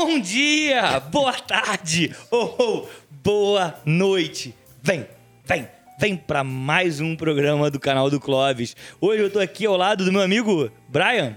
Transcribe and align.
Bom 0.00 0.20
dia, 0.20 1.00
boa 1.00 1.32
tarde 1.32 2.14
ou 2.30 2.54
oh, 2.56 2.88
boa 3.20 3.74
noite. 3.84 4.54
Vem, 4.80 5.04
vem, 5.44 5.66
vem 5.98 6.16
para 6.16 6.44
mais 6.44 7.00
um 7.00 7.16
programa 7.16 7.68
do 7.68 7.80
canal 7.80 8.08
do 8.08 8.20
Clóvis. 8.20 8.76
Hoje 9.00 9.24
eu 9.24 9.28
tô 9.28 9.40
aqui 9.40 9.66
ao 9.66 9.76
lado 9.76 10.04
do 10.04 10.12
meu 10.12 10.20
amigo 10.22 10.70
Brian. 10.88 11.36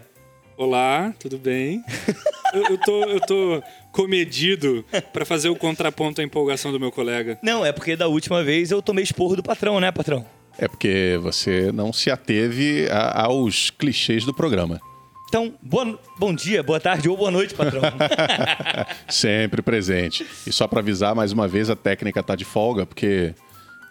Olá, 0.56 1.12
tudo 1.18 1.40
bem? 1.40 1.84
eu, 2.54 2.64
eu, 2.70 2.78
tô, 2.78 3.04
eu 3.06 3.20
tô 3.22 3.64
comedido 3.92 4.86
para 5.12 5.26
fazer 5.26 5.50
o 5.50 5.56
contraponto 5.56 6.22
à 6.22 6.24
empolgação 6.24 6.72
do 6.72 6.80
meu 6.80 6.92
colega. 6.92 7.40
Não, 7.42 7.66
é 7.66 7.72
porque 7.72 7.96
da 7.96 8.08
última 8.08 8.44
vez 8.44 8.70
eu 8.70 8.80
tomei 8.80 9.04
esporro 9.04 9.36
do 9.36 9.42
patrão, 9.42 9.80
né, 9.80 9.92
patrão? 9.92 10.24
É 10.60 10.68
porque 10.68 11.20
você 11.20 11.72
não 11.72 11.92
se 11.92 12.12
ateve 12.12 12.88
a, 12.92 13.24
aos 13.24 13.72
clichês 13.72 14.24
do 14.24 14.36
programa. 14.36 14.80
Então, 15.32 15.54
boa, 15.62 15.98
bom 16.20 16.36
dia, 16.36 16.62
boa 16.62 16.78
tarde 16.78 17.08
ou 17.08 17.16
boa 17.16 17.32
noite, 17.32 17.54
patrão. 17.54 17.82
Sempre 19.08 19.62
presente. 19.62 20.28
E 20.46 20.52
só 20.52 20.68
para 20.68 20.82
avisar, 20.82 21.16
mais 21.16 21.32
uma 21.32 21.48
vez, 21.48 21.70
a 21.70 21.76
técnica 21.76 22.22
tá 22.22 22.36
de 22.36 22.44
folga, 22.44 22.86
porque 22.86 23.34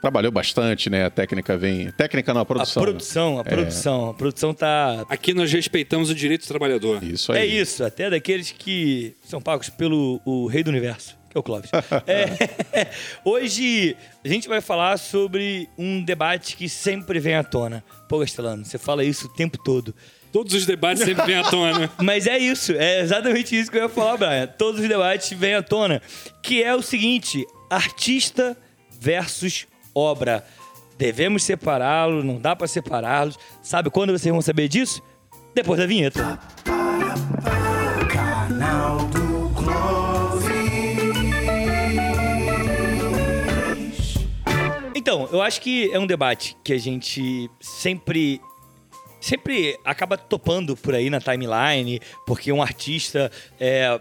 trabalhou 0.02 0.30
bastante, 0.30 0.90
né? 0.90 1.06
A 1.06 1.08
técnica 1.08 1.56
vem. 1.56 1.90
Técnica 1.92 2.34
não, 2.34 2.42
a 2.42 2.45
produção. 2.45 2.82
A 2.82 2.84
produção, 2.84 3.38
a 3.38 3.45
produção. 3.45 4.08
É. 4.08 4.10
A 4.10 4.12
produção 4.12 4.52
tá. 4.52 5.06
Aqui 5.08 5.32
nós 5.32 5.50
respeitamos 5.50 6.10
o 6.10 6.14
direito 6.14 6.42
do 6.42 6.48
trabalhador. 6.48 7.02
Isso 7.02 7.32
aí. 7.32 7.38
É 7.38 7.46
isso, 7.46 7.82
até 7.82 8.10
daqueles 8.10 8.50
que 8.52 9.16
são 9.24 9.40
pagos 9.40 9.70
pelo 9.70 10.20
o 10.26 10.46
rei 10.46 10.62
do 10.62 10.68
universo, 10.68 11.16
que 11.30 11.38
é 11.38 11.40
o 11.40 11.42
Clóvis. 11.42 11.70
é, 12.06 12.86
hoje 13.24 13.96
a 14.22 14.28
gente 14.28 14.46
vai 14.46 14.60
falar 14.60 14.98
sobre 14.98 15.70
um 15.78 16.04
debate 16.04 16.54
que 16.54 16.68
sempre 16.68 17.18
vem 17.18 17.34
à 17.34 17.42
tona. 17.42 17.82
Pô, 18.10 18.18
Gastelano, 18.18 18.62
você 18.62 18.76
fala 18.76 19.02
isso 19.02 19.26
o 19.26 19.30
tempo 19.30 19.56
todo. 19.56 19.95
Todos 20.32 20.54
os 20.54 20.64
debates 20.64 21.02
sempre 21.02 21.26
vêm 21.26 21.36
à 21.36 21.44
tona. 21.44 21.90
Mas 22.00 22.26
é 22.26 22.38
isso, 22.38 22.72
é 22.72 23.00
exatamente 23.00 23.58
isso 23.58 23.70
que 23.70 23.76
eu 23.78 23.82
ia 23.82 23.88
falar, 23.88 24.16
Brian. 24.16 24.46
Todos 24.46 24.80
os 24.80 24.88
debates 24.88 25.32
vêm 25.36 25.54
à 25.54 25.62
tona. 25.62 26.00
Que 26.42 26.62
é 26.62 26.74
o 26.74 26.82
seguinte: 26.82 27.44
artista 27.68 28.56
versus 29.00 29.66
obra. 29.95 30.45
Devemos 30.96 31.42
separá-los, 31.42 32.24
não 32.24 32.38
dá 32.38 32.54
para 32.54 32.66
separá-los. 32.66 33.38
Sabe 33.62 33.90
quando 33.90 34.10
vocês 34.10 34.30
vão 34.30 34.42
saber 34.42 34.68
disso? 34.68 35.02
Depois 35.54 35.80
da 35.80 35.87
vinheta. 35.87 36.38
Canal 38.09 38.98
do 39.06 39.30
Então, 45.10 45.26
eu 45.32 45.40
acho 45.40 45.62
que 45.62 45.90
é 45.92 45.98
um 45.98 46.06
debate 46.06 46.54
que 46.62 46.74
a 46.74 46.78
gente 46.78 47.50
sempre 47.59 48.38
sempre 49.21 49.79
acaba 49.85 50.16
topando 50.16 50.76
por 50.76 50.95
aí 50.95 51.10
na 51.10 51.21
timeline, 51.21 52.01
porque 52.26 52.51
um 52.52 52.63
artista, 52.63 53.30
é, 53.59 54.01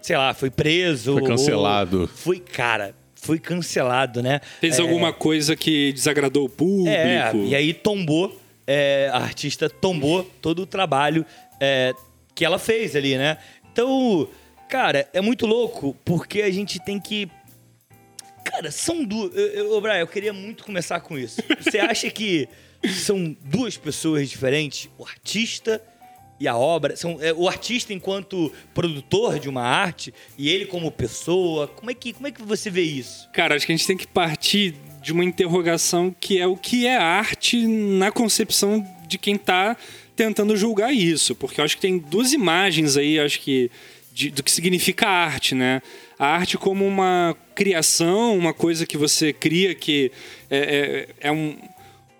sei 0.00 0.16
lá, 0.16 0.32
foi 0.32 0.50
preso. 0.50 1.14
Foi 1.14 1.22
cancelado. 1.22 2.08
Foi, 2.08 2.38
cara, 2.38 2.94
foi 3.14 3.38
cancelado, 3.38 4.22
né? 4.22 4.40
Fez 4.60 4.78
é, 4.78 4.82
alguma 4.82 5.12
coisa 5.12 5.54
que 5.54 5.92
desagradou 5.92 6.46
o 6.46 6.48
público. 6.48 6.88
É, 6.88 7.32
e 7.34 7.54
aí 7.54 7.74
tombou, 7.74 8.38
é, 8.66 9.10
a 9.12 9.18
artista 9.18 9.68
tombou 9.68 10.24
todo 10.40 10.62
o 10.62 10.66
trabalho 10.66 11.26
é, 11.60 11.92
que 12.34 12.44
ela 12.44 12.58
fez 12.58 12.96
ali, 12.96 13.18
né? 13.18 13.36
Então, 13.72 14.28
cara, 14.68 15.08
é 15.12 15.20
muito 15.20 15.46
louco, 15.46 15.96
porque 16.04 16.42
a 16.42 16.50
gente 16.50 16.82
tem 16.82 16.98
que. 16.98 17.28
Cara, 18.44 18.70
são 18.70 19.04
duas. 19.04 19.30
Ô, 19.70 19.80
Brian, 19.80 19.98
eu 19.98 20.06
queria 20.06 20.32
muito 20.32 20.64
começar 20.64 21.00
com 21.00 21.18
isso. 21.18 21.42
Você 21.60 21.78
acha 21.78 22.10
que 22.10 22.48
são 22.88 23.36
duas 23.42 23.76
pessoas 23.76 24.30
diferentes, 24.30 24.88
o 24.98 25.04
artista 25.04 25.82
e 26.40 26.48
a 26.48 26.56
obra. 26.56 26.96
São, 26.96 27.18
é, 27.20 27.32
o 27.34 27.46
artista 27.46 27.92
enquanto 27.92 28.50
produtor 28.72 29.38
de 29.38 29.48
uma 29.48 29.62
arte 29.62 30.12
e 30.38 30.48
ele 30.48 30.64
como 30.64 30.90
pessoa. 30.90 31.68
Como 31.68 31.90
é, 31.90 31.94
que, 31.94 32.14
como 32.14 32.26
é 32.26 32.30
que 32.30 32.42
você 32.42 32.70
vê 32.70 32.82
isso? 32.82 33.28
Cara, 33.32 33.54
acho 33.54 33.66
que 33.66 33.72
a 33.72 33.76
gente 33.76 33.86
tem 33.86 33.96
que 33.96 34.06
partir 34.06 34.74
de 35.02 35.12
uma 35.12 35.24
interrogação 35.24 36.14
que 36.18 36.38
é 36.38 36.46
o 36.46 36.56
que 36.56 36.86
é 36.86 36.96
arte 36.96 37.66
na 37.66 38.10
concepção 38.10 38.84
de 39.06 39.18
quem 39.18 39.34
está 39.34 39.76
tentando 40.16 40.56
julgar 40.56 40.92
isso. 40.92 41.34
Porque 41.34 41.60
eu 41.60 41.64
acho 41.64 41.76
que 41.76 41.82
tem 41.82 41.98
duas 41.98 42.32
imagens 42.32 42.96
aí, 42.96 43.20
acho 43.20 43.40
que, 43.40 43.70
de, 44.12 44.30
do 44.30 44.42
que 44.42 44.50
significa 44.50 45.06
arte, 45.06 45.54
né? 45.54 45.82
A 46.18 46.26
arte 46.26 46.56
como 46.56 46.86
uma 46.86 47.36
criação, 47.54 48.36
uma 48.36 48.52
coisa 48.52 48.86
que 48.86 48.96
você 48.96 49.32
cria 49.32 49.74
que 49.74 50.10
é, 50.50 51.06
é, 51.20 51.28
é 51.28 51.32
um 51.32 51.56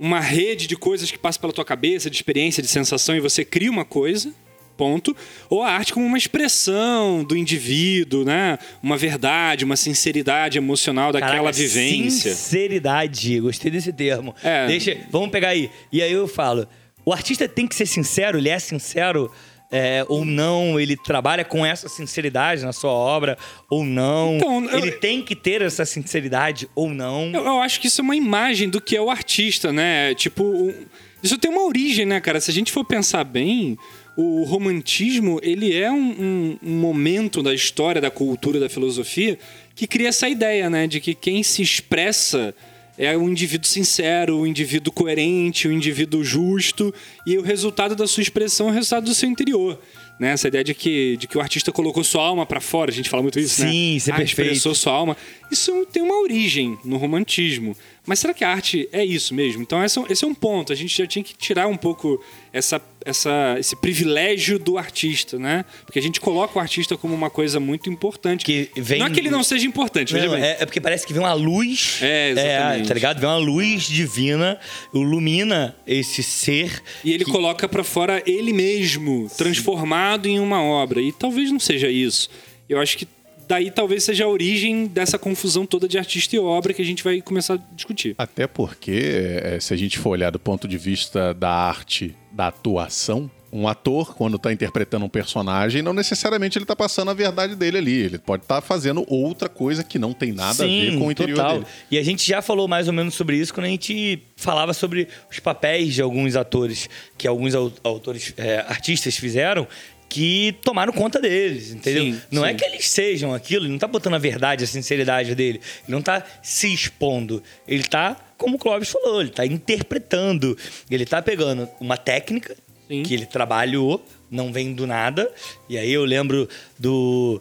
uma 0.01 0.19
rede 0.19 0.67
de 0.67 0.77
coisas 0.77 1.11
que 1.11 1.19
passa 1.19 1.39
pela 1.39 1.53
tua 1.53 1.65
cabeça, 1.65 2.09
de 2.09 2.17
experiência, 2.17 2.63
de 2.63 2.69
sensação, 2.71 3.15
e 3.15 3.21
você 3.21 3.45
cria 3.45 3.71
uma 3.71 3.85
coisa, 3.85 4.33
ponto. 4.75 5.15
Ou 5.51 5.63
a 5.63 5.71
arte 5.71 5.93
como 5.93 6.07
uma 6.07 6.17
expressão 6.17 7.23
do 7.23 7.37
indivíduo, 7.37 8.25
né? 8.25 8.59
Uma 8.83 8.97
verdade, 8.97 9.63
uma 9.63 9.77
sinceridade 9.77 10.57
emocional 10.57 11.13
daquela 11.13 11.33
Caraca, 11.33 11.53
vivência. 11.53 12.35
Sinceridade, 12.35 13.41
gostei 13.41 13.71
desse 13.71 13.93
termo. 13.93 14.35
É. 14.43 14.67
Deixa, 14.67 14.97
vamos 15.11 15.29
pegar 15.29 15.49
aí. 15.49 15.71
E 15.93 16.01
aí 16.01 16.11
eu 16.11 16.27
falo, 16.27 16.67
o 17.05 17.13
artista 17.13 17.47
tem 17.47 17.67
que 17.67 17.75
ser 17.75 17.85
sincero, 17.85 18.39
ele 18.39 18.49
é 18.49 18.59
sincero 18.59 19.31
é, 19.71 20.05
ou 20.09 20.25
não, 20.25 20.81
ele 20.81 20.97
trabalha 20.97 21.45
com 21.45 21.65
essa 21.65 21.89
sinceridade 21.89 22.65
na 22.65 22.73
sua 22.73 22.91
obra, 22.91 23.39
ou 23.69 23.85
não. 23.85 24.37
Então, 24.37 24.65
eu, 24.65 24.79
ele 24.79 24.93
tem 24.93 25.23
que 25.23 25.37
ter 25.37 25.63
essa 25.63 25.85
sinceridade, 25.85 26.69
ou 26.75 26.91
não. 26.91 27.31
Eu, 27.33 27.45
eu, 27.45 27.61
acho 27.61 27.81
que 27.81 27.87
isso 27.87 28.01
é 28.01 28.05
uma 28.05 28.17
imagem 28.17 28.69
do 28.69 28.81
que 28.81 28.97
é 28.97 29.01
o 29.01 29.11
artista, 29.11 29.73
né? 29.73 30.15
Tipo, 30.15 30.75
isso 31.23 31.39
tem 31.39 31.51
uma 31.51 31.65
origem, 31.65 32.05
né, 32.05 32.21
cara? 32.21 32.41
Se 32.41 32.51
a 32.51 32.55
gente 32.55 32.73
for 32.73 32.85
pensar 32.85 33.23
bem, 33.23 33.79
o 34.17 34.43
romantismo, 34.43 35.39
ele 35.43 35.73
é 35.73 35.91
um, 35.91 35.97
um, 35.97 36.59
um 36.63 36.81
momento 36.81 37.43
da 37.43 37.55
história, 37.55 38.01
da 38.01 38.11
cultura, 38.11 38.59
da 38.59 38.69
filosofia, 38.69 39.39
que 39.75 39.87
cria 39.87 40.09
essa 40.09 40.29
ideia, 40.29 40.69
né? 40.69 40.89
De 40.89 41.01
que 41.01 41.15
quem 41.15 41.43
se 41.45 41.63
expressa 41.63 42.55
é 43.01 43.17
um 43.17 43.31
indivíduo 43.31 43.67
sincero, 43.67 44.37
um 44.37 44.47
indivíduo 44.47 44.93
coerente, 44.93 45.67
um 45.67 45.73
indivíduo 45.73 46.23
justo, 46.23 46.93
e 47.27 47.39
o 47.39 47.43
resultado 47.43 47.97
da 47.97 48.07
sua 48.07 48.23
expressão 48.23 48.69
é 48.69 48.71
o 48.73 48.75
resultado 48.75 49.05
do 49.05 49.15
seu 49.15 49.27
interior. 49.27 49.81
Né? 50.19 50.33
Essa 50.33 50.49
ideia 50.49 50.63
de 50.63 50.75
que, 50.75 51.17
de 51.17 51.27
que 51.27 51.39
o 51.39 51.41
artista 51.41 51.73
colocou 51.73 52.05
sua 52.05 52.23
alma 52.23 52.45
para 52.45 52.61
fora, 52.61 52.91
a 52.91 52.95
gente 52.95 53.09
fala 53.09 53.23
muito 53.23 53.41
isso, 53.41 53.55
Sim, 53.55 53.65
né? 53.65 53.71
Sim, 53.71 53.97
isso 53.97 54.11
é 54.11 54.13
ah, 54.13 54.17
perfeito. 54.17 54.49
expressou 54.49 54.75
sua 54.75 54.93
alma. 54.93 55.17
Isso 55.51 55.87
tem 55.91 56.03
uma 56.03 56.21
origem 56.21 56.79
no 56.85 56.99
romantismo. 56.99 57.75
Mas 58.07 58.19
será 58.19 58.33
que 58.33 58.43
a 58.43 58.51
arte 58.51 58.89
é 58.93 59.05
isso 59.05 59.35
mesmo? 59.35 59.63
Então 59.63 59.85
esse 59.85 60.25
é 60.25 60.27
um 60.27 60.35
ponto. 60.35 60.73
A 60.73 60.77
gente 60.77 60.97
já 60.97 61.07
tinha 61.07 61.23
que 61.23 61.35
tirar 61.35 61.67
um 61.67 61.77
pouco 61.77 62.23
essa, 62.53 62.81
essa, 63.05 63.57
esse 63.59 63.77
privilégio 63.77 64.59
do 64.59 64.79
artista, 64.79 65.39
né? 65.39 65.65
Porque 65.85 65.99
a 65.99 66.03
gente 66.03 66.21
coloca 66.21 66.59
o 66.59 66.61
artista 66.61 66.97
como 66.97 67.15
uma 67.15 67.31
coisa 67.31 67.61
muito 67.61 67.91
importante. 67.91 68.45
Que 68.45 68.71
vem... 68.75 68.99
Não 68.99 69.07
é 69.07 69.11
que 69.11 69.21
ele 69.21 69.31
não 69.31 69.45
seja 69.45 69.67
importante, 69.67 70.15
não, 70.15 70.35
é, 70.35 70.57
é, 70.61 70.67
porque 70.67 70.81
parece 70.81 71.07
que 71.07 71.13
vem 71.13 71.23
uma 71.23 71.33
luz. 71.33 71.99
É, 72.03 72.31
exatamente. 72.31 72.85
É, 72.85 72.89
tá 72.89 72.95
ligado? 72.95 73.21
Vem 73.21 73.29
uma 73.29 73.37
luz 73.37 73.83
divina, 73.85 74.59
ilumina 74.95 75.77
esse 75.87 76.23
ser. 76.23 76.83
E 77.05 77.13
ele 77.13 77.25
que... 77.25 77.31
coloca 77.31 77.69
para 77.69 77.85
fora 77.85 78.23
ele 78.27 78.53
mesmo, 78.53 79.29
Sim. 79.29 79.37
transformado 79.37 80.27
em 80.27 80.41
uma 80.41 80.63
obra. 80.63 81.01
E 81.03 81.13
talvez 81.13 81.51
não 81.53 81.61
seja 81.61 81.89
isso. 81.89 82.31
Eu 82.69 82.81
acho 82.81 82.97
que 82.97 83.07
daí 83.51 83.69
talvez 83.69 84.05
seja 84.05 84.27
a 84.27 84.29
origem 84.29 84.87
dessa 84.87 85.19
confusão 85.19 85.67
toda 85.67 85.89
de 85.89 85.99
artista 85.99 86.37
e 86.37 86.39
obra 86.39 86.73
que 86.73 86.81
a 86.81 86.85
gente 86.85 87.03
vai 87.03 87.21
começar 87.21 87.55
a 87.55 87.59
discutir. 87.75 88.15
Até 88.17 88.47
porque, 88.47 89.41
é, 89.43 89.59
se 89.59 89.75
a 89.75 89.77
gente 89.77 89.99
for 89.99 90.11
olhar 90.11 90.31
do 90.31 90.39
ponto 90.39 90.69
de 90.69 90.79
vista 90.79 91.35
da 91.35 91.51
arte, 91.51 92.15
da 92.31 92.47
atuação, 92.47 93.29
um 93.53 93.67
ator, 93.67 94.15
quando 94.15 94.37
está 94.37 94.53
interpretando 94.53 95.05
um 95.05 95.09
personagem, 95.09 95.83
não 95.83 95.93
necessariamente 95.93 96.57
ele 96.57 96.63
está 96.63 96.77
passando 96.77 97.11
a 97.11 97.15
verdade 97.15 97.57
dele 97.57 97.79
ali. 97.79 97.97
Ele 97.97 98.19
pode 98.19 98.45
estar 98.45 98.61
tá 98.61 98.61
fazendo 98.61 99.05
outra 99.09 99.49
coisa 99.49 99.83
que 99.83 99.99
não 99.99 100.13
tem 100.13 100.31
nada 100.31 100.55
Sim, 100.55 100.87
a 100.87 100.91
ver 100.93 100.99
com 101.01 101.09
o 101.09 101.11
interior 101.11 101.35
total. 101.35 101.55
dele. 101.55 101.67
E 101.91 101.99
a 101.99 102.05
gente 102.05 102.25
já 102.25 102.41
falou 102.41 102.69
mais 102.69 102.87
ou 102.87 102.93
menos 102.95 103.15
sobre 103.15 103.37
isso 103.37 103.53
quando 103.53 103.67
a 103.67 103.71
gente 103.71 104.23
falava 104.37 104.73
sobre 104.73 105.09
os 105.29 105.41
papéis 105.41 105.95
de 105.95 106.03
alguns 106.03 106.37
atores 106.37 106.89
que 107.19 107.27
alguns 107.27 107.53
autores, 107.83 108.33
é, 108.37 108.59
artistas 108.69 109.17
fizeram 109.17 109.67
que 110.11 110.57
tomaram 110.65 110.93
conta 110.93 111.21
deles, 111.21 111.71
entendeu? 111.71 112.03
Sim, 112.03 112.21
não 112.33 112.45
é 112.45 112.49
sim. 112.49 112.55
é 112.55 112.59
que 112.59 112.65
eles 112.65 112.91
sejam 112.91 113.33
aquilo, 113.33 113.65
ele 113.65 113.73
não 113.73 113.79
tá 113.79 113.87
botando 113.87 114.15
a 114.15 114.19
verdade, 114.19 114.65
a 114.65 114.67
sinceridade 114.67 115.37
dele. 115.37 115.61
Ele 115.87 115.97
não 115.97 116.03
tá 116.03 116.23
se 116.43 116.75
expondo. 116.75 117.41
Ele 117.67 117.85
tá, 117.85 118.17
como 118.37 118.57
o 118.57 118.59
Clóvis 118.59 118.91
falou, 118.91 119.21
ele 119.21 119.31
tá 119.31 119.47
interpretando. 119.47 120.59
Ele 120.91 121.07
tá 121.07 121.23
pegando 121.23 121.69
uma 121.81 121.97
técnica 121.97 122.57
sim. 122.89 123.05
que 123.05 123.15
ele 123.15 123.25
trabalhou, 123.25 124.05
não 124.29 124.53
vem 124.53 124.75
do 124.75 124.85
nada. 124.85 125.31
E 125.69 125.79
aí 125.79 125.93
eu 125.93 126.05
lembro 126.05 126.49
do 126.77 127.41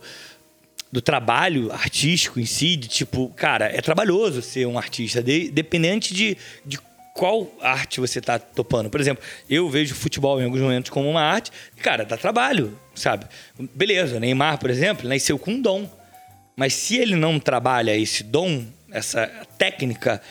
do 0.91 1.01
trabalho 1.01 1.71
artístico 1.71 2.39
em 2.39 2.47
si, 2.47 2.75
de 2.75 2.87
tipo, 2.87 3.31
cara, 3.35 3.65
é 3.65 3.79
trabalhoso 3.79 4.41
ser 4.41 4.65
um 4.65 4.75
artista, 4.75 5.21
de, 5.21 5.51
dependente 5.51 6.15
de, 6.15 6.35
de 6.65 6.79
qual 7.19 7.53
arte 7.61 7.99
você 7.99 8.19
está 8.19 8.39
topando. 8.39 8.89
Por 8.89 9.01
exemplo, 9.01 9.21
eu 9.49 9.69
vejo 9.69 9.93
futebol 9.93 10.39
em 10.39 10.45
alguns 10.45 10.61
momentos 10.61 10.89
como 10.89 11.09
uma 11.09 11.21
arte, 11.21 11.51
e, 11.75 11.81
cara, 11.81 12.05
dá 12.05 12.15
trabalho, 12.15 12.79
sabe? 12.95 13.25
Beleza, 13.75 14.21
Neymar, 14.21 14.57
por 14.57 14.69
exemplo, 14.69 15.05
nasceu 15.05 15.37
com 15.37 15.51
um 15.51 15.61
dom. 15.61 15.89
Mas 16.55 16.73
se 16.73 16.95
ele 16.95 17.17
não 17.17 17.37
trabalha 17.37 17.93
esse 17.93 18.23
dom, 18.23 18.63
essa 18.89 19.27
técnica, 19.57 20.21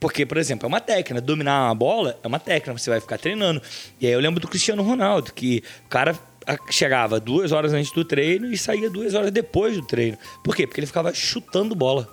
porque, 0.00 0.24
por 0.24 0.38
exemplo, 0.38 0.64
é 0.64 0.68
uma 0.68 0.80
técnica, 0.80 1.20
dominar 1.20 1.66
uma 1.66 1.74
bola 1.74 2.18
é 2.22 2.26
uma 2.26 2.40
técnica, 2.40 2.72
você 2.72 2.88
vai 2.88 3.00
ficar 3.00 3.18
treinando. 3.18 3.60
E 4.00 4.06
aí 4.06 4.12
eu 4.14 4.20
lembro 4.20 4.40
do 4.40 4.48
Cristiano 4.48 4.82
Ronaldo, 4.82 5.34
que 5.34 5.62
o 5.84 5.88
cara 5.90 6.18
chegava 6.70 7.20
duas 7.20 7.52
horas 7.52 7.74
antes 7.74 7.92
do 7.92 8.06
treino 8.06 8.50
e 8.50 8.56
saía 8.56 8.88
duas 8.88 9.12
horas 9.12 9.30
depois 9.30 9.76
do 9.76 9.86
treino. 9.86 10.16
Por 10.42 10.56
quê? 10.56 10.66
Porque 10.66 10.80
ele 10.80 10.86
ficava 10.86 11.12
chutando 11.12 11.74
bola 11.74 12.08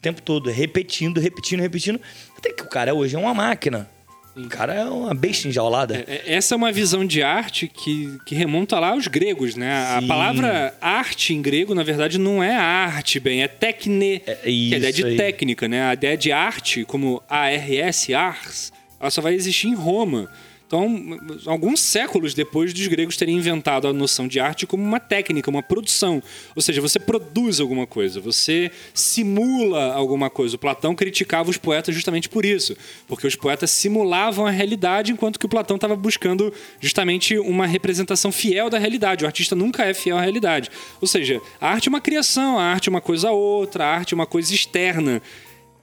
o 0.00 0.02
tempo 0.02 0.22
todo, 0.22 0.50
repetindo, 0.50 1.20
repetindo, 1.20 1.60
repetindo. 1.60 2.00
Até 2.36 2.50
que 2.50 2.62
o 2.62 2.68
cara 2.68 2.94
hoje 2.94 3.14
é 3.14 3.18
uma 3.18 3.34
máquina. 3.34 3.88
O 4.34 4.48
cara 4.48 4.72
é 4.72 4.84
uma 4.84 5.12
besta 5.12 5.46
enjaulada. 5.46 6.04
É, 6.08 6.22
é, 6.26 6.34
essa 6.34 6.54
é 6.54 6.56
uma 6.56 6.72
visão 6.72 7.04
de 7.04 7.22
arte 7.22 7.68
que, 7.68 8.18
que 8.24 8.34
remonta 8.34 8.78
lá 8.78 8.90
aos 8.92 9.06
gregos, 9.08 9.56
né? 9.56 9.98
Sim. 9.98 10.04
A 10.04 10.08
palavra 10.08 10.74
arte 10.80 11.34
em 11.34 11.42
grego, 11.42 11.74
na 11.74 11.82
verdade, 11.82 12.18
não 12.18 12.42
é 12.42 12.56
arte, 12.56 13.20
bem, 13.20 13.42
é 13.42 13.48
tecne, 13.48 14.22
é, 14.26 14.38
é 14.42 14.46
a 14.46 14.48
ideia 14.48 14.92
de 14.92 15.04
aí. 15.04 15.16
técnica, 15.16 15.68
né? 15.68 15.82
A 15.82 15.92
ideia 15.92 16.16
de 16.16 16.32
arte, 16.32 16.84
como 16.86 17.22
ARS, 17.28 18.08
ars, 18.10 18.72
ela 18.98 19.10
só 19.10 19.20
vai 19.20 19.34
existir 19.34 19.68
em 19.68 19.74
Roma. 19.74 20.30
Então, 20.70 21.18
alguns 21.46 21.80
séculos 21.80 22.32
depois 22.32 22.72
dos 22.72 22.86
gregos 22.86 23.16
terem 23.16 23.36
inventado 23.36 23.88
a 23.88 23.92
noção 23.92 24.28
de 24.28 24.38
arte 24.38 24.68
como 24.68 24.84
uma 24.84 25.00
técnica, 25.00 25.50
uma 25.50 25.64
produção. 25.64 26.22
Ou 26.54 26.62
seja, 26.62 26.80
você 26.80 26.96
produz 26.96 27.58
alguma 27.58 27.88
coisa, 27.88 28.20
você 28.20 28.70
simula 28.94 29.92
alguma 29.92 30.30
coisa. 30.30 30.54
O 30.54 30.58
Platão 30.60 30.94
criticava 30.94 31.50
os 31.50 31.56
poetas 31.56 31.92
justamente 31.92 32.28
por 32.28 32.44
isso, 32.44 32.76
porque 33.08 33.26
os 33.26 33.34
poetas 33.34 33.68
simulavam 33.72 34.46
a 34.46 34.50
realidade, 34.50 35.10
enquanto 35.10 35.40
que 35.40 35.46
o 35.46 35.48
Platão 35.48 35.74
estava 35.74 35.96
buscando 35.96 36.54
justamente 36.78 37.36
uma 37.36 37.66
representação 37.66 38.30
fiel 38.30 38.70
da 38.70 38.78
realidade. 38.78 39.24
O 39.24 39.26
artista 39.26 39.56
nunca 39.56 39.84
é 39.84 39.92
fiel 39.92 40.18
à 40.18 40.20
realidade. 40.20 40.70
Ou 41.00 41.08
seja, 41.08 41.42
a 41.60 41.68
arte 41.68 41.88
é 41.88 41.90
uma 41.90 42.00
criação, 42.00 42.60
a 42.60 42.62
arte 42.62 42.88
é 42.88 42.90
uma 42.90 43.00
coisa 43.00 43.32
outra, 43.32 43.86
a 43.86 43.88
arte 43.88 44.14
é 44.14 44.16
uma 44.16 44.24
coisa 44.24 44.54
externa. 44.54 45.20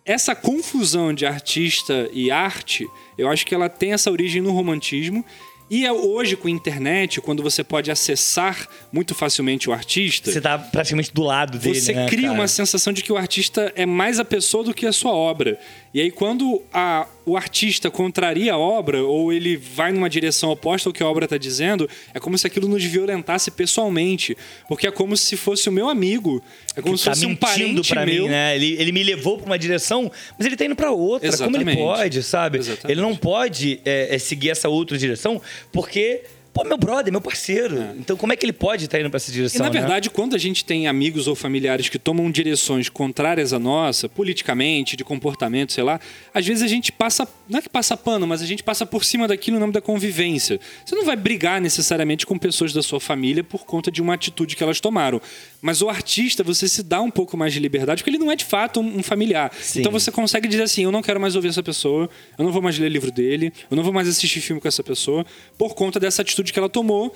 Essa 0.08 0.34
confusão 0.34 1.14
de 1.14 1.26
artista 1.26 2.10
e 2.14 2.32
arte 2.32 2.88
eu 3.18 3.28
acho 3.28 3.46
que 3.46 3.54
ela 3.54 3.68
tem 3.68 3.92
essa 3.92 4.10
origem 4.10 4.42
no 4.42 4.52
romantismo 4.52 5.26
e 5.70 5.86
é 5.86 5.92
hoje 5.92 6.38
com 6.38 6.48
a 6.48 6.52
internet, 6.52 7.20
quando 7.20 7.44
você 7.44 7.62
pode 7.62 7.92
acessar 7.92 8.70
muito 8.90 9.14
facilmente 9.14 9.70
o 9.70 9.74
artista. 9.74 10.32
Você 10.32 10.40
tá 10.40 10.58
praticamente 10.58 11.14
do 11.14 11.22
lado 11.24 11.60
dele. 11.60 11.82
Você 11.82 11.94
né, 11.94 12.08
cria 12.08 12.30
cara? 12.30 12.34
uma 12.34 12.48
sensação 12.48 12.94
de 12.94 13.04
que 13.04 13.12
o 13.12 13.18
artista 13.18 13.74
é 13.76 13.86
mais 13.86 14.18
a 14.18 14.24
pessoa 14.24 14.64
do 14.64 14.74
que 14.74 14.86
a 14.86 14.94
sua 14.94 15.12
obra. 15.12 15.60
E 15.98 16.02
aí, 16.02 16.12
quando 16.12 16.62
a, 16.72 17.08
o 17.26 17.36
artista 17.36 17.90
contraria 17.90 18.54
a 18.54 18.58
obra, 18.60 19.02
ou 19.02 19.34
ele 19.34 19.58
vai 19.58 19.92
numa 19.92 20.08
direção 20.08 20.52
oposta 20.52 20.88
ao 20.88 20.94
que 20.94 21.02
a 21.02 21.08
obra 21.08 21.26
está 21.26 21.40
dizendo, 21.40 21.90
é 22.14 22.20
como 22.20 22.38
se 22.38 22.46
aquilo 22.46 22.68
nos 22.68 22.84
violentasse 22.84 23.50
pessoalmente. 23.50 24.38
Porque 24.68 24.86
é 24.86 24.92
como 24.92 25.18
se 25.18 25.36
fosse 25.36 25.68
o 25.68 25.72
meu 25.72 25.90
amigo, 25.90 26.40
é 26.76 26.84
como 26.84 26.94
que 26.94 27.00
se 27.00 27.06
tá 27.06 27.16
fosse 27.16 27.26
um 27.26 27.36
parente 27.36 27.90
pra 27.90 28.06
meu. 28.06 28.26
Mim, 28.26 28.30
né? 28.30 28.56
ele, 28.56 28.76
ele 28.80 28.92
me 28.92 29.02
levou 29.02 29.40
para 29.40 29.48
uma 29.48 29.58
direção, 29.58 30.12
mas 30.38 30.46
ele 30.46 30.54
está 30.54 30.66
indo 30.66 30.76
para 30.76 30.92
outra. 30.92 31.28
Exatamente. 31.28 31.66
Como 31.66 31.70
ele 31.72 31.82
pode, 31.82 32.22
sabe? 32.22 32.60
Exatamente. 32.60 32.92
Ele 32.92 33.02
não 33.02 33.16
pode 33.16 33.82
é, 33.84 34.14
é, 34.14 34.20
seguir 34.20 34.52
essa 34.52 34.70
outra 34.70 35.00
direção, 35.00 35.42
porque 35.72 36.26
pô, 36.58 36.64
meu 36.64 36.78
brother, 36.78 37.12
meu 37.12 37.22
parceiro. 37.22 37.78
É. 37.78 37.94
Então, 38.00 38.18
como 38.18 38.34
é 38.34 38.36
que 38.36 38.44
ele 38.44 38.54
pode 38.54 38.86
estar 38.86 39.00
indo 39.00 39.10
para 39.10 39.18
essa 39.18 39.32
direção? 39.32 39.60
E, 39.60 39.62
na 39.62 39.70
né? 39.70 39.80
verdade, 39.80 40.10
quando 40.10 40.36
a 40.36 40.40
gente 40.40 40.66
tem 40.66 40.88
amigos 40.88 41.28
ou 41.28 41.36
familiares 41.36 41.88
que 41.88 42.00
tomam 42.00 42.32
direções 42.32 42.90
contrárias 42.90 43.54
à 43.54 43.60
nossa, 43.60 44.10
politicamente, 44.10 44.96
de 44.96 45.04
comportamento, 45.04 45.72
sei 45.72 45.84
lá, 45.84 46.00
às 46.34 46.46
vezes 46.46 46.64
a 46.64 46.68
gente 46.68 46.92
passa, 46.92 47.28
não 47.48 47.60
é 47.60 47.62
que 47.62 47.70
passa 47.70 47.96
pano, 47.96 48.26
mas 48.26 48.42
a 48.42 48.46
gente 48.46 48.64
passa 48.64 48.86
por 48.86 49.06
cima 49.06 49.28
daquilo 49.28 49.56
no 49.56 49.62
nome 49.62 49.74
da 49.74 49.82
convivência. 49.82 50.60
Você 50.84 50.96
não 50.96 51.06
vai 51.06 51.16
brigar 51.16 51.62
necessariamente 51.62 52.26
com 52.26 52.38
pessoas 52.38 52.74
da 52.74 52.82
sua 52.82 53.00
família 53.00 53.44
por 53.44 53.66
conta 53.66 53.92
de 53.92 54.02
uma 54.02 54.16
atitude 54.16 54.56
que 54.56 54.64
elas 54.64 54.80
tomaram. 54.80 55.22
Mas 55.62 55.82
o 55.82 55.90
artista, 55.90 56.44
você 56.44 56.68
se 56.68 56.82
dá 56.82 57.02
um 57.02 57.12
pouco 57.12 57.38
mais 57.38 57.54
de 57.54 57.60
liberdade, 57.60 58.02
porque 58.02 58.10
ele 58.10 58.24
não 58.24 58.32
é 58.32 58.36
de 58.36 58.46
fato 58.46 58.80
um, 58.80 59.04
familiar. 59.04 59.52
Sim. 59.60 59.80
Então 59.80 59.92
você 59.92 60.12
consegue 60.12 60.48
dizer 60.48 60.64
assim: 60.64 60.84
eu 60.84 60.92
não 60.92 61.02
quero 61.02 61.20
mais 61.20 61.36
ouvir 61.36 61.50
essa 61.50 61.64
pessoa, 61.64 62.10
eu 62.38 62.46
não 62.46 62.52
vou 62.52 62.62
mais 62.62 62.78
ler 62.78 62.90
livro 62.90 63.12
dele, 63.12 63.54
eu 63.70 63.76
não 63.76 63.84
vou 63.84 63.94
mais 63.94 64.08
assistir 64.08 64.42
filme 64.42 64.62
com 64.62 64.68
essa 64.68 64.84
pessoa, 64.84 65.26
por 65.58 65.76
conta 65.76 66.00
dessa 66.00 66.22
atitude 66.22 66.47
que 66.52 66.60
ela 66.60 66.70
tomou, 66.70 67.14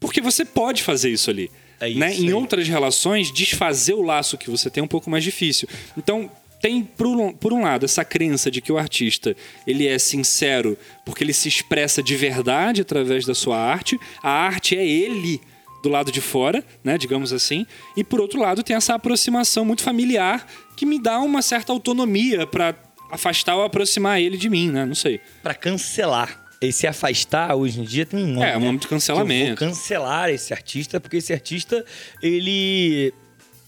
porque 0.00 0.20
você 0.20 0.44
pode 0.44 0.82
fazer 0.82 1.10
isso 1.10 1.30
ali. 1.30 1.50
É 1.80 1.88
isso, 1.88 1.98
né? 1.98 2.14
Em 2.14 2.32
outras 2.32 2.68
relações, 2.68 3.32
desfazer 3.32 3.94
o 3.94 4.02
laço 4.02 4.38
que 4.38 4.50
você 4.50 4.70
tem 4.70 4.80
é 4.80 4.84
um 4.84 4.88
pouco 4.88 5.10
mais 5.10 5.24
difícil. 5.24 5.68
Então, 5.96 6.30
tem 6.60 6.82
por 6.82 7.06
um, 7.06 7.32
por 7.32 7.52
um, 7.52 7.62
lado 7.62 7.84
essa 7.84 8.04
crença 8.04 8.50
de 8.50 8.60
que 8.62 8.72
o 8.72 8.78
artista 8.78 9.36
ele 9.66 9.86
é 9.86 9.98
sincero 9.98 10.78
porque 11.04 11.22
ele 11.22 11.34
se 11.34 11.46
expressa 11.46 12.02
de 12.02 12.16
verdade 12.16 12.80
através 12.80 13.26
da 13.26 13.34
sua 13.34 13.58
arte 13.58 14.00
a 14.22 14.30
arte 14.30 14.74
é 14.74 14.82
ele 14.82 15.42
do 15.82 15.90
lado 15.90 16.10
de 16.10 16.22
fora, 16.22 16.64
né, 16.82 16.96
digamos 16.96 17.30
assim. 17.32 17.66
E 17.94 18.02
por 18.02 18.18
outro 18.18 18.40
lado, 18.40 18.62
tem 18.62 18.74
essa 18.74 18.94
aproximação 18.94 19.66
muito 19.66 19.82
familiar 19.82 20.46
que 20.74 20.86
me 20.86 20.98
dá 20.98 21.20
uma 21.20 21.42
certa 21.42 21.72
autonomia 21.72 22.46
para 22.46 22.74
afastar 23.10 23.54
ou 23.54 23.62
aproximar 23.62 24.20
ele 24.20 24.38
de 24.38 24.48
mim, 24.48 24.70
né? 24.70 24.86
Não 24.86 24.94
sei. 24.94 25.20
Para 25.42 25.54
cancelar. 25.54 26.43
Esse 26.64 26.86
afastar 26.86 27.54
hoje 27.54 27.80
em 27.80 27.84
dia 27.84 28.06
tem 28.06 28.24
um 28.24 28.26
nome. 28.26 28.46
É, 28.46 28.56
um 28.56 28.60
nome 28.60 28.72
né? 28.72 28.78
de 28.78 28.88
cancelamento. 28.88 29.42
Eu 29.42 29.68
vou 29.68 29.74
cancelar 29.74 30.30
esse 30.30 30.52
artista, 30.52 31.00
porque 31.00 31.18
esse 31.18 31.32
artista, 31.32 31.84
ele. 32.22 33.12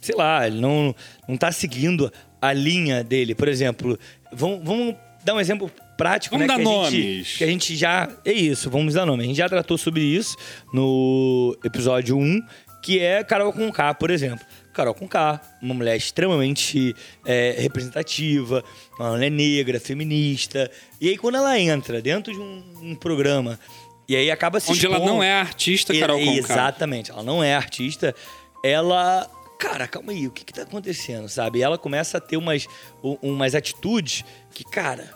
Sei 0.00 0.14
lá, 0.14 0.46
ele 0.46 0.60
não, 0.60 0.94
não 1.28 1.36
tá 1.36 1.50
seguindo 1.50 2.12
a 2.40 2.52
linha 2.52 3.02
dele. 3.02 3.34
Por 3.34 3.48
exemplo, 3.48 3.98
vamos, 4.32 4.60
vamos 4.62 4.94
dar 5.24 5.34
um 5.34 5.40
exemplo 5.40 5.70
prático, 5.96 6.36
vamos 6.36 6.46
né? 6.46 6.54
Dar 6.54 6.58
que 6.58 6.64
nomes. 6.64 6.92
Gente, 6.92 7.38
que 7.38 7.44
a 7.44 7.46
gente 7.46 7.76
já. 7.76 8.08
É 8.24 8.32
isso, 8.32 8.70
vamos 8.70 8.94
dar 8.94 9.06
nome. 9.06 9.24
A 9.24 9.26
gente 9.26 9.36
já 9.36 9.48
tratou 9.48 9.76
sobre 9.76 10.02
isso 10.02 10.36
no 10.72 11.56
episódio 11.64 12.16
1, 12.16 12.42
que 12.82 13.00
é 13.00 13.24
Carol 13.24 13.52
com 13.52 13.72
K, 13.72 13.94
por 13.94 14.10
exemplo. 14.10 14.44
Carol 14.76 14.94
com 14.94 15.08
K, 15.08 15.40
uma 15.62 15.72
mulher 15.72 15.96
extremamente 15.96 16.94
é, 17.24 17.56
representativa, 17.58 18.62
uma 18.98 19.12
mulher 19.12 19.30
negra, 19.30 19.80
feminista. 19.80 20.70
E 21.00 21.08
aí, 21.08 21.16
quando 21.16 21.36
ela 21.36 21.58
entra 21.58 22.02
dentro 22.02 22.32
de 22.32 22.38
um, 22.38 22.62
um 22.82 22.94
programa 22.94 23.58
e 24.06 24.14
aí 24.14 24.30
acaba 24.30 24.60
se 24.60 24.70
Onde 24.70 24.86
expondo, 24.86 25.02
ela 25.02 25.06
não 25.06 25.22
é 25.22 25.32
artista, 25.32 25.98
Carol 25.98 26.18
com 26.18 26.30
Exatamente, 26.30 27.10
ela 27.10 27.22
não 27.22 27.42
é 27.42 27.54
artista. 27.54 28.14
Ela 28.62 29.28
cara, 29.58 29.88
calma 29.88 30.12
aí, 30.12 30.26
o 30.26 30.30
que 30.30 30.44
que 30.44 30.52
tá 30.52 30.62
acontecendo, 30.62 31.28
sabe? 31.30 31.60
E 31.60 31.62
ela 31.62 31.78
começa 31.78 32.18
a 32.18 32.20
ter 32.20 32.36
umas, 32.36 32.66
umas 33.02 33.54
atitudes 33.54 34.22
que, 34.52 34.62
cara, 34.62 35.10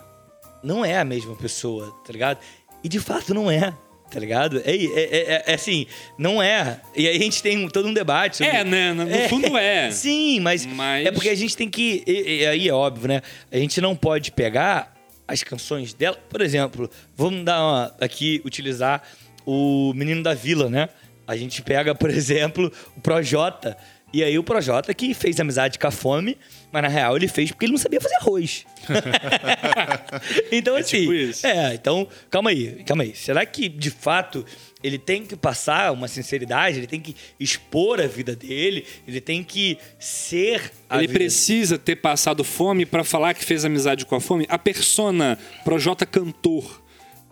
não 0.63 0.83
é 0.83 0.97
a 0.99 1.05
mesma 1.05 1.35
pessoa, 1.35 1.95
tá 2.03 2.11
ligado? 2.11 2.39
E 2.83 2.89
de 2.89 2.99
fato 2.99 3.35
não 3.35 3.51
é, 3.51 3.71
tá 4.11 4.19
ligado? 4.19 4.61
É, 4.65 4.75
é, 4.75 5.03
é, 5.03 5.43
é 5.47 5.53
assim, 5.53 5.87
não 6.17 6.43
é. 6.43 6.81
E 6.95 7.07
aí 7.07 7.17
a 7.17 7.19
gente 7.19 7.41
tem 7.41 7.67
todo 7.69 7.87
um 7.87 7.93
debate 7.93 8.37
sobre... 8.37 8.53
É, 8.53 8.63
né? 8.63 8.93
No, 8.93 9.09
é, 9.09 9.29
fundo 9.29 9.57
é. 9.57 9.89
Sim, 9.91 10.41
mas, 10.41 10.65
mas, 10.65 11.07
é 11.07 11.11
porque 11.11 11.29
a 11.29 11.35
gente 11.35 11.55
tem 11.55 11.69
que... 11.69 12.03
E, 12.05 12.41
e 12.41 12.45
aí 12.45 12.67
é 12.67 12.73
óbvio, 12.73 13.07
né? 13.07 13.21
A 13.49 13.57
gente 13.57 13.79
não 13.79 13.95
pode 13.95 14.31
pegar 14.31 14.93
as 15.27 15.43
canções 15.43 15.93
dela. 15.93 16.17
Por 16.29 16.41
exemplo, 16.41 16.89
vamos 17.15 17.45
dar 17.45 17.61
uma, 17.61 17.95
aqui, 18.01 18.41
utilizar 18.43 19.01
o 19.45 19.93
Menino 19.95 20.21
da 20.21 20.33
Vila, 20.33 20.69
né? 20.69 20.89
A 21.25 21.37
gente 21.37 21.61
pega, 21.61 21.95
por 21.95 22.09
exemplo, 22.11 22.71
o 22.97 23.01
Projota 23.01 23.77
e 24.13 24.23
aí 24.23 24.37
o 24.37 24.43
Projota 24.43 24.93
que 24.93 25.13
fez 25.13 25.39
amizade 25.39 25.79
com 25.79 25.87
a 25.87 25.91
fome, 25.91 26.37
mas 26.71 26.81
na 26.83 26.89
real 26.89 27.15
ele 27.15 27.27
fez 27.27 27.51
porque 27.51 27.65
ele 27.65 27.71
não 27.71 27.79
sabia 27.79 28.01
fazer 28.01 28.15
arroz. 28.15 28.65
então, 30.51 30.75
é 30.75 30.81
assim. 30.81 31.01
Tipo 31.01 31.13
isso. 31.13 31.47
É, 31.47 31.75
então, 31.75 32.07
calma 32.29 32.49
aí, 32.49 32.83
calma 32.85 33.03
aí. 33.03 33.15
Será 33.15 33.45
que 33.45 33.69
de 33.69 33.89
fato 33.89 34.45
ele 34.83 34.97
tem 34.97 35.25
que 35.25 35.35
passar 35.35 35.93
uma 35.93 36.07
sinceridade, 36.07 36.77
ele 36.77 36.87
tem 36.87 36.99
que 36.99 37.15
expor 37.39 38.01
a 38.01 38.07
vida 38.07 38.35
dele, 38.35 38.85
ele 39.07 39.21
tem 39.21 39.43
que 39.43 39.77
ser. 39.97 40.71
ele 40.91 41.01
vida... 41.01 41.13
precisa 41.13 41.77
ter 41.77 41.95
passado 41.95 42.43
fome 42.43 42.85
para 42.85 43.03
falar 43.03 43.33
que 43.33 43.45
fez 43.45 43.63
amizade 43.63 44.05
com 44.05 44.15
a 44.15 44.21
fome? 44.21 44.45
A 44.49 44.57
persona 44.57 45.37
Projota 45.63 46.05
cantor 46.05 46.80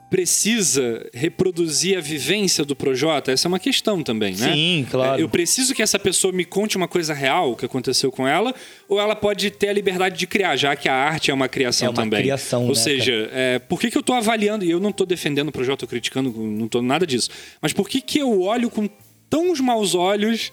precisa 0.10 1.08
reproduzir 1.14 1.98
a 1.98 2.02
vivência 2.02 2.66
do 2.66 2.76
Projota? 2.76 3.32
Essa 3.32 3.48
é 3.48 3.50
uma 3.50 3.60
questão 3.60 4.02
também, 4.02 4.36
né? 4.36 4.54
Sim, 4.54 4.88
claro. 4.90 5.20
É, 5.20 5.24
eu 5.24 5.30
preciso 5.30 5.76
que 5.76 5.82
essa 5.82 6.00
pessoa 6.00 6.34
me 6.34 6.44
conte 6.44 6.76
uma 6.78 6.88
coisa 6.88 7.14
real 7.14 7.56
que 7.56 7.66
aconteceu 7.66 8.12
com 8.12 8.28
ela, 8.28 8.54
ou 8.88 9.00
ela 9.00 9.16
pode 9.16 9.52
ter 9.52 9.70
a 9.70 9.74
liberdade 9.74 10.18
de 10.18 10.26
criar, 10.26 10.56
já 10.56 10.76
que 10.76 10.90
a 10.90 10.96
arte 10.96 11.30
é 11.30 11.34
uma 11.34 11.48
criação 11.48 11.88
é 11.88 11.90
uma 11.92 11.96
também. 11.96 12.22
criação, 12.22 12.64
Ou 12.64 12.70
né, 12.70 12.76
seja, 12.76 13.30
é, 13.32 13.60
por 13.60 13.80
que, 13.80 13.92
que 13.92 13.98
eu 13.98 14.02
estou 14.02 14.16
avaliando, 14.16 14.66
e 14.66 14.72
eu 14.72 14.80
não 14.80 14.90
estou 14.90 15.06
defendendo 15.06 15.50
o 15.50 15.52
Projota, 15.52 15.86
criticando, 15.86 16.32
não 16.32 16.66
estou 16.66 16.82
nada 16.82 17.06
disso, 17.06 17.30
mas 17.62 17.72
por 17.72 17.88
que, 17.88 18.02
que 18.02 18.20
eu 18.20 18.42
olho 18.42 18.70
com 18.70 18.90
tão 19.30 19.54
maus 19.58 19.94
olhos 19.94 20.52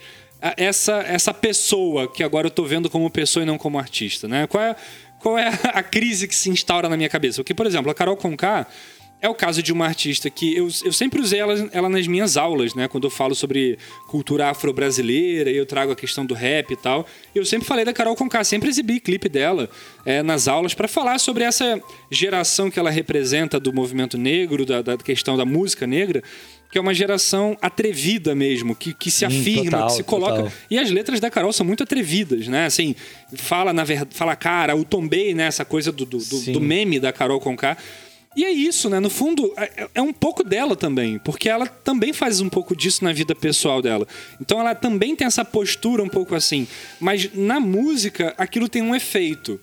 essa, 0.56 1.02
essa 1.08 1.32
pessoa 1.32 2.12
que 2.12 2.22
agora 2.22 2.46
eu 2.46 2.50
estou 2.50 2.66
vendo 2.66 2.90
como 2.90 3.10
pessoa 3.10 3.42
e 3.42 3.46
não 3.46 3.56
como 3.56 3.78
artista, 3.78 4.28
né? 4.28 4.46
Qual 4.46 4.62
é, 4.62 4.76
qual 5.20 5.38
é 5.38 5.48
a 5.72 5.82
crise 5.82 6.28
que 6.28 6.34
se 6.34 6.50
instaura 6.50 6.88
na 6.88 6.96
minha 6.96 7.08
cabeça? 7.08 7.36
Porque, 7.42 7.54
por 7.54 7.66
exemplo, 7.66 7.90
a 7.90 7.94
Carol 7.94 8.16
Conká 8.16 8.66
é 9.20 9.28
o 9.28 9.35
caso 9.35 9.62
de 9.62 9.73
uma 9.73 9.87
artista 9.87 10.28
que 10.28 10.54
eu, 10.54 10.68
eu 10.85 10.92
sempre 10.92 11.20
usei 11.20 11.40
ela, 11.40 11.68
ela 11.73 11.88
nas 11.88 12.06
minhas 12.06 12.37
aulas, 12.37 12.75
né? 12.75 12.87
Quando 12.87 13.04
eu 13.04 13.11
falo 13.11 13.35
sobre 13.35 13.78
cultura 14.08 14.50
afro-brasileira 14.50 15.50
e 15.50 15.56
eu 15.56 15.64
trago 15.64 15.92
a 15.92 15.96
questão 15.96 16.25
do 16.26 16.35
rap 16.35 16.70
e 16.70 16.76
tal. 16.76 17.06
Eu 17.35 17.44
sempre 17.44 17.66
falei 17.66 17.85
da 17.85 17.92
Carol 17.92 18.14
Conká, 18.14 18.44
sempre 18.44 18.68
exibi 18.68 19.00
clipe 19.00 19.28
dela 19.28 19.70
é, 20.04 20.23
nas 20.23 20.49
aulas 20.49 20.75
para 20.75 20.87
falar 20.87 21.18
sobre 21.18 21.44
essa 21.44 21.80
geração 22.11 22.70
que 22.70 22.78
ela 22.78 22.90
representa 22.90 23.58
do 23.58 23.73
movimento 23.73 24.18
negro, 24.18 24.66
da, 24.66 24.82
da 24.82 24.96
questão 24.96 25.37
da 25.37 25.44
música 25.44 25.87
negra 25.87 26.23
que 26.70 26.78
é 26.78 26.80
uma 26.80 26.92
geração 26.92 27.56
atrevida 27.62 28.35
mesmo, 28.35 28.75
que, 28.75 28.92
que 28.92 29.11
se 29.11 29.25
afirma, 29.25 29.70
total, 29.70 29.87
que 29.87 29.92
se 29.94 30.02
coloca. 30.02 30.37
Total. 30.37 30.52
E 30.70 30.78
as 30.78 30.90
letras 30.90 31.20
da 31.20 31.30
Carol 31.30 31.52
são 31.52 31.64
muito 31.64 31.82
atrevidas, 31.82 32.49
né? 32.49 32.66
Assim, 32.66 32.94
fala, 33.35 33.73
na 33.73 33.85
verdade, 33.85 34.11
fala 34.14 34.35
cara, 34.35 34.76
o 34.76 34.85
tombei, 34.85 35.32
né? 35.32 35.46
Essa 35.46 35.64
coisa 35.64 35.92
do, 35.92 36.04
do, 36.04 36.18
do, 36.18 36.52
do 36.52 36.61
meme 36.61 36.99
da 36.99 37.12
Carol 37.12 37.40
Conká. 37.40 37.76
E 38.36 38.44
é 38.44 38.50
isso, 38.50 38.90
né? 38.90 39.00
No 39.00 39.08
fundo, 39.08 39.50
é, 39.56 39.88
é 39.94 40.02
um 40.02 40.12
pouco 40.12 40.44
dela 40.44 40.76
também, 40.76 41.18
porque 41.18 41.48
ela 41.48 41.66
também 41.66 42.12
faz 42.12 42.40
um 42.42 42.50
pouco 42.50 42.76
disso 42.76 43.02
na 43.02 43.12
vida 43.12 43.34
pessoal 43.34 43.80
dela. 43.80 44.06
Então 44.38 44.60
ela 44.60 44.74
também 44.74 45.16
tem 45.16 45.26
essa 45.26 45.42
postura 45.44 46.02
um 46.02 46.08
pouco 46.08 46.34
assim. 46.34 46.68
Mas 47.00 47.32
na 47.32 47.58
música, 47.58 48.34
aquilo 48.36 48.68
tem 48.68 48.82
um 48.82 48.94
efeito. 48.94 49.58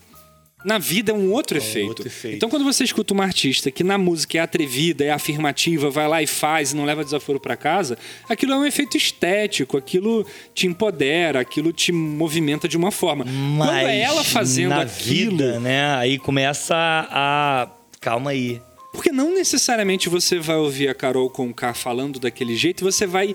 Na 0.64 0.78
vida 0.78 1.12
é 1.12 1.14
um 1.14 1.30
outro, 1.30 1.58
é 1.58 1.60
efeito. 1.60 1.88
outro 1.88 2.06
efeito. 2.06 2.36
Então, 2.36 2.48
quando 2.48 2.64
você 2.64 2.82
escuta 2.84 3.12
uma 3.12 3.22
artista 3.22 3.70
que 3.70 3.84
na 3.84 3.98
música 3.98 4.38
é 4.38 4.40
atrevida, 4.40 5.04
é 5.04 5.10
afirmativa, 5.10 5.90
vai 5.90 6.08
lá 6.08 6.22
e 6.22 6.26
faz 6.26 6.72
e 6.72 6.76
não 6.76 6.86
leva 6.86 7.04
desaforo 7.04 7.38
para 7.38 7.54
casa, 7.54 7.98
aquilo 8.28 8.54
é 8.54 8.56
um 8.56 8.64
efeito 8.64 8.96
estético, 8.96 9.76
aquilo 9.76 10.26
te 10.54 10.66
empodera, 10.66 11.38
aquilo 11.38 11.70
te 11.70 11.92
movimenta 11.92 12.66
de 12.66 12.78
uma 12.78 12.90
forma. 12.90 13.26
Mas 13.26 13.68
quando 13.68 13.88
é 13.88 14.00
ela 14.00 14.24
fazendo 14.24 14.70
na 14.70 14.82
aquilo. 14.82 15.32
Vida, 15.32 15.60
né? 15.60 15.96
Aí 15.96 16.18
começa 16.18 16.74
a 16.74 17.68
calma 18.04 18.32
aí. 18.32 18.60
Porque 18.92 19.10
não 19.10 19.32
necessariamente 19.32 20.10
você 20.10 20.38
vai 20.38 20.56
ouvir 20.56 20.88
a 20.88 20.94
Carol 20.94 21.30
com 21.30 21.52
K 21.54 21.72
falando 21.72 22.20
daquele 22.20 22.54
jeito 22.54 22.82
e 22.82 22.84
você 22.84 23.06
vai 23.06 23.34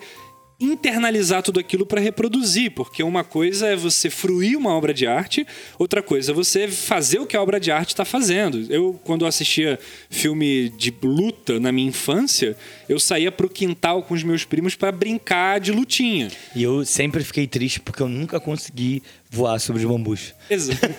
internalizar 0.60 1.42
tudo 1.42 1.60
aquilo 1.60 1.86
para 1.86 2.00
reproduzir, 2.00 2.72
porque 2.72 3.02
uma 3.02 3.24
coisa 3.24 3.68
é 3.68 3.76
você 3.76 4.10
fruir 4.10 4.58
uma 4.58 4.72
obra 4.72 4.94
de 4.94 5.08
arte, 5.08 5.48
outra 5.80 6.04
coisa 6.04 6.32
é 6.32 6.36
você 6.36 6.68
fazer 6.68 7.18
o 7.18 7.26
que 7.26 7.36
a 7.36 7.42
obra 7.42 7.60
de 7.60 7.72
arte 7.72 7.90
está 7.90 8.06
fazendo. 8.06 8.72
Eu, 8.72 9.00
quando 9.06 9.26
assistia 9.26 9.80
filme 10.10 10.70
de 10.70 10.94
luta 11.02 11.60
na 11.60 11.72
minha 11.72 11.88
infância, 11.88 12.56
eu 12.90 13.00
saía 13.00 13.32
pro 13.32 13.48
quintal 13.48 14.02
com 14.02 14.16
os 14.16 14.24
meus 14.24 14.44
primos 14.44 14.74
para 14.74 14.92
brincar 14.92 15.60
de 15.60 15.72
lutinha. 15.72 16.30
E 16.56 16.64
eu 16.64 16.84
sempre 16.84 17.24
fiquei 17.24 17.46
triste 17.46 17.80
porque 17.80 18.02
eu 18.02 18.10
nunca 18.10 18.40
consegui 18.40 19.04
voar 19.30 19.60
sobre 19.60 19.84
os 19.84 19.88
bambus. 19.88 20.34
Exato. 20.50 20.80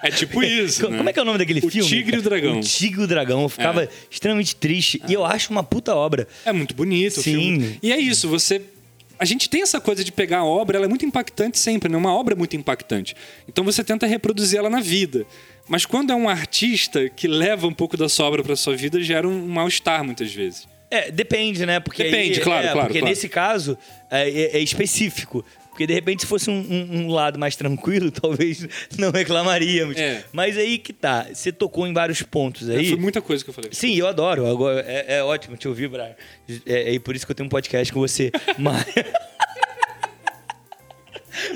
É 0.00 0.12
tipo 0.12 0.40
isso. 0.44 0.84
Como 0.84 1.02
né? 1.02 1.10
é 1.10 1.12
que 1.12 1.18
é 1.18 1.22
o 1.22 1.24
nome 1.24 1.38
daquele 1.38 1.58
o 1.58 1.68
filme? 1.68 1.80
O 1.80 1.90
Tigre 1.90 2.16
e 2.16 2.18
o 2.20 2.22
Dragão. 2.22 2.60
O 2.60 2.62
Tigre 2.62 3.00
e 3.00 3.04
o 3.04 3.06
Dragão. 3.06 3.42
Eu 3.42 3.48
ficava 3.48 3.82
é. 3.82 3.88
extremamente 4.08 4.54
triste. 4.54 5.02
É. 5.02 5.10
E 5.10 5.14
eu 5.14 5.24
acho 5.24 5.50
uma 5.50 5.64
puta 5.64 5.92
obra. 5.92 6.28
É 6.44 6.52
muito 6.52 6.72
bonito 6.72 7.20
Sim. 7.20 7.36
o 7.36 7.40
filme. 7.40 7.78
E 7.82 7.92
é 7.92 7.98
isso, 7.98 8.28
você 8.28 8.62
a 9.18 9.24
gente 9.24 9.50
tem 9.50 9.62
essa 9.62 9.80
coisa 9.80 10.04
de 10.04 10.12
pegar 10.12 10.38
a 10.38 10.44
obra, 10.44 10.76
ela 10.78 10.86
é 10.86 10.88
muito 10.88 11.04
impactante 11.04 11.58
sempre, 11.58 11.90
né? 11.90 11.98
Uma 11.98 12.14
obra 12.14 12.34
é 12.34 12.36
muito 12.36 12.54
impactante. 12.54 13.16
Então 13.48 13.64
você 13.64 13.82
tenta 13.82 14.06
reproduzir 14.06 14.60
ela 14.60 14.70
na 14.70 14.80
vida. 14.80 15.26
Mas 15.66 15.84
quando 15.84 16.12
é 16.12 16.14
um 16.14 16.28
artista 16.28 17.08
que 17.08 17.26
leva 17.26 17.66
um 17.66 17.74
pouco 17.74 17.96
da 17.96 18.08
sua 18.08 18.26
obra 18.26 18.44
para 18.44 18.54
sua 18.54 18.76
vida, 18.76 19.02
gera 19.02 19.28
um 19.28 19.48
mal-estar 19.48 20.04
muitas 20.04 20.32
vezes. 20.32 20.68
É, 20.90 21.10
depende, 21.10 21.66
né? 21.66 21.80
Porque 21.80 22.04
depende, 22.04 22.38
aí, 22.38 22.44
claro, 22.44 22.66
é, 22.66 22.72
claro. 22.72 22.86
Porque 22.86 23.00
claro. 23.00 23.10
nesse 23.10 23.28
caso 23.28 23.78
é, 24.10 24.28
é, 24.28 24.56
é 24.56 24.60
específico. 24.60 25.44
Porque 25.78 25.86
de 25.86 25.94
repente, 25.94 26.22
se 26.22 26.26
fosse 26.26 26.50
um, 26.50 26.54
um, 26.54 27.02
um 27.02 27.08
lado 27.08 27.38
mais 27.38 27.54
tranquilo, 27.54 28.10
talvez 28.12 28.66
não 28.98 29.12
reclamaríamos. 29.12 29.96
É. 29.96 30.24
Mas 30.32 30.58
aí 30.58 30.76
que 30.76 30.92
tá. 30.92 31.28
Você 31.32 31.52
tocou 31.52 31.86
em 31.86 31.92
vários 31.92 32.20
pontos 32.20 32.68
aí. 32.68 32.86
É, 32.86 32.88
foi 32.88 32.98
muita 32.98 33.22
coisa 33.22 33.44
que 33.44 33.50
eu 33.50 33.54
falei. 33.54 33.70
Sim, 33.72 33.94
eu 33.94 34.08
adoro. 34.08 34.44
É, 34.80 35.18
é 35.18 35.22
ótimo 35.22 35.56
te 35.56 35.68
ouvir, 35.68 35.88
Brian. 35.88 36.16
É, 36.66 36.96
é 36.96 36.98
por 36.98 37.14
isso 37.14 37.24
que 37.24 37.30
eu 37.30 37.36
tenho 37.36 37.46
um 37.46 37.50
podcast 37.50 37.92
com 37.92 38.00
você. 38.00 38.32
Mas. 38.58 38.86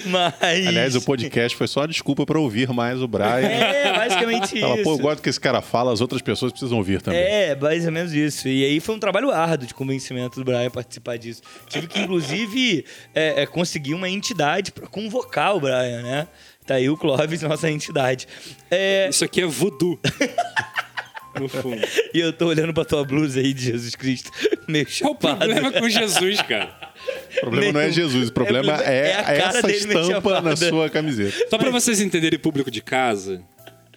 Mas. 0.07 0.67
Aliás, 0.67 0.97
o 0.97 1.03
podcast 1.03 1.57
foi 1.57 1.67
só 1.67 1.83
a 1.83 1.87
desculpa 1.87 2.25
para 2.25 2.39
ouvir 2.39 2.69
mais 2.71 3.01
o 3.01 3.09
Brian. 3.09 3.41
É, 3.41 3.93
basicamente 3.93 4.61
Fala, 4.61 4.75
isso. 4.75 4.85
Pô, 4.85 4.93
eu 4.93 4.99
gosto 4.99 5.23
que 5.23 5.29
esse 5.29 5.41
cara 5.41 5.61
fala, 5.61 5.93
as 5.93 6.01
outras 6.01 6.23
pessoas 6.23 6.53
precisam 6.53 6.79
ouvir 6.79 7.01
também. 7.01 7.21
É, 7.21 7.55
mais 7.55 7.85
ou 7.87 7.93
menos 7.93 8.13
isso. 8.13 8.49
E 8.49 8.65
aí 8.65 8.81
foi 8.81 8.95
um 8.95 8.99
trabalho 8.99 9.31
árduo 9.31 9.67
de 9.67 9.75
convencimento 9.75 10.39
do 10.39 10.45
Brian 10.45 10.71
participar 10.71 11.17
disso. 11.17 11.43
Tive 11.69 11.87
que, 11.87 12.01
inclusive, 12.01 12.85
é, 13.15 13.43
é, 13.43 13.47
conseguir 13.47 13.95
uma 13.95 14.09
entidade 14.09 14.73
para 14.73 14.87
convocar 14.87 15.57
o 15.57 15.61
Brian, 15.61 16.03
né? 16.03 16.29
Tá 16.67 16.75
aí 16.75 16.89
o 16.89 16.97
Clóvis, 16.97 17.43
nossa 17.43 17.71
entidade. 17.71 18.29
É... 18.71 19.09
Isso 19.09 19.25
aqui 19.25 19.41
é 19.41 19.47
voodoo. 19.47 19.99
no 21.41 21.49
fundo. 21.49 21.81
E 22.13 22.21
eu 22.21 22.33
tô 22.33 22.47
olhando 22.47 22.73
pra 22.73 22.85
tua 22.85 23.05
blusa 23.05 23.41
aí 23.41 23.53
de 23.53 23.65
Jesus 23.65 23.95
Cristo, 23.95 24.31
meio 24.69 24.89
chapado. 24.89 25.19
Qual 25.19 25.35
o 25.35 25.39
problema 25.39 25.73
com 25.73 25.89
Jesus, 25.89 26.43
cara? 26.43 26.92
O 27.37 27.41
problema 27.41 27.73
não 27.73 27.81
é 27.81 27.91
Jesus, 27.91 28.29
o 28.29 28.33
problema 28.33 28.83
é, 28.83 29.11
é, 29.11 29.25
é 29.27 29.39
essa 29.39 29.71
estampa 29.71 30.41
na 30.41 30.57
sua 30.57 30.89
camiseta. 30.89 31.47
Só 31.49 31.59
para 31.59 31.71
vocês 31.71 32.01
entenderem, 32.01 32.39
público 32.39 32.71
de 32.71 32.81
casa, 32.81 33.43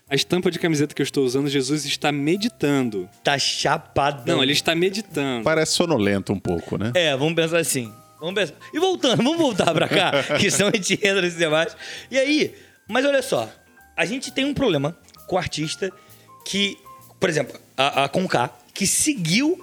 a 0.09 0.15
estampa 0.15 0.51
de 0.51 0.59
camiseta 0.59 0.93
que 0.93 1.01
eu 1.01 1.03
estou 1.03 1.25
usando, 1.25 1.49
Jesus 1.49 1.83
está 1.85 2.11
meditando. 2.11 3.09
Tá 3.23 3.39
chapado. 3.39 4.23
Não, 4.25 4.41
ele 4.43 4.53
está 4.53 4.75
meditando. 4.75 5.43
Parece 5.43 5.73
sonolento 5.73 6.31
um 6.31 6.39
pouco, 6.39 6.77
né? 6.77 6.91
É, 6.93 7.15
vamos 7.17 7.33
pensar 7.33 7.57
assim. 7.57 7.91
Vamos 8.19 8.35
pensar. 8.35 8.53
E 8.73 8.79
voltando, 8.79 9.17
vamos 9.23 9.37
voltar 9.37 9.73
pra 9.73 9.87
cá, 9.87 10.11
que 10.39 10.49
senão 10.51 10.69
a 10.69 10.75
gente 10.75 10.93
entra 10.93 11.21
nesse 11.21 11.37
debate. 11.37 11.75
E 12.09 12.17
aí, 12.17 12.55
mas 12.87 13.03
olha 13.05 13.21
só, 13.21 13.49
a 13.97 14.05
gente 14.05 14.31
tem 14.31 14.45
um 14.45 14.53
problema 14.53 14.97
com 15.27 15.35
o 15.35 15.39
artista 15.39 15.91
que, 16.45 16.77
por 17.19 17.29
exemplo, 17.29 17.59
a, 17.75 18.03
a 18.03 18.09
Conká, 18.09 18.51
que 18.73 18.85
seguiu 18.85 19.59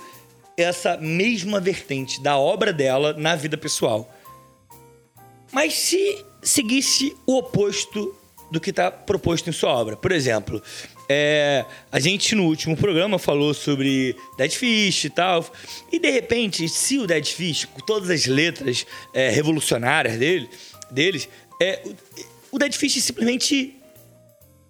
essa 0.56 0.96
mesma 0.96 1.60
vertente 1.60 2.22
da 2.22 2.36
obra 2.36 2.72
dela 2.72 3.12
na 3.14 3.34
vida 3.34 3.56
pessoal. 3.56 4.12
Mas 5.52 5.74
se 5.74 6.24
seguisse 6.42 7.16
o 7.26 7.36
oposto 7.36 8.14
do 8.50 8.60
que 8.60 8.70
está 8.70 8.90
proposto 8.90 9.48
em 9.48 9.52
sua 9.52 9.70
obra. 9.70 9.96
Por 9.96 10.12
exemplo, 10.12 10.62
é, 11.08 11.64
a 11.90 11.98
gente 11.98 12.34
no 12.34 12.44
último 12.44 12.76
programa 12.76 13.18
falou 13.18 13.54
sobre 13.54 14.16
Dead 14.36 14.50
Fish 14.50 15.04
e 15.04 15.10
tal. 15.10 15.44
E 15.90 15.98
de 15.98 16.10
repente, 16.10 16.68
se 16.68 16.98
o 16.98 17.06
Dead 17.06 17.24
Fish, 17.24 17.64
com 17.64 17.80
todas 17.80 18.10
as 18.10 18.26
letras 18.26 18.86
é, 19.14 19.30
revolucionárias 19.30 20.18
dele, 20.18 20.48
deles, 20.90 21.28
é, 21.60 21.82
o 22.50 22.58
Dead 22.58 22.74
Fish 22.74 23.02
simplesmente 23.02 23.81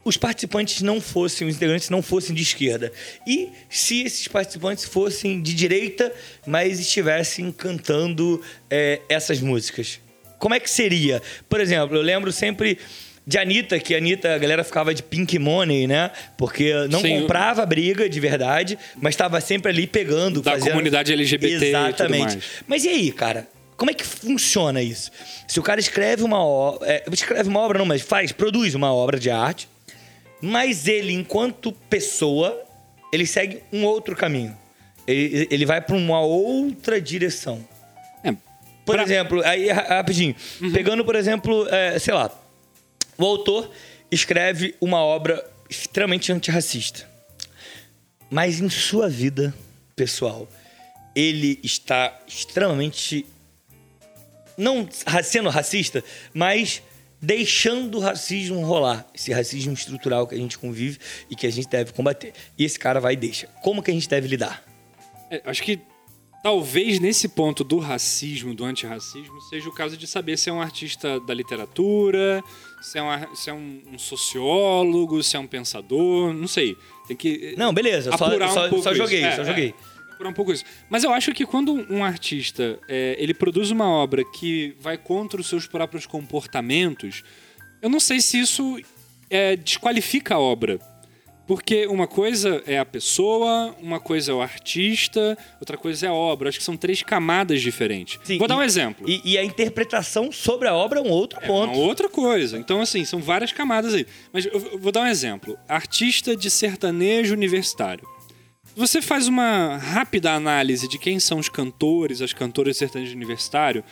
os 0.05 0.17
participantes 0.17 0.83
não 0.83 1.01
fossem, 1.01 1.47
os 1.47 1.57
integrantes 1.57 1.89
não 1.89 2.03
fossem 2.03 2.35
de 2.35 2.43
esquerda. 2.43 2.93
E 3.27 3.51
se 3.69 4.03
esses 4.03 4.27
participantes 4.29 4.85
fossem 4.85 5.41
de 5.41 5.55
direita, 5.55 6.13
mas 6.47 6.81
estivessem 6.81 7.51
cantando 7.53 8.41
é, 8.71 9.01
essas 9.09 9.41
músicas? 9.41 10.01
Como 10.39 10.55
é 10.55 10.61
que 10.61 10.69
seria? 10.69 11.23
Por 11.49 11.61
exemplo, 11.61 11.97
eu 11.97 12.03
lembro 12.03 12.33
sempre 12.33 12.79
de 13.25 13.39
Anitta, 13.39 13.79
que 13.79 13.95
a 13.95 13.99
Anitta, 13.99 14.35
a 14.35 14.39
galera 14.39 14.65
ficava 14.65 14.93
de 14.93 15.03
pink 15.03 15.39
money, 15.39 15.87
né? 15.87 16.11
Porque 16.37 16.75
não 16.91 17.01
Sim. 17.01 17.21
comprava 17.21 17.65
briga 17.65 18.09
de 18.09 18.19
verdade, 18.19 18.77
mas 19.01 19.15
estava 19.15 19.41
sempre 19.41 19.71
ali 19.71 19.87
pegando. 19.87 20.43
Da 20.43 20.53
fazendo... 20.53 20.71
comunidade 20.71 21.13
LGBT 21.13 21.67
Exatamente. 21.67 22.41
Mas 22.67 22.85
e 22.85 22.89
aí, 22.89 23.13
cara? 23.13 23.47
Como 23.77 23.91
é 23.91 23.95
que 23.95 24.05
funciona 24.05 24.83
isso? 24.83 25.11
Se 25.47 25.61
o 25.61 25.63
cara 25.63 25.79
escreve 25.79 26.25
uma 26.25 26.45
obra. 26.45 26.89
É, 26.89 27.05
escreve 27.13 27.49
uma 27.49 27.61
obra, 27.61 27.79
não, 27.79 27.87
mas 27.87 28.03
faz, 28.03 28.33
produz 28.33 28.75
uma 28.75 28.93
obra 28.93 29.19
de 29.19 29.31
arte 29.31 29.69
mas 30.43 30.89
ele, 30.89 31.13
enquanto 31.13 31.71
pessoa, 31.71 32.61
ele 33.13 33.25
segue 33.25 33.63
um 33.73 33.85
outro 33.85 34.17
caminho. 34.17 34.57
Ele, 35.07 35.47
ele 35.51 35.65
vai 35.65 35.81
para 35.81 35.95
uma 35.95 36.21
outra 36.21 37.01
direção. 37.01 37.67
É, 38.25 38.33
por 38.85 38.97
pra... 38.97 39.05
exemplo, 39.05 39.41
aí 39.45 39.71
rapidinho, 39.71 40.35
uhum. 40.61 40.73
pegando 40.73 41.05
por 41.05 41.15
exemplo, 41.15 41.67
é, 41.69 41.97
sei 42.01 42.13
lá, 42.13 42.31
o 43.17 43.25
autor 43.25 43.71
escreve 44.11 44.75
uma 44.81 44.99
obra 44.99 45.49
extremamente 45.71 46.33
antirracista, 46.33 47.09
mas 48.29 48.61
em 48.61 48.69
sua 48.69 49.09
vida 49.09 49.55
pessoal 49.95 50.49
ele 51.15 51.61
está 51.63 52.19
extremamente 52.27 53.27
não 54.57 54.89
sendo 55.23 55.49
racista, 55.49 56.03
mas 56.33 56.83
deixando 57.23 57.99
o 57.99 58.01
racismo 58.01 58.61
rolar, 58.65 59.07
esse 59.15 59.33
racismo 59.33 59.73
estrutural 59.73 60.27
que 60.27 60.35
a 60.35 60.39
gente 60.39 60.59
convive 60.59 60.99
e 61.31 61.37
que 61.37 61.47
a 61.47 61.51
gente 61.51 61.69
deve 61.69 61.93
combater. 61.93 62.33
E 62.59 62.65
esse 62.65 62.77
cara 62.77 62.99
vai 62.99 63.13
e 63.13 63.17
deixa. 63.17 63.47
Como 63.63 63.81
que 63.81 63.93
a 63.93 63.95
gente 63.95 64.09
deve 64.09 64.27
lidar? 64.27 64.65
É, 65.31 65.41
acho 65.47 65.63
que 65.63 65.81
talvez 66.43 66.99
nesse 66.99 67.29
ponto 67.29 67.63
do 67.63 67.79
racismo, 67.79 68.53
do 68.53 68.65
antirracismo, 68.65 69.41
seja 69.43 69.69
o 69.69 69.73
caso 69.73 69.97
de 69.97 70.07
saber 70.09 70.37
se 70.37 70.51
é 70.51 70.53
um 70.53 70.61
artista 70.61 71.21
da 71.21 71.33
literatura, 71.33 72.43
se 72.83 72.99
é 72.99 73.03
um, 73.03 73.37
se 73.37 73.51
é 73.51 73.53
um, 73.53 73.83
um 73.93 73.99
sociólogo, 73.99 75.23
se 75.23 75.37
é 75.37 75.39
um 75.39 75.47
pensador, 75.47 76.35
não 76.35 76.49
sei. 76.49 76.77
Tem 77.07 77.17
que 77.17 77.55
não, 77.57 77.73
beleza. 77.73 78.11
Só, 78.17 78.27
um 78.27 78.49
só, 78.49 78.83
só, 78.83 78.95
joguei, 78.95 79.23
é, 79.23 79.37
só 79.37 79.45
joguei. 79.45 79.69
É 79.69 79.92
um 80.29 80.33
pouco 80.33 80.53
isso. 80.53 80.65
Mas 80.89 81.05
eu 81.05 81.13
acho 81.13 81.33
que 81.33 81.47
quando 81.47 81.73
um 81.91 82.05
artista 82.05 82.79
é, 82.89 83.17
ele 83.19 83.35
produz 83.35 83.71
uma 83.71 83.89
obra 83.89 84.25
que 84.25 84.77
vai 84.81 84.97
contra 84.97 85.41
os 85.41 85.49
seus 85.49 85.67
próprios 85.67 86.07
comportamentos, 86.07 87.23
eu 87.81 87.89
não 87.89 88.01
sei 88.01 88.21
se 88.21 88.39
isso 88.39 88.81
é, 89.29 89.57
desqualifica 89.57 90.35
a 90.35 90.39
obra. 90.39 90.81
Porque 91.47 91.87
uma 91.87 92.07
coisa 92.07 92.63
é 92.67 92.79
a 92.79 92.85
pessoa, 92.85 93.75
uma 93.81 93.99
coisa 93.99 94.31
é 94.31 94.35
o 94.35 94.41
artista, 94.41 95.37
outra 95.59 95.77
coisa 95.77 96.07
é 96.07 96.09
a 96.09 96.13
obra. 96.13 96.49
Acho 96.49 96.59
que 96.59 96.65
são 96.65 96.77
três 96.77 97.03
camadas 97.03 97.61
diferentes. 97.61 98.19
Sim, 98.23 98.39
Vou 98.39 98.47
dar 98.47 98.57
um 98.57 98.63
exemplo. 98.63 99.09
E, 99.09 99.21
e, 99.25 99.37
a 99.37 99.45
interpretação 99.45 100.31
sobre 100.31 100.69
a 100.69 100.75
obra 100.75 101.01
é 101.01 101.03
um 101.03 101.11
outro 101.11 101.41
é 101.43 101.47
ponto. 101.47 101.75
Uma 101.75 101.83
outra 101.83 102.09
coisa. 102.09 102.57
Então, 102.57 102.81
assim, 102.81 103.05
são 103.05 103.21
várias 103.21 103.53
camadas 103.53 103.93
aí. 103.93 104.07
Mas 104.33 104.47
eu 104.47 104.79
vou 104.79 104.93
dar 104.93 105.03
um 105.03 105.07
exemplo. 105.07 105.59
Artista 105.69 106.37
de 106.37 106.49
sertanejo 106.49 107.35
universitário. 107.35 108.07
Você 108.75 109.03
faz 109.03 109.29
uma 109.29 109.77
rápida 109.77 110.33
análise 110.33 110.89
de 110.89 110.99
quem 110.99 111.21
são 111.21 111.39
os 111.39 111.49
cantores, 111.51 112.23
as 112.23 112.33
cantoras 112.33 112.75
de 112.75 112.79
sertanejo 112.79 113.15
universitário. 113.15 113.85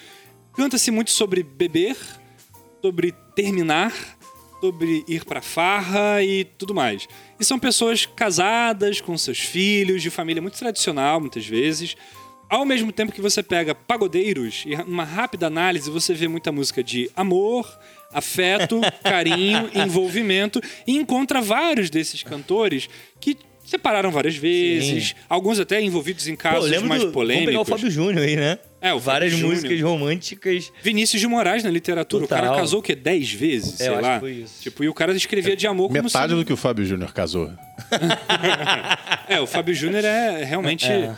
Canta-se 0.55 0.91
muito 0.91 1.11
sobre 1.11 1.43
beber, 1.43 1.97
sobre 2.81 3.13
terminar, 3.37 3.93
sobre 4.59 5.05
ir 5.07 5.27
pra 5.27 5.43
farra 5.43 6.23
e 6.23 6.45
tudo 6.45 6.75
mais. 6.75 7.07
E 7.39 7.45
são 7.45 7.59
pessoas 7.59 8.07
casadas, 8.07 9.03
com 9.03 9.17
seus 9.19 9.39
filhos, 9.39 10.01
de 10.01 10.09
família 10.09 10.41
muito 10.41 10.59
tradicional, 10.59 11.21
muitas 11.21 11.47
vezes. 11.47 11.95
Ao 12.49 12.65
mesmo 12.65 12.91
tempo 12.91 13.13
que 13.13 13.21
você 13.21 13.43
pega 13.43 13.75
pagodeiros 13.75 14.65
e 14.67 14.75
uma 14.75 15.05
rápida 15.05 15.47
análise, 15.47 15.91
você 15.91 16.15
vê 16.15 16.27
muita 16.27 16.51
música 16.51 16.83
de 16.83 17.11
amor, 17.15 17.69
afeto, 18.13 18.81
carinho, 19.05 19.71
envolvimento 19.75 20.59
e 20.87 20.97
encontra 20.97 21.43
vários 21.43 21.91
desses 21.91 22.23
cantores 22.23 22.89
que 23.21 23.37
separaram 23.71 24.11
várias 24.11 24.37
vezes, 24.37 25.11
Sim. 25.11 25.15
alguns 25.29 25.61
até 25.61 25.81
envolvidos 25.81 26.27
em 26.27 26.35
casos 26.35 26.71
Pô, 26.77 26.87
mais 26.87 27.05
do, 27.05 27.13
polêmicos. 27.13 27.55
Vamos 27.55 27.67
pegar 27.67 27.77
o 27.77 27.79
Fábio 27.79 27.91
Júnior 27.91 28.27
aí, 28.27 28.35
né? 28.35 28.59
É, 28.81 28.93
o 28.93 28.99
Várias 28.99 29.33
Fábio 29.33 29.47
músicas 29.47 29.79
Júnior. 29.79 29.91
românticas. 29.91 30.73
Vinícius 30.83 31.21
de 31.21 31.29
Moraes 31.29 31.63
na 31.63 31.71
literatura. 31.71 32.25
Total. 32.25 32.39
O 32.39 32.43
cara 32.43 32.57
casou 32.57 32.81
o 32.81 32.83
quê? 32.83 32.97
Dez 32.97 33.31
vezes? 33.31 33.81
É, 33.81 33.85
sei 33.85 33.91
lá. 33.91 34.15
Que 34.15 34.21
foi 34.21 34.33
isso. 34.33 34.63
Tipo, 34.63 34.83
e 34.83 34.89
o 34.89 34.95
cara 34.95 35.13
escrevia 35.13 35.55
de 35.55 35.67
amor 35.67 35.89
como 35.89 36.03
Metade 36.03 36.35
do 36.35 36.45
que 36.45 36.53
o 36.53 36.57
Fábio 36.57 36.85
Júnior 36.85 37.13
casou. 37.13 37.53
é, 39.29 39.41
o 39.41 39.47
Fábio 39.47 39.75
Júnior 39.75 40.05
é 40.05 40.43
realmente. 40.43 40.87
É. 40.87 41.15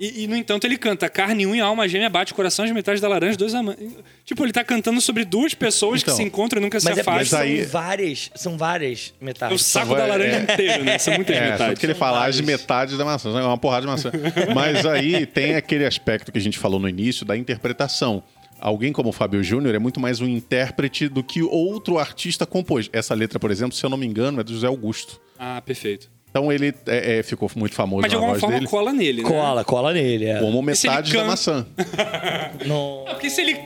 E, 0.00 0.24
e, 0.24 0.26
no 0.26 0.34
entanto, 0.34 0.64
ele 0.64 0.78
canta 0.78 1.10
carne, 1.10 1.46
um 1.46 1.54
e 1.54 1.60
alma 1.60 1.86
gêmea, 1.86 2.08
bate 2.08 2.32
coração 2.32 2.64
de 2.64 2.72
metade 2.72 3.02
da 3.02 3.06
laranja, 3.06 3.36
dois 3.36 3.54
amantes. 3.54 3.86
Tipo, 4.24 4.46
ele 4.46 4.52
tá 4.52 4.64
cantando 4.64 4.98
sobre 4.98 5.26
duas 5.26 5.52
pessoas 5.52 6.00
então, 6.00 6.14
que 6.14 6.22
se 6.22 6.26
encontram 6.26 6.58
e 6.58 6.64
nunca 6.64 6.78
mas 6.82 6.82
se 6.82 6.88
é, 6.88 7.02
afastam. 7.02 7.16
Mas 7.16 7.34
aí... 7.34 7.58
São 7.58 7.70
várias, 7.70 8.30
são 8.34 8.56
várias 8.56 9.12
metades. 9.20 9.52
É 9.52 9.54
o 9.54 9.58
saco 9.58 9.94
da 9.94 10.06
laranja 10.06 10.36
é. 10.36 10.52
inteiro, 10.54 10.84
né? 10.84 10.96
São 10.96 11.14
muitas 11.14 11.36
é, 11.36 11.50
metades. 11.50 11.78
que 11.78 11.84
ele 11.84 11.94
fala 11.94 12.26
as 12.26 12.40
metades 12.40 12.96
da 12.96 13.04
maçã, 13.04 13.28
é 13.28 13.42
uma 13.42 13.58
porrada 13.58 13.82
de 13.82 13.88
maçã. 13.88 14.10
mas 14.54 14.86
aí 14.86 15.26
tem 15.26 15.54
aquele 15.54 15.84
aspecto 15.84 16.32
que 16.32 16.38
a 16.38 16.40
gente 16.40 16.58
falou 16.58 16.80
no 16.80 16.88
início 16.88 17.26
da 17.26 17.36
interpretação 17.36 18.22
alguém 18.58 18.92
como 18.92 19.08
o 19.08 19.12
Fábio 19.12 19.42
Júnior 19.42 19.74
é 19.74 19.78
muito 19.78 19.98
mais 19.98 20.20
um 20.20 20.28
intérprete 20.28 21.08
do 21.08 21.24
que 21.24 21.42
outro 21.42 21.98
artista 21.98 22.44
compôs. 22.46 22.88
Essa 22.92 23.14
letra, 23.14 23.38
por 23.38 23.50
exemplo, 23.50 23.74
se 23.74 23.84
eu 23.84 23.90
não 23.90 23.96
me 23.96 24.06
engano, 24.06 24.40
é 24.40 24.44
do 24.44 24.52
José 24.52 24.66
Augusto. 24.66 25.20
Ah, 25.38 25.60
perfeito. 25.64 26.10
Então 26.30 26.52
ele 26.52 26.72
é, 26.86 27.18
é, 27.18 27.22
ficou 27.24 27.50
muito 27.56 27.74
famoso 27.74 28.02
Mas 28.02 28.10
de 28.10 28.16
alguma 28.16 28.38
forma 28.38 28.54
dele. 28.54 28.68
cola 28.68 28.92
nele, 28.92 29.22
né? 29.22 29.28
Cola, 29.28 29.64
cola 29.64 29.92
nele, 29.92 30.26
é. 30.26 30.38
Como 30.38 30.62
metade 30.62 31.12
da 31.12 31.24
maçã. 31.24 31.66
não. 32.64 33.04
É 33.08 33.10
porque 33.10 33.28
se 33.28 33.40
ele... 33.40 33.58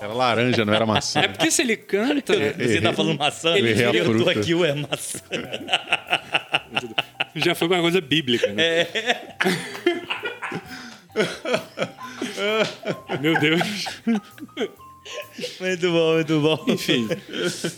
Era 0.00 0.14
laranja, 0.14 0.64
não 0.64 0.72
era 0.72 0.86
maçã. 0.86 1.20
É 1.20 1.28
porque 1.28 1.50
se 1.50 1.62
ele 1.62 1.76
canta... 1.76 2.32
Você 2.56 2.80
tá 2.80 2.92
falando 2.92 3.18
maçã? 3.18 3.56
Ele 3.56 3.72
eu 3.82 4.04
fruta. 4.04 4.24
tô 4.24 4.30
aqui, 4.30 4.54
ué, 4.54 4.72
maçã. 4.72 5.18
Já 7.34 7.54
foi 7.54 7.66
uma 7.66 7.80
coisa 7.80 8.00
bíblica, 8.00 8.46
né? 8.52 8.62
É. 8.62 8.86
Meu 13.20 13.38
Deus. 13.38 13.60
Muito 15.60 15.90
bom, 15.90 16.14
muito 16.14 16.40
bom. 16.40 16.64
Enfim, 16.68 17.08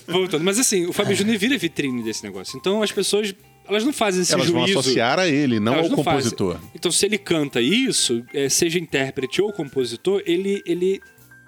voltando. 0.07 0.45
Mas 0.45 0.59
assim, 0.59 0.87
o 0.87 0.92
Fábio 0.92 1.16
Júnior 1.16 1.38
vira 1.38 1.59
vitrine 1.59 2.02
desse 2.02 2.23
negócio. 2.23 2.59
Então 2.59 2.83
as 2.83 2.92
pessoas 2.92 3.35
elas 3.73 3.85
não 3.85 3.93
fazem 3.93 4.23
esse 4.23 4.33
elas 4.33 4.47
juízo. 4.47 4.59
Elas 4.59 4.71
vão 4.73 4.81
associar 4.81 5.19
a 5.19 5.29
ele, 5.29 5.59
não 5.59 5.75
elas 5.75 5.85
ao 5.87 5.91
não 5.91 5.97
compositor. 5.97 6.55
Fazem. 6.55 6.71
Então, 6.75 6.93
se 6.93 7.07
ele 7.07 7.19
canta 7.19 7.61
isso, 7.61 8.25
é, 8.33 8.49
seja 8.49 8.79
intérprete 8.79 9.41
ou 9.41 9.52
compositor, 9.52 10.23
ele, 10.26 10.62
ele 10.67 11.00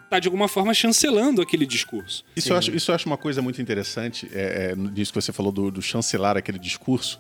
tá 0.09 0.19
de 0.19 0.29
alguma 0.29 0.49
forma 0.49 0.73
chancelando 0.73 1.43
aquele 1.43 1.67
discurso. 1.67 2.25
Isso, 2.37 2.53
eu 2.53 2.57
acho, 2.57 2.75
isso 2.75 2.91
eu 2.91 2.95
acho 2.95 3.07
uma 3.07 3.17
coisa 3.17 3.43
muito 3.43 3.61
interessante, 3.61 4.29
é, 4.33 4.73
é, 4.73 4.77
nisso 4.77 5.13
que 5.13 5.21
você 5.21 5.33
falou 5.33 5.53
do, 5.53 5.71
do 5.71 5.83
chancelar 5.83 6.37
aquele 6.37 6.59
discurso, 6.59 7.19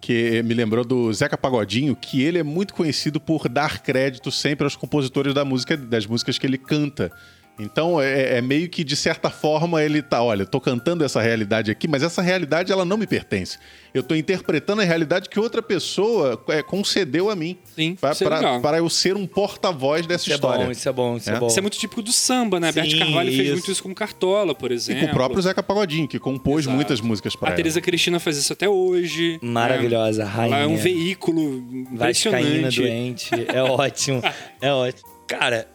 que 0.00 0.42
me 0.42 0.52
lembrou 0.52 0.84
do 0.84 1.10
Zeca 1.12 1.38
Pagodinho, 1.38 1.96
que 1.96 2.22
ele 2.22 2.38
é 2.38 2.42
muito 2.42 2.74
conhecido 2.74 3.18
por 3.18 3.48
dar 3.48 3.80
crédito 3.82 4.30
sempre 4.30 4.64
aos 4.64 4.76
compositores 4.76 5.32
da 5.32 5.44
música, 5.44 5.76
das 5.76 6.06
músicas 6.06 6.38
que 6.38 6.46
ele 6.46 6.58
canta. 6.58 7.10
Então 7.58 8.00
é, 8.00 8.38
é, 8.38 8.40
meio 8.40 8.68
que 8.68 8.82
de 8.82 8.96
certa 8.96 9.30
forma 9.30 9.82
ele 9.82 10.02
tá, 10.02 10.22
olha, 10.22 10.42
eu 10.42 10.46
tô 10.46 10.60
cantando 10.60 11.04
essa 11.04 11.20
realidade 11.20 11.70
aqui, 11.70 11.86
mas 11.86 12.02
essa 12.02 12.20
realidade 12.20 12.72
ela 12.72 12.84
não 12.84 12.96
me 12.96 13.06
pertence. 13.06 13.58
Eu 13.92 14.02
tô 14.02 14.14
interpretando 14.16 14.82
a 14.82 14.84
realidade 14.84 15.28
que 15.28 15.38
outra 15.38 15.62
pessoa 15.62 16.42
é, 16.48 16.62
concedeu 16.62 17.30
a 17.30 17.36
mim. 17.36 17.56
Sim, 17.76 17.96
é 18.02 18.60
para 18.60 18.78
eu 18.78 18.88
ser 18.90 19.16
um 19.16 19.24
porta-voz 19.24 20.04
dessa 20.04 20.24
isso 20.24 20.34
história. 20.34 20.62
É 20.62 20.66
bom, 20.66 20.72
isso 20.72 20.88
é 20.88 20.92
bom, 20.92 21.16
isso 21.16 21.30
é, 21.30 21.34
é 21.34 21.38
bom. 21.38 21.46
Isso 21.46 21.58
é 21.58 21.62
muito 21.62 21.78
típico 21.78 22.02
do 22.02 22.12
samba, 22.12 22.58
né? 22.58 22.72
Sim, 22.72 22.80
Beth 22.80 22.98
Carvalho 22.98 23.28
isso. 23.28 23.36
fez 23.36 23.50
muito 23.52 23.70
isso 23.70 23.82
com 23.82 23.94
Cartola, 23.94 24.52
por 24.52 24.72
exemplo. 24.72 25.04
E 25.04 25.06
com 25.06 25.12
o 25.12 25.14
próprio 25.14 25.40
Zeca 25.40 25.62
Pagodinho, 25.62 26.08
que 26.08 26.18
compôs 26.18 26.64
Exato. 26.64 26.74
muitas 26.74 27.00
músicas 27.00 27.36
para 27.36 27.50
A 27.50 27.52
Teresa 27.52 27.80
Cristina 27.80 28.18
faz 28.18 28.36
isso 28.36 28.52
até 28.52 28.68
hoje. 28.68 29.38
Maravilhosa, 29.40 30.24
né? 30.24 30.30
rainha. 30.30 30.56
Ela 30.56 30.64
é 30.64 30.66
um 30.66 30.76
veículo 30.76 31.64
impressionante. 31.92 32.80
doente. 32.80 33.30
É 33.46 33.62
ótimo. 33.62 34.20
é 34.60 34.72
ótimo. 34.72 35.08
Cara, 35.28 35.68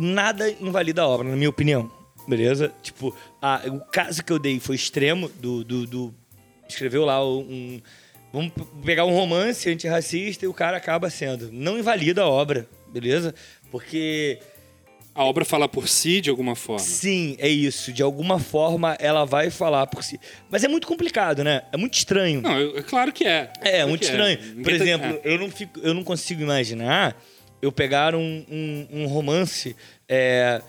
nada 0.00 0.50
invalida 0.60 1.02
a 1.02 1.08
obra, 1.08 1.28
na 1.28 1.36
minha 1.36 1.50
opinião. 1.50 1.90
Beleza? 2.26 2.72
Tipo, 2.82 3.14
a, 3.40 3.62
o 3.66 3.80
caso 3.80 4.22
que 4.24 4.32
eu 4.32 4.38
dei 4.38 4.60
foi 4.60 4.76
extremo 4.76 5.28
do. 5.28 5.64
do, 5.64 5.86
do 5.86 6.14
escreveu 6.68 7.04
lá 7.04 7.24
um. 7.26 7.80
Vamos 8.32 8.52
pegar 8.84 9.04
um 9.04 9.12
romance 9.12 9.68
antirracista 9.68 10.44
e 10.44 10.48
o 10.48 10.54
cara 10.54 10.76
acaba 10.76 11.10
sendo. 11.10 11.50
Não 11.50 11.78
invalida 11.78 12.22
a 12.22 12.28
obra, 12.28 12.68
beleza? 12.92 13.34
Porque. 13.70 14.38
A 15.12 15.24
obra 15.24 15.44
fala 15.44 15.68
por 15.68 15.88
si 15.88 16.20
de 16.20 16.30
alguma 16.30 16.54
forma. 16.54 16.78
Sim, 16.78 17.36
é 17.40 17.48
isso. 17.48 17.92
De 17.92 18.00
alguma 18.00 18.38
forma 18.38 18.96
ela 19.00 19.24
vai 19.24 19.50
falar 19.50 19.86
por 19.88 20.04
si. 20.04 20.20
Mas 20.48 20.62
é 20.62 20.68
muito 20.68 20.86
complicado, 20.86 21.42
né? 21.42 21.62
É 21.72 21.76
muito 21.76 21.94
estranho. 21.94 22.40
Não, 22.40 22.78
é 22.78 22.82
claro 22.82 23.12
que 23.12 23.24
é. 23.26 23.52
É, 23.60 23.78
é 23.78 23.86
muito 23.86 24.04
estranho. 24.04 24.38
É. 24.38 24.62
Por 24.62 24.72
exemplo, 24.72 25.14
tá... 25.14 25.28
eu, 25.28 25.36
não 25.36 25.50
fico, 25.50 25.80
eu 25.80 25.92
não 25.92 26.04
consigo 26.04 26.42
imaginar 26.42 27.20
eu 27.62 27.70
pegar 27.70 28.14
um, 28.14 28.44
um, 28.48 28.86
um 28.90 29.06
romance, 29.06 29.76
é, 30.08 30.62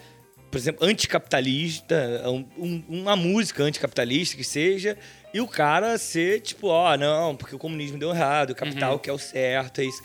por 0.50 0.58
exemplo, 0.58 0.86
anticapitalista, 0.86 2.24
um, 2.58 2.84
uma 2.88 3.16
música 3.16 3.64
anticapitalista 3.64 4.36
que 4.36 4.44
seja, 4.44 4.98
e 5.34 5.40
o 5.40 5.48
cara 5.48 5.98
ser 5.98 6.42
tipo, 6.42 6.68
ó, 6.68 6.94
oh, 6.94 6.98
não, 6.98 7.36
porque 7.36 7.56
o 7.56 7.60
comunismo 7.60 7.98
deu 7.98 8.10
errado, 8.10 8.52
o 8.52 8.56
capital 8.56 8.94
uhum. 8.94 9.00
que 9.00 9.10
é 9.10 9.14
o 9.14 9.18
certo, 9.18 9.80
é 9.80 9.86
isso. 9.86 10.02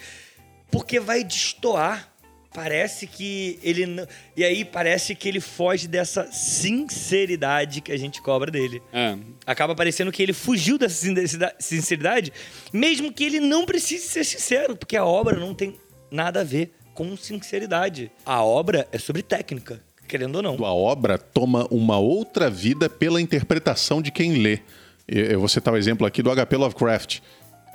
Porque 0.71 1.01
vai 1.01 1.25
destoar. 1.25 2.13
Parece 2.55 3.07
que 3.07 3.59
ele. 3.63 3.85
Não... 3.85 4.07
E 4.35 4.43
aí 4.43 4.65
parece 4.65 5.15
que 5.15 5.29
ele 5.29 5.41
foge 5.41 5.87
dessa 5.87 6.33
sinceridade 6.33 7.83
que 7.83 7.93
a 7.93 7.99
gente 7.99 8.23
cobra 8.23 8.51
dele. 8.51 8.81
É. 8.91 9.15
Acaba 9.45 9.75
parecendo 9.75 10.11
que 10.11 10.23
ele 10.23 10.33
fugiu 10.33 10.79
dessa 10.79 11.05
sinceridade, 11.59 12.33
mesmo 12.73 13.13
que 13.13 13.25
ele 13.25 13.41
não 13.41 13.67
precise 13.67 14.09
ser 14.09 14.25
sincero, 14.25 14.75
porque 14.75 14.97
a 14.97 15.05
obra 15.05 15.39
não 15.39 15.55
tem 15.55 15.79
nada 16.11 16.41
a 16.41 16.45
ver 16.45 16.73
com 16.95 17.17
sinceridade. 17.17 18.11
A 18.25 18.43
obra 18.43 18.89
é 18.91 18.99
sobre 18.99 19.23
técnica, 19.23 19.81
querendo 20.09 20.37
ou 20.37 20.43
não. 20.43 20.65
A 20.65 20.73
obra 20.73 21.19
toma 21.19 21.67
uma 21.71 21.99
outra 21.99 22.49
vida 22.49 22.89
pela 22.89 23.21
interpretação 23.21 24.01
de 24.01 24.11
quem 24.11 24.39
lê. 24.39 24.61
Eu 25.07 25.39
vou 25.39 25.49
citar 25.49 25.73
o 25.73 25.77
um 25.77 25.79
exemplo 25.79 26.07
aqui 26.07 26.23
do 26.23 26.31
HP 26.35 26.57
Lovecraft. 26.57 27.21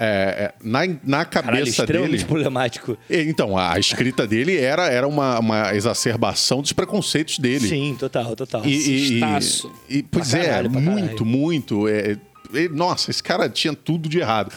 É, 0.03 0.05
é, 0.05 0.53
na, 0.63 0.79
na 1.03 1.25
cabeça 1.25 1.85
Caralho, 1.85 2.09
dele. 2.09 2.25
problemático. 2.25 2.97
Então, 3.07 3.55
a 3.55 3.77
escrita 3.77 4.25
dele 4.25 4.57
era, 4.57 4.87
era 4.87 5.07
uma, 5.07 5.37
uma 5.39 5.75
exacerbação 5.75 6.59
dos 6.61 6.73
preconceitos 6.73 7.37
dele. 7.37 7.67
Sim, 7.67 7.95
total, 7.99 8.35
total. 8.35 8.65
E, 8.65 9.19
e, 9.19 9.21
e 9.89 10.03
pois 10.03 10.33
é, 10.33 10.45
caralho, 10.45 10.71
muito, 10.71 11.23
muito. 11.23 11.87
É, 11.87 12.17
nossa, 12.71 13.11
esse 13.11 13.21
cara 13.21 13.49
tinha 13.49 13.73
tudo 13.73 14.09
de 14.09 14.19
errado. 14.19 14.51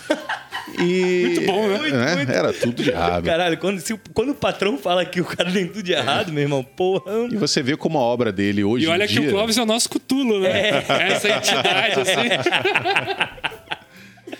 E, 0.78 1.22
muito 1.26 1.40
bom, 1.46 1.68
né? 1.68 1.78
Muito, 1.78 1.96
né? 1.96 2.16
Muito. 2.16 2.32
Era 2.32 2.52
tudo 2.52 2.82
de 2.82 2.90
errado. 2.90 3.24
Caralho, 3.24 3.58
quando, 3.58 3.80
se, 3.80 3.98
quando 4.12 4.30
o 4.30 4.34
patrão 4.34 4.78
fala 4.78 5.04
que 5.04 5.20
o 5.20 5.24
cara 5.24 5.50
tem 5.50 5.66
tudo 5.66 5.82
de 5.82 5.92
errado, 5.92 6.32
meu 6.32 6.42
irmão, 6.42 6.62
porra. 6.62 7.28
E 7.30 7.36
você 7.36 7.62
vê 7.62 7.76
como 7.76 7.98
a 7.98 8.02
obra 8.02 8.32
dele 8.32 8.64
hoje. 8.64 8.86
E 8.86 8.88
olha 8.88 9.06
que 9.06 9.20
o 9.20 9.30
Clóvis 9.30 9.56
é 9.56 9.62
o 9.62 9.66
nosso 9.66 9.88
cutulo, 9.88 10.40
né? 10.40 10.84
É. 10.88 11.12
Essa 11.12 11.28
entidade, 11.28 12.00
assim. 12.00 13.54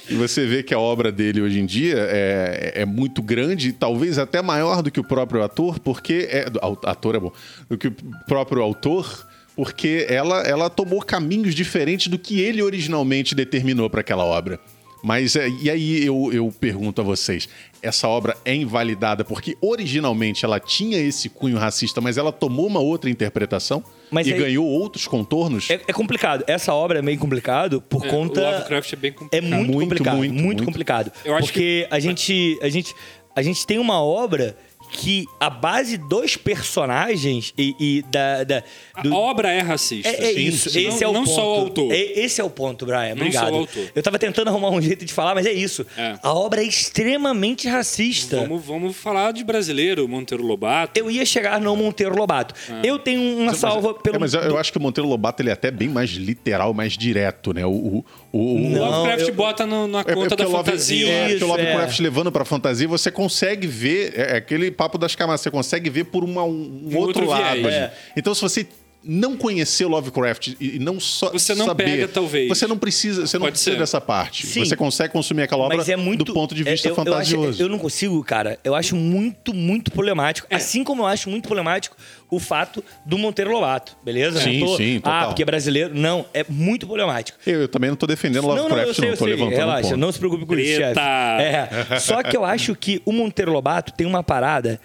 E 0.09 0.15
você 0.15 0.47
vê 0.47 0.63
que 0.63 0.75
a 0.75 0.79
obra 0.79 1.11
dele 1.11 1.41
hoje 1.41 1.61
em 1.61 1.67
dia 1.67 1.97
é, 1.99 2.73
é 2.77 2.85
muito 2.85 3.23
grande, 3.23 3.73
talvez 3.73 4.19
até 4.19 4.43
maior 4.43 4.83
do 4.83 4.91
que 4.91 5.01
o 5.01 5.05
próprio 5.05 5.43
ator, 5.43 5.79
porque. 5.79 6.29
É, 6.31 6.47
ator 6.85 7.15
é 7.15 7.21
bom. 7.21 7.33
Do 7.69 7.79
que 7.79 7.89
o 7.89 7.97
próprio 8.27 8.63
autor, 8.63 9.27
porque 9.57 10.07
ela, 10.09 10.43
ela 10.43 10.71
tomou 10.71 11.01
caminhos 11.03 11.55
diferentes 11.55 12.09
do 12.09 12.19
que 12.19 12.41
ele 12.41 12.63
originalmente 12.63 13.35
determinou 13.35 13.89
para 13.89 14.01
aquela 14.01 14.25
obra. 14.25 14.59
Mas 15.05 15.37
é, 15.37 15.51
e 15.61 15.69
aí 15.69 16.03
eu, 16.03 16.31
eu 16.33 16.51
pergunto 16.59 17.03
a 17.03 17.05
vocês: 17.05 17.47
essa 17.83 18.09
obra 18.09 18.35
é 18.43 18.55
invalidada 18.55 19.23
porque 19.23 19.55
originalmente 19.61 20.47
ela 20.47 20.59
tinha 20.59 20.99
esse 20.99 21.29
cunho 21.29 21.59
racista, 21.59 22.01
mas 22.01 22.17
ela 22.17 22.33
tomou 22.33 22.67
uma 22.67 22.81
outra 22.81 23.11
interpretação 23.11 23.85
mas 24.11 24.27
e 24.27 24.33
aí, 24.33 24.39
ganhou 24.39 24.67
outros 24.67 25.07
contornos? 25.07 25.69
É, 25.69 25.75
é, 25.75 25.93
complicado. 25.93 26.43
Essa 26.47 26.73
obra 26.73 27.01
é 27.01 27.03
bem 27.03 27.19
complicado 27.19 27.83
por 27.83 28.07
é, 28.07 28.09
conta. 28.09 28.41
O 28.41 28.45
Lovecraft 28.45 28.93
é 28.95 28.97
bem 28.97 29.13
complicado. 29.13 29.45
É 29.45 29.57
muito, 29.57 29.73
muito 29.73 29.89
complicado. 29.89 30.17
Muito, 30.17 30.33
muito, 30.33 30.45
muito 30.45 30.65
complicado. 30.65 31.13
Eu 31.23 31.35
acho 31.35 31.49
porque 31.49 31.87
que... 31.87 31.95
a 31.95 32.01
gente, 32.01 32.59
a 32.63 32.69
gente, 32.71 32.95
a 33.37 33.43
gente 33.43 33.67
tem 33.67 33.79
uma 33.79 34.03
obra 34.03 34.57
que 34.97 35.27
a 35.41 35.51
base 35.51 35.97
dos 35.99 36.37
personagens 36.37 37.53
e, 37.59 37.75
e 37.81 38.03
da, 38.11 38.45
da 38.45 38.63
do... 39.03 39.13
A 39.13 39.17
obra 39.19 39.51
é 39.51 39.61
racista. 39.61 40.09
É, 40.09 40.27
é 40.27 40.33
isso, 40.33 40.69
esse 40.69 41.01
não, 41.05 41.09
é 41.09 41.09
o 41.09 41.13
não 41.13 41.25
ponto. 41.25 41.35
só 41.35 41.43
o 41.43 41.61
autor. 41.61 41.93
É, 41.93 41.99
esse 42.21 42.41
é 42.41 42.45
o 42.45 42.49
ponto, 42.51 42.87
Brian. 42.87 43.09
Não 43.17 43.27
Obrigado. 43.27 43.49
só 43.49 43.53
o 43.53 43.59
autor. 43.59 43.91
Eu 43.95 44.03
tava 44.03 44.19
tentando 44.19 44.49
arrumar 44.49 44.71
um 44.71 44.81
jeito 44.81 45.05
de 45.05 45.13
falar, 45.13 45.35
mas 45.35 45.47
é 45.47 45.53
isso. 45.53 45.85
É. 45.99 46.17
A 46.23 46.33
obra 46.33 46.63
é 46.63 46.65
extremamente 46.67 47.69
racista. 47.69 48.37
Vamos, 48.37 48.65
vamos 48.65 48.97
falar 48.97 49.33
de 49.33 49.43
brasileiro, 49.43 50.09
Monteiro 50.09 50.45
Lobato. 50.45 50.99
Eu 50.99 51.11
ia 51.11 51.27
chegar 51.27 51.61
no 51.61 51.75
Monteiro 51.77 52.17
Lobato. 52.17 52.55
Eu 52.83 52.99
tenho 52.99 53.21
uma 53.39 53.47
Mas- 53.47 53.59
salva 53.59 53.93
pelo. 53.95 54.17
É, 54.17 54.19
mas 54.21 54.33
eu, 54.35 54.41
eu 54.43 54.59
acho 54.59 54.71
que 54.73 54.79
o 54.79 54.81
Monteiro 54.81 55.09
Lobato 55.09 55.43
ele 55.43 55.51
é 55.51 55.53
até 55.53 55.71
bem 55.71 55.89
mais 55.89 56.11
literal, 56.11 56.73
mais 56.73 56.97
direto, 56.97 57.53
né? 57.53 57.67
O, 57.67 57.71
o, 57.71 58.05
o- 58.33 58.39
o- 58.39 58.55
O 58.67 58.71
Não, 58.71 58.91
Lovecraft 59.03 59.29
eu- 59.29 59.35
bota 59.35 59.67
no- 59.67 59.87
na 59.89 59.99
É- 60.01 60.05
é 60.07 60.15
conta 60.15 60.37
da 60.37 60.47
o 60.47 60.51
Love- 60.53 60.65
fantasia. 60.71 61.09
É, 61.09 61.19
porque 61.21 61.33
o 61.33 61.37
Isso, 61.37 61.47
Lovecraft 61.47 61.99
é. 61.99 62.03
levando 62.03 62.33
pra 62.33 62.45
fantasia, 62.45 62.87
você 62.89 63.11
consegue 63.11 63.67
ver, 63.67 64.13
é, 64.17 64.35
é 64.35 64.37
aquele 64.37 64.71
papo 64.85 64.99
das 64.99 65.15
camadas, 65.15 65.41
você 65.41 65.51
consegue 65.51 65.89
ver 65.91 66.05
por 66.05 66.23
uma- 66.25 66.45
um, 66.45 66.89
Um 66.93 66.97
outro, 66.97 67.23
outro 67.23 67.27
lado. 67.27 67.69
É. 67.69 67.93
Então, 68.17 68.35
se 68.35 68.41
você 68.43 68.67
não 69.07 69.37
conhecer 69.37 69.85
o 69.85 69.89
Lovecraft 69.89 70.55
e 70.59 70.79
não 70.79 70.99
só 70.99 71.31
Você 71.31 71.55
não 71.55 71.67
saber, 71.67 71.85
pega, 71.85 72.09
talvez. 72.09 72.49
Você 72.49 72.67
não 72.67 72.79
precisa, 72.79 73.27
você 73.27 73.37
não 73.37 73.43
Pode 73.47 73.53
precisa 73.53 73.73
ser. 73.73 73.79
dessa 73.79 74.01
parte. 74.01 74.47
Sim. 74.47 74.65
Você 74.65 74.75
consegue 74.75 75.13
consumir 75.13 75.43
aquela 75.43 75.65
obra 75.65 75.83
é 75.93 75.97
muito. 75.97 76.25
do 76.25 76.33
ponto 76.33 76.55
de 76.55 76.63
é, 76.67 76.71
vista 76.73 76.89
eu, 76.89 76.95
eu 76.95 77.01
acho- 77.03 77.11
fantasioso. 77.11 77.63
Eu, 77.63 77.69
não 77.69 77.79
consigo, 77.79 78.23
cara. 78.25 78.59
Eu 78.65 78.75
acho 78.75 78.97
muito, 78.97 79.53
muito 79.53 79.91
problemático. 79.91 80.47
É. 80.51 80.57
Assim 80.57 80.83
como 80.83 81.03
eu 81.03 81.07
acho 81.07 81.29
muito 81.29 81.47
problemático 81.47 81.97
o 82.31 82.41
fato 82.41 82.83
do 83.05 83.19
Monteiro 83.19 83.53
Lobato, 83.53 83.97
beleza? 84.03 84.41
Sim, 84.41 84.61
Não 84.61 84.67
tô- 84.69 84.77
sim, 84.79 84.97
Ah, 84.97 85.01
total. 85.03 85.27
porque 85.29 85.43
é 85.43 85.47
brasileiro. 85.47 85.95
Não, 85.95 86.25
é 86.33 86.45
muito 86.49 86.87
problemático. 86.87 87.39
Eu, 87.47 87.61
eu 87.63 87.69
também 87.69 87.91
não 87.91 87.97
tô 87.97 88.07
defendendo 88.07 88.43
Não, 88.43 88.55
não, 88.57 88.63
Lovecraft, 88.65 88.89
eu 88.89 88.95
sei, 88.95 89.09
eu 89.11 89.17
tô 89.17 89.25
sei. 89.25 89.35
levantando 89.35 89.57
Relaxa, 89.57 89.89
ponto. 89.91 89.97
não 89.99 90.11
se 90.13 90.19
preocupe 90.19 90.47
com 90.47 90.55
isso, 90.55 90.77
chefe. 90.81 91.01
É. 91.01 91.99
Só 92.01 92.23
que 92.23 92.37
eu 92.37 92.45
acho 92.45 92.75
que 92.75 93.03
o 93.05 93.13
Monteiro 93.13 93.53
Lobato 93.53 93.93
tem 93.93 94.07
uma 94.07 94.23
parada 94.23 94.81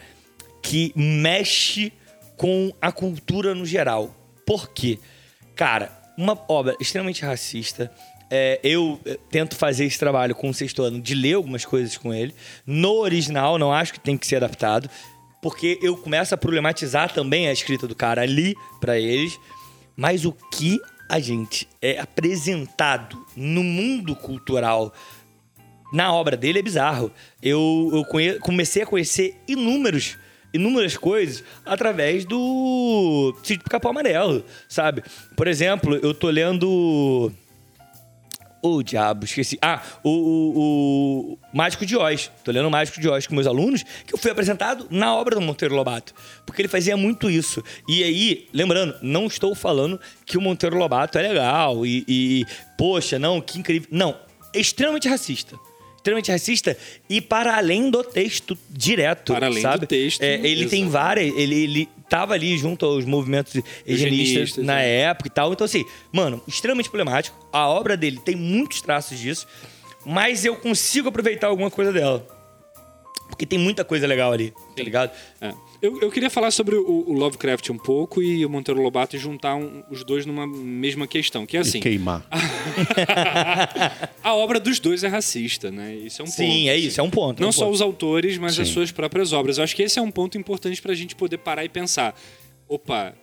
que 0.62 0.92
mexe 0.96 1.92
com 2.40 2.74
a 2.82 2.90
cultura 2.90 3.54
no 3.54 3.66
geral. 3.66 4.16
Por 4.46 4.70
quê? 4.70 4.98
Cara, 5.58 5.92
uma 6.18 6.42
obra 6.48 6.74
extremamente 6.80 7.22
racista. 7.22 7.92
É, 8.32 8.62
eu 8.64 8.98
eh, 9.06 9.20
tento 9.30 9.58
fazer 9.58 9.84
esse 9.84 10.00
trabalho 10.00 10.34
com 10.34 10.48
o 10.50 10.54
sexto 10.54 10.82
ano 10.82 11.02
de 11.02 11.14
ler 11.14 11.34
algumas 11.34 11.66
coisas 11.66 11.98
com 11.98 12.14
ele. 12.14 12.34
No 12.66 12.94
original, 12.94 13.58
não 13.58 13.74
acho 13.74 13.92
que 13.92 14.00
tem 14.00 14.18
que 14.18 14.26
ser 14.26 14.38
adaptado. 14.38 14.90
Porque 15.42 15.78
eu 15.82 15.98
começo 15.98 16.34
a 16.34 16.38
problematizar 16.38 17.12
também 17.12 17.50
a 17.50 17.52
escrita 17.52 17.86
do 17.86 17.96
cara 17.96 18.22
ali 18.22 18.56
pra 18.80 18.98
eles. 18.98 19.38
Mas 19.98 20.24
o 20.24 20.32
que 20.32 20.80
a 21.10 21.20
gente 21.20 21.68
é 21.82 22.00
apresentado 22.00 23.22
no 23.36 23.64
mundo 23.64 24.16
cultural 24.16 24.94
na 25.92 26.14
obra 26.14 26.38
dele 26.38 26.60
é 26.60 26.62
bizarro. 26.62 27.12
Eu, 27.44 27.90
eu 27.92 28.40
comecei 28.40 28.84
a 28.84 28.86
conhecer 28.86 29.36
inúmeros, 29.46 30.18
inúmeras 30.54 30.98
coisas 30.98 31.44
através 31.66 32.26
do 32.26 33.36
Sítio 33.44 33.70
Capão 33.70 33.92
Amarelo, 33.92 34.44
sabe? 34.68 35.04
Por 35.36 35.48
exemplo, 35.48 35.96
eu 35.96 36.14
tô 36.14 36.30
lendo. 36.30 37.32
Ô, 38.62 38.84
diabo, 38.84 39.24
esqueci. 39.24 39.58
Ah, 39.62 39.82
o, 40.04 40.10
o, 40.10 41.34
o 41.34 41.58
Mágico 41.58 41.86
de 41.86 41.96
Oz. 41.96 42.30
Tô 42.44 42.52
lendo 42.52 42.68
o 42.68 42.72
Mágico 42.72 43.00
de 43.00 43.08
Oz 43.08 43.26
com 43.26 43.34
meus 43.34 43.48
alunos, 43.48 43.84
que 44.06 44.14
eu 44.14 44.18
fui 44.18 44.30
apresentado 44.30 44.86
na 44.90 45.16
obra 45.16 45.36
do 45.36 45.42
Monteiro 45.42 45.74
Lobato. 45.74 46.14
Porque 46.46 46.62
ele 46.62 46.68
fazia 46.68 46.98
muito 46.98 47.30
isso. 47.30 47.64
E 47.88 48.04
aí, 48.04 48.50
lembrando, 48.54 48.96
não 49.02 49.28
estou 49.28 49.56
falando 49.56 49.98
que 50.26 50.38
o 50.38 50.42
Monteiro 50.42 50.78
Lobato 50.78 51.18
é 51.18 51.22
legal 51.22 51.86
e, 51.86 52.04
e 52.06 52.46
poxa, 52.78 53.18
não, 53.18 53.40
que 53.40 53.60
incrível. 53.60 53.88
Não, 53.90 54.18
é 54.54 54.60
extremamente 54.60 55.08
racista. 55.08 55.56
Extremamente 56.00 56.32
racista 56.32 56.78
e 57.10 57.20
para 57.20 57.58
além 57.58 57.92
do 57.92 58.02
texto 58.06 58.58
direto, 58.70 59.34
Para 59.34 59.48
além 59.48 59.60
do 59.60 59.62
sabe? 59.62 59.86
texto, 59.86 60.22
É, 60.22 60.36
ele 60.36 60.68
tem 60.70 60.88
várias... 60.88 61.36
Ele, 61.36 61.56
ele 61.64 61.90
tava 62.10 62.34
ali 62.34 62.58
junto 62.58 62.86
aos 62.86 63.04
movimentos 63.04 63.62
Eugenistas, 63.86 64.58
na 64.58 64.82
é. 64.82 65.02
época 65.02 65.28
e 65.28 65.32
tal. 65.32 65.52
Então, 65.52 65.66
assim, 65.66 65.86
mano, 66.12 66.42
extremamente 66.48 66.90
problemático. 66.90 67.38
A 67.52 67.68
obra 67.68 67.98
dele 67.98 68.20
tem 68.24 68.36
muitos 68.36 68.82
traços 68.82 69.20
disso, 69.20 69.46
mas 70.06 70.46
eu 70.46 70.56
consigo 70.56 71.10
aproveitar 71.10 71.48
alguma 71.48 71.70
coisa 71.70 71.92
dela. 71.92 72.26
Porque 73.28 73.46
tem 73.46 73.60
muita 73.60 73.84
coisa 73.84 74.08
legal 74.08 74.32
ali, 74.32 74.54
tá 74.76 74.82
ligado? 74.82 75.12
É. 75.40 75.54
Eu, 75.82 76.02
eu 76.02 76.12
queria 76.12 76.30
falar 76.30 76.52
sobre 76.52 76.76
o, 76.76 76.86
o 77.08 77.14
Lovecraft 77.14 77.70
um 77.70 77.78
pouco 77.78 78.22
e 78.22 78.46
o 78.46 78.50
Monteiro 78.50 78.82
Lobato 78.82 79.16
e 79.16 79.20
juntar 79.20 79.56
um- 79.56 79.82
os 79.90 80.04
dois 80.04 80.26
numa 80.26 80.46
mesma 80.46 81.08
questão, 81.08 81.46
que 81.46 81.56
é 81.56 81.62
assim. 81.62 81.78
E 81.78 81.82
queimar. 81.82 82.26
a 84.22 84.34
obra 84.36 84.60
dos 84.60 84.80
dois 84.80 85.04
é 85.04 85.08
racista, 85.08 85.72
né? 85.72 85.96
Isso 85.96 86.22
é 86.22 86.26
um 86.26 86.28
ponto. 86.28 86.36
Sim, 86.36 86.70
é 86.70 86.76
isso, 86.78 87.00
é 87.00 87.04
um 87.04 87.10
ponto. 87.10 87.40
é 87.40 87.42
Não 87.42 87.50
um 87.50 87.54
só 87.54 87.66
ponto. 87.66 87.76
os 87.76 87.82
autores, 87.82 88.38
mas 88.38 88.60
as 88.60 88.68
Sim. 88.68 88.74
suas 88.74 88.92
próprias 88.92 89.32
obras. 89.34 89.58
Eu 89.58 89.64
acho 89.64 89.76
que 89.76 89.84
esse 89.84 89.98
é 89.98 90.02
um 90.02 90.12
ponto 90.12 90.38
importante 90.38 90.82
pra 90.82 90.94
gente 90.94 91.16
poder 91.16 91.38
parar 91.38 91.64
e 91.64 91.70
pensar. 91.70 92.14
Opa, 92.68 93.14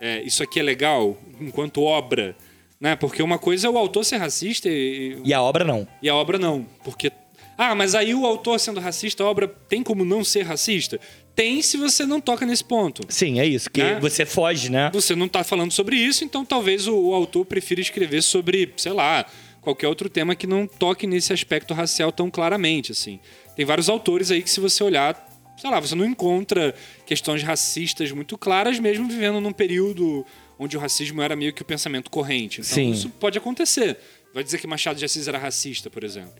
é, 0.00 0.22
isso 0.22 0.42
aqui 0.42 0.60
é 0.60 0.62
legal 0.62 1.16
enquanto 1.40 1.82
obra, 1.82 2.36
né? 2.80 2.94
Porque 2.94 3.22
uma 3.22 3.38
coisa 3.38 3.66
é 3.66 3.70
o 3.70 3.78
autor 3.78 4.04
ser 4.04 4.18
racista 4.18 4.68
e, 4.68 5.18
E 5.24 5.32
a 5.32 5.40
obra 5.42 5.64
não. 5.64 5.88
e 6.02 6.08
a 6.08 6.14
obra 6.14 6.38
não. 6.38 6.66
Porque. 6.84 7.10
Ah, 7.56 7.74
mas 7.74 7.94
aí 7.94 8.14
o 8.14 8.26
autor 8.26 8.58
sendo 8.58 8.80
racista, 8.80 9.22
a 9.22 9.26
obra 9.26 9.46
tem 9.46 9.82
como 9.82 10.04
não 10.04 10.24
ser 10.24 10.42
racista? 10.42 10.98
Tem 11.34 11.62
se 11.62 11.76
você 11.76 12.04
não 12.04 12.20
toca 12.20 12.44
nesse 12.44 12.62
ponto. 12.64 13.02
Sim, 13.08 13.40
é 13.40 13.46
isso. 13.46 13.70
Que 13.70 13.82
Né? 13.82 13.98
você 14.00 14.26
foge, 14.26 14.70
né? 14.70 14.90
Você 14.92 15.14
não 15.16 15.28
tá 15.28 15.42
falando 15.42 15.72
sobre 15.72 15.96
isso, 15.96 16.24
então 16.24 16.44
talvez 16.44 16.86
o, 16.86 16.94
o 16.94 17.14
autor 17.14 17.46
prefira 17.46 17.80
escrever 17.80 18.22
sobre, 18.22 18.72
sei 18.76 18.92
lá, 18.92 19.24
qualquer 19.62 19.88
outro 19.88 20.08
tema 20.10 20.34
que 20.34 20.46
não 20.46 20.66
toque 20.66 21.06
nesse 21.06 21.32
aspecto 21.32 21.72
racial 21.72 22.12
tão 22.12 22.30
claramente, 22.30 22.92
assim. 22.92 23.18
Tem 23.56 23.64
vários 23.64 23.88
autores 23.88 24.30
aí 24.30 24.42
que 24.42 24.50
se 24.50 24.60
você 24.60 24.84
olhar, 24.84 25.26
sei 25.56 25.70
lá, 25.70 25.80
você 25.80 25.94
não 25.94 26.04
encontra 26.04 26.74
questões 27.06 27.42
racistas 27.42 28.12
muito 28.12 28.36
claras, 28.36 28.78
mesmo 28.78 29.08
vivendo 29.08 29.40
num 29.40 29.52
período 29.52 30.26
onde 30.58 30.76
o 30.76 30.80
racismo 30.80 31.22
era 31.22 31.34
meio 31.34 31.52
que 31.52 31.62
o 31.62 31.64
pensamento 31.64 32.10
corrente. 32.10 32.60
Então 32.60 32.74
Sim. 32.74 32.90
isso 32.90 33.08
pode 33.08 33.38
acontecer. 33.38 33.96
Vai 34.34 34.44
dizer 34.44 34.58
que 34.58 34.66
Machado 34.66 34.98
de 34.98 35.04
Assis 35.04 35.28
era 35.28 35.38
racista, 35.38 35.88
por 35.90 36.04
exemplo. 36.04 36.34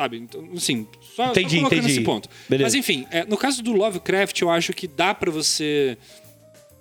Sabe? 0.00 0.16
Então, 0.16 0.48
assim, 0.56 0.86
só, 1.14 1.26
só 1.26 1.30
Entendi, 1.32 1.58
colocando 1.58 1.78
entendi. 1.80 1.92
esse 1.92 2.00
ponto. 2.02 2.26
Beleza. 2.48 2.64
Mas 2.64 2.74
enfim, 2.74 3.06
é, 3.10 3.26
no 3.26 3.36
caso 3.36 3.62
do 3.62 3.72
Lovecraft, 3.72 4.40
eu 4.40 4.48
acho 4.48 4.72
que 4.72 4.88
dá 4.88 5.14
pra 5.14 5.30
você 5.30 5.98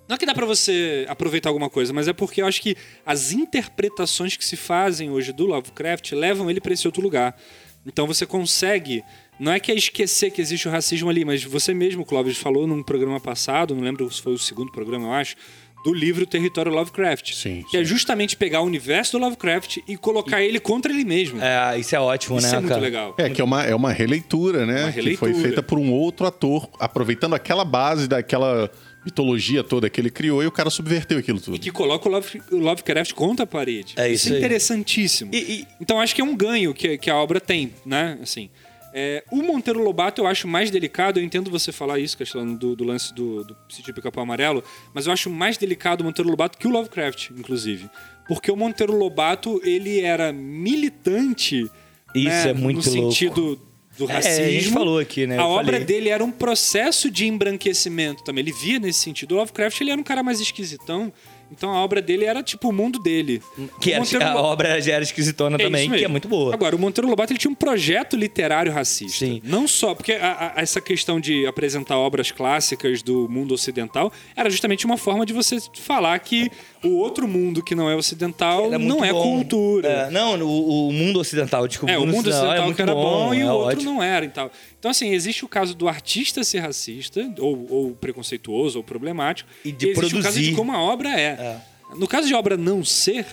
não 0.08 0.16
é 0.16 0.18
que 0.18 0.26
dá 0.26 0.34
pra 0.34 0.46
você 0.46 1.06
aproveitar 1.10 1.50
alguma 1.50 1.70
coisa, 1.70 1.92
mas 1.92 2.08
é 2.08 2.14
porque 2.14 2.42
eu 2.42 2.48
acho 2.48 2.62
que 2.62 2.78
as 3.06 3.34
interpretações 3.34 4.38
que 4.38 4.46
se 4.46 4.56
fazem 4.56 5.12
hoje 5.12 5.34
do 5.34 5.46
Lovecraft 5.46 6.14
levam 6.14 6.50
ele 6.50 6.62
pra 6.62 6.74
esse 6.74 6.88
outro 6.88 7.02
lugar. 7.02 7.38
Então 7.86 8.08
você 8.08 8.26
consegue. 8.26 9.04
Não 9.38 9.52
é 9.52 9.60
que 9.60 9.72
é 9.72 9.76
esquecer 9.76 10.32
que 10.32 10.42
existe 10.42 10.68
o 10.68 10.72
racismo 10.72 11.10
ali, 11.10 11.26
mas 11.26 11.44
você 11.44 11.74
mesmo, 11.74 12.06
Clóvis, 12.06 12.38
falou 12.38 12.66
num 12.66 12.82
programa 12.82 13.20
passado, 13.20 13.76
não 13.76 13.84
lembro 13.84 14.10
se 14.10 14.22
foi 14.22 14.34
o 14.34 14.38
segundo 14.38 14.72
programa, 14.72 15.08
eu 15.08 15.14
acho, 15.14 15.36
do 15.84 15.94
livro 15.94 16.26
Território 16.26 16.72
Lovecraft. 16.72 17.34
Sim, 17.34 17.64
Que 17.70 17.78
é 17.78 17.84
justamente 17.84 18.36
pegar 18.36 18.62
o 18.62 18.66
universo 18.66 19.14
do 19.18 19.24
Lovecraft 19.24 19.78
e 19.88 19.96
colocar 19.96 20.42
ele 20.44 20.60
contra 20.60 20.92
ele 20.92 21.06
mesmo. 21.06 21.42
É, 21.42 21.80
isso 21.80 21.96
é 21.96 22.00
ótimo, 22.00 22.38
Isso 22.38 22.48
né, 22.48 22.54
é 22.54 22.60
muito 22.60 22.70
cara? 22.70 22.82
legal. 22.82 23.16
É, 23.18 23.30
que 23.30 23.40
é 23.40 23.44
uma, 23.44 23.64
é 23.64 23.74
uma 23.74 23.92
releitura, 23.92 24.66
né? 24.66 24.84
Uma 24.84 24.92
Que 24.92 24.96
releitura. 25.00 25.32
foi 25.34 25.42
feita 25.42 25.64
por 25.64 25.80
um 25.80 25.92
outro 25.92 26.26
ator, 26.26 26.70
aproveitando 26.80 27.34
aquela 27.34 27.64
base 27.64 28.08
daquela 28.08 28.70
mitologia 29.06 29.64
toda 29.64 29.90
que 29.90 30.02
ele 30.02 30.10
criou 30.10 30.44
e 30.44 30.48
o 30.48 30.52
cara 30.52 30.70
subverteu 30.70 31.18
aquilo 31.18 31.40
tudo. 31.40 31.56
E 31.56 31.60
que 31.60 31.72
coloca 31.72 32.08
o, 32.10 32.12
Love- 32.12 32.42
o 32.52 32.58
Lovecraft 32.58 33.14
contra 33.14 33.44
a 33.46 33.48
parede. 33.48 33.94
É 33.96 34.08
isso 34.08 34.26
isso 34.26 34.30
é 34.30 34.32
aí. 34.34 34.40
interessantíssimo. 34.40 35.32
E- 35.34 35.38
e- 35.38 35.68
Então 35.80 36.00
acho 36.02 36.14
que 36.14 36.20
é 36.22 36.24
um 36.24 36.36
ganho 36.36 36.74
que, 36.74 36.98
que 36.98 37.10
a 37.10 37.16
obra 37.16 37.40
tem, 37.40 37.72
né? 37.86 38.18
Assim, 38.22 38.50
é, 38.94 39.24
o 39.32 39.38
Monteiro 39.44 39.82
Lobato 39.84 40.22
eu 40.22 40.28
acho 40.28 40.48
mais 40.48 40.72
delicado, 40.72 41.20
eu 41.20 41.24
entendo 41.24 41.50
você 41.52 41.72
falar 41.72 42.00
isso, 42.00 42.18
Castelano, 42.18 42.58
do, 42.58 42.76
do 42.76 42.84
lance 42.84 43.14
do, 43.14 43.44
do 43.44 43.56
Sítio 43.70 43.94
Pica-Pau 43.94 44.24
Amarelo, 44.24 44.64
mas 44.94 45.06
eu 45.08 45.14
acho 45.14 45.30
mais 45.30 45.58
delicado 45.58 46.02
o 46.02 46.04
Monteiro 46.06 46.30
Lobato 46.30 46.58
que 46.58 46.68
o 46.68 46.72
Lovecraft, 46.72 47.32
inclusive. 47.32 47.90
Porque 48.28 48.52
o 48.52 48.56
Monteiro 48.56 48.96
Lobato, 48.96 49.60
ele 49.64 50.02
era 50.02 50.32
militante 50.34 51.70
Isso 52.16 52.26
né, 52.28 52.50
é 52.50 52.54
muito 52.54 52.88
no 52.90 52.96
louco. 52.96 53.12
sentido 53.12 53.62
do 53.98 54.10
É, 54.10 54.14
racismo. 54.14 54.46
a 54.46 54.50
gente 54.52 54.70
falou 54.70 55.00
aqui, 55.00 55.28
né? 55.28 55.38
A 55.38 55.42
Eu 55.42 55.46
obra 55.48 55.74
falei. 55.74 55.86
dele 55.86 56.10
era 56.10 56.24
um 56.24 56.32
processo 56.32 57.10
de 57.12 57.28
embranquecimento 57.28 58.24
também. 58.24 58.44
Ele 58.44 58.54
via 58.54 58.80
nesse 58.80 59.00
sentido. 59.00 59.34
O 59.34 59.38
Lovecraft 59.38 59.82
ele 59.82 59.92
era 59.92 60.00
um 60.00 60.04
cara 60.04 60.24
mais 60.24 60.40
esquisitão. 60.40 61.12
Então 61.52 61.72
a 61.72 61.84
obra 61.84 62.02
dele 62.02 62.26
era 62.26 62.44
tipo 62.44 62.70
o 62.70 62.72
mundo 62.74 63.00
dele. 63.00 63.42
Que 63.82 63.92
era- 63.92 64.00
Monteiro 64.02 64.26
a 64.26 64.42
obra 64.42 64.80
já 64.82 64.94
era 64.94 65.04
esquisitona 65.04 65.56
É 65.60 65.64
também, 65.66 65.90
que 65.90 66.04
é 66.04 66.08
muito 66.08 66.28
boa. 66.28 66.54
Agora, 66.54 66.76
o 66.76 66.80
Monteiro 66.80 67.08
Lobato 67.10 67.32
ele 67.34 67.40
tinha 67.40 67.52
um 67.52 67.56
projeto 67.56 68.16
literário 68.16 68.72
racista. 68.72 69.18
Sim. 69.26 69.42
Não 69.44 69.68
só, 69.68 69.96
porque 69.96 70.14
a- 70.14 70.54
a- 70.56 70.62
essa 70.62 70.80
questão 70.80 71.20
de 71.20 71.46
apresentar 71.48 71.98
obras 71.98 72.32
clássicas 72.32 73.02
do 73.02 73.28
mundo 73.30 73.54
ocidental 73.54 74.12
era 74.36 74.50
justamente 74.50 74.86
uma 74.86 74.98
forma 74.98 75.26
de 75.26 75.34
você 75.34 75.58
falar 75.74 76.18
que 76.20 76.50
o 76.84 76.98
outro 76.98 77.28
mundo 77.28 77.62
que 77.64 77.76
não 77.76 77.90
é 77.90 77.96
ocidental 77.96 78.70
não 78.80 79.04
é 79.04 79.12
bom. 79.12 79.22
cultura. 79.38 79.88
É, 79.90 80.12
não, 80.12 80.40
o, 80.42 80.88
o 80.90 80.94
mundo 80.94 81.20
ocidental, 81.20 81.68
desculpa. 81.68 81.92
É, 81.94 81.98
o 81.98 82.06
mundo 82.06 82.30
ocidental 82.30 82.64
muito 82.66 82.76
que 82.76 82.82
era 82.82 82.94
bom, 82.94 83.34
e 83.34 83.42
é 83.42 83.46
o 83.46 83.50
outro 83.50 83.78
ótimo. 83.78 83.94
não 83.94 84.04
era 84.04 84.26
e 84.26 84.30
tal. 84.30 84.52
Então, 84.80 84.90
assim, 84.92 85.10
existe 85.10 85.44
o 85.44 85.48
caso 85.48 85.76
do 85.76 85.88
artista 85.88 86.44
ser 86.44 86.60
racista, 86.60 87.32
ou, 87.40 87.68
ou 87.70 87.92
preconceituoso, 87.92 88.78
ou 88.80 88.84
problemático. 88.84 89.50
E 89.66 89.72
de 89.72 89.90
existe 89.90 90.00
o 90.16 90.22
caso 90.22 90.22
produzir. 90.24 90.50
de 90.52 90.56
como 90.56 90.72
a 90.72 90.80
obra 90.82 91.10
é. 91.20 91.58
No 91.98 92.08
caso 92.08 92.28
de 92.28 92.34
obra 92.34 92.56
não 92.56 92.84
ser, 92.86 93.26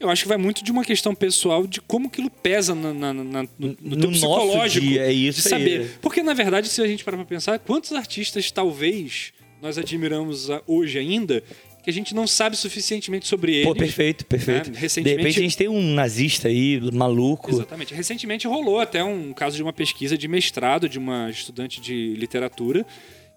Eu 0.00 0.08
acho 0.08 0.22
que 0.22 0.28
vai 0.28 0.38
muito 0.38 0.62
de 0.62 0.70
uma 0.70 0.84
questão 0.84 1.12
pessoal 1.12 1.66
de 1.66 1.80
como 1.80 2.06
aquilo 2.06 2.30
pesa 2.30 2.72
na, 2.72 2.94
na, 2.94 3.12
na, 3.12 3.42
no, 3.42 3.48
no, 3.58 3.96
No 3.96 4.10
psicológico. 4.12 4.86
dia, 4.86 5.02
é 5.06 5.12
isso 5.12 5.42
de 5.48 5.52
aí. 5.54 5.60
saber. 5.60 5.98
Porque, 6.00 6.22
na 6.22 6.34
verdade, 6.34 6.68
se 6.68 6.80
a 6.80 6.86
gente 6.86 7.02
parar 7.02 7.16
pra 7.16 7.26
pensar, 7.26 7.58
quantos 7.58 7.90
artistas 7.92 8.48
talvez 8.52 9.32
nós 9.60 9.76
admiramos 9.76 10.48
hoje 10.68 11.00
ainda 11.00 11.42
que 11.88 11.90
a 11.90 11.94
gente 11.94 12.14
não 12.14 12.26
sabe 12.26 12.54
suficientemente 12.54 13.26
sobre 13.26 13.54
eles. 13.54 13.66
Pô, 13.66 13.74
perfeito, 13.74 14.26
perfeito. 14.26 14.66
né? 14.68 14.74
De 14.74 14.78
Recentemente- 14.78 15.16
repente 15.22 15.38
a 15.38 15.42
gente 15.42 15.56
tem 15.56 15.68
um 15.68 15.94
nazista 15.94 16.48
aí, 16.48 16.78
maluco. 16.92 17.50
Exatamente. 17.50 17.94
Recentemente 17.94 18.46
rolou 18.46 18.78
até 18.78 19.02
um 19.02 19.32
caso 19.32 19.56
de 19.56 19.62
uma 19.62 19.72
pesquisa 19.72 20.16
de 20.18 20.28
mestrado 20.28 20.86
de 20.86 20.98
uma 20.98 21.30
estudante 21.30 21.80
de 21.80 22.14
literatura 22.14 22.84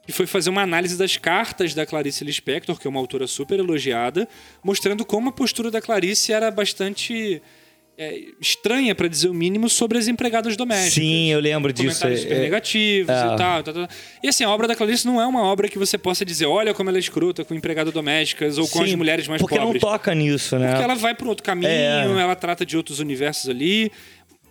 que 0.05 0.11
foi 0.11 0.27
fazer 0.27 0.49
uma 0.49 0.61
análise 0.63 0.97
das 0.97 1.15
cartas 1.15 1.73
da 1.73 1.85
Clarice 1.85 2.25
Lispector, 2.25 2.77
que 2.77 2.85
é 2.85 2.89
uma 2.89 2.99
autora 2.99 3.25
super 3.25 3.57
elogiada, 3.57 4.27
mostrando 4.61 5.05
como 5.05 5.29
a 5.29 5.31
postura 5.31 5.71
da 5.71 5.79
Clarice 5.79 6.33
era 6.33 6.51
bastante 6.51 7.41
é, 7.97 8.19
estranha, 8.39 8.95
para 8.95 9.07
dizer 9.07 9.29
o 9.29 9.33
mínimo, 9.33 9.69
sobre 9.69 9.97
as 9.97 10.07
empregadas 10.07 10.57
domésticas. 10.57 10.93
Sim, 10.93 11.27
eu 11.31 11.39
lembro 11.39 11.71
disso. 11.71 11.87
Comentários 11.99 12.19
é- 12.19 12.23
super 12.23 12.37
é- 12.37 12.39
negativos 12.39 13.09
é. 13.09 13.19
e 13.33 13.37
tal, 13.37 13.63
tal, 13.63 13.73
tal. 13.73 13.87
E 14.23 14.27
assim, 14.27 14.43
a 14.43 14.49
obra 14.49 14.67
da 14.67 14.75
Clarice 14.75 15.05
não 15.05 15.21
é 15.21 15.25
uma 15.25 15.43
obra 15.43 15.69
que 15.69 15.77
você 15.77 15.97
possa 15.97 16.25
dizer, 16.25 16.45
olha 16.47 16.73
como 16.73 16.89
ela 16.89 16.97
é 16.97 16.99
escrota 16.99 17.43
com 17.45 17.53
empregadas 17.53 17.93
domésticas 17.93 18.57
ou 18.57 18.67
com 18.67 18.79
Sim, 18.79 18.85
as 18.85 18.95
mulheres 18.95 19.27
mais 19.27 19.41
porque 19.41 19.55
pobres. 19.57 19.81
não 19.81 19.89
toca 19.91 20.15
nisso, 20.15 20.57
né? 20.57 20.69
Porque 20.69 20.83
ela 20.83 20.95
vai 20.95 21.13
para 21.13 21.25
um 21.25 21.29
outro 21.29 21.43
caminho, 21.43 21.69
É. 21.69 22.03
ela 22.21 22.35
trata 22.35 22.65
de 22.65 22.75
outros 22.75 22.99
universos 22.99 23.49
ali. 23.49 23.91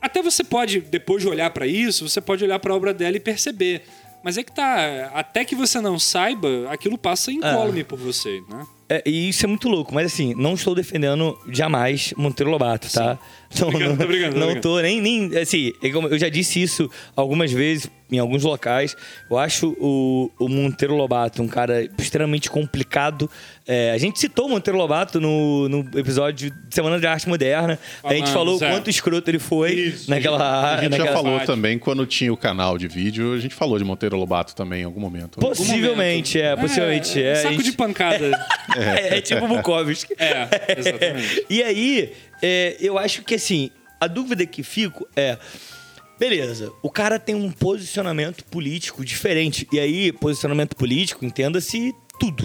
Até 0.01 0.23
você 0.23 0.43
pode, 0.45 0.81
depois 0.81 1.23
de 1.23 1.29
olhar 1.29 1.51
para 1.51 1.67
isso, 1.67 2.09
você 2.09 2.21
pode 2.21 2.43
olhar 2.45 2.59
para 2.59 2.73
a 2.73 2.77
obra 2.77 2.95
dela 2.95 3.17
e 3.17 3.21
perceber. 3.21 3.83
Mas 4.23 4.37
é 4.39 4.43
que 4.43 4.53
tá, 4.53 5.11
até 5.15 5.45
que 5.45 5.55
você 5.55 5.81
não 5.81 5.99
saiba, 5.99 6.67
aquilo 6.71 6.97
passa 6.99 7.33
incólume 7.33 7.83
por 7.85 7.99
você, 7.99 8.41
né? 8.49 8.67
É, 8.91 9.03
e 9.07 9.29
isso 9.29 9.47
é 9.47 9.49
muito 9.49 9.69
louco, 9.69 9.95
mas 9.95 10.13
assim, 10.13 10.35
não 10.35 10.55
estou 10.55 10.75
defendendo 10.75 11.39
jamais 11.49 12.13
Monteiro 12.17 12.51
Lobato, 12.51 12.93
tá? 12.93 13.17
Não, 13.59 13.69
Obrigado, 13.93 14.35
não, 14.35 14.47
tô 14.49 14.55
não 14.55 14.61
tô 14.61 14.81
nem, 14.81 15.01
nem. 15.01 15.37
Assim, 15.37 15.73
é 15.83 15.89
eu 15.89 16.19
já 16.19 16.29
disse 16.29 16.63
isso 16.63 16.89
algumas 17.17 17.51
vezes 17.51 17.91
em 18.11 18.19
alguns 18.19 18.43
locais. 18.43 18.97
Eu 19.31 19.39
acho 19.39 19.77
o, 19.79 20.31
o 20.39 20.49
Monteiro 20.49 20.95
Lobato 20.95 21.43
um 21.43 21.49
cara 21.49 21.89
extremamente 21.99 22.51
complicado. 22.51 23.31
É, 23.67 23.93
a 23.93 23.99
gente 23.99 24.19
citou 24.19 24.47
o 24.47 24.49
Monteiro 24.49 24.79
Lobato 24.79 25.21
no, 25.21 25.69
no 25.69 25.99
episódio 25.99 26.51
de 26.51 26.75
Semana 26.75 26.99
de 26.99 27.07
Arte 27.07 27.29
Moderna. 27.29 27.79
a 28.03 28.15
gente 28.15 28.31
falou 28.31 28.59
o 28.59 28.65
é. 28.65 28.71
quanto 28.71 28.91
escroto 28.91 29.31
ele 29.31 29.39
foi 29.39 29.73
Isso, 29.73 30.11
naquela. 30.11 30.75
A 30.75 30.83
gente 30.83 30.93
já 30.93 30.99
naquela... 30.99 31.17
falou 31.17 31.37
parte. 31.37 31.47
também, 31.47 31.79
quando 31.79 32.05
tinha 32.07 32.33
o 32.33 32.37
canal 32.37 32.77
de 32.77 32.89
vídeo, 32.89 33.35
a 33.35 33.39
gente 33.39 33.55
falou 33.55 33.79
de 33.79 33.85
Monteiro 33.85 34.17
Lobato 34.17 34.55
também 34.55 34.83
em 34.83 34.85
algum 34.85 35.01
momento. 35.01 35.39
Possivelmente, 35.39 36.41
é, 36.41 36.57
possivelmente. 36.57 37.23
É, 37.23 37.33
a 37.33 37.37
saco 37.37 37.55
gente- 37.55 37.65
de 37.65 37.73
pancada. 37.73 38.31
É, 38.77 39.19
é 39.19 39.21
tipo 39.21 39.49
Bukowski. 39.49 40.15
é, 40.17 40.49
exatamente. 40.79 41.45
E 41.51 41.61
aí, 41.61 42.13
é, 42.43 42.77
eu 42.81 42.99
acho 42.99 43.23
que 43.23 43.35
assim, 43.35 43.71
a 44.01 44.07
dúvida 44.07 44.47
que 44.47 44.63
fico 44.63 45.07
é. 45.15 45.39
Beleza, 46.19 46.71
o 46.83 46.91
cara 46.91 47.19
tem 47.19 47.35
um 47.35 47.51
posicionamento 47.51 48.45
político 48.45 49.03
diferente. 49.05 49.67
E 49.73 49.81
aí, 49.81 50.13
posicionamento 50.13 50.77
político, 50.77 51.25
entenda-se 51.25 51.95
tudo. 52.19 52.45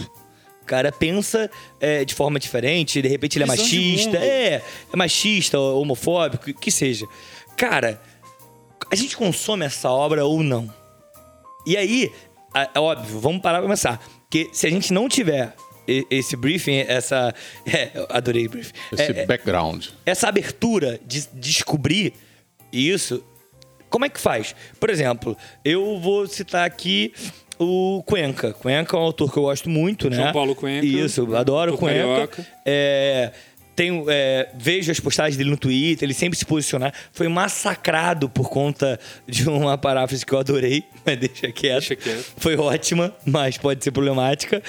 O 0.62 0.66
cara 0.66 0.92
pensa 0.92 1.52
é, 1.80 2.06
de 2.06 2.16
forma 2.16 2.40
diferente, 2.40 3.02
de 3.02 3.08
repente 3.08 3.38
ele 3.38 3.44
é 3.44 3.48
Visão 3.48 3.66
machista, 3.66 4.18
é, 4.18 4.64
é 4.92 4.96
machista, 4.96 5.60
homofóbico, 5.60 6.54
que 6.54 6.72
seja. 6.72 7.06
Cara, 7.58 8.02
a 8.92 8.96
gente 8.96 9.16
consome 9.18 9.66
essa 9.66 9.90
obra 9.92 10.26
ou 10.26 10.42
não? 10.42 10.74
E 11.68 11.76
aí, 11.76 12.12
é 12.74 12.80
óbvio, 12.80 13.20
vamos 13.20 13.42
parar 13.42 13.60
pra 13.60 13.70
pensar. 13.70 14.02
Que 14.30 14.50
se 14.54 14.66
a 14.66 14.70
gente 14.70 14.94
não 14.94 15.10
tiver 15.10 15.54
esse 15.88 16.36
briefing, 16.36 16.80
essa. 16.88 17.34
É, 17.66 17.92
eu 17.94 18.08
adorei 18.10 18.48
o 18.48 18.50
briefing. 18.50 18.74
Esse 18.92 19.12
É, 19.12 19.20
é, 19.22 19.26
background. 19.26 19.88
essa 20.06 20.28
abertura 20.28 21.00
de 21.06 21.28
descobrir 21.34 22.14
isso, 22.72 23.24
como 23.90 24.06
é 24.06 24.10
que 24.10 24.20
faz? 24.20 24.56
Por 24.80 24.90
exemplo, 24.90 25.38
eu 25.64 26.00
vou 26.00 26.28
citar 26.28 26.66
aqui 26.66 27.14
o 27.58 28.04
Cuenca. 28.06 28.54
Cuenca 28.54 28.96
é 28.96 29.00
um 29.00 29.04
autor 29.04 29.32
que 29.32 29.38
eu 29.38 29.44
gosto 29.44 29.70
muito, 29.70 30.10
né? 30.10 30.18
João 30.18 30.34
Paulo 30.34 30.56
Cuenca. 30.56 30.86
Isso, 30.86 31.22
eu 31.22 31.38
adoro 31.38 31.72
Autor 31.72 31.86
Cuenca. 31.88 32.00
carioca. 32.00 32.48
É, 32.66 33.32
tenho, 33.76 34.06
é, 34.10 34.50
vejo 34.56 34.92
as 34.92 35.00
postagens 35.00 35.36
dele 35.38 35.50
no 35.50 35.58
Twitter, 35.58 36.06
ele 36.06 36.14
sempre 36.14 36.38
se 36.38 36.46
posicionar. 36.46 36.94
Foi 37.12 37.28
massacrado 37.28 38.30
por 38.30 38.50
conta 38.50 39.00
de 39.28 39.48
uma 39.50 39.78
paráfrase 39.78 40.26
que 40.26 40.34
eu 40.34 40.40
adorei, 40.40 40.84
mas 41.06 41.18
deixa 41.18 41.52
quieto. 41.52 41.80
Deixa 41.80 41.96
quieto. 41.96 42.34
Foi 42.38 42.56
ótima, 42.58 43.14
mas 43.26 43.58
pode 43.58 43.84
ser 43.84 43.92
problemática. 43.92 44.62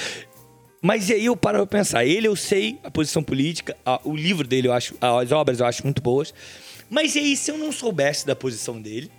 Mas 0.82 1.08
e 1.08 1.14
aí 1.14 1.24
eu 1.26 1.36
paro 1.36 1.58
pra 1.66 1.78
pensar. 1.78 2.04
Ele 2.04 2.26
eu 2.28 2.36
sei 2.36 2.78
a 2.84 2.90
posição 2.90 3.22
política, 3.22 3.76
a- 3.84 4.00
o 4.04 4.14
livro 4.14 4.46
dele 4.46 4.68
eu 4.68 4.72
acho, 4.72 4.94
as 5.00 5.32
obras 5.32 5.60
eu 5.60 5.66
acho 5.66 5.82
muito 5.84 6.00
boas. 6.02 6.32
Mas 6.88 7.16
e 7.16 7.18
aí 7.18 7.36
se 7.36 7.50
eu 7.50 7.58
não 7.58 7.72
soubesse 7.72 8.26
da 8.26 8.36
posição 8.36 8.80
dele, 8.80 9.10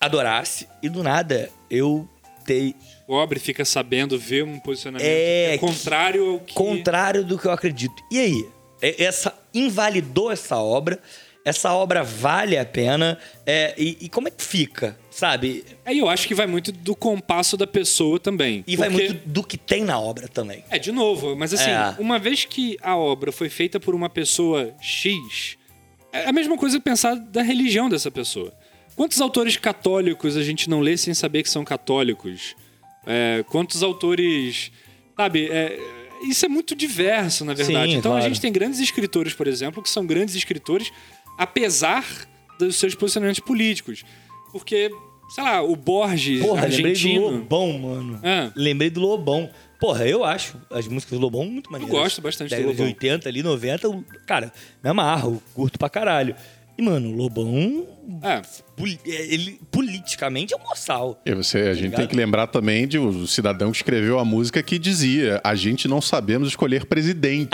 adorasse 0.00 0.66
e 0.82 0.88
do 0.88 1.02
nada 1.02 1.50
eu 1.70 2.08
ter 2.44 2.74
O 3.06 3.14
Obre 3.14 3.38
fica 3.38 3.64
sabendo, 3.64 4.18
vê 4.18 4.42
um 4.42 4.58
posicionamento 4.58 5.06
É, 5.06 5.48
que 5.50 5.54
é 5.54 5.58
contrário 5.58 6.30
ao 6.32 6.40
que... 6.40 6.54
contrário 6.54 7.24
do 7.24 7.38
que 7.38 7.46
eu 7.46 7.50
acredito. 7.50 8.02
E 8.10 8.18
aí? 8.18 8.48
É- 8.82 9.04
Essa 9.04 9.34
invalidou 9.52 10.30
essa 10.30 10.56
obra? 10.56 10.98
Essa 11.44 11.72
obra 11.72 12.02
vale 12.02 12.58
a 12.58 12.64
pena? 12.64 13.18
É, 13.46 13.74
e, 13.78 13.96
e 14.02 14.08
como 14.08 14.28
é 14.28 14.30
que 14.30 14.42
fica, 14.42 14.98
sabe? 15.10 15.64
Aí 15.84 15.98
eu 15.98 16.08
acho 16.08 16.28
que 16.28 16.34
vai 16.34 16.46
muito 16.46 16.70
do 16.70 16.94
compasso 16.94 17.56
da 17.56 17.66
pessoa 17.66 18.20
também. 18.20 18.62
E 18.66 18.76
vai 18.76 18.90
Porque- 18.90 19.08
muito 19.08 19.26
do 19.28 19.42
que 19.42 19.56
tem 19.56 19.82
na 19.82 19.98
obra 19.98 20.28
também. 20.28 20.62
É, 20.68 20.78
de 20.78 20.92
novo, 20.92 21.34
mas 21.36 21.54
assim, 21.54 21.70
É. 21.70 21.94
uma 21.98 22.18
vez 22.18 22.44
que 22.44 22.76
a 22.82 22.96
obra 22.96 23.32
foi 23.32 23.48
feita 23.48 23.80
por 23.80 23.94
uma 23.94 24.10
pessoa 24.10 24.74
X, 24.80 25.56
é 26.12 26.28
a 26.28 26.32
mesma 26.32 26.56
coisa 26.58 26.78
pensar 26.80 27.14
da 27.14 27.40
religião 27.42 27.88
dessa 27.88 28.10
pessoa. 28.10 28.52
Quantos 28.94 29.20
autores 29.20 29.56
católicos 29.56 30.36
a 30.36 30.42
gente 30.42 30.68
não 30.68 30.80
lê 30.80 30.96
sem 30.96 31.14
saber 31.14 31.42
que 31.44 31.50
são 31.50 31.64
católicos? 31.64 32.54
É, 33.06 33.42
quantos 33.48 33.82
autores. 33.82 34.70
Sabe, 35.16 35.48
é, 35.50 35.78
isso 36.28 36.44
é 36.44 36.48
muito 36.48 36.74
diverso, 36.74 37.44
na 37.44 37.54
verdade. 37.54 37.92
Sim, 37.92 37.98
então 37.98 38.12
a 38.12 38.16
claro. 38.16 38.28
gente 38.28 38.40
tem 38.40 38.52
grandes 38.52 38.80
escritores, 38.80 39.34
por 39.34 39.46
exemplo, 39.46 39.82
que 39.82 39.88
são 39.88 40.04
grandes 40.06 40.34
escritores, 40.34 40.90
apesar 41.38 42.04
dos 42.58 42.76
seus 42.76 42.94
posicionamentos 42.94 43.40
políticos. 43.40 44.04
Porque, 44.52 44.90
sei 45.34 45.44
lá, 45.44 45.62
o 45.62 45.76
Borges, 45.76 46.40
Porra, 46.40 46.62
lembrei 46.62 46.82
do 46.82 46.88
argentino. 46.88 47.30
Lobão, 47.30 47.78
mano. 47.78 48.20
Ah. 48.24 48.50
Lembrei 48.56 48.90
do 48.90 49.00
Lobão. 49.00 49.48
Porra, 49.80 50.06
eu 50.08 50.24
acho 50.24 50.56
as 50.70 50.88
músicas 50.88 51.16
do 51.18 51.22
Lobão 51.22 51.44
muito 51.44 51.70
maneiras. 51.70 51.94
gosto 51.96 52.20
bastante 52.20 52.48
do 52.48 52.50
Década 52.50 52.72
de 52.74 52.78
Lobão. 52.80 52.86
80 52.86 53.28
ali, 53.28 53.42
90, 53.44 53.86
eu- 53.86 54.04
cara, 54.26 54.52
me 54.82 54.90
amarro, 54.90 55.34
eu 55.34 55.42
curto 55.54 55.78
pra 55.78 55.88
caralho. 55.88 56.34
E, 56.76 56.82
mano, 56.82 57.10
o 57.10 57.16
Lobão, 57.16 57.86
É, 58.22 58.40
poli- 58.76 58.98
ele 59.04 59.60
politicamente 59.70 60.54
é 60.54 60.56
um 60.56 60.60
moçal. 60.66 61.20
E 61.26 61.34
você, 61.34 61.58
a 61.58 61.74
gente 61.74 61.82
ligado? 61.84 61.98
tem 62.00 62.06
que 62.08 62.16
lembrar 62.16 62.46
também 62.46 62.86
de 62.88 62.98
o 62.98 63.26
cidadão 63.26 63.70
que 63.70 63.76
escreveu 63.76 64.18
a 64.18 64.24
música 64.24 64.62
que 64.62 64.78
dizia: 64.78 65.40
a 65.44 65.54
gente 65.54 65.86
não 65.86 66.00
sabemos 66.00 66.48
escolher 66.48 66.86
presidente. 66.86 67.50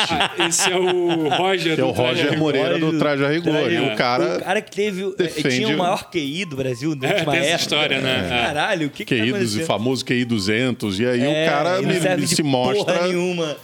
esse 0.48 0.70
é 0.70 0.76
o 0.76 1.28
Roger 1.28 1.74
que 1.74 1.80
é 1.80 1.84
o 1.84 1.88
do 1.88 1.92
Roger 1.92 2.24
Rigor. 2.26 2.38
Moreira 2.38 2.78
do 2.78 2.98
Traje 2.98 3.24
a 3.24 3.28
Rigor. 3.30 3.72
E 3.72 3.80
o 3.80 3.96
cara. 3.96 4.36
O 4.38 4.40
cara 4.44 4.60
que 4.62 4.70
teve. 4.70 5.02
eh, 5.02 5.14
defende 5.18 5.56
Tinha 5.56 5.68
o 5.68 5.74
o- 5.74 5.78
maior 5.78 6.08
QI 6.10 6.44
do 6.44 6.56
Brasil 6.56 6.94
na 6.94 7.08
É, 7.08 7.12
última 7.14 7.32
tem 7.32 7.40
essa 7.40 7.48
época. 7.50 7.62
história, 7.62 8.00
né? 8.00 8.26
É. 8.26 8.28
Caralho, 8.46 8.86
o 8.86 8.90
que, 8.90 9.04
que 9.04 9.16
tá 9.16 9.22
QI 9.22 9.30
acontecendo? 9.30 9.66
famoso 9.66 10.04
QI 10.04 10.24
200, 10.24 11.00
e 11.00 11.06
aí 11.06 11.20
É, 11.20 11.46
o 11.46 11.50
cara 11.50 11.78
ele 11.78 12.16
me- 12.16 12.26
se 12.28 12.42
mostra 12.42 12.94
porra 12.94 13.06
nenhuma. 13.08 13.56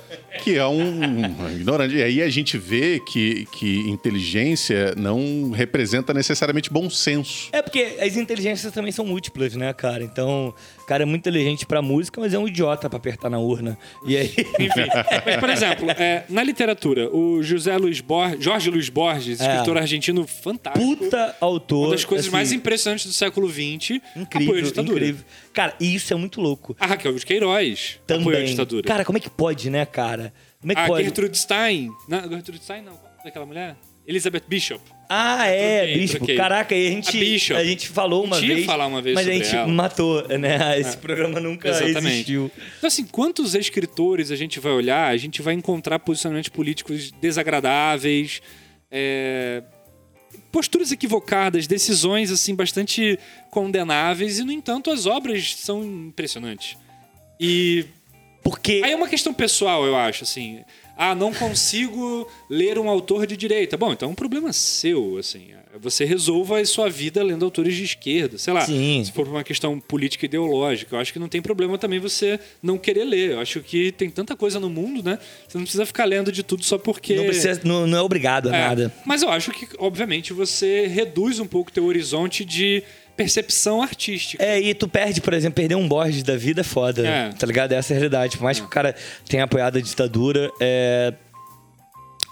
que 0.42 0.56
é 0.56 0.66
um, 0.66 0.80
um 1.04 1.50
ignorante. 1.52 1.94
E 1.94 2.02
aí 2.02 2.22
a 2.22 2.28
gente 2.28 2.56
vê 2.58 3.00
que, 3.00 3.46
que 3.52 3.78
inteligência 3.88 4.94
não 4.96 5.50
representa 5.50 6.12
necessariamente 6.14 6.70
bom 6.70 6.79
senso. 6.88 7.48
É 7.52 7.60
porque 7.60 7.98
as 8.00 8.16
inteligências 8.16 8.72
também 8.72 8.92
são 8.92 9.04
múltiplas, 9.04 9.54
né, 9.56 9.72
cara? 9.74 10.02
Então, 10.04 10.54
o 10.80 10.84
cara 10.86 11.02
é 11.02 11.06
muito 11.06 11.20
inteligente 11.20 11.66
pra 11.66 11.82
música, 11.82 12.20
mas 12.20 12.32
é 12.32 12.38
um 12.38 12.46
idiota 12.46 12.88
pra 12.88 12.96
apertar 12.96 13.28
na 13.28 13.38
urna. 13.38 13.76
E 14.06 14.16
aí. 14.16 14.28
Enfim, 14.58 14.86
mas, 15.26 15.36
por 15.38 15.50
exemplo, 15.50 15.90
é, 15.90 16.24
na 16.28 16.42
literatura, 16.44 17.10
o 17.14 17.42
José 17.42 17.76
Luiz 17.76 18.00
Borges, 18.00 18.42
Jorge 18.44 18.70
Luiz 18.70 18.88
Borges, 18.88 19.40
É. 19.40 19.50
escritor 19.50 19.76
argentino 19.76 20.26
fantástico. 20.26 20.96
Puta 20.96 21.36
autor. 21.40 21.86
Uma 21.88 21.90
das 21.96 22.04
coisas 22.04 22.26
assim, 22.26 22.32
mais 22.32 22.52
impressionantes 22.52 23.06
do 23.06 23.12
século 23.12 23.48
XX, 23.50 23.60
apoio 23.64 24.00
à 24.14 24.20
Incrível, 24.20 24.62
ditadura. 24.62 24.98
incrível. 24.98 25.24
Cara, 25.52 25.74
e 25.80 25.94
isso 25.94 26.12
é 26.12 26.16
muito 26.16 26.40
louco. 26.40 26.76
A 26.78 26.86
Raquel 26.86 27.12
de 27.14 27.26
Queiroz, 27.26 27.98
apoio 28.08 28.24
Também. 28.24 28.44
ditadura. 28.46 28.86
Cara, 28.86 29.04
como 29.04 29.18
é 29.18 29.20
que 29.20 29.28
pode, 29.28 29.68
né, 29.68 29.84
cara? 29.84 30.32
Como 30.60 30.70
é 30.72 30.74
que 30.74 30.80
a 30.82 30.86
pode? 30.86 31.04
Gertrude 31.04 31.36
Stein. 31.36 31.90
Não, 32.06 32.20
Gertrude 32.28 32.62
Stein 32.62 32.82
não. 32.82 32.92
Qual 32.92 33.10
é 33.20 33.24
daquela 33.24 33.46
mulher? 33.46 33.76
Elizabeth 34.06 34.42
Bishop. 34.46 34.80
Ah, 35.12 35.44
é, 35.48 35.78
Troquei, 35.80 35.98
Bispo. 35.98 36.16
troquei. 36.18 36.36
Caraca, 36.36 36.72
a 36.72 36.78
gente, 36.78 37.52
A 37.52 37.58
a 37.58 37.64
gente 37.64 37.88
falou 37.88 38.22
uma 38.22 38.40
vez. 38.40 38.64
falar 38.64 38.86
uma 38.86 39.02
vez 39.02 39.16
mas 39.16 39.26
a 39.26 39.32
gente 39.32 39.52
ela. 39.56 39.66
matou, 39.66 40.26
né? 40.38 40.78
Esse 40.78 40.96
programa 40.96 41.40
nunca 41.40 41.68
Exatamente. 41.68 42.06
existiu. 42.06 42.48
Então, 42.78 42.86
assim, 42.86 43.04
quantos 43.04 43.56
escritores 43.56 44.30
a 44.30 44.36
gente 44.36 44.60
vai 44.60 44.70
olhar, 44.70 45.08
a 45.08 45.16
gente 45.16 45.42
vai 45.42 45.54
encontrar 45.54 45.98
posicionamentos 45.98 46.48
políticos 46.50 47.10
desagradáveis, 47.20 48.40
é, 48.88 49.64
posturas 50.52 50.92
equivocadas, 50.92 51.66
decisões, 51.66 52.30
assim, 52.30 52.54
bastante 52.54 53.18
condenáveis, 53.50 54.38
e, 54.38 54.44
no 54.44 54.52
entanto, 54.52 54.92
as 54.92 55.06
obras 55.06 55.56
são 55.56 55.82
impressionantes. 55.84 56.76
E 57.40 57.84
Porque. 58.44 58.80
Aí 58.84 58.92
é 58.92 58.96
uma 58.96 59.08
questão 59.08 59.34
pessoal, 59.34 59.84
eu 59.84 59.96
acho, 59.96 60.22
assim. 60.22 60.60
Ah, 61.02 61.14
não 61.14 61.32
consigo 61.32 62.28
ler 62.46 62.78
um 62.78 62.86
autor 62.86 63.26
de 63.26 63.34
direita. 63.34 63.74
Bom, 63.74 63.90
então 63.90 64.10
é 64.10 64.12
um 64.12 64.14
problema 64.14 64.52
seu, 64.52 65.16
assim. 65.16 65.48
Você 65.80 66.04
resolva 66.04 66.60
a 66.60 66.64
sua 66.66 66.90
vida 66.90 67.22
lendo 67.22 67.42
autores 67.42 67.74
de 67.74 67.84
esquerda, 67.84 68.36
sei 68.36 68.52
lá. 68.52 68.60
Sim. 68.66 69.02
Se 69.02 69.10
for 69.10 69.26
uma 69.26 69.42
questão 69.42 69.80
política 69.80 70.26
ideológica, 70.26 70.94
eu 70.94 71.00
acho 71.00 71.10
que 71.10 71.18
não 71.18 71.26
tem 71.26 71.40
problema 71.40 71.78
também 71.78 71.98
você 71.98 72.38
não 72.62 72.76
querer 72.76 73.04
ler. 73.04 73.30
Eu 73.30 73.40
acho 73.40 73.60
que 73.60 73.90
tem 73.92 74.10
tanta 74.10 74.36
coisa 74.36 74.60
no 74.60 74.68
mundo, 74.68 75.02
né? 75.02 75.18
Você 75.48 75.56
não 75.56 75.64
precisa 75.64 75.86
ficar 75.86 76.04
lendo 76.04 76.30
de 76.30 76.42
tudo 76.42 76.62
só 76.62 76.76
porque. 76.76 77.16
Não, 77.16 77.24
precisa, 77.24 77.58
não, 77.64 77.86
não 77.86 77.96
é 77.96 78.02
obrigado 78.02 78.50
a 78.50 78.54
É, 78.54 78.68
nada. 78.68 78.94
Mas 79.06 79.22
eu 79.22 79.30
acho 79.30 79.52
que, 79.52 79.66
obviamente, 79.78 80.34
você 80.34 80.86
reduz 80.86 81.38
um 81.40 81.46
pouco 81.46 81.70
o 81.70 81.72
teu 81.72 81.86
horizonte 81.86 82.44
de 82.44 82.82
percepção 83.24 83.82
artística. 83.82 84.42
É, 84.42 84.58
e 84.58 84.72
tu 84.74 84.88
perde, 84.88 85.20
por 85.20 85.34
exemplo, 85.34 85.56
perder 85.56 85.74
um 85.74 85.86
Borges 85.86 86.22
da 86.22 86.36
vida 86.36 86.62
é 86.62 86.64
foda. 86.64 87.06
É. 87.06 87.28
Tá 87.30 87.46
ligado? 87.46 87.72
Essa 87.72 87.92
é 87.92 87.94
a 87.94 87.98
realidade. 87.98 88.38
Por 88.38 88.44
mais 88.44 88.58
que 88.58 88.64
o 88.64 88.68
cara 88.68 88.94
tenha 89.28 89.44
apoiado 89.44 89.76
a 89.76 89.80
ditadura, 89.80 90.50
é. 90.58 91.12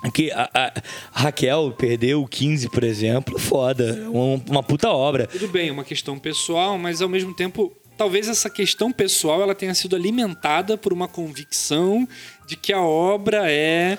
Aqui, 0.03 0.31
a, 0.31 0.49
a- 0.55 0.73
a 1.13 1.21
Raquel 1.23 1.75
perdeu 1.77 2.23
o 2.23 2.27
15, 2.29 2.71
por 2.71 2.85
exemplo, 2.85 3.39
foda. 3.39 4.09
Uma, 4.11 4.43
uma 4.49 4.63
puta 4.63 4.89
obra. 4.89 5.27
Tudo 5.27 5.49
bem, 5.49 5.69
é 5.69 5.73
uma 5.73 5.85
questão 5.85 6.19
pessoal, 6.19 6.79
mas 6.79 7.03
ao 7.03 7.09
mesmo 7.09 7.35
tempo, 7.35 7.71
talvez 7.97 8.29
essa 8.29 8.49
questão 8.49 8.91
pessoal 8.93 9.43
ela 9.43 9.55
tenha 9.57 9.75
sido 9.75 9.95
alimentada 9.97 10.79
por 10.79 10.93
uma 10.93 11.09
convicção 11.09 12.09
de 12.47 12.57
que 12.57 12.73
a 12.73 12.81
obra 12.81 13.51
é 13.51 13.99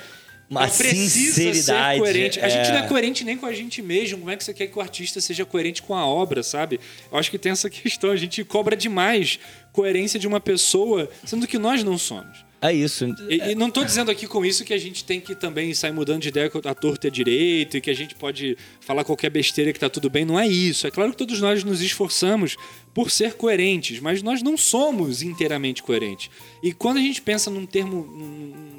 Uma 0.49 0.67
sinceridade, 0.67 1.97
ser 1.97 1.99
coerente. 1.99 2.39
A 2.39 2.47
é. 2.47 2.49
gente 2.49 2.71
não 2.71 2.79
é 2.79 2.87
coerente 2.87 3.23
nem 3.23 3.37
com 3.37 3.45
a 3.45 3.53
gente 3.53 3.81
mesmo. 3.81 4.17
Como 4.17 4.31
é 4.31 4.35
que 4.35 4.43
você 4.43 4.53
quer 4.53 4.67
que 4.67 4.77
o 4.77 4.81
artista 4.81 5.21
seja 5.21 5.45
coerente 5.45 5.83
com 5.83 5.93
a 5.93 6.05
obra, 6.05 6.41
sabe? 6.41 6.79
Eu 7.11 7.17
acho 7.19 7.29
que 7.29 7.37
tem 7.37 7.51
essa 7.51 7.69
questão. 7.71 8.09
A 8.09 8.15
gente 8.15 8.43
cobra 8.43 8.75
demais 8.75 9.39
coerência 9.71 10.19
de 10.19 10.27
uma 10.27 10.39
pessoa, 10.39 11.09
sendo 11.23 11.45
que 11.45 11.59
nós 11.59 11.83
não 11.83 11.97
somos. 11.97 12.48
É 12.61 12.73
isso. 12.73 13.05
E, 13.29 13.51
e 13.51 13.55
não 13.55 13.69
tô 13.71 13.85
dizendo 13.85 14.11
aqui 14.11 14.27
com 14.27 14.45
isso 14.45 14.65
que 14.65 14.73
a 14.73 14.77
gente 14.77 15.05
tem 15.05 15.21
que 15.21 15.33
também 15.33 15.73
sair 15.73 15.93
mudando 15.93 16.21
de 16.21 16.27
ideia 16.27 16.51
o 16.53 16.67
ator 16.67 16.97
ter 16.97 17.09
direito 17.09 17.77
e 17.77 17.81
que 17.81 17.89
a 17.89 17.93
gente 17.93 18.15
pode 18.15 18.57
falar 18.81 19.05
qualquer 19.05 19.29
besteira 19.29 19.71
que 19.71 19.79
tá 19.79 19.89
tudo 19.89 20.09
bem. 20.09 20.25
Não 20.25 20.37
é 20.37 20.45
isso. 20.45 20.85
É 20.85 20.91
claro 20.91 21.11
que 21.11 21.17
todos 21.17 21.39
nós 21.39 21.63
nos 21.63 21.81
esforçamos 21.81 22.57
por 22.93 23.09
ser 23.09 23.35
coerentes, 23.35 24.01
mas 24.01 24.21
nós 24.21 24.41
não 24.41 24.57
somos 24.57 25.21
inteiramente 25.21 25.81
coerentes. 25.81 26.29
E 26.61 26.73
quando 26.73 26.97
a 26.97 27.01
gente 27.01 27.21
pensa 27.21 27.49
num 27.49 27.65
termo 27.65 28.05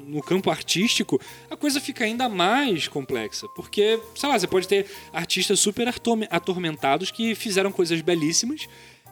no 0.07 0.21
campo 0.21 0.51
artístico, 0.51 1.19
a 1.49 1.55
coisa 1.55 1.79
fica 1.81 2.03
ainda 2.03 2.29
mais 2.29 2.87
complexa. 2.87 3.47
Porque, 3.55 3.99
sei 4.13 4.29
lá, 4.29 4.37
você 4.37 4.45
pode 4.45 4.67
ter 4.67 4.85
artistas 5.11 5.59
super 5.59 5.87
atorme- 5.87 6.27
atormentados 6.29 7.09
que 7.09 7.33
fizeram 7.33 7.71
coisas 7.71 7.99
belíssimas 8.01 8.67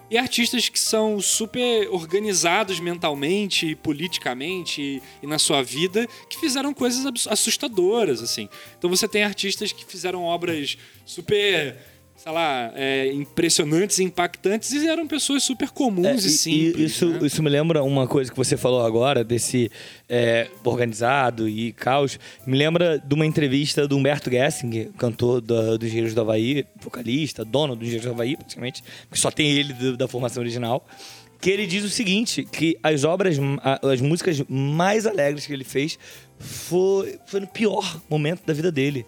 e 0.10 0.18
artistas 0.18 0.70
que 0.70 0.80
são 0.80 1.22
super 1.22 1.88
organizados 1.90 2.80
mentalmente, 2.80 3.76
politicamente 3.76 4.82
e, 4.82 5.02
e 5.22 5.28
na 5.28 5.38
sua 5.38 5.62
vida, 5.62 6.08
que 6.30 6.40
fizeram 6.40 6.74
coisas 6.74 7.06
assustadoras, 7.28 8.22
assim. 8.22 8.50
Então 8.78 8.90
você 8.90 9.08
tem 9.08 9.24
artistas 9.24 9.72
que 9.72 9.86
fizeram 9.86 10.24
obras 10.24 10.78
super, 11.06 11.78
sei 12.22 12.32
lá, 12.34 12.72
é, 12.76 13.12
impressionantes 13.14 13.98
e 14.00 14.04
impactantes 14.04 14.72
e 14.74 14.86
eram 14.88 15.08
pessoas 15.08 15.42
super 15.42 15.70
comuns 15.70 16.06
É, 16.06 16.12
e, 16.12 16.16
e- 16.18 16.20
simples. 16.30 16.92
isso, 16.92 17.08
né? 17.08 17.20
isso 17.26 17.42
me 17.42 17.50
lembra 17.50 17.82
uma 17.82 18.06
coisa 18.08 18.30
que 18.30 18.36
você 18.36 18.58
falou 18.58 18.86
agora, 18.86 19.24
desse 19.24 19.72
é, 20.10 20.48
organizado 20.66 21.48
e 21.48 21.72
caos. 21.72 22.20
Me 22.46 22.58
lembra 22.58 23.00
de 23.00 23.16
uma 23.16 23.26
entrevista 23.26 23.88
do 23.88 23.96
Humberto 23.96 24.30
Gessinger, 24.30 24.90
cantor 24.98 25.40
dos 25.40 25.82
Engenheiros 25.84 26.14
do 26.14 26.20
Havaí, 26.22 26.66
vocalista, 26.82 27.46
dono 27.46 27.74
dos 27.74 27.84
Engenheiros 27.88 28.06
do 28.06 28.12
Havaí, 28.14 28.36
praticamente, 28.36 28.84
porque 29.08 29.18
só 29.22 29.32
tem 29.32 29.50
ele 29.52 29.72
do- 29.74 29.96
da 29.96 30.08
formação 30.08 30.44
original. 30.44 30.86
Que 31.42 31.50
ele 31.52 31.66
diz 31.66 31.86
o 31.86 31.90
seguinte: 31.90 32.44
que 32.44 32.78
as 32.84 33.06
obras, 33.06 33.38
as 33.82 34.02
músicas 34.02 34.44
mais 34.50 35.06
alegres 35.06 35.46
que 35.46 35.54
ele 35.54 35.64
fez 35.64 35.98
foi, 36.38 37.18
foi 37.26 37.40
no 37.40 37.48
pior 37.48 38.02
momento 38.10 38.42
da 38.46 38.54
vida 38.54 38.70
dele. 38.70 39.06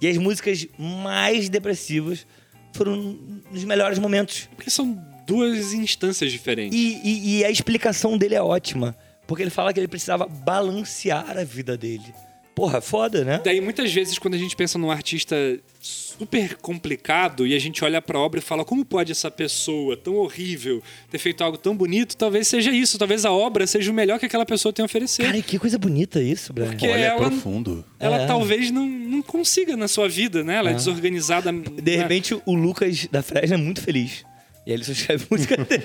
E 0.00 0.08
as 0.08 0.16
músicas 0.16 0.66
mais 0.78 1.50
depressivas 1.50 2.26
foram 2.74 3.16
nos 3.50 3.64
melhores 3.64 3.98
momentos. 3.98 4.48
Porque 4.54 4.70
são 4.70 5.00
duas 5.26 5.72
instâncias 5.72 6.30
diferentes. 6.30 6.78
E, 6.78 7.00
e- 7.04 7.38
e 7.38 7.44
a 7.44 7.50
explicação 7.50 8.18
dele 8.18 8.34
é 8.34 8.42
ótima. 8.42 8.94
Porque 9.26 9.42
ele 9.42 9.50
fala 9.50 9.72
que 9.72 9.80
ele 9.80 9.88
precisava 9.88 10.26
balancear 10.26 11.38
a 11.38 11.44
vida 11.44 11.76
dele. 11.78 12.12
Porra, 12.54 12.80
foda, 12.80 13.24
né? 13.24 13.40
Daí, 13.44 13.60
muitas 13.60 13.92
vezes, 13.92 14.16
quando 14.18 14.34
a 14.34 14.38
gente 14.38 14.54
pensa 14.54 14.78
num 14.78 14.90
artista 14.90 15.34
super 15.80 16.54
complicado 16.58 17.44
e 17.46 17.54
a 17.54 17.58
gente 17.58 17.84
olha 17.84 18.00
pra 18.00 18.18
obra 18.18 18.38
e 18.38 18.42
fala 18.42 18.64
como 18.64 18.84
pode 18.84 19.10
essa 19.10 19.28
pessoa 19.30 19.96
tão 19.96 20.14
horrível 20.14 20.80
ter 21.10 21.18
feito 21.18 21.42
algo 21.42 21.58
tão 21.58 21.76
bonito, 21.76 22.16
talvez 22.16 22.46
seja 22.46 22.70
isso. 22.70 22.96
Talvez 22.96 23.24
a 23.24 23.32
obra 23.32 23.66
seja 23.66 23.90
o 23.90 23.94
melhor 23.94 24.20
que 24.20 24.26
aquela 24.26 24.46
pessoa 24.46 24.72
tem 24.72 24.84
a 24.84 24.86
oferecer. 24.86 25.24
Cara, 25.26 25.42
que 25.42 25.58
coisa 25.58 25.76
bonita 25.76 26.22
isso, 26.22 26.52
Brian. 26.52 26.68
Porque 26.68 26.86
Olha, 26.86 26.94
é 27.00 27.06
ela- 27.06 27.16
profundo. 27.28 27.84
ela 27.98 28.22
É. 28.22 28.26
talvez 28.26 28.70
não, 28.70 28.86
não 28.86 29.20
consiga 29.22 29.76
na 29.76 29.88
sua 29.88 30.08
vida, 30.08 30.44
né? 30.44 30.54
Ela 30.56 30.70
é 30.70 30.74
desorganizada. 30.74 31.50
De 31.52 31.96
repente, 31.96 32.40
o 32.46 32.54
Lucas 32.54 33.08
da 33.10 33.22
Fresno 33.22 33.54
é 33.54 33.58
muito 33.58 33.82
feliz. 33.82 34.24
E 34.66 34.70
aí 34.70 34.76
ele 34.76 34.84
só 34.84 34.92
escreve 34.92 35.26
música 35.30 35.56
dele. 35.58 35.84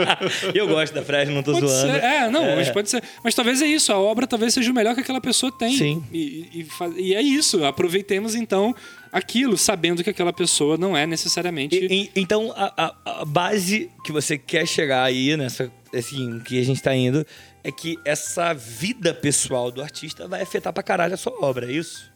Eu 0.54 0.66
gosto 0.66 0.94
da 0.94 1.02
Fresno, 1.02 1.34
não 1.34 1.42
tô 1.42 1.52
Pode 1.52 1.66
zoando. 1.66 1.92
ser, 1.92 2.02
é, 2.02 2.28
não, 2.30 2.56
mas 2.56 2.70
pode 2.70 2.88
ser. 2.88 3.02
Mas 3.22 3.34
talvez 3.34 3.60
é 3.60 3.66
isso, 3.66 3.92
a 3.92 3.98
obra 3.98 4.26
talvez 4.26 4.54
seja 4.54 4.70
o 4.70 4.74
melhor 4.74 4.94
que 4.94 5.00
aquela 5.02 5.20
pessoa 5.20 5.52
tem. 5.52 5.76
Sim. 5.76 6.02
E, 6.12 6.48
e, 6.54 7.02
e 7.02 7.14
é 7.14 7.20
isso, 7.20 7.64
aproveitemos 7.64 8.34
então 8.34 8.74
aquilo, 9.12 9.56
sabendo 9.58 10.02
que 10.02 10.08
aquela 10.10 10.32
pessoa 10.32 10.76
não 10.78 10.96
é 10.96 11.06
necessariamente. 11.06 11.76
E- 11.76 12.10
então, 12.16 12.52
a, 12.56 12.72
a- 13.04 13.20
a 13.20 13.24
base 13.26 13.90
que 14.04 14.10
você 14.10 14.38
quer 14.38 14.66
chegar 14.66 15.04
aí, 15.04 15.36
nessa, 15.36 15.70
assim, 15.94 16.40
que 16.40 16.58
a 16.58 16.64
gente 16.64 16.82
tá 16.82 16.94
indo, 16.96 17.26
é 17.62 17.70
que 17.70 17.98
essa 18.04 18.52
vida 18.54 19.12
pessoal 19.14 19.70
do 19.70 19.82
artista 19.82 20.26
vai 20.26 20.40
afetar 20.42 20.72
pra 20.72 20.82
caralho 20.82 21.14
a 21.14 21.16
sua 21.18 21.32
obra, 21.44 21.66
é 21.70 21.72
isso? 21.72 22.12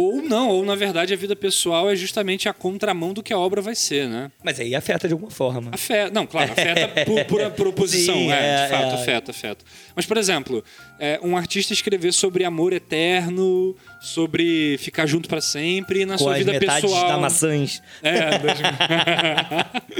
Ou 0.00 0.22
não, 0.22 0.48
ou 0.50 0.64
na 0.64 0.76
verdade 0.76 1.12
a 1.12 1.16
vida 1.16 1.34
pessoal 1.34 1.90
é 1.90 1.96
justamente 1.96 2.48
a 2.48 2.52
contramão 2.52 3.12
do 3.12 3.20
que 3.20 3.32
a 3.32 3.38
obra 3.38 3.60
vai 3.60 3.74
ser, 3.74 4.08
né? 4.08 4.30
Mas 4.44 4.60
aí 4.60 4.72
afeta 4.72 5.08
de 5.08 5.12
alguma 5.14 5.28
forma. 5.30 5.70
Afeta, 5.72 6.12
não, 6.12 6.24
claro, 6.24 6.52
afeta 6.52 6.86
por, 7.04 7.24
por, 7.24 7.50
por 7.50 7.66
oposição, 7.66 8.14
Sim, 8.14 8.30
é, 8.30 8.36
é, 8.36 8.64
de 8.64 8.70
fato, 8.70 8.84
é. 8.84 8.94
afeta, 8.94 9.30
afeta. 9.32 9.64
Mas, 9.96 10.06
por 10.06 10.16
exemplo, 10.16 10.62
é, 11.00 11.18
um 11.20 11.36
artista 11.36 11.72
escrever 11.72 12.12
sobre 12.12 12.44
amor 12.44 12.72
eterno, 12.72 13.74
sobre 14.00 14.76
ficar 14.78 15.04
junto 15.06 15.28
pra 15.28 15.40
sempre, 15.40 16.02
e 16.02 16.06
na 16.06 16.16
Com 16.16 16.22
sua 16.24 16.34
vida 16.34 16.56
pessoal. 16.60 17.08
da 17.08 17.18
maçãs. 17.18 17.82
É, 18.00 18.38
das- 18.38 18.58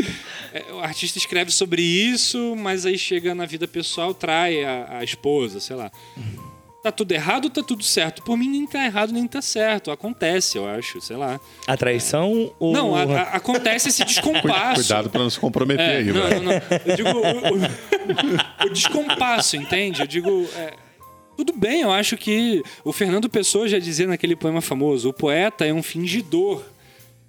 É, 0.51 0.63
o 0.73 0.79
artista 0.81 1.19
escreve 1.19 1.51
sobre 1.51 1.83
isso, 1.83 2.55
mas 2.57 2.87
aí 2.87 2.97
chega 2.97 3.35
na 3.35 3.45
vida 3.45 3.69
pessoal, 3.69 4.15
trai 4.15 4.65
a, 4.65 4.99
a 5.01 5.05
esposa, 5.05 5.61
sei 5.61 5.77
lá. 5.77 5.91
Tá 6.89 6.93
tudo 6.93 7.13
errado 7.13 7.45
ou 7.45 7.51
tá 7.51 7.63
tudo 7.63 7.83
certo? 7.85 8.23
Por 8.23 8.37
mim, 8.37 8.49
nem 8.49 8.67
tá 8.67 8.83
errado, 8.85 9.13
nem 9.13 9.27
tá 9.27 9.43
certo. 9.43 9.91
Acontece, 9.91 10.57
eu 10.57 10.67
acho, 10.67 11.01
sei 11.03 11.17
lá. 11.17 11.39
A 11.67 11.77
traição 11.77 12.51
ou. 12.59 12.73
Não, 12.73 12.95
a- 12.97 13.03
a- 13.03 13.23
acontece 13.37 13.91
esse 13.91 14.03
descompasso. 14.07 14.77
Cuidado 14.81 15.11
pra 15.11 15.21
não 15.21 15.29
se 15.31 15.39
comprometer 15.39 15.85
É, 15.85 15.97
aí, 15.99 16.05
não, 16.07 16.15
velho. 16.15 16.43
não, 16.43 16.53
não. 16.53 16.61
Eu 16.87 16.97
digo 16.97 17.09
o, 17.11 18.65
o- 18.65 18.65
o 18.67 18.71
descompasso, 18.71 19.57
entende? 19.57 20.01
Eu 20.01 20.07
digo. 20.07 20.49
é, 20.57 20.73
tudo 21.37 21.53
bem, 21.53 21.83
eu 21.83 21.91
acho 21.93 22.17
que 22.17 22.63
o 22.85 22.93
Fernando 22.93 23.29
Pessoa 23.29 23.69
já 23.69 23.79
dizia 23.79 24.07
naquele 24.07 24.35
poema 24.35 24.61
famoso: 24.63 25.11
o 25.11 25.13
poeta 25.13 25.67
é 25.67 25.73
um 25.75 25.83
fingidor. 25.83 26.63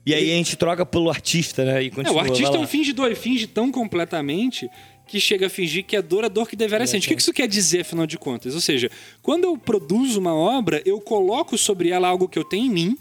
E 0.05 0.13
aí 0.13 0.31
a 0.31 0.35
gente 0.35 0.55
troca 0.55 0.85
pelo 0.85 1.09
artista, 1.09 1.65
né? 1.65 1.83
E 1.83 1.87
É, 1.87 1.89
continua, 1.89 2.15
o 2.15 2.19
artista 2.19 2.55
é 2.55 2.59
um 2.59 2.65
fingidor, 2.65 3.07
ele 3.07 3.15
finge 3.15 3.45
tão 3.45 3.69
completamente 3.71 4.67
que 5.09 5.19
chega 5.19 5.47
a 5.47 5.49
fingir 5.49 5.83
que 5.83 5.95
é 5.95 6.01
dor 6.01 6.23
a 6.23 6.27
dor 6.27 6.47
que 6.47 6.55
deveria 6.55 6.85
sente. 6.85 7.07
O 7.07 7.09
que 7.09 7.15
que 7.15 7.21
isso 7.21 7.33
quer 7.33 7.47
dizer, 7.47 7.81
afinal 7.81 8.05
de 8.05 8.17
contas? 8.17 8.53
Ou 8.53 8.61
seja, 8.61 8.89
quando 9.21 9.45
eu 9.45 9.57
produzo 9.57 10.19
uma 10.19 10.33
obra, 10.33 10.81
eu 10.85 11.01
coloco 11.01 11.57
sobre 11.57 11.89
ela 11.89 12.07
algo 12.07 12.27
que 12.27 12.37
eu 12.37 12.43
tenho 12.43 12.65
em 12.65 12.69
mim, 12.69 12.97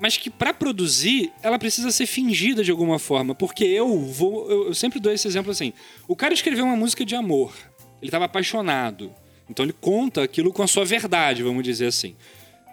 mas 0.00 0.16
que 0.16 0.30
para 0.30 0.54
produzir 0.54 1.30
ela 1.42 1.58
precisa 1.58 1.90
ser 1.90 2.06
fingida 2.06 2.64
de 2.64 2.70
alguma 2.70 2.98
forma, 2.98 3.34
porque 3.34 3.64
eu 3.64 3.98
vou, 3.98 4.50
eu, 4.50 4.66
eu 4.68 4.74
sempre 4.74 4.98
dou 4.98 5.12
esse 5.12 5.28
exemplo 5.28 5.50
assim. 5.50 5.74
O 6.08 6.16
cara 6.16 6.32
escreveu 6.32 6.64
uma 6.64 6.76
música 6.76 7.04
de 7.04 7.14
amor, 7.14 7.52
ele 8.00 8.08
estava 8.08 8.24
apaixonado, 8.24 9.12
então 9.48 9.64
ele 9.64 9.74
conta 9.78 10.22
aquilo 10.22 10.52
com 10.52 10.62
a 10.62 10.66
sua 10.66 10.86
verdade, 10.86 11.42
vamos 11.42 11.62
dizer 11.62 11.86
assim. 11.86 12.16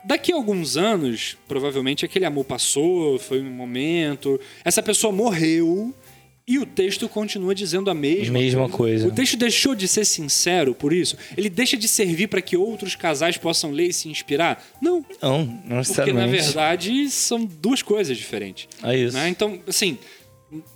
Daqui 0.05 0.31
a 0.31 0.35
alguns 0.35 0.77
anos, 0.77 1.37
provavelmente 1.49 2.05
aquele 2.05 2.23
amor 2.23 2.45
passou, 2.45 3.19
foi 3.19 3.41
um 3.41 3.51
momento, 3.51 4.39
essa 4.63 4.81
pessoa 4.81 5.11
morreu 5.11 5.93
e 6.47 6.57
o 6.57 6.65
texto 6.65 7.09
continua 7.09 7.53
dizendo 7.53 7.89
a 7.89 7.93
mesma, 7.93 8.39
Mesma 8.39 8.69
coisa. 8.69 9.07
O 9.09 9.11
texto 9.11 9.35
deixou 9.35 9.75
de 9.75 9.85
ser 9.85 10.05
sincero 10.05 10.73
por 10.73 10.93
isso? 10.93 11.17
Ele 11.35 11.49
deixa 11.49 11.75
de 11.75 11.89
servir 11.89 12.27
para 12.27 12.41
que 12.41 12.55
outros 12.55 12.95
casais 12.95 13.35
possam 13.35 13.71
ler 13.71 13.87
e 13.87 13.93
se 13.93 14.07
inspirar? 14.07 14.65
Não, 14.81 15.05
Não, 15.21 15.45
não 15.65 15.83
porque 15.83 16.13
na 16.13 16.25
verdade 16.25 17.09
são 17.09 17.43
duas 17.43 17.81
coisas 17.81 18.15
diferentes. 18.17 18.69
É 18.81 18.97
isso. 18.97 19.17
né? 19.17 19.27
Então, 19.27 19.59
assim, 19.67 19.97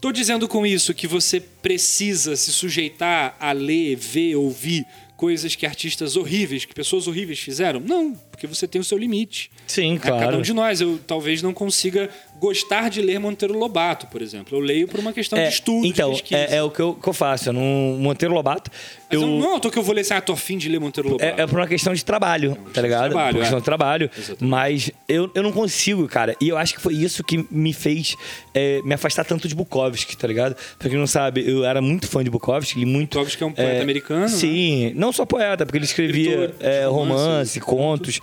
tô 0.02 0.12
dizendo 0.12 0.46
com 0.46 0.66
isso 0.66 0.94
que 0.94 1.08
você 1.08 1.40
precisa 1.40 2.36
se 2.36 2.52
sujeitar 2.52 3.38
a 3.40 3.54
ler, 3.54 3.96
ver, 3.96 4.36
ouvir 4.36 4.86
coisas 5.16 5.56
que 5.56 5.66
artistas 5.66 6.18
horríveis, 6.18 6.66
que 6.66 6.74
pessoas 6.74 7.08
horríveis 7.08 7.40
fizeram? 7.40 7.80
Não. 7.80 8.20
Porque 8.32 8.48
você 8.48 8.68
tem 8.68 8.80
o 8.82 8.84
seu 8.84 8.98
limite. 8.98 9.52
Sim, 9.68 9.96
É, 9.96 10.00
Cada 10.00 10.18
claro. 10.18 10.38
um 10.38 10.42
de 10.42 10.54
nós. 10.54 10.82
Eu 10.82 11.00
talvez 11.06 11.42
não 11.42 11.54
consiga 11.54 12.10
gostar 12.40 12.90
de 12.90 13.02
ler 13.02 13.20
Monteiro 13.20 13.56
Lobato, 13.56 14.08
por 14.08 14.20
exemplo. 14.20 14.58
Eu 14.58 14.62
leio 14.62 14.88
por 14.88 15.00
uma 15.00 15.14
questão 15.14 15.38
de 15.38 15.48
estudo, 15.48 15.86
então, 15.86 16.12
de 16.12 16.24
pesquisa. 16.24 16.42
é, 16.42 16.56
é 16.56 16.64
o 16.64 16.72
que 16.72 16.82
eu, 16.82 16.96
que 16.96 17.08
eu 17.08 17.14
faço. 17.14 17.50
Eu 17.50 17.54
não, 17.54 17.62
Monteiro 18.00 18.34
Lobato, 18.34 18.72
Mas 19.12 19.12
eu, 19.12 19.22
eu, 19.22 19.28
não 19.28 19.46
é 19.46 19.50
um 19.50 19.54
autor 19.54 19.72
que 19.72 19.78
eu 19.78 19.84
vou 19.84 19.94
ler 19.94 20.02
assim, 20.02 20.16
ah, 20.16 20.22
tô 20.22 20.34
afim 20.34 20.58
de 20.58 20.68
ler 20.68 20.80
Monteiro 20.80 21.10
Lobato. 21.10 21.40
É, 21.40 21.44
é 21.44 21.48
por 21.48 21.60
uma 21.60 21.68
questão 21.68 21.94
de 21.94 22.04
trabalho, 22.04 22.56
tá 22.74 22.82
de 22.82 22.82
ligado? 22.82 23.12
trabalho, 23.12 23.30
por 23.30 23.36
uma 23.36 23.42
questão 23.42 23.58
é. 23.58 23.62
de 23.62 23.66
trabalho. 23.66 24.10
Exatamente. 24.18 24.44
Mas 24.44 24.92
eu, 25.08 25.30
eu 25.36 25.44
não 25.44 25.52
consigo, 25.52 26.08
cara. 26.08 26.36
E 26.42 26.50
eu 26.50 26.58
acho 26.58 26.74
que 26.74 26.82
foi 26.82 26.96
isso 26.96 27.24
que 27.24 27.46
me 27.52 27.74
fez 27.74 28.16
é, 28.56 28.82
me 28.84 28.94
afastar 28.96 29.24
tanto 29.24 29.48
de 29.48 29.54
Bukowski, 29.54 30.18
tá 30.18 30.28
ligado? 30.28 30.56
Pra 30.80 30.90
quem 30.90 30.98
não 30.98 31.08
sabe, 31.08 31.44
eu 31.48 31.64
era 31.64 31.82
muito 31.82 32.08
fã 32.08 32.24
de 32.24 32.30
Bukowski. 32.30 32.80
Li 32.80 32.86
muito, 32.86 33.18
Bukowski 33.20 33.44
é 33.44 33.46
um 33.46 33.52
poeta 33.52 33.82
americano, 33.82 34.22
né? 34.22 34.28
Sim, 34.28 34.94
não 34.96 35.12
só 35.12 35.26
poeta, 35.26 35.64
porque 35.66 35.78
ele 35.78 35.86
escrevia 35.86 36.46
Escritor 36.46 36.56
é, 36.60 36.86
romance, 36.86 37.22
romance, 37.24 37.60
contos. 37.60 38.21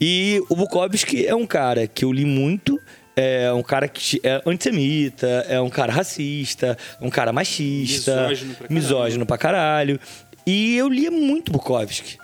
E 0.00 0.42
o 0.48 0.56
Bukowski 0.56 1.26
é 1.26 1.34
um 1.34 1.46
cara 1.46 1.86
que 1.86 2.04
eu 2.04 2.12
li 2.12 2.24
muito. 2.24 2.78
É 3.16 3.52
um 3.52 3.64
cara 3.64 3.88
que 3.88 4.20
é 4.22 4.40
antissemita, 4.46 5.26
é 5.48 5.60
um 5.60 5.68
cara 5.68 5.92
racista, 5.92 6.78
um 7.00 7.10
cara 7.10 7.32
machista, 7.32 8.12
Misógino 8.28 8.54
pra 8.54 8.66
caralho. 8.68 8.74
misógino 8.74 9.26
pra 9.26 9.38
caralho. 9.38 10.00
E 10.46 10.76
eu 10.76 10.88
lia 10.88 11.10
muito 11.10 11.50
Bukowski. 11.50 12.16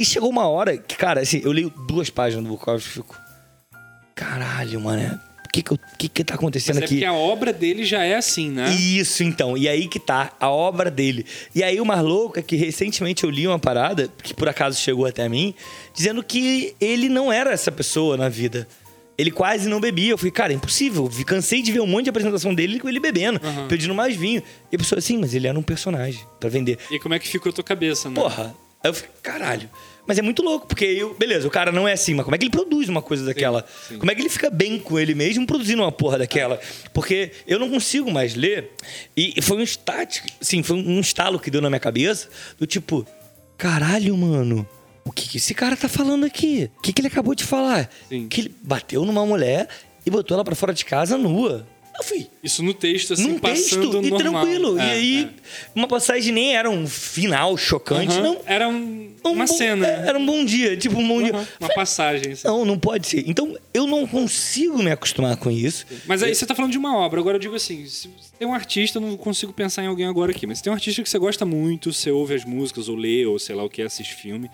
E 0.00 0.04
chegou 0.04 0.28
uma 0.28 0.48
hora 0.48 0.76
que, 0.76 0.96
cara, 0.96 1.20
assim, 1.20 1.40
eu 1.44 1.52
leio 1.52 1.70
duas 1.86 2.10
páginas 2.10 2.42
do 2.44 2.50
Bukowski 2.50 2.88
e 2.88 2.92
fico. 2.92 3.16
Caralho, 4.16 4.80
mano. 4.80 5.20
O 5.52 5.54
que 5.54 5.62
que, 5.62 5.78
que 5.98 6.08
que 6.08 6.24
tá 6.24 6.34
acontecendo 6.34 6.76
Mas 6.76 6.82
é 6.82 6.84
aqui? 6.86 6.94
porque 6.94 7.04
a 7.04 7.12
obra 7.12 7.52
dele 7.52 7.84
já 7.84 8.02
é 8.02 8.14
assim, 8.14 8.48
né? 8.48 8.72
Isso, 8.74 9.22
então. 9.22 9.54
E 9.54 9.68
aí 9.68 9.86
que 9.86 10.00
tá 10.00 10.32
a 10.40 10.48
obra 10.48 10.90
dele. 10.90 11.26
E 11.54 11.62
aí 11.62 11.78
o 11.78 11.84
mais 11.84 12.00
louco 12.00 12.38
é 12.38 12.42
que 12.42 12.56
recentemente 12.56 13.22
eu 13.22 13.28
li 13.28 13.46
uma 13.46 13.58
parada, 13.58 14.08
que 14.22 14.32
por 14.32 14.48
acaso 14.48 14.80
chegou 14.80 15.04
até 15.04 15.28
mim, 15.28 15.54
dizendo 15.94 16.22
que 16.22 16.74
ele 16.80 17.10
não 17.10 17.30
era 17.30 17.52
essa 17.52 17.70
pessoa 17.70 18.16
na 18.16 18.30
vida. 18.30 18.66
Ele 19.18 19.30
quase 19.30 19.68
não 19.68 19.78
bebia. 19.78 20.12
Eu 20.12 20.16
falei, 20.16 20.32
cara, 20.32 20.52
é 20.54 20.56
impossível. 20.56 21.06
Cansei 21.26 21.60
de 21.60 21.70
ver 21.70 21.80
um 21.80 21.86
monte 21.86 22.04
de 22.04 22.10
apresentação 22.10 22.54
dele 22.54 22.80
com 22.80 22.88
ele 22.88 22.98
bebendo, 22.98 23.38
Aham. 23.44 23.68
pedindo 23.68 23.94
mais 23.94 24.16
vinho. 24.16 24.42
E 24.72 24.76
a 24.76 24.78
pessoa 24.78 25.00
assim, 25.00 25.18
mas 25.18 25.34
ele 25.34 25.46
era 25.46 25.58
um 25.58 25.62
personagem 25.62 26.24
pra 26.40 26.48
vender. 26.48 26.78
E 26.90 26.98
como 26.98 27.12
é 27.14 27.18
que 27.18 27.28
ficou 27.28 27.50
a 27.50 27.52
tua 27.52 27.62
cabeça, 27.62 28.08
né? 28.08 28.14
Porra. 28.14 28.54
Aí 28.82 28.88
eu 28.88 28.94
fiquei, 28.94 29.10
caralho. 29.22 29.68
Mas 30.06 30.18
é 30.18 30.22
muito 30.22 30.42
louco, 30.42 30.66
porque 30.66 30.84
eu, 30.84 31.14
beleza, 31.14 31.46
o 31.46 31.50
cara 31.50 31.70
não 31.70 31.86
é 31.86 31.92
assim, 31.92 32.12
mas 32.14 32.24
como 32.24 32.34
é 32.34 32.38
que 32.38 32.44
ele 32.44 32.50
produz 32.50 32.88
uma 32.88 33.00
coisa 33.00 33.24
daquela? 33.24 33.64
sim. 33.88 33.98
Como 33.98 34.10
é 34.10 34.14
que 34.14 34.20
ele 34.20 34.28
fica 34.28 34.50
bem 34.50 34.78
com 34.78 34.98
ele 34.98 35.14
mesmo 35.14 35.46
produzindo 35.46 35.82
uma 35.82 35.92
porra 35.92 36.18
daquela? 36.18 36.60
Porque 36.92 37.30
eu 37.46 37.58
não 37.58 37.70
consigo 37.70 38.10
mais 38.10 38.34
ler. 38.34 38.72
E 39.16 39.40
foi 39.40 39.58
um 39.58 39.62
estático, 39.62 40.26
sim, 40.40 40.62
foi 40.62 40.76
um 40.76 41.00
estalo 41.00 41.38
que 41.38 41.50
deu 41.50 41.60
na 41.60 41.70
minha 41.70 41.80
cabeça, 41.80 42.28
do 42.58 42.66
tipo, 42.66 43.06
caralho, 43.56 44.16
mano. 44.16 44.68
O 45.04 45.12
que, 45.12 45.28
que 45.28 45.36
esse 45.38 45.54
cara 45.54 45.76
tá 45.76 45.88
falando 45.88 46.24
aqui? 46.24 46.70
O 46.78 46.80
que, 46.80 46.92
que 46.92 47.00
ele 47.00 47.08
acabou 47.08 47.34
de 47.34 47.44
falar? 47.44 47.88
Sim. 48.08 48.28
Que 48.28 48.42
ele 48.42 48.54
bateu 48.62 49.04
numa 49.04 49.24
mulher 49.24 49.68
e 50.04 50.10
botou 50.10 50.34
ela 50.34 50.44
pra 50.44 50.54
fora 50.54 50.72
de 50.72 50.84
casa 50.84 51.16
nua. 51.16 51.66
Eu 51.98 52.04
fui. 52.04 52.26
Isso 52.42 52.62
no 52.62 52.72
texto, 52.72 53.12
assim, 53.12 53.28
Num 53.28 53.38
passando 53.38 53.90
texto 53.90 54.06
e 54.06 54.10
normal. 54.10 54.18
tranquilo. 54.42 54.78
É, 54.78 54.86
e 54.88 54.90
aí, 54.92 55.30
uma 55.74 55.86
passagem 55.86 56.32
nem 56.32 56.56
era 56.56 56.68
um 56.70 56.86
final 56.86 57.54
é. 57.54 57.56
chocante, 57.58 58.12
Aham. 58.14 58.22
não. 58.22 58.40
Era 58.46 58.68
um- 58.68 59.12
Um 59.24 59.30
uma 59.32 59.44
bom- 59.46 59.54
cena. 59.54 59.86
é, 59.86 60.08
Era 60.08 60.18
um 60.18 60.24
bom 60.26 60.44
dia, 60.44 60.76
tipo 60.76 60.98
um 60.98 61.06
bom 61.06 61.22
dia. 61.22 61.34
Aham, 61.34 61.46
Uma 61.60 61.68
passagem. 61.74 62.32
assim. 62.32 62.48
Não, 62.48 62.64
não 62.64 62.78
pode 62.78 63.06
ser. 63.06 63.24
Então, 63.28 63.56
eu 63.74 63.86
não 63.86 64.06
consigo 64.06 64.82
me 64.82 64.90
acostumar 64.90 65.36
com 65.36 65.50
isso. 65.50 65.86
Mas 66.06 66.22
aí 66.22 66.34
você 66.34 66.46
tá 66.46 66.54
falando 66.54 66.72
de 66.72 66.78
uma 66.78 66.96
obra. 66.96 67.20
Agora 67.20 67.36
eu 67.36 67.40
digo 67.40 67.54
assim: 67.54 67.86
se 67.86 68.08
tem 68.38 68.48
um 68.48 68.54
artista, 68.54 68.96
eu 68.98 69.02
não 69.02 69.16
consigo 69.16 69.52
pensar 69.52 69.84
em 69.84 69.86
alguém 69.86 70.06
agora 70.06 70.32
aqui, 70.32 70.46
mas 70.46 70.58
se 70.58 70.64
tem 70.64 70.70
um 70.72 70.74
artista 70.74 71.02
que 71.02 71.08
você 71.10 71.18
gosta 71.18 71.44
muito, 71.44 71.92
você 71.92 72.10
ouve 72.10 72.34
as 72.34 72.44
músicas, 72.44 72.88
ou 72.88 72.96
lê, 72.96 73.24
ou 73.26 73.38
sei 73.38 73.54
lá 73.54 73.62
o 73.64 73.68
que, 73.70 73.82
assiste 73.82 74.14
filme. 74.14 74.50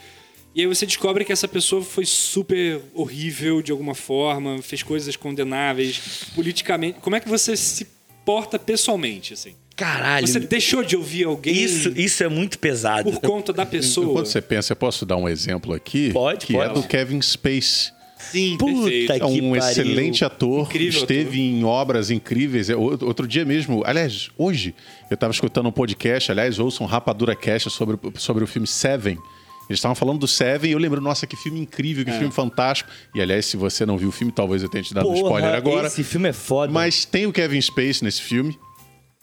E 0.58 0.62
aí 0.62 0.66
você 0.66 0.84
descobre 0.84 1.24
que 1.24 1.30
essa 1.32 1.46
pessoa 1.46 1.82
foi 1.84 2.04
super 2.04 2.80
horrível 2.92 3.62
de 3.62 3.70
alguma 3.70 3.94
forma, 3.94 4.60
fez 4.60 4.82
coisas 4.82 5.14
condenáveis 5.14 6.24
politicamente. 6.34 6.98
Como 7.00 7.14
é 7.14 7.20
que 7.20 7.28
você 7.28 7.56
se 7.56 7.86
porta 8.24 8.58
pessoalmente, 8.58 9.34
assim? 9.34 9.54
Caralho. 9.76 10.26
Você 10.26 10.40
deixou 10.40 10.82
de 10.82 10.96
ouvir 10.96 11.26
alguém 11.26 11.54
Isso, 11.54 11.90
isso 11.96 12.24
é 12.24 12.28
muito 12.28 12.58
pesado. 12.58 13.08
por 13.12 13.20
conta 13.20 13.52
da 13.52 13.64
pessoa? 13.64 14.12
Quando 14.12 14.26
você 14.26 14.42
pensa, 14.42 14.72
eu 14.72 14.76
posso 14.76 15.06
dar 15.06 15.16
um 15.16 15.28
exemplo 15.28 15.72
aqui? 15.72 16.10
Pode, 16.12 16.44
que 16.46 16.54
pode. 16.54 16.70
é 16.70 16.74
do 16.74 16.82
Kevin 16.82 17.22
Space. 17.22 17.92
Sim, 18.18 18.56
Puta 18.58 18.72
perfeito. 18.82 19.12
É 19.12 19.18
Que 19.20 19.24
um 19.26 19.28
pariu. 19.50 19.56
excelente 19.58 20.24
ator, 20.24 20.62
Incrível 20.66 21.00
esteve 21.02 21.28
ator. 21.28 21.36
em 21.38 21.62
obras 21.64 22.10
incríveis. 22.10 22.68
É, 22.68 22.74
o- 22.74 22.98
Outro 23.06 23.28
dia 23.28 23.44
mesmo, 23.44 23.84
aliás, 23.86 24.28
hoje, 24.36 24.74
eu 25.08 25.14
estava 25.14 25.32
escutando 25.32 25.68
um 25.68 25.72
podcast, 25.72 26.32
aliás, 26.32 26.58
ouçam 26.58 26.84
Rapadura 26.84 27.36
Cast 27.36 27.70
sobre, 27.70 27.96
sobre 28.16 28.42
o 28.42 28.46
filme 28.48 28.66
Seven. 28.66 29.16
Eles 29.68 29.78
estavam 29.78 29.94
falando 29.94 30.18
do 30.18 30.26
Seven 30.26 30.70
e 30.70 30.72
eu 30.72 30.78
lembro, 30.78 31.00
nossa, 31.00 31.26
que 31.26 31.36
filme 31.36 31.60
incrível, 31.60 32.04
que 32.04 32.12
filme 32.12 32.30
fantástico. 32.32 32.90
E 33.14 33.20
aliás, 33.20 33.44
se 33.46 33.56
você 33.56 33.84
não 33.84 33.98
viu 33.98 34.08
o 34.08 34.12
filme, 34.12 34.32
talvez 34.32 34.62
eu 34.62 34.68
tenha 34.68 34.82
te 34.82 34.94
dado 34.94 35.06
um 35.08 35.12
Porra, 35.12 35.24
spoiler 35.24 35.54
agora. 35.54 35.86
Esse 35.88 36.02
filme 36.02 36.28
é 36.28 36.32
foda. 36.32 36.72
Mas 36.72 37.04
tem 37.04 37.26
o 37.26 37.32
Kevin 37.32 37.60
Space 37.60 38.02
nesse 38.02 38.22
filme. 38.22 38.58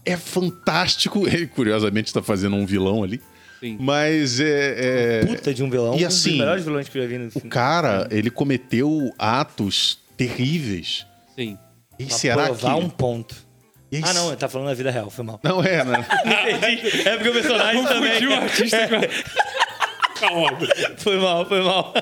É 0.05 0.15
fantástico. 0.15 1.25
Ele, 1.27 1.47
curiosamente, 1.47 2.07
está 2.09 2.21
fazendo 2.21 2.55
um 2.55 2.65
vilão 2.65 3.03
ali. 3.03 3.19
Sim. 3.59 3.77
Mas 3.79 4.39
é. 4.39 5.21
é- 5.21 5.25
Puta 5.25 5.51
de 5.53 5.63
um 5.63 5.69
vilão. 5.69 5.93
E 5.93 6.03
Um 6.03 6.07
dos 6.07 6.17
assim, 6.19 6.37
melhores 6.37 6.63
vilões 6.63 6.87
que 6.89 6.97
eu 6.97 7.01
já 7.01 7.07
vi 7.07 7.17
no 7.17 7.27
o 7.27 7.31
filme. 7.31 7.49
cara, 7.49 8.07
ele 8.11 8.29
cometeu 8.29 9.11
atos 9.17 9.97
terríveis. 10.15 11.07
Sim. 11.35 11.57
E 11.97 12.05
Pra 12.05 12.15
será 12.17 12.41
que. 12.43 12.47
provar 12.49 12.75
um 12.75 12.89
ponto. 12.89 13.35
Ah, 14.03 14.13
não, 14.13 14.27
ele 14.27 14.35
tá 14.35 14.49
falando 14.49 14.67
da 14.67 14.73
vida 14.73 14.91
real, 14.91 15.09
foi 15.09 15.23
mal. 15.23 15.39
Não 15.41 15.63
é, 15.63 15.81
né? 15.85 16.05
É 17.05 17.15
porque 17.15 17.29
o 17.29 17.33
personagem 17.33 17.83
também. 17.85 18.27
O 18.27 18.33
artista 18.33 18.87
com 18.89 18.95
Foi 20.97 21.17
mal, 21.19 21.45
foi 21.45 21.61
mal. 21.61 21.93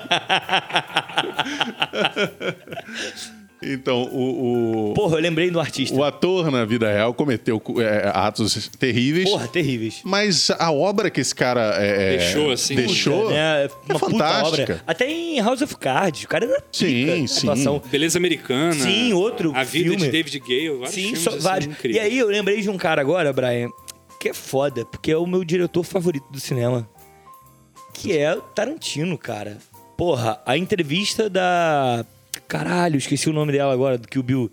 Então, 3.65 4.03
o, 4.11 4.89
o, 4.89 4.93
Porra, 4.93 5.15
eu 5.15 5.21
lembrei 5.21 5.49
do 5.49 5.57
artista. 5.57 5.95
o 5.97 6.03
ator 6.03 6.51
na 6.51 6.65
vida 6.65 6.91
real 6.91 7.13
cometeu 7.13 7.61
é, 7.79 8.11
atos 8.13 8.69
terríveis. 8.77 9.29
Porra, 9.29 9.47
terríveis. 9.47 10.01
Mas 10.03 10.51
a 10.51 10.69
obra 10.69 11.09
que 11.09 11.21
esse 11.21 11.33
cara 11.33 11.73
é, 11.81 12.15
é, 12.15 12.17
Deixou, 12.17 12.51
assim. 12.51 12.75
deixou 12.75 13.31
É, 13.31 13.69
uma 13.89 13.97
puta 13.99 14.11
fantástica. 14.11 14.61
obra. 14.63 14.83
Até 14.85 15.09
em 15.09 15.39
House 15.39 15.61
of 15.61 15.77
Cards, 15.77 16.25
o 16.25 16.27
cara 16.27 16.43
era 16.43 16.61
Sim, 16.73 16.87
pica, 17.05 17.27
sim. 17.27 17.47
atuação. 17.47 17.81
Beleza 17.89 18.17
Americana. 18.19 18.73
Sim, 18.73 19.13
outro 19.13 19.53
A 19.55 19.63
vida 19.63 19.91
filme. 19.91 20.05
de 20.07 20.11
David 20.11 20.39
Gale. 20.39 20.69
Vários 20.79 20.89
Sim, 20.89 21.01
filmes, 21.03 21.19
só, 21.21 21.29
assim, 21.29 21.39
vários. 21.39 21.67
E 21.67 21.71
incríveis. 21.71 22.03
aí 22.03 22.17
eu 22.17 22.27
lembrei 22.27 22.59
de 22.61 22.69
um 22.69 22.77
cara 22.77 22.99
agora, 22.99 23.31
Brian, 23.31 23.69
que 24.19 24.27
é 24.27 24.33
foda, 24.33 24.83
porque 24.85 25.09
é 25.09 25.17
o 25.17 25.25
meu 25.25 25.41
diretor 25.45 25.83
favorito 25.85 26.25
do 26.29 26.39
cinema. 26.39 26.85
Que 27.93 28.17
é 28.17 28.33
o 28.35 28.41
Tarantino, 28.41 29.17
cara. 29.17 29.57
Porra, 29.97 30.41
a 30.45 30.57
entrevista 30.57 31.29
da. 31.29 32.05
Caralho, 32.47 32.97
esqueci 32.97 33.29
o 33.29 33.33
nome 33.33 33.51
dela 33.51 33.71
agora, 33.73 33.97
do 33.97 34.07
que 34.07 34.19
o 34.19 34.23
Bill. 34.23 34.51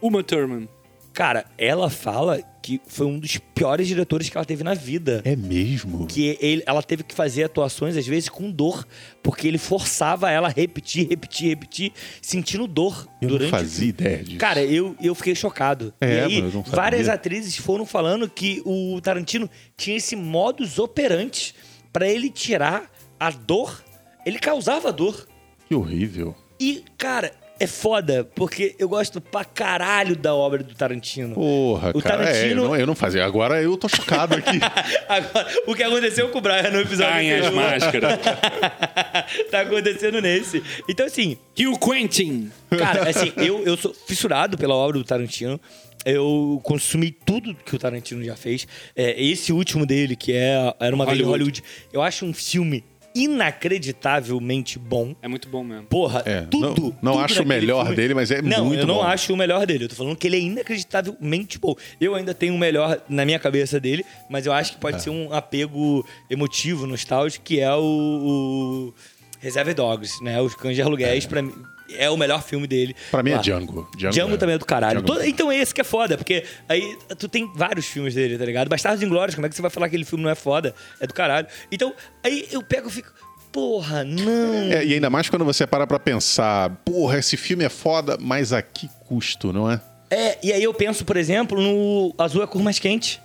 Uma 0.00 0.22
Thurman. 0.22 0.68
Cara, 1.12 1.46
ela 1.58 1.90
fala 1.90 2.40
que 2.62 2.80
foi 2.86 3.04
um 3.06 3.18
dos 3.18 3.38
piores 3.38 3.88
diretores 3.88 4.28
que 4.28 4.36
ela 4.36 4.44
teve 4.44 4.62
na 4.62 4.74
vida. 4.74 5.20
É 5.24 5.34
mesmo? 5.34 6.06
Que 6.06 6.38
ele- 6.40 6.62
ela 6.64 6.80
teve 6.80 7.02
que 7.02 7.12
fazer 7.12 7.42
atuações, 7.42 7.96
às 7.96 8.06
vezes, 8.06 8.28
com 8.28 8.48
dor. 8.48 8.86
Porque 9.20 9.48
ele 9.48 9.58
forçava 9.58 10.30
ela 10.30 10.46
a 10.46 10.50
repetir, 10.50 11.08
repetir, 11.08 11.48
repetir, 11.48 11.92
sentindo 12.22 12.68
dor 12.68 13.08
Eu 13.20 13.30
durante 13.30 13.50
não 13.50 13.58
fazia 13.58 13.88
ideia 13.88 14.22
disso. 14.22 14.38
Cara, 14.38 14.62
eu, 14.62 14.94
eu 15.02 15.12
fiquei 15.16 15.34
chocado. 15.34 15.92
É, 16.00 16.18
e 16.18 16.20
aí, 16.20 16.42
mas 16.42 16.54
eu 16.54 16.58
não 16.58 16.64
sabia. 16.64 16.76
várias 16.76 17.08
atrizes 17.08 17.56
foram 17.56 17.84
falando 17.84 18.30
que 18.30 18.62
o 18.64 19.00
Tarantino 19.00 19.50
tinha 19.76 19.96
esse 19.96 20.14
modus 20.14 20.78
operandi 20.78 21.52
pra 21.92 22.08
ele 22.08 22.30
tirar 22.30 22.90
a 23.18 23.30
dor. 23.30 23.82
Ele 24.26 24.38
causava 24.38 24.92
dor. 24.92 25.26
Que 25.68 25.74
horrível. 25.74 26.34
E, 26.60 26.84
cara, 26.96 27.32
é 27.60 27.66
foda, 27.66 28.24
porque 28.36 28.74
eu 28.78 28.88
gosto 28.88 29.20
pra 29.20 29.44
caralho 29.44 30.14
da 30.16 30.34
obra 30.34 30.62
do 30.62 30.74
Tarantino. 30.74 31.34
Porra, 31.34 31.90
O 31.94 32.00
cara. 32.00 32.24
É, 32.24 32.28
eu, 32.28 32.32
Tarantino- 32.34 32.64
não, 32.64 32.76
eu 32.76 32.86
não 32.86 32.94
fazia. 32.94 33.24
Agora 33.24 33.60
eu 33.62 33.76
tô 33.76 33.88
chocado 33.88 34.34
aqui. 34.36 34.58
Agora, 35.08 35.48
o 35.66 35.74
que 35.74 35.82
aconteceu 35.82 36.28
com 36.30 36.38
o 36.38 36.40
Brian 36.40 36.70
no 36.70 36.80
episódio 36.80 37.12
Caem 37.12 37.32
as 37.32 37.52
máscaras. 37.52 38.18
tá 39.50 39.60
acontecendo 39.60 40.20
nesse. 40.20 40.62
Então, 40.88 41.06
assim, 41.06 41.36
Hugh 41.58 41.78
Quentin. 41.78 42.50
Cara, 42.76 43.08
assim, 43.08 43.32
eu, 43.36 43.64
eu 43.64 43.76
sou 43.76 43.92
fissurado 44.06 44.56
pela 44.56 44.74
obra 44.74 44.98
do 44.98 45.04
Tarantino. 45.04 45.60
Eu 46.04 46.60
consumi 46.62 47.10
tudo 47.10 47.54
que 47.54 47.74
o 47.74 47.78
Tarantino 47.78 48.22
já 48.24 48.36
fez. 48.36 48.66
É, 48.96 49.20
esse 49.22 49.52
último 49.52 49.84
dele, 49.84 50.14
que 50.16 50.32
é 50.32 50.74
Era 50.80 50.94
uma 50.94 51.04
vez 51.04 51.18
em 51.18 51.22
Hollywood. 51.22 51.60
Hollywood, 51.60 51.62
eu 51.92 52.00
acho 52.02 52.24
um 52.24 52.32
filme 52.32 52.84
inacreditavelmente 53.14 54.78
bom. 54.78 55.14
É 55.22 55.28
muito 55.28 55.48
bom 55.48 55.64
mesmo. 55.64 55.84
Porra, 55.86 56.22
É, 56.24 56.42
tudo. 56.42 56.60
não- 56.60 56.74
não 57.02 57.12
tudo 57.12 57.24
acho 57.24 57.42
o 57.42 57.46
melhor 57.46 57.82
filme- 57.82 57.96
dele, 57.96 58.14
mas 58.14 58.30
é 58.30 58.40
não, 58.42 58.66
muito 58.66 58.80
eu 58.82 58.86
não 58.86 58.96
bom. 58.96 59.02
acho 59.02 59.32
o 59.32 59.36
melhor 59.36 59.66
dele. 59.66 59.84
Eu 59.84 59.88
tô 59.88 59.94
falando 59.96 60.16
que 60.16 60.26
ele 60.26 60.36
é 60.36 60.40
inacreditavelmente 60.40 61.58
bom. 61.58 61.74
Eu 62.00 62.14
ainda 62.14 62.32
tenho 62.34 62.54
o 62.54 62.58
melhor 62.58 63.00
na 63.08 63.24
minha 63.24 63.38
cabeça 63.38 63.80
dele, 63.80 64.04
mas 64.30 64.46
eu 64.46 64.52
acho 64.52 64.72
que 64.74 64.78
pode 64.78 65.02
ser 65.02 65.10
um 65.10 65.32
apego 65.32 66.06
emotivo, 66.30 66.86
nostálgico, 66.86 67.44
que 67.44 67.60
é 67.60 67.72
o, 67.74 67.80
o 67.82 68.94
Reserve 69.40 69.74
Dogs, 69.74 70.22
né? 70.22 70.40
Os 70.40 70.54
Cães 70.54 70.76
de 70.76 70.82
Aluguéis, 70.82 71.26
pra 71.26 71.42
mim, 71.42 71.52
é 71.96 72.10
o 72.10 72.16
melhor 72.16 72.42
filme 72.42 72.66
dele. 72.66 72.94
Pra 73.10 73.22
mim 73.22 73.30
é 73.30 73.36
Lá. 73.36 73.40
Django. 73.42 73.88
Django, 73.96 74.36
também 74.38 74.54
é 74.54 74.58
do 74.58 74.64
caralho. 74.66 75.00
Django. 75.02 75.06
Todo- 75.18 75.24
então 75.26 75.50
é 75.50 75.56
esse 75.58 75.74
que 75.74 75.80
é 75.80 75.84
foda, 75.84 76.16
porque 76.16 76.44
aí 76.68 76.96
tu 77.18 77.28
tem 77.28 77.50
vários 77.54 77.86
filmes 77.86 78.14
dele, 78.14 78.36
tá 78.38 78.44
ligado? 78.44 78.68
Bastardos 78.68 79.02
Inglórios, 79.02 79.34
como 79.34 79.46
é 79.46 79.48
que 79.48 79.54
você 79.56 79.62
vai 79.62 79.70
falar 79.70 79.86
que 79.88 79.94
aquele 79.96 80.04
filme 80.04 80.24
não 80.24 80.30
é 80.30 80.34
foda? 80.34 80.74
É 81.00 81.06
do 81.06 81.14
caralho. 81.14 81.46
Então, 81.70 81.94
aí 82.24 82.46
eu 82.50 82.62
pego 82.62 82.88
e 82.88 82.92
fico... 82.92 83.10
porra, 83.52 84.04
não. 84.04 84.70
É, 84.72 84.84
e 84.84 84.94
ainda 84.94 85.08
mais 85.10 85.28
quando 85.30 85.44
você 85.44 85.66
para 85.66 85.86
pra 85.86 85.98
pensar, 85.98 86.70
porra, 86.84 87.18
esse 87.18 87.36
filme 87.36 87.64
é 87.64 87.68
foda, 87.68 88.16
mas 88.20 88.52
a 88.52 88.60
que 88.62 88.88
custo, 89.06 89.52
não 89.52 89.70
é? 89.70 89.80
É, 90.10 90.38
e 90.42 90.52
aí 90.52 90.62
eu 90.62 90.72
penso, 90.72 91.04
por 91.04 91.16
exemplo, 91.16 91.60
no 91.60 92.14
Azul 92.18 92.40
é 92.40 92.44
a 92.44 92.48
cor 92.48 92.62
mais 92.62 92.78
quente. 92.78 93.20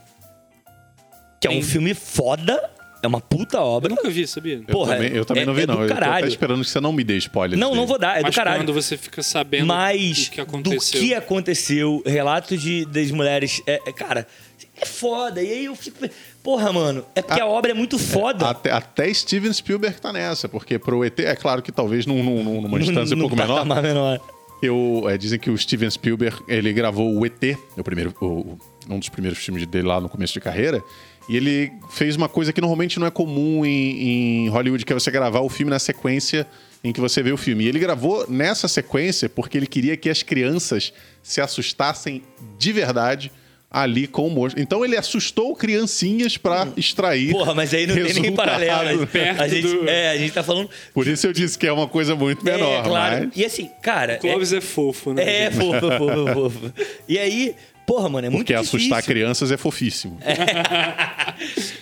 Que 1.39 1.47
é 1.47 1.51
um 1.51 1.61
filme 1.61 1.93
foda, 1.93 2.71
é 3.03 3.07
uma 3.07 3.21
puta 3.21 3.57
Eu 3.57 3.61
obra. 3.63 3.89
nunca 3.89 4.09
vi, 4.09 4.25
sabia? 4.25 4.55
Eu 4.55 4.63
Porra, 4.63 4.95
também, 4.95 5.11
eu 5.11 5.25
também 5.25 5.43
é- 5.43 5.45
não 5.45 5.53
vi, 5.53 5.61
é 5.61 5.65
do 5.67 5.73
não. 5.73 5.81
Eu 5.83 5.87
tô 5.89 5.93
até 5.93 6.01
caralho. 6.05 6.27
esperando 6.27 6.63
que 6.63 6.69
você 6.69 6.79
não 6.79 6.91
me 6.93 7.03
dê 7.03 7.17
spoiler. 7.17 7.59
Não, 7.59 7.67
dele. 7.69 7.79
não 7.81 7.85
vou 7.87 7.99
dar, 7.99 8.17
é 8.17 8.21
Mas 8.23 8.31
do 8.33 8.35
caralho. 8.35 8.61
quando 8.61 8.73
você 8.73 8.97
fica 8.97 9.21
sabendo 9.21 9.67
Mas 9.67 10.27
o 10.27 10.31
que 10.31 10.37
do 10.37 10.41
aconteceu. 10.43 10.99
que 11.01 11.13
aconteceu, 11.13 12.01
relatos 12.05 12.61
de, 12.61 12.85
das 12.85 13.11
mulheres, 13.11 13.61
é, 13.67 13.79
é, 13.85 13.91
cara, 13.91 14.25
é 14.81 14.85
foda. 14.85 15.41
E 15.43 15.51
aí 15.51 15.65
eu 15.65 15.75
fico. 15.75 15.97
Porra, 16.41 16.71
mano, 16.73 17.05
é 17.15 17.21
porque 17.21 17.39
a, 17.39 17.45
obra 17.45 17.71
é 17.71 17.73
muito 17.73 17.99
foda. 17.99 18.49
Até, 18.49 18.71
até 18.71 19.13
Steven 19.13 19.51
Spielberg 19.53 19.99
tá 20.01 20.11
nessa, 20.11 20.49
porque 20.49 20.79
pro 20.79 21.03
ET, 21.05 21.19
é 21.19 21.35
claro 21.35 21.61
que 21.61 21.71
talvez 21.71 22.05
num, 22.05 22.23
num- 22.23 22.43
num- 22.43 22.61
numa 22.61 22.79
distância 22.79 23.15
um 23.15 23.19
pouco 23.19 23.35
no 23.35 23.41
menor, 23.41 23.65
menor. 23.81 24.19
eu, 24.61 25.03
é, 25.09 25.17
dizem 25.17 25.37
que 25.39 25.49
o 25.49 25.57
Steven 25.57 25.89
Spielberg, 25.89 26.37
ele 26.47 26.71
gravou 26.73 27.13
o 27.17 27.25
ET, 27.25 27.57
o 27.77 27.83
primeiro, 27.83 28.13
o- 28.21 28.57
um 28.89 28.99
dos 28.99 29.07
primeiros 29.09 29.39
filmes 29.39 29.65
dele 29.65 29.87
lá 29.87 30.01
no 30.01 30.09
começo 30.09 30.33
de 30.33 30.41
carreira, 30.41 30.81
e 31.29 31.37
ele 31.37 31.71
fez 31.91 32.15
uma 32.15 32.27
coisa 32.27 32.51
que 32.51 32.59
normalmente 32.59 32.99
não 32.99 33.07
é 33.07 33.11
comum 33.11 33.65
em, 33.65 34.45
em 34.45 34.49
Hollywood, 34.49 34.85
que 34.85 34.91
é 34.91 34.95
você 34.95 35.09
gravar 35.09 35.39
o 35.41 35.49
filme 35.49 35.69
na 35.69 35.79
sequência 35.79 36.45
em 36.83 36.91
que 36.91 36.99
você 36.99 37.23
vê 37.23 37.31
o 37.31 37.37
filme. 37.37 37.63
E 37.63 37.67
ele 37.67 37.79
gravou 37.79 38.25
nessa 38.29 38.67
sequência 38.67 39.29
porque 39.29 39.57
ele 39.57 39.67
queria 39.67 39.95
que 39.95 40.09
as 40.09 40.21
crianças 40.21 40.91
se 41.21 41.39
assustassem 41.39 42.21
de 42.57 42.73
verdade 42.73 43.31
ali 43.71 44.05
com 44.05 44.27
o 44.27 44.29
monstro. 44.29 44.61
Então 44.61 44.85
ele 44.85 44.95
assustou 44.95 45.55
criancinhas 45.55 46.37
pra 46.37 46.67
extrair 46.77 47.31
Porra, 47.31 47.55
mas 47.55 47.73
aí 47.73 47.87
não 47.87 47.95
tem 47.95 48.13
nem 48.21 48.35
paralelo. 48.35 49.07
Perto 49.07 49.41
a 49.41 49.47
gente, 49.47 49.67
do- 49.67 49.89
É, 49.89 50.11
a 50.11 50.17
gente 50.17 50.31
tá 50.31 50.43
falando. 50.43 50.69
Por 50.93 51.07
isso 51.07 51.25
eu 51.25 51.33
disse 51.33 51.57
que 51.57 51.65
é 51.65 51.71
uma 51.71 51.87
coisa 51.87 52.15
muito 52.15 52.45
menor, 52.45 52.79
é, 52.79 52.83
claro. 52.83 53.25
mas... 53.25 53.37
E 53.37 53.43
assim, 53.43 53.69
cara. 53.81 54.17
Clóvis 54.17 54.53
é, 54.53 54.61
fofo, 54.61 55.13
né? 55.13 55.23
É, 55.23 55.43
é 55.45 55.51
fofo, 55.51 55.79
fofo, 55.79 56.33
fofo. 56.33 56.73
E 57.09 57.17
aí, 57.17 57.55
porra, 57.85 58.09
mano, 58.09 58.27
é 58.27 58.29
muito 58.29 58.45
Porque 58.47 58.53
difícil. 58.53 58.79
assustar 58.79 59.03
crianças 59.03 59.51
é 59.51 59.57
fofíssimo. 59.57 60.19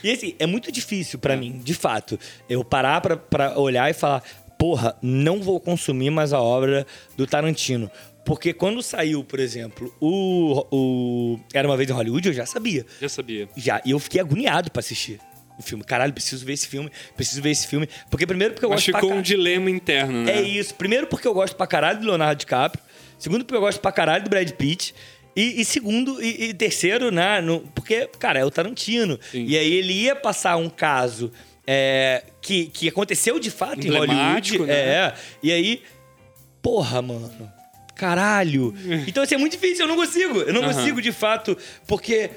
E 0.04 0.12
assim, 0.12 0.36
é 0.40 0.46
muito 0.48 0.72
difícil 0.72 1.20
pra 1.20 1.36
mim, 1.38 1.62
de 1.64 1.74
fato, 1.74 2.20
eu 2.50 2.64
parar 2.64 3.02
pra, 3.02 3.18
pra 3.18 3.60
olhar 3.60 3.90
e 3.90 3.94
falar, 3.94 4.24
porra, 4.58 4.96
não 5.02 5.42
vou 5.42 5.60
consumir 5.60 6.10
mais 6.10 6.34
a 6.34 6.42
obra 6.42 6.86
do 7.16 7.28
Tarantino. 7.28 7.90
Porque 8.26 8.54
quando 8.54 8.82
saiu, 8.82 9.24
por 9.24 9.40
exemplo, 9.40 9.94
o, 10.00 10.66
o 10.72 11.40
Era 11.54 11.68
Uma 11.68 11.78
Vez 11.78 11.90
em 11.90 11.94
Hollywood, 11.94 12.28
eu 12.30 12.34
já 12.34 12.46
sabia. 12.46 12.86
Já 13.00 13.10
sabia. 13.10 13.48
Já, 13.56 13.82
e 13.86 13.92
eu 13.92 14.00
fiquei 14.00 14.22
agoniado 14.22 14.72
pra 14.72 14.80
assistir 14.80 15.20
o 15.60 15.62
filme. 15.62 15.84
Caralho, 15.84 16.14
preciso 16.14 16.46
ver 16.46 16.54
esse 16.54 16.68
filme, 16.68 16.90
preciso 17.16 17.42
ver 17.42 17.50
esse 17.52 17.68
filme. 17.68 17.88
Porque 18.10 18.26
primeiro 18.26 18.54
porque 18.54 18.66
eu 18.66 18.70
Mas 18.70 18.78
gosto 18.80 18.92
pra 18.92 19.00
ficou 19.02 19.14
um 19.14 19.18
ca- 19.18 19.22
dilema 19.24 19.70
interno, 19.70 20.24
né? 20.24 20.38
É 20.38 20.42
isso. 20.42 20.74
Primeiro 20.76 21.08
porque 21.08 21.28
eu 21.28 21.34
gosto 21.34 21.56
pra 21.56 21.68
caralho 21.68 22.00
do 22.00 22.08
Leonardo 22.08 22.40
DiCaprio. 22.40 22.84
Segundo 23.20 23.44
porque 23.46 23.58
eu 23.58 23.62
gosto 23.62 23.80
pra 23.80 23.92
caralho 23.92 24.24
do 24.24 24.30
Brad 24.30 24.50
Pitt. 24.52 24.94
E, 25.36 25.62
e 25.62 25.66
segundo, 25.66 26.22
e, 26.22 26.50
e 26.50 26.54
terceiro, 26.54 27.12
né? 27.12 27.40
no- 27.42 27.62
porque, 27.74 28.08
cara, 28.20 28.40
é 28.40 28.46
o 28.46 28.52
Tarantino. 28.52 29.20
Sim. 29.32 29.46
E 29.48 29.58
aí 29.58 29.74
ele 29.74 29.94
ia 29.94 30.16
passar 30.16 30.58
um 30.58 30.70
caso 30.70 31.32
é, 31.66 32.24
que, 32.42 32.66
que 32.66 32.88
aconteceu 32.90 33.40
de 33.40 33.50
fato 33.52 33.86
em 33.86 33.90
Hollywood. 33.92 34.60
Né? 34.60 34.74
É. 34.74 35.14
E 35.42 35.52
aí, 35.52 35.82
porra, 36.62 37.02
mano. 37.02 37.52
Caralho. 37.96 38.74
Então, 39.08 39.24
assim, 39.24 39.36
é 39.36 39.38
muito 39.38 39.54
difícil, 39.54 39.86
eu 39.86 39.88
não 39.88 39.96
consigo. 39.96 40.40
Eu 40.40 40.54
não 40.54 40.64
Aham. 40.64 40.74
consigo, 40.74 41.02
de 41.02 41.12
fato, 41.12 41.58
porque 41.88 42.32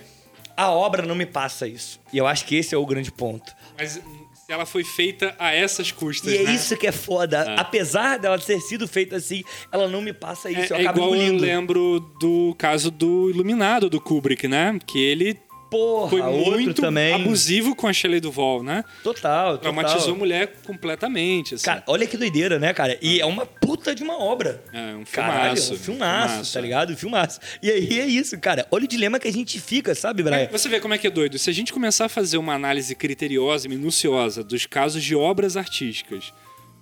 a 0.57 0.71
obra 0.71 1.05
não 1.07 1.15
me 1.15 1.27
passa 1.27 1.67
isso. 1.67 1.99
E 2.13 2.19
eu 2.19 2.27
acho 2.27 2.45
que 2.45 2.55
esse 2.57 2.75
é 2.75 2.79
o 2.79 2.87
grande 2.87 3.11
ponto. 3.11 3.53
Mas 3.77 4.01
ela 4.49 4.67
foi 4.67 4.85
feita 4.85 5.35
a 5.39 5.53
essas 5.53 5.91
custas, 5.91 6.33
E 6.33 6.37
é 6.37 6.43
né? 6.45 6.55
isso 6.55 6.77
que 6.77 6.87
é 6.87 6.93
foda. 6.93 7.55
Apesar 7.57 8.19
dela 8.19 8.39
ter 8.39 8.61
sido 8.61 8.87
feita 8.87 9.17
assim, 9.17 9.43
ela 9.73 9.89
não 9.89 10.03
me 10.03 10.13
passa 10.13 10.51
isso. 10.51 10.73
É, 10.75 10.77
eu 10.77 10.81
é 10.81 10.83
acabo 10.83 10.99
igual 10.99 11.15
eu 11.15 11.23
engolindo. 11.23 11.43
lembro 11.45 12.01
do 12.21 12.55
caso 12.59 12.91
do 12.91 13.31
Iluminado, 13.31 13.89
do 13.89 14.01
Kubrick, 14.01 14.47
né? 14.47 14.79
Que 14.87 14.99
ele 14.99 15.35
Porra, 15.75 16.09
foi 16.09 16.23
muito 16.23 16.81
também. 16.81 17.15
abusivo 17.15 17.75
com 17.75 17.89
a 17.89 17.93
Shelley 17.93 18.21
Duvall, 18.21 18.63
né? 18.63 18.85
Total, 19.03 19.57
total. 19.57 19.59
Traumatizou 19.59 20.15
a 20.15 20.17
mulher 20.17 20.55
completamente, 20.65 21.57
assim. 21.57 21.65
Cara, 21.65 21.83
olha 21.89 22.07
que 22.07 22.17
doideira, 22.17 22.61
né, 22.61 22.73
cara? 22.73 22.97
E 23.03 23.21
é 23.21 23.27
uma 23.27 23.45
puta 23.45 23.93
de 23.93 24.05
uma 24.05 24.17
obra. 24.17 24.63
É, 24.73 24.95
um 24.95 25.05
Caralho, 25.05 25.57
filmaço. 25.57 25.75
um 25.75 25.77
filmaço, 25.77 26.29
filmaço, 26.29 26.53
tá 26.53 26.59
é. 26.61 26.63
ligado? 26.63 26.93
Um 26.93 26.97
filmaço. 26.97 27.41
E 27.61 27.71
aí 27.71 28.01
é 28.01 28.07
isso, 28.07 28.39
cara. 28.39 28.69
Olha 28.71 28.85
o 28.85 28.89
dilema 28.89 29.19
que 29.19 29.27
a 29.27 29.33
gente 29.33 29.61
fica, 29.61 29.97
sabe, 29.97 30.23
Brian? 30.23 30.49
Você 30.53 30.69
vê 30.69 30.79
como 30.79 30.95
é 30.95 30.99
que 30.99 31.09
é 31.09 31.11
doido. 31.11 31.39
Se 31.39 31.51
a 31.51 31.53
gente 31.53 31.73
começar 31.73 32.05
a 32.05 32.09
fazer 32.09 32.39
uma 32.39 32.55
análise 32.55 32.95
criteriosa 32.95 33.67
e 33.67 33.71
minuciosa 33.71 34.45
dos 34.45 34.67
casos 34.67 35.03
de 35.03 35.17
obras 35.17 35.57
artísticas 35.57 36.33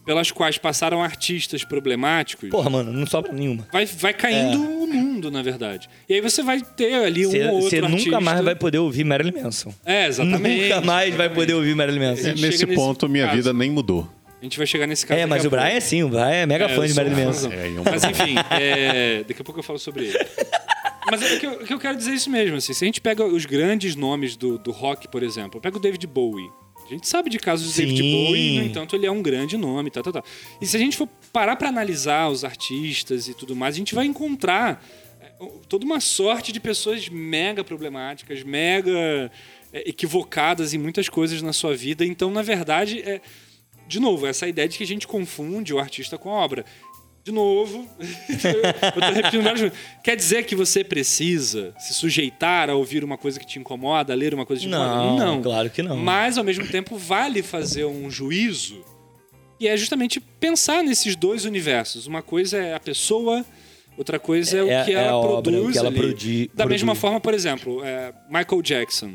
pelas 0.05 0.30
quais 0.30 0.59
passaram 0.59 1.03
artistas 1.03 1.64
problemáticos, 1.64 2.50
Porra, 2.50 2.68
mano, 2.68 2.92
não 2.92 3.07
sobra 3.07 3.32
nenhuma. 3.32 3.66
vai, 3.72 3.86
vai 3.86 4.12
caindo 4.12 4.61
o 4.61 4.86
mundo, 4.86 5.30
na 5.30 5.42
verdade. 5.42 5.88
E 6.09 6.14
aí 6.14 6.20
você 6.20 6.42
vai 6.42 6.61
ter 6.61 6.92
ali 6.94 7.26
um 7.26 7.30
Você 7.30 7.44
ou 7.44 7.55
outro 7.55 7.70
você 7.70 7.80
nunca 7.80 7.92
artista... 7.94 8.20
mais 8.20 8.40
vai 8.44 8.55
poder 8.55 8.78
ouvir 8.78 9.05
Marilyn 9.05 9.42
Manson. 9.42 9.72
É, 9.84 10.07
exatamente. 10.09 10.62
Nunca 10.64 10.80
mais 10.80 10.86
vai 11.14 11.26
exatamente. 11.26 11.34
poder 11.34 11.55
ouvir 11.55 11.74
Marilyn 11.76 12.00
Manson. 12.00 12.22
gente 12.22 12.42
Nesse 12.42 12.66
ponto, 12.66 13.09
minha 13.09 13.24
caso. 13.26 13.36
vida 13.36 13.53
nem 13.53 13.70
mudou. 13.70 14.09
A 14.40 14.44
gente 14.44 14.59
vai 14.59 14.66
chegar 14.66 14.88
nesse 14.88 15.07
caso 15.07 15.20
É, 15.20 15.24
mas 15.24 15.44
o. 15.44 15.50
Brian, 15.50 15.80
sim, 15.80 16.03
o 16.03 16.09
Brian 16.09 16.24
é 16.30 16.46
mega 16.46 16.64
É, 16.64 16.68
fã 16.70 16.84
de 16.84 16.94
Marilyn 16.94 17.22
um 17.22 17.24
Manson. 17.26 17.53
É, 17.53 17.68
um- 17.68 17.84
Mas 17.84 18.03
enfim, 18.03 18.34
é, 18.50 19.22
daqui 19.22 19.40
a 19.40 19.44
pouco 19.44 19.61
eu 19.61 19.64
falo 19.64 19.78
sobre 19.78 20.07
ele. 20.07 20.18
Mas 21.11 21.22
é 21.22 21.36
que 21.38 21.46
eu, 21.46 21.59
que 21.59 21.72
eu 21.72 21.78
quero 21.78 21.96
dizer 21.96 22.12
isso 22.12 22.28
mesmo. 22.28 22.57
Assim, 22.57 22.72
se 22.72 22.84
a 22.84 22.86
gente 22.86 23.00
pega 23.00 23.24
os 23.24 23.46
grandes 23.46 23.94
nomes 23.94 24.34
do, 24.36 24.59
do 24.59 24.72
rock, 24.72 25.07
por 25.09 25.22
exemplo, 25.22 25.61
pega 25.61 25.76
o 25.76 25.80
David 25.80 26.05
Bowie. 26.09 26.48
A 26.85 26.89
gente 26.89 27.09
sabe 27.09 27.30
de 27.30 27.39
casos 27.39 27.74
David 27.74 28.03
Sim. 28.03 28.12
Bowie, 28.12 28.59
no 28.59 28.66
entanto, 28.66 28.97
ele 28.97 29.07
é 29.07 29.11
um 29.11 29.22
grande 29.22 29.57
nome, 29.57 29.91
tá, 29.91 30.03
tá, 30.03 30.12
tá. 30.12 30.24
E 30.61 30.66
se 30.66 30.76
a 30.76 30.80
gente 30.80 30.97
for 30.97 31.09
parar 31.33 31.57
pra 31.57 31.68
analisar 31.68 32.28
os 32.28 32.45
artistas 32.45 33.28
e 33.28 33.35
tudo 33.35 33.57
mais, 33.57 33.74
a 33.74 33.78
gente 33.78 33.95
vai 33.95 34.07
encontrar 34.07 34.85
é, 35.20 35.30
toda 35.68 35.85
uma 35.85 36.01
sorte 36.01 36.53
de 36.53 36.61
pessoas 36.61 37.09
mega 37.09 37.64
problemáticas, 37.64 38.43
mega 38.43 39.30
é, 39.72 39.89
equivocadas 39.89 40.74
em 40.74 40.78
muitas 40.78 41.09
coisas 41.09 41.41
na 41.41 41.53
sua 41.53 41.74
vida. 41.74 42.05
Então, 42.05 42.30
na 42.30 42.43
verdade, 42.43 43.01
é, 43.01 43.20
de 43.87 44.01
novo, 44.01 44.26
essa 44.26 44.47
ideia 44.47 44.68
de 44.68 44.78
que 44.78 44.85
a 44.85 44.87
gente 44.87 45.07
confunde 45.07 45.74
o 45.74 45.78
artista 45.78 46.18
com 46.18 46.30
a 46.30 46.35
obra. 46.35 46.64
De 47.25 47.31
novo, 47.31 47.89
eu 48.01 48.93
tô 49.01 49.12
repetindo 49.12 49.43
várias 49.43 49.61
vezes. 49.61 49.79
Quer 50.03 50.16
dizer 50.16 50.45
que 50.45 50.57
você 50.57 50.83
precisa 50.83 51.73
se 51.79 51.95
sujeitar 51.95 52.68
a 52.68 52.75
ouvir 52.75 53.05
uma 53.05 53.16
coisa 53.16 53.39
que 53.39 53.47
te 53.47 53.59
incomoda, 53.61 54.12
a 54.12 54.16
ler 54.16 54.35
uma 54.35 54.45
coisa 54.45 54.61
que 54.61 54.66
te 54.68 54.70
Não, 54.70 55.14
incomoda? 55.16 55.43
claro 55.43 55.70
que 55.70 55.83
não. 55.83 55.97
Mas, 55.97 56.37
ao 56.37 56.43
mesmo 56.43 56.66
tempo, 56.66 56.97
vale 56.97 57.41
fazer 57.43 57.85
um 57.85 58.11
juízo 58.11 58.85
e 59.61 59.68
é 59.68 59.77
justamente 59.77 60.18
pensar 60.18 60.83
nesses 60.83 61.14
dois 61.14 61.45
universos. 61.45 62.09
Uma 62.09 62.23
coisa 62.23 62.59
é 62.59 62.75
a 62.75 62.81
pessoa, 62.81 63.45
outra 63.97 64.18
coisa 64.18 64.59
é, 64.59 64.62
o 64.64 64.68
É- 64.68 64.85
que 64.85 64.91
é 64.91 64.95
ela 64.95 65.12
a 65.12 65.16
obra, 65.16 65.43
produz. 65.53 65.68
o 65.68 65.73
que 65.73 65.79
ela 65.79 65.89
ali. 65.91 65.97
produ- 65.99 66.51
da 66.53 66.66
mesma 66.66 66.87
produz. 66.87 67.01
forma, 67.01 67.20
por 67.20 67.35
exemplo, 67.35 67.85
é, 67.85 68.12
Michael 68.29 68.62
Jackson. 68.62 69.12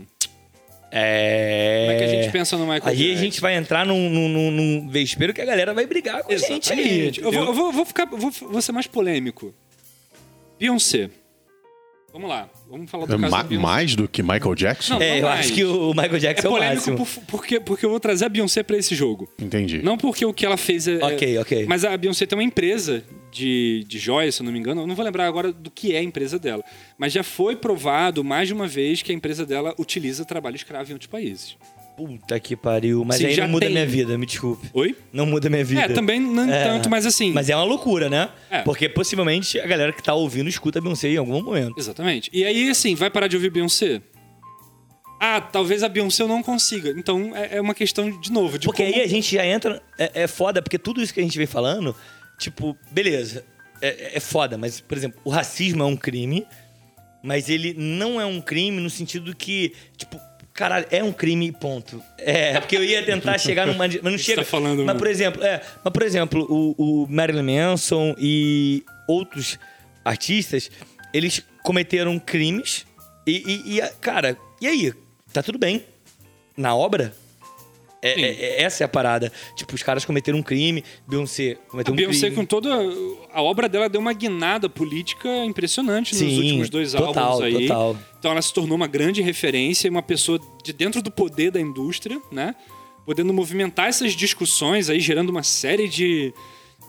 É. 0.91 1.85
Como 1.88 1.91
é 1.91 1.97
que 1.97 2.03
a 2.03 2.21
gente 2.21 2.31
pensa 2.31 2.57
no 2.57 2.63
Michael 2.65 2.83
Aí 2.85 2.95
Jackson? 2.97 3.13
a 3.13 3.21
gente 3.23 3.41
vai 3.41 3.55
entrar 3.55 3.85
num, 3.85 4.09
num, 4.09 4.29
num, 4.29 4.51
num 4.51 4.89
vespeiro 4.89 5.33
que 5.33 5.41
a 5.41 5.45
galera 5.45 5.73
vai 5.73 5.85
brigar 5.85 6.23
com 6.23 6.31
a 6.31 6.38
gente 6.38 6.71
aí. 6.71 6.79
Exatamente. 6.79 7.21
Eu 7.21 7.31
vou, 7.31 7.43
eu 7.45 7.53
vou, 7.53 7.71
vou 7.71 7.85
ficar, 7.85 8.05
vou, 8.05 8.31
vou 8.31 8.61
ser 8.61 8.71
mais 8.71 8.88
polêmico. 8.88 9.53
Beyoncé. 10.59 11.09
Vamos 12.11 12.29
lá. 12.29 12.49
Vamos 12.69 12.89
falar 12.89 13.05
do 13.05 13.19
caso 13.19 13.31
Ma- 13.31 13.43
da 13.43 13.59
mais 13.59 13.95
do 13.95 14.07
que 14.07 14.23
Michael 14.23 14.55
Jackson? 14.55 14.95
Não, 14.95 15.01
É, 15.01 15.19
eu 15.19 15.23
mais. 15.23 15.39
acho 15.41 15.53
que 15.53 15.63
o 15.63 15.89
Michael 15.93 16.15
É 16.15 16.19
Jackson 16.19 16.47
é, 16.47 16.49
o 16.49 16.53
polêmico 16.53 16.75
máximo. 16.91 16.97
por- 16.97 17.23
porque, 17.27 17.59
porque 17.59 17.85
eu 17.85 17.89
vou 17.89 17.99
trazer 17.99 18.25
a 18.25 18.29
Beyoncé 18.29 18.63
pra 18.63 18.77
esse 18.77 18.95
jogo. 18.95 19.29
Entendi. 19.39 19.81
Não 19.83 19.97
porque 19.97 20.25
o 20.25 20.33
que 20.33 20.45
ela 20.45 20.57
fez 20.57 20.88
é. 20.88 20.95
Ok, 21.03 21.38
ok. 21.38 21.65
Mas 21.67 21.85
a 21.85 21.95
Beyoncé 21.95 22.25
tem 22.25 22.38
uma 22.38 22.43
empresa 22.43 23.03
de, 23.32 23.84
de 23.88 23.99
joias, 23.99 24.36
se 24.36 24.41
eu 24.41 24.45
não 24.45 24.51
me 24.51 24.59
engano. 24.59 24.82
Eu 24.82 24.88
não 24.88 24.95
vou 24.95 25.03
lembrar 25.05 25.28
agora 25.28 25.51
do 25.51 25.69
que 25.71 25.93
é 25.95 25.99
a 25.99 26.03
empresa 26.03 26.38
dela. 26.39 26.63
Mas 26.97 27.13
já 27.13 27.23
foi 27.23 27.55
provado 27.55 28.23
mais 28.23 28.47
de 28.47 28.53
uma 28.53 28.67
vez 28.67 29.01
que 29.01 29.11
a 29.11 29.15
empresa 29.15 29.45
dela 29.45 29.73
utiliza 29.78 30.25
trabalho 30.25 30.55
escravo 30.55 30.89
em 30.89 30.93
outros 30.93 31.09
países. 31.09 31.55
Puta 31.95 32.39
que 32.39 32.55
pariu. 32.55 33.03
Mas 33.03 33.17
Sim, 33.17 33.25
aí 33.25 33.34
já 33.34 33.43
não 33.45 33.53
muda 33.53 33.65
tem. 33.65 33.73
minha 33.73 33.86
vida, 33.88 34.15
me 34.19 34.25
desculpe. 34.28 34.69
Oi? 34.71 34.95
Não 35.11 35.25
muda 35.25 35.49
minha 35.49 35.65
vida. 35.65 35.82
É, 35.82 35.88
também 35.89 36.19
não 36.19 36.47
É. 36.47 36.63
tanto, 36.63 36.89
mas 36.91 37.07
assim. 37.07 37.32
Mas 37.32 37.49
é 37.49 37.55
uma 37.55 37.63
loucura, 37.65 38.07
né? 38.07 38.30
É. 38.51 38.61
Porque 38.61 38.88
possivelmente 38.88 39.59
a 39.59 39.65
galera 39.65 39.91
que 39.91 40.03
tá 40.03 40.13
ouvindo 40.13 40.47
escuta 40.47 40.80
Beyoncé 40.80 41.09
em 41.09 41.17
algum 41.17 41.41
momento. 41.41 41.73
Exatamente. 41.75 42.30
E 42.32 42.45
aí, 42.45 42.69
assim, 42.69 42.93
vai 42.93 43.09
parar 43.09 43.28
de 43.28 43.36
ouvir 43.36 43.49
Beyoncé? 43.49 43.99
Ah, 45.19 45.41
talvez 45.41 45.82
a 45.82 45.89
Beyoncé 45.89 46.21
eu 46.21 46.28
não 46.28 46.43
consiga. 46.43 46.91
Então 46.95 47.36
é 47.36 47.55
é 47.57 47.61
uma 47.61 47.73
questão, 47.73 48.11
de 48.19 48.32
novo, 48.32 48.59
de 48.59 48.67
Porque 48.67 48.84
como... 48.84 48.95
aí 48.95 49.01
a 49.01 49.07
gente 49.07 49.34
já 49.36 49.43
entra. 49.43 49.82
É, 49.97 50.23
é 50.23 50.28
foda, 50.28 50.61
porque 50.61 50.78
tudo 50.78 51.01
isso 51.01 51.11
que 51.11 51.19
a 51.19 51.23
gente 51.23 51.36
vem 51.38 51.47
falando, 51.47 51.95
tipo, 52.38 52.77
beleza, 52.91 53.43
é, 53.81 54.17
é 54.17 54.19
foda, 54.19 54.57
mas, 54.57 54.79
por 54.79 54.97
exemplo, 54.97 55.19
o 55.23 55.29
racismo 55.29 55.83
é 55.83 55.85
um 55.85 55.95
crime, 55.97 56.45
mas 57.23 57.49
ele 57.49 57.73
não 57.77 58.19
é 58.21 58.25
um 58.25 58.39
crime 58.41 58.79
no 58.81 58.89
sentido 58.89 59.35
que, 59.35 59.73
tipo, 59.97 60.19
caralho, 60.53 60.85
é 60.89 61.03
um 61.03 61.11
crime, 61.11 61.51
ponto. 61.51 62.01
É, 62.17 62.59
porque 62.59 62.77
eu 62.77 62.83
ia 62.83 63.03
tentar 63.05 63.38
chegar 63.39 63.67
numa. 63.67 63.79
Mas 63.88 64.01
não 64.01 64.17
chega. 64.17 64.43
tá 64.43 64.47
falando, 64.49 64.77
mas, 64.77 64.85
mano? 64.88 64.99
por 64.99 65.07
exemplo, 65.07 65.43
é, 65.43 65.61
mas, 65.83 65.93
por 65.93 66.03
exemplo, 66.03 66.45
o, 66.49 67.03
o 67.03 67.07
Marilyn 67.07 67.43
Manson 67.43 68.15
e 68.17 68.83
outros 69.07 69.59
artistas, 70.05 70.71
eles 71.13 71.43
cometeram 71.63 72.17
crimes 72.17 72.85
e, 73.25 73.43
e- 73.75 73.79
e, 73.79 73.81
cara, 73.99 74.38
e 74.61 74.67
aí? 74.67 74.93
Tá 75.33 75.43
tudo 75.43 75.59
bem. 75.59 75.83
Na 76.55 76.73
obra, 76.75 77.13
É, 78.02 78.22
é, 78.22 78.26
é, 78.26 78.64
essa 78.64 78.84
é 78.84 78.86
a 78.86 78.88
parada. 78.88 79.32
Tipo, 79.56 79.76
os 79.76 79.84
caras 79.84 80.06
cometeram 80.06 80.39
um 80.39 80.43
crime, 80.43 80.84
Beyoncé 81.08 81.58
cometeu 81.68 81.91
a 81.91 81.93
um 81.93 81.95
Beyoncé, 81.95 82.28
crime. 82.28 82.36
com 82.36 82.45
toda. 82.45 82.70
A 83.34 83.41
obra 83.41 83.68
dela 83.68 83.89
deu 83.89 84.00
uma 84.00 84.14
guinada 84.14 84.70
política 84.70 85.30
impressionante 85.45 86.12
nos 86.14 86.20
Sim, 86.20 86.38
últimos 86.38 86.70
dois 86.70 86.91
total, 86.93 87.34
álbuns 87.34 87.41
aí. 87.43 87.68
total. 87.68 87.98
Então 88.20 88.32
ela 88.32 88.41
se 88.41 88.54
tornou 88.54 88.76
uma 88.76 88.88
grande 88.88 89.22
referência 89.22 89.88
e 89.88 89.89
uma 89.89 90.04
pessoa 90.04 90.39
de 90.64 90.74
dentro 90.74 91.02
do 91.02 91.12
poder 91.12 91.52
da 91.52 91.60
indústria, 91.60 92.22
né? 92.32 92.56
Podendo 93.06 93.34
movimentar 93.34 93.88
essas 93.88 94.14
discussões 94.14 94.89
aí, 94.89 95.00
gerando 95.00 95.30
uma 95.30 95.43
série 95.43 95.88
de, 95.88 96.34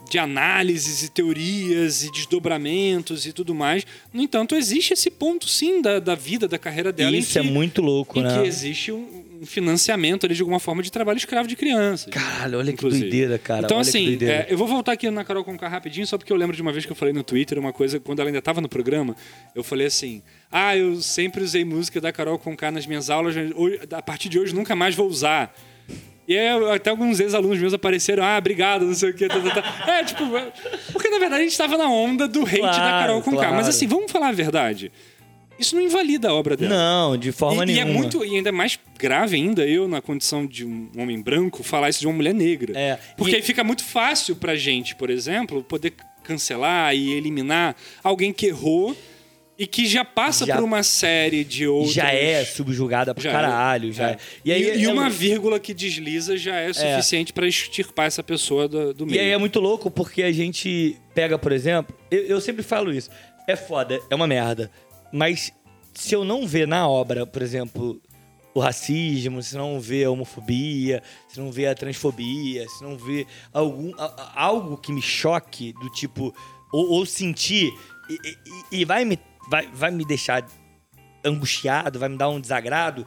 de 0.09 0.19
análises 0.19 1.03
e 1.03 1.09
teorias 1.11 2.03
e 2.03 2.11
desdobramentos 2.11 3.27
e 3.27 3.33
tudo 3.33 3.55
mais. 3.55 3.87
No 4.13 4.23
entanto, 4.23 4.55
existe 4.55 4.93
esse 4.93 5.11
ponto, 5.11 5.49
sim, 5.49 5.83
da, 5.83 5.99
da 5.99 6.15
vida, 6.15 6.49
da 6.49 6.59
carreira 6.59 6.93
dela. 6.93 7.17
Isso 7.17 7.39
é 7.39 7.43
que- 7.43 7.49
muito 7.51 7.83
louco, 7.83 8.19
em 8.19 8.23
né? 8.23 8.41
que 8.41 8.47
existe 8.49 8.91
um 8.93 9.45
financiamento 9.45 10.27
ali 10.27 10.35
de 10.35 10.41
alguma 10.43 10.59
forma 10.59 10.83
de 10.83 10.91
trabalho 10.91 11.17
escravo 11.17 11.49
de 11.49 11.55
crianças. 11.55 12.13
Caralho, 12.13 12.59
olha 12.59 12.67
que 12.67 12.73
inclusive. 12.73 13.03
doideira, 13.03 13.39
cara. 13.39 13.65
Então, 13.65 13.77
olha 13.77 13.85
que 13.85 13.91
assim, 13.91 14.19
é, 14.25 14.47
eu 14.49 14.59
vou 14.59 14.67
voltar 14.67 14.93
aqui 14.93 15.09
na 15.11 15.25
Carol 15.25 15.45
Conká 15.45 15.69
rapidinho, 15.69 16.07
só 16.07 16.19
porque 16.19 16.33
eu 16.33 16.37
lembro 16.37 16.57
de 16.57 16.63
uma 16.63 16.73
vez 16.73 16.85
que 16.85 16.91
eu 16.93 16.97
falei 16.97 17.15
no 17.15 17.23
Twitter 17.23 17.59
uma 17.59 17.73
coisa, 17.73 18.01
quando 18.01 18.19
ela 18.21 18.29
ainda 18.29 18.39
estava 18.41 18.61
no 18.61 18.69
programa, 18.69 19.15
eu 19.55 19.63
falei 19.63 19.87
assim: 19.87 20.23
Ah, 20.51 20.77
eu 20.77 21.01
sempre 21.01 21.43
usei 21.45 21.65
música 21.65 22.01
da 22.01 22.11
Carol 22.13 22.39
Conká 22.39 22.71
nas 22.71 22.87
minhas 22.87 23.11
aulas, 23.11 23.35
a 23.93 24.03
partir 24.03 24.29
de 24.29 24.39
hoje 24.39 24.55
nunca 24.55 24.75
mais 24.75 24.95
vou 24.95 25.07
usar. 25.07 25.55
E 26.29 26.37
aí, 26.39 26.49
até 26.75 26.91
alguns 26.91 27.19
ex-alunos 27.21 27.59
meus 27.59 27.73
apareceram, 27.73 28.23
ah, 28.23 28.37
obrigado, 28.37 28.85
não 28.85 28.95
sei 28.95 29.11
o 29.11 29.15
quê. 29.15 29.27
Tá, 29.29 29.41
tá, 29.41 29.63
tá. 29.63 29.93
É, 29.99 30.05
tipo, 30.05 30.37
é- 30.37 30.53
porque 30.93 31.09
na 31.09 31.19
verdade 31.19 31.41
a 31.41 31.45
gente 31.45 31.53
estava 31.53 31.79
na 31.79 31.89
onda 31.91 32.29
do 32.29 32.43
hate 32.43 32.61
da 32.61 32.69
Claro, 32.69 32.79
Carol 33.07 33.23
Conká. 33.23 33.37
claro. 33.39 33.55
Mas 33.57 33.67
assim, 33.69 33.87
vamos 33.87 34.13
falar 34.13 34.29
a 34.29 34.33
verdade. 34.33 34.93
Isso 35.59 35.75
não 35.75 35.83
invalida 35.83 36.29
a 36.29 36.35
obra 36.35 36.57
dela. 36.57 36.73
Não, 36.73 37.17
de 37.17 37.33
forma 37.33 37.65
E, 37.65 37.69
e 37.71 37.81
é 37.81 37.85
nenhuma. 37.85 37.95
muito, 38.01 38.25
e 38.25 38.37
ainda 38.37 38.53
mais 38.53 38.79
grave 38.97 39.35
ainda, 39.37 39.67
eu, 39.67 39.89
na 39.89 40.01
condição 40.03 40.47
de 40.47 40.65
um 40.65 40.89
homem 40.99 41.21
branco, 41.21 41.63
falar 41.65 41.89
isso 41.89 41.99
de 42.01 42.07
uma 42.07 42.13
mulher 42.15 42.35
negra. 42.35 42.79
É, 42.79 42.99
Porque 43.17 43.33
e- 43.33 43.37
aí 43.37 43.43
fica 43.43 43.65
muito 43.65 43.83
fácil 43.83 44.37
pra 44.37 44.55
gente, 44.55 44.95
por 44.95 45.09
exemplo, 45.11 45.63
poder 45.65 45.95
cancelar 46.23 46.95
e 46.95 47.11
eliminar 47.15 47.75
alguém 48.05 48.33
que 48.35 48.47
errou 48.47 48.95
e 49.59 49.67
que 49.67 49.87
já 49.87 50.05
passa 50.05 50.47
Já- 50.47 50.55
por 50.55 50.63
uma 50.65 50.83
série 50.83 51.43
de 51.43 51.67
outros. 51.67 51.93
Já 51.95 52.13
é 52.13 52.45
subjugada 52.45 53.13
pra 53.15 53.23
Já 53.25 53.31
é. 53.31 53.33
caralho. 53.33 53.93
Já 53.93 54.11
É. 54.11 54.13
é. 54.13 54.19
E, 54.45 54.53
aí 54.53 54.79
e 54.81 54.85
é- 54.85 54.89
uma 54.89 55.11
vírgula 55.11 55.59
que 55.59 55.75
desliza 55.75 56.37
já 56.37 56.57
é 56.57 56.73
suficiente 56.73 57.33
pra 57.33 57.47
extirpar 57.47 58.07
essa 58.07 58.23
pessoa 58.23 58.69
do, 58.69 58.95
do 58.95 59.05
E 59.05 59.11
meio. 59.11 59.21
aí 59.21 59.31
é 59.31 59.39
muito 59.39 59.59
louco 59.59 59.91
porque 59.91 60.23
a 60.23 60.31
gente 60.33 60.97
pega, 61.15 61.37
por 61.39 61.51
exemplo, 61.53 61.95
eu, 62.11 62.23
eu 62.27 62.41
sempre 62.41 62.63
falo 62.63 62.93
isso. 62.93 63.11
É 63.49 63.57
foda, 63.57 64.01
é 64.09 64.15
uma 64.15 64.27
merda. 64.27 64.71
Mas 65.13 65.53
se 65.95 66.15
eu 66.15 66.23
não 66.25 66.47
ver 66.47 66.69
na 66.69 66.87
obra, 66.89 67.27
por 67.27 67.43
exemplo, 67.43 68.01
o 68.55 68.61
racismo, 68.61 69.43
se 69.43 69.57
não 69.57 69.81
ver 69.81 70.05
a 70.05 70.11
homofobia, 70.11 71.03
se 71.29 71.41
não 71.41 71.51
ver 71.51 71.67
a 71.67 71.75
transfobia, 71.75 72.69
se 72.69 72.83
não 72.85 72.97
ver 72.97 73.27
algum, 73.53 73.93
a- 73.99 74.33
algo 74.37 74.77
que 74.77 74.93
me 74.93 75.03
choque 75.03 75.73
do 75.81 75.89
tipo. 75.91 76.33
Ou, 76.73 76.91
ou 76.93 77.07
sentir. 77.07 77.73
E, 78.11 78.15
e- 78.75 78.81
e 78.81 78.85
vai, 78.85 79.05
me, 79.05 79.19
vai, 79.51 79.69
vai 79.73 79.91
me 79.91 80.05
deixar 80.07 80.45
angustiado, 81.25 81.99
vai 81.99 82.09
me 82.09 82.17
dar 82.17 82.29
um 82.29 82.41
desagrado. 82.41 83.07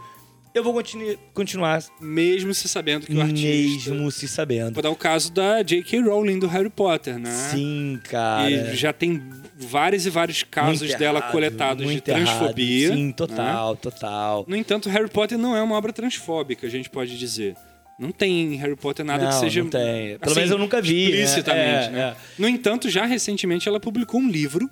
Eu 0.54 0.66
vou 0.66 0.74
continu, 0.74 1.18
continuar 1.34 1.82
Mesmo 2.02 2.54
se 2.54 2.68
sabendo 2.68 3.06
que 3.08 3.14
o 3.16 3.22
artista. 3.22 3.90
mesmo 3.92 4.12
se 4.12 4.28
sabendo. 4.28 4.74
Vou 4.74 4.84
dar 4.84 4.90
o 4.90 4.96
caso 4.98 5.32
da 5.32 5.64
J.K. 5.64 6.02
Rowling 6.02 6.40
do 6.40 6.48
Harry 6.48 6.70
Potter, 6.70 7.18
né? 7.18 7.32
Sim, 7.32 7.98
cara. 8.04 8.52
E 8.52 8.76
já 8.76 8.92
tem 8.92 9.24
vários 9.58 10.06
e 10.06 10.10
vários 10.10 10.44
casos 10.44 10.82
Muito 10.82 11.00
dela 11.00 11.20
errado, 11.20 11.32
coletados 11.32 11.86
de 11.88 11.92
muito 11.94 12.06
errado. 12.10 12.26
transfobia. 12.26 12.94
Sim, 12.94 13.08
né? 13.08 13.14
total, 13.14 13.76
total. 13.78 14.46
No 14.46 14.58
entanto, 14.58 14.90
Harry 14.90 15.10
Potter 15.10 15.38
não 15.38 15.56
é 15.56 15.62
uma 15.62 15.76
obra 15.78 15.94
transfóbica, 15.94 16.68
a 16.68 16.70
gente 16.70 16.90
pode 16.90 17.18
dizer. 17.18 17.56
Não 17.98 18.12
tem 18.12 18.54
em 18.54 18.56
Harry 18.58 18.76
Potter 18.76 19.06
nada 19.06 19.24
Não, 19.24 19.32
que 19.32 19.38
seja. 19.40 19.64
não 19.64 19.70
tem. 19.70 20.18
Pelo 20.18 20.32
assim, 20.32 20.36
menos 20.36 20.52
eu 20.52 20.58
nunca 20.58 20.82
vi, 20.82 21.12
né? 21.12 21.18
Explicitamente, 21.22 21.88
É, 21.88 21.90
né? 21.92 22.02
é. 22.02 22.16
No 22.38 22.48
entanto, 22.50 22.90
já 22.90 23.06
recentemente 23.06 23.70
ela 23.70 23.80
publicou 23.80 24.20
um 24.20 24.28
livro 24.30 24.70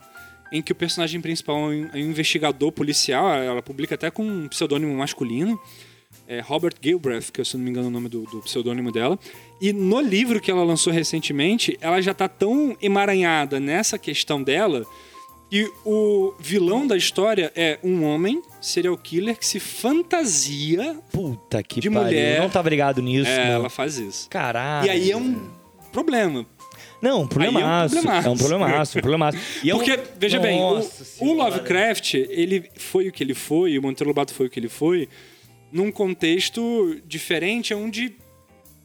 em 0.52 0.62
que 0.62 0.72
o 0.72 0.76
personagem 0.76 1.20
principal 1.22 1.58
é 1.58 1.76
um 1.76 1.90
é 1.94 1.98
um 1.98 2.10
investigador 2.10 2.72
policial, 2.72 3.32
ela 3.34 3.62
publica 3.62 3.96
até 3.96 4.10
com 4.12 4.24
um 4.24 4.48
pseudônimo 4.48 4.94
masculino. 4.96 5.60
É 6.28 6.40
Robert 6.42 6.74
Gilbreth, 6.82 7.32
que 7.32 7.44
se 7.46 7.56
eu 7.56 7.60
não 7.60 7.66
me 7.66 7.70
engano 7.72 7.88
é 7.88 7.90
o 7.90 7.94
nome 7.94 8.10
do, 8.10 8.24
do 8.24 8.40
pseudônimo 8.42 8.92
dela. 8.92 9.18
E 9.62 9.72
no 9.74 10.00
livro 10.02 10.40
que 10.42 10.50
ela 10.50 10.64
lançou 10.64 10.92
recentemente, 10.92 11.78
ela 11.82 12.02
já 12.02 12.14
tá 12.16 12.28
tão 12.28 12.76
emaranhada 12.82 13.60
nessa 13.60 13.98
questão 13.98 14.42
dela 14.42 14.86
que 15.52 15.72
o 15.86 16.34
vilão 16.40 16.86
da 16.86 16.96
história 16.98 17.52
é 17.56 17.80
um 17.84 18.04
homem 18.04 18.42
serial 18.62 18.96
killer 18.98 19.38
que 19.38 19.46
se 19.46 19.60
fantasia. 19.60 20.98
Puta 21.12 21.62
que 21.64 21.80
De 21.80 21.90
pariu. 21.90 22.06
mulher. 22.06 22.38
Eu 22.38 22.44
não 22.44 22.50
tava 22.50 22.70
ligado 22.70 23.02
nisso, 23.02 23.30
É, 23.30 23.46
não. 23.46 23.54
ela 23.54 23.70
faz 23.70 23.98
isso. 23.98 24.30
Caralho. 24.30 24.88
E 24.88 24.90
aí 24.90 25.12
é 25.12 25.18
um 25.18 25.50
problema. 25.92 26.46
Não, 27.02 27.22
um 27.22 27.28
problemaço. 27.28 27.96
problemaço. 27.96 28.28
É 28.28 28.32
um 28.32 28.38
problemaço, 28.38 28.98
um 28.98 29.02
problemaço. 29.02 29.38
E 29.64 29.70
é 29.70 29.76
um- 29.76 29.78
Porque, 29.78 30.00
veja 30.18 30.40
bem, 30.40 30.60
o, 30.60 30.76
Nossa 30.76 31.24
o. 31.24 31.34
Lovecraft, 31.34 32.14
ele 32.16 32.70
foi 32.76 33.08
o 33.08 33.12
que 33.12 33.24
ele 33.24 33.34
foi, 33.34 33.78
o 33.78 33.82
Monteiro 33.82 34.10
Lobato 34.10 34.34
foi 34.34 34.48
o 34.48 34.50
que 34.50 34.60
ele 34.60 34.70
foi, 34.70 35.08
num 35.72 35.92
contexto 35.92 37.00
diferente, 37.06 37.74
onde 37.74 38.16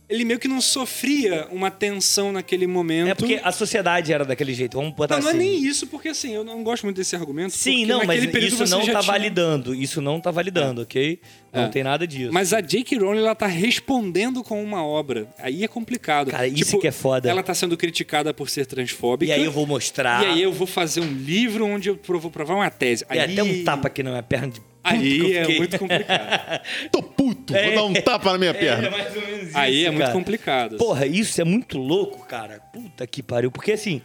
ele 0.09 0.25
meio 0.25 0.39
que 0.39 0.47
não 0.49 0.61
sofria 0.61 1.49
uma 1.51 1.71
tensão 1.71 2.31
naquele 2.33 2.67
momento. 2.67 3.09
É 3.09 3.15
porque 3.15 3.41
a 3.43 3.51
sociedade 3.51 4.13
era 4.13 4.25
daquele 4.25 4.53
jeito. 4.55 4.77
Vamos 4.77 4.95
botar 4.95 5.17
Não, 5.17 5.23
não 5.23 5.29
é 5.31 5.33
assim. 5.33 5.39
nem 5.39 5.65
isso, 5.65 5.87
porque 5.87 6.09
assim, 6.09 6.35
eu 6.35 6.45
não 6.45 6.63
gosto 6.63 6.85
muito 6.85 6.97
desse 6.97 7.17
argumento. 7.17 7.53
Sim, 7.53 7.87
não, 7.87 8.05
mas 8.05 8.23
isso 8.23 8.65
não 8.67 8.79
tá 8.81 8.85
tinha- 8.85 9.01
validando. 9.03 9.75
Isso 9.75 10.01
não 10.01 10.21
tá 10.21 10.31
validando, 10.31 10.83
ok? 10.83 11.21
Não 11.53 11.65
É. 11.65 11.69
tem 11.69 11.83
nada 11.83 12.07
disso. 12.07 12.33
Mas 12.33 12.53
a 12.53 12.61
J.K. 12.61 12.99
Rowling, 12.99 13.21
ela 13.21 13.35
tá 13.35 13.47
respondendo 13.47 14.43
com 14.43 14.63
uma 14.63 14.85
obra. 14.85 15.29
Aí 15.39 15.65
é 15.65 15.69
complicado. 15.69 16.31
Cara, 16.31 16.47
isso 16.47 16.79
que 16.79 16.87
é 16.89 16.93
foda. 16.93 17.29
Ela 17.31 17.43
tá 17.43 17.55
sendo 17.55 17.77
criticada 17.77 18.35
por 18.35 18.51
ser 18.51 18.67
transfóbica. 18.67 19.31
E 19.31 19.35
aí 19.35 19.45
eu 19.45 19.53
vou 19.53 19.67
mostrar. 19.67 20.23
E 20.23 20.27
aí 20.27 20.43
eu 20.43 20.53
vou 20.53 20.67
fazer 20.67 21.01
um 21.01 21.13
livro 21.13 21.65
onde 21.67 21.89
eu 21.89 21.99
vou 22.07 22.31
provar 22.31 22.55
uma 22.55 22.71
tese. 22.71 23.05
E 23.11 23.19
Aí, 23.19 23.33
até 23.33 23.43
um 23.43 23.65
tapa 23.65 23.89
aqui 23.89 24.03
na 24.03 24.11
minha 24.11 24.23
perna 24.23 24.49
de 24.49 24.61
que 24.61 24.67
Aí 24.85 25.35
é 25.37 25.49
muito 25.49 25.79
complicado. 25.79 26.61
Tô 26.93 27.03
puto, 27.03 27.53
vou 27.55 27.75
dar 27.75 27.85
um 27.85 27.95
tapa 27.95 28.33
na 28.33 28.39
minha 28.39 28.53
perna. 28.53 28.89
É 28.89 28.91
mais 28.91 29.17
ou 29.17 29.23
menos 29.23 29.49
isso, 29.49 29.59
Aí 29.59 29.85
é 29.87 29.91
muito 29.91 30.03
cara. 30.03 30.13
complicado. 30.13 30.77
Porra, 30.77 31.07
isso 31.07 31.41
é 31.41 31.45
muito 31.45 31.79
louco, 31.79 32.27
cara. 32.27 32.61
Puta 32.73 33.07
que 33.07 33.23
pariu. 33.23 33.51
Porque 33.51 33.73
assim, 33.73 34.03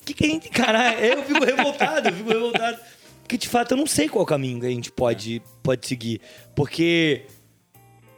o 0.00 0.04
que, 0.06 0.14
que 0.14 0.24
a 0.24 0.28
gente. 0.28 0.48
Cara, 0.48 0.94
eu 1.04 1.22
fico 1.24 1.44
revoltado, 1.44 2.08
eu 2.08 2.12
fico 2.14 2.30
revoltado. 2.30 2.78
Porque 3.22 3.36
de 3.36 3.48
fato 3.48 3.72
eu 3.72 3.76
não 3.76 3.86
sei 3.86 4.08
qual 4.08 4.24
caminho 4.24 4.60
que 4.60 4.66
a 4.66 4.70
gente 4.70 4.90
pode, 4.90 5.42
pode 5.62 5.86
seguir. 5.86 6.20
Porque. 6.54 7.22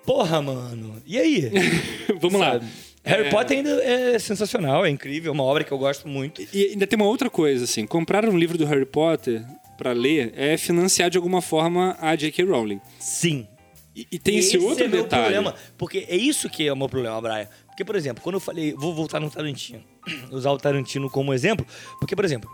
Porra, 0.04 0.40
mano. 0.40 1.02
E 1.04 1.18
aí? 1.18 1.50
Vamos 2.20 2.40
lá. 2.40 2.52
Sabe? 2.52 2.66
Harry 3.04 3.26
É. 3.28 3.30
Potter 3.30 3.56
ainda 3.58 3.70
é 3.84 4.18
sensacional, 4.18 4.84
é 4.84 4.90
incrível, 4.90 5.30
é 5.30 5.32
uma 5.32 5.44
obra 5.44 5.62
que 5.62 5.70
eu 5.70 5.78
gosto 5.78 6.08
muito. 6.08 6.42
E 6.52 6.66
ainda 6.72 6.86
tem 6.88 6.96
uma 6.96 7.06
outra 7.06 7.30
coisa, 7.30 7.64
assim. 7.64 7.86
Comprar 7.86 8.24
um 8.28 8.36
livro 8.36 8.58
do 8.58 8.64
Harry 8.66 8.84
Potter 8.84 9.44
pra 9.76 9.92
ler 9.92 10.32
é 10.36 10.56
financiar 10.56 11.10
de 11.10 11.18
alguma 11.18 11.40
forma 11.42 11.96
a 12.00 12.14
J.K. 12.14 12.44
Rowling. 12.44 12.80
Sim. 12.98 13.46
E, 13.94 14.06
e 14.12 14.18
tem 14.18 14.36
esse, 14.36 14.58
outro 14.58 14.84
é 14.84 14.88
meu 14.88 15.04
detalhe. 15.04 15.32
problema. 15.32 15.54
Porque 15.78 16.06
é 16.08 16.16
isso 16.16 16.50
que 16.50 16.66
é 16.66 16.72
o 16.72 16.76
meu 16.76 16.88
problema, 16.88 17.20
Brian. 17.20 17.48
Porque, 17.66 17.84
por 17.84 17.96
exemplo, 17.96 18.22
quando 18.22 18.34
eu 18.34 18.40
falei, 18.40 18.74
vou 18.74 18.94
voltar 18.94 19.20
no 19.20 19.30
Tarantino, 19.30 19.82
usar 20.30 20.50
o 20.50 20.58
Tarantino 20.58 21.08
como 21.10 21.32
exemplo, 21.32 21.66
porque, 21.98 22.14
por 22.14 22.24
exemplo, 22.24 22.50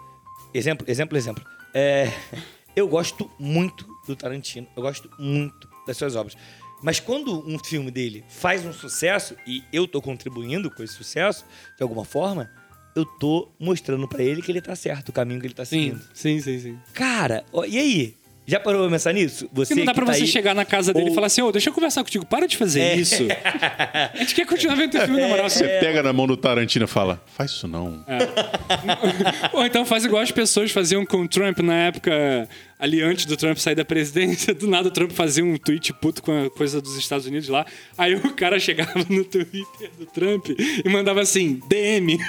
exemplo, 0.55 0.87
exemplo, 0.89 1.17
exemplo, 1.17 1.45
é, 1.75 2.13
eu 2.77 2.87
gosto 2.87 3.31
muito 3.39 3.87
do 4.07 4.15
Tarantino, 4.15 4.69
eu 4.77 4.83
gosto 4.83 5.11
muito 5.19 5.69
das 5.87 5.97
suas 5.97 6.15
obras. 6.15 6.37
Mas 6.83 6.99
quando 6.99 7.49
um 7.49 7.59
filme 7.59 7.91
dele 7.91 8.25
faz 8.29 8.67
um 8.67 8.73
sucesso 8.73 9.37
e 9.47 9.63
eu 9.73 9.87
tô 9.87 10.03
contribuindo 10.03 10.69
com 10.71 10.83
esse 10.83 10.95
sucesso, 10.95 11.45
de 11.77 11.83
alguma 11.83 12.05
forma, 12.05 12.51
eu 12.95 13.05
tô 13.05 13.49
mostrando 13.59 14.07
pra 14.09 14.23
ele 14.23 14.43
que 14.43 14.51
ele 14.53 14.61
tá 14.61 14.75
certo, 14.77 15.09
o 15.09 15.13
caminho 15.13 15.41
que 15.41 15.47
ele 15.47 15.55
tá 15.55 15.65
Sim, 15.65 15.79
seguindo. 15.93 16.01
sim, 16.15 16.41
sim, 16.41 16.59
sim. 16.61 16.79
Cara, 16.95 17.45
ó, 17.53 17.65
e 17.65 17.79
aí? 17.79 18.15
Já 18.45 18.59
parou 18.59 18.83
pra 18.83 18.91
pensar 18.91 19.13
nisso? 19.13 19.49
Você 19.53 19.69
Porque 19.73 19.81
não 19.83 19.87
dá 19.87 19.93
que 19.93 19.97
pra 20.01 20.07
tá 20.07 20.15
você 20.15 20.23
aí- 20.23 20.27
chegar 20.29 20.53
na 20.53 20.65
casa 20.65 20.93
dele 20.93 21.07
ou- 21.07 21.13
e 21.13 21.15
falar 21.15 21.29
assim, 21.29 21.41
ô, 21.43 21.53
deixa 21.53 21.71
eu 21.71 21.73
conversar 21.73 22.03
contigo, 22.03 22.27
para 22.27 22.49
de 22.49 22.57
fazer 22.57 22.81
É. 22.81 22.97
isso. 22.97 23.23
A 24.13 24.17
gente 24.19 24.35
quer 24.35 24.45
continuar 24.47 24.75
vendo 24.75 24.91
teu 24.91 25.01
filme, 25.03 25.21
na 25.21 25.29
moral. 25.29 25.49
Você 25.49 25.63
pega 25.79 26.03
na 26.03 26.13
mão 26.13 26.27
do 26.27 26.37
Tarantino 26.37 26.85
e 26.85 26.89
fala, 26.89 27.23
faz 27.37 27.53
isso 27.53 27.69
não. 27.69 28.05
Ou 29.53 29.65
então 29.65 29.85
faz 29.85 30.05
igual 30.05 30.23
as 30.23 30.33
pessoas 30.33 30.71
faziam 30.73 31.05
com 31.07 31.19
o 31.23 31.29
Trump 31.29 31.61
na 31.61 31.75
época, 31.85 32.49
ali 32.83 33.01
antes 33.01 33.27
do 33.27 33.37
Trump 33.37 33.57
sair 33.59 33.77
da 33.77 33.85
presidência. 33.85 34.53
Do 34.53 34.67
nada 34.67 34.89
o 34.89 34.91
Trump 34.91 35.13
fazia 35.13 35.45
um 35.45 35.57
tweet 35.57 35.93
puto 35.93 36.21
com 36.21 36.47
a 36.47 36.51
coisa 36.51 36.81
dos 36.81 36.97
Estados 36.97 37.27
Unidos 37.27 37.49
lá. 37.49 37.65
Aí 37.97 38.17
o 38.17 38.35
cara 38.35 38.59
chegava 38.59 38.93
no 39.09 39.25
Twitter 39.25 39.89
do 39.97 40.05
Trump 40.07 40.49
e 40.49 40.83
mandava 40.89 41.21
assim, 41.21 41.61
DM. 41.69 42.19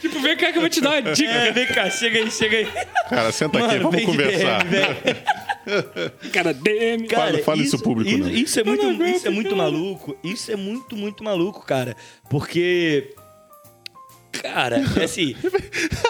tipo, 0.00 0.18
vem 0.20 0.36
cá 0.36 0.50
que 0.50 0.58
eu 0.58 0.62
vou 0.62 0.68
te 0.70 0.80
dar 0.80 1.00
uma 1.00 1.12
dica. 1.12 1.30
É, 1.30 1.52
vem 1.52 1.66
cá, 1.68 1.88
chega 1.88 2.18
aí, 2.18 2.28
chega 2.28 2.56
aí. 2.56 2.66
Cara, 3.08 3.30
senta 3.30 3.58
aqui, 3.58 3.66
Mano, 3.68 3.82
vamos 3.84 3.96
vem 3.96 4.04
de 4.04 4.10
conversar. 4.10 4.64
DM, 4.64 4.70
vem. 4.70 4.82
Cara, 6.32 6.52
DM. 6.52 7.08
Fala- 7.08 7.38
fala 7.38 7.62
isso 7.62 7.78
público, 7.78 8.10
isso, 8.10 8.18
não. 8.18 8.28
isso 8.30 8.58
é 8.58 8.64
muito, 8.64 9.04
isso 9.04 9.28
é 9.28 9.30
muito 9.30 9.50
cara. 9.50 9.62
maluco. 9.62 10.16
Isso 10.24 10.50
é 10.50 10.56
muito, 10.56 10.96
muito 10.96 11.22
maluco, 11.22 11.64
cara. 11.64 11.94
Porque 12.28 13.14
Cara, 14.32 14.82
é 14.98 15.04
assim, 15.04 15.36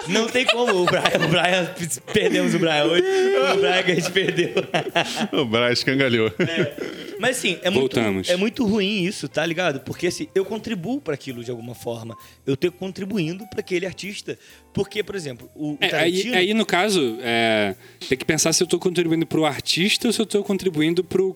não 0.07 0.27
tem 0.27 0.45
como 0.45 0.83
o 0.83 0.85
Brian, 0.85 1.25
o 1.25 1.27
Brian, 1.27 1.75
perdemos 2.13 2.53
o 2.53 2.59
Brian 2.59 2.85
hoje, 2.85 3.03
o 3.03 3.57
Brian 3.57 3.83
que 3.83 3.91
a 3.91 3.95
gente 3.95 4.11
perdeu. 4.11 4.53
o 5.33 5.45
Brian 5.45 5.71
escangalhou. 5.71 6.31
É, 6.39 6.73
mas 7.19 7.37
assim, 7.37 7.59
é 7.61 7.69
muito, 7.69 7.99
é 7.99 8.35
muito 8.35 8.65
ruim 8.65 9.03
isso, 9.03 9.27
tá 9.27 9.45
ligado? 9.45 9.81
Porque 9.81 10.07
assim, 10.07 10.27
eu 10.33 10.45
contribuo 10.45 11.01
para 11.01 11.13
aquilo 11.13 11.43
de 11.43 11.51
alguma 11.51 11.75
forma. 11.75 12.17
Eu 12.45 12.55
tô 12.55 12.71
contribuindo 12.71 13.45
para 13.47 13.59
aquele 13.59 13.85
artista. 13.85 14.37
Porque, 14.73 15.03
por 15.03 15.15
exemplo, 15.15 15.49
o, 15.55 15.77
é, 15.79 15.87
Tarantino... 15.89 16.33
aí, 16.33 16.47
aí, 16.47 16.53
no 16.53 16.65
caso, 16.65 17.17
é, 17.21 17.75
tem 18.07 18.17
que 18.17 18.25
pensar 18.25 18.53
se 18.53 18.63
eu 18.63 18.67
tô 18.67 18.79
contribuindo 18.79 19.25
pro 19.25 19.45
artista 19.45 20.07
ou 20.07 20.13
se 20.13 20.19
eu 20.19 20.25
tô 20.25 20.43
contribuindo 20.43 21.03
pro 21.03 21.35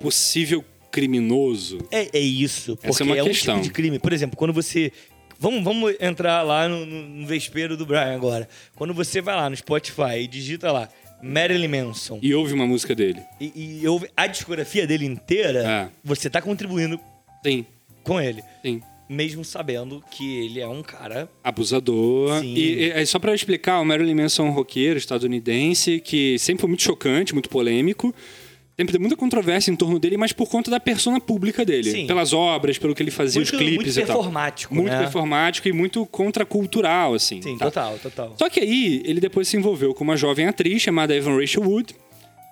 possível 0.00 0.64
criminoso. 0.90 1.78
É, 1.90 2.18
é 2.18 2.20
isso. 2.20 2.76
Porque 2.76 2.88
Essa 2.88 3.02
é, 3.02 3.06
uma 3.06 3.18
é 3.18 3.22
questão. 3.22 3.54
um 3.54 3.58
tipo 3.58 3.68
de 3.68 3.72
crime. 3.72 3.98
Por 3.98 4.12
exemplo, 4.12 4.36
quando 4.36 4.52
você 4.52 4.92
Vamos, 5.40 5.64
vamos 5.64 5.94
entrar 5.98 6.42
lá 6.42 6.68
no, 6.68 6.84
no, 6.84 7.26
vespeiro 7.26 7.74
do 7.74 7.86
Brian 7.86 8.14
agora. 8.14 8.46
Quando 8.76 8.92
você 8.92 9.22
vai 9.22 9.34
lá 9.34 9.48
no 9.48 9.56
Spotify 9.56 10.18
e 10.18 10.26
digita 10.26 10.70
lá 10.70 10.86
Marilyn 11.22 11.66
Manson. 11.66 12.18
E 12.20 12.34
ouve 12.34 12.52
uma 12.52 12.66
música 12.66 12.94
dele. 12.94 13.22
E, 13.40 13.80
e 13.80 13.88
ouve 13.88 14.10
a 14.14 14.26
discografia 14.26 14.86
dele 14.86 15.06
inteira, 15.06 15.60
é. 15.66 15.88
você 16.04 16.28
tá 16.28 16.42
contribuindo 16.42 17.00
Sim. 17.42 17.64
com 18.04 18.20
ele. 18.20 18.42
Sim. 18.62 18.82
Mesmo 19.08 19.42
sabendo 19.42 20.04
que 20.10 20.44
ele 20.44 20.60
é 20.60 20.68
um 20.68 20.82
cara. 20.82 21.26
Abusador. 21.42 22.40
Sim. 22.40 22.54
E, 22.54 22.90
e 22.90 23.06
só 23.06 23.18
para 23.18 23.34
explicar, 23.34 23.80
o 23.80 23.84
Marilyn 23.84 24.14
Manson 24.14 24.46
é 24.46 24.50
um 24.50 24.52
roqueiro 24.52 24.98
estadunidense 24.98 26.00
que 26.00 26.38
sempre 26.38 26.60
foi 26.60 26.68
muito 26.68 26.82
chocante, 26.82 27.32
muito 27.32 27.48
polêmico 27.48 28.14
sempre 28.80 28.92
tem 28.92 29.00
muita 29.00 29.16
controvérsia 29.16 29.70
em 29.70 29.76
torno 29.76 29.98
dele, 29.98 30.16
mas 30.16 30.32
por 30.32 30.48
conta 30.48 30.70
da 30.70 30.80
persona 30.80 31.20
pública 31.20 31.64
dele. 31.66 31.90
Sim. 31.90 32.06
Pelas 32.06 32.32
obras, 32.32 32.78
pelo 32.78 32.94
que 32.94 33.02
ele 33.02 33.10
fazia, 33.10 33.38
muito, 33.38 33.52
os 33.52 33.58
clipes 33.58 33.76
muito 33.76 33.90
e 33.90 34.06
tal. 34.06 34.16
performático, 34.16 34.74
Muito 34.74 34.90
né? 34.90 34.98
performático 35.00 35.68
e 35.68 35.72
muito 35.72 36.06
contracultural, 36.06 37.12
assim. 37.14 37.42
Sim, 37.42 37.58
tá? 37.58 37.66
total, 37.66 37.98
total. 37.98 38.34
Só 38.38 38.48
que 38.48 38.60
aí, 38.60 39.02
ele 39.04 39.20
depois 39.20 39.48
se 39.48 39.56
envolveu 39.56 39.92
com 39.92 40.02
uma 40.02 40.16
jovem 40.16 40.46
atriz 40.46 40.80
chamada 40.80 41.14
Evan 41.14 41.38
Rachel 41.38 41.62
Wood, 41.62 41.94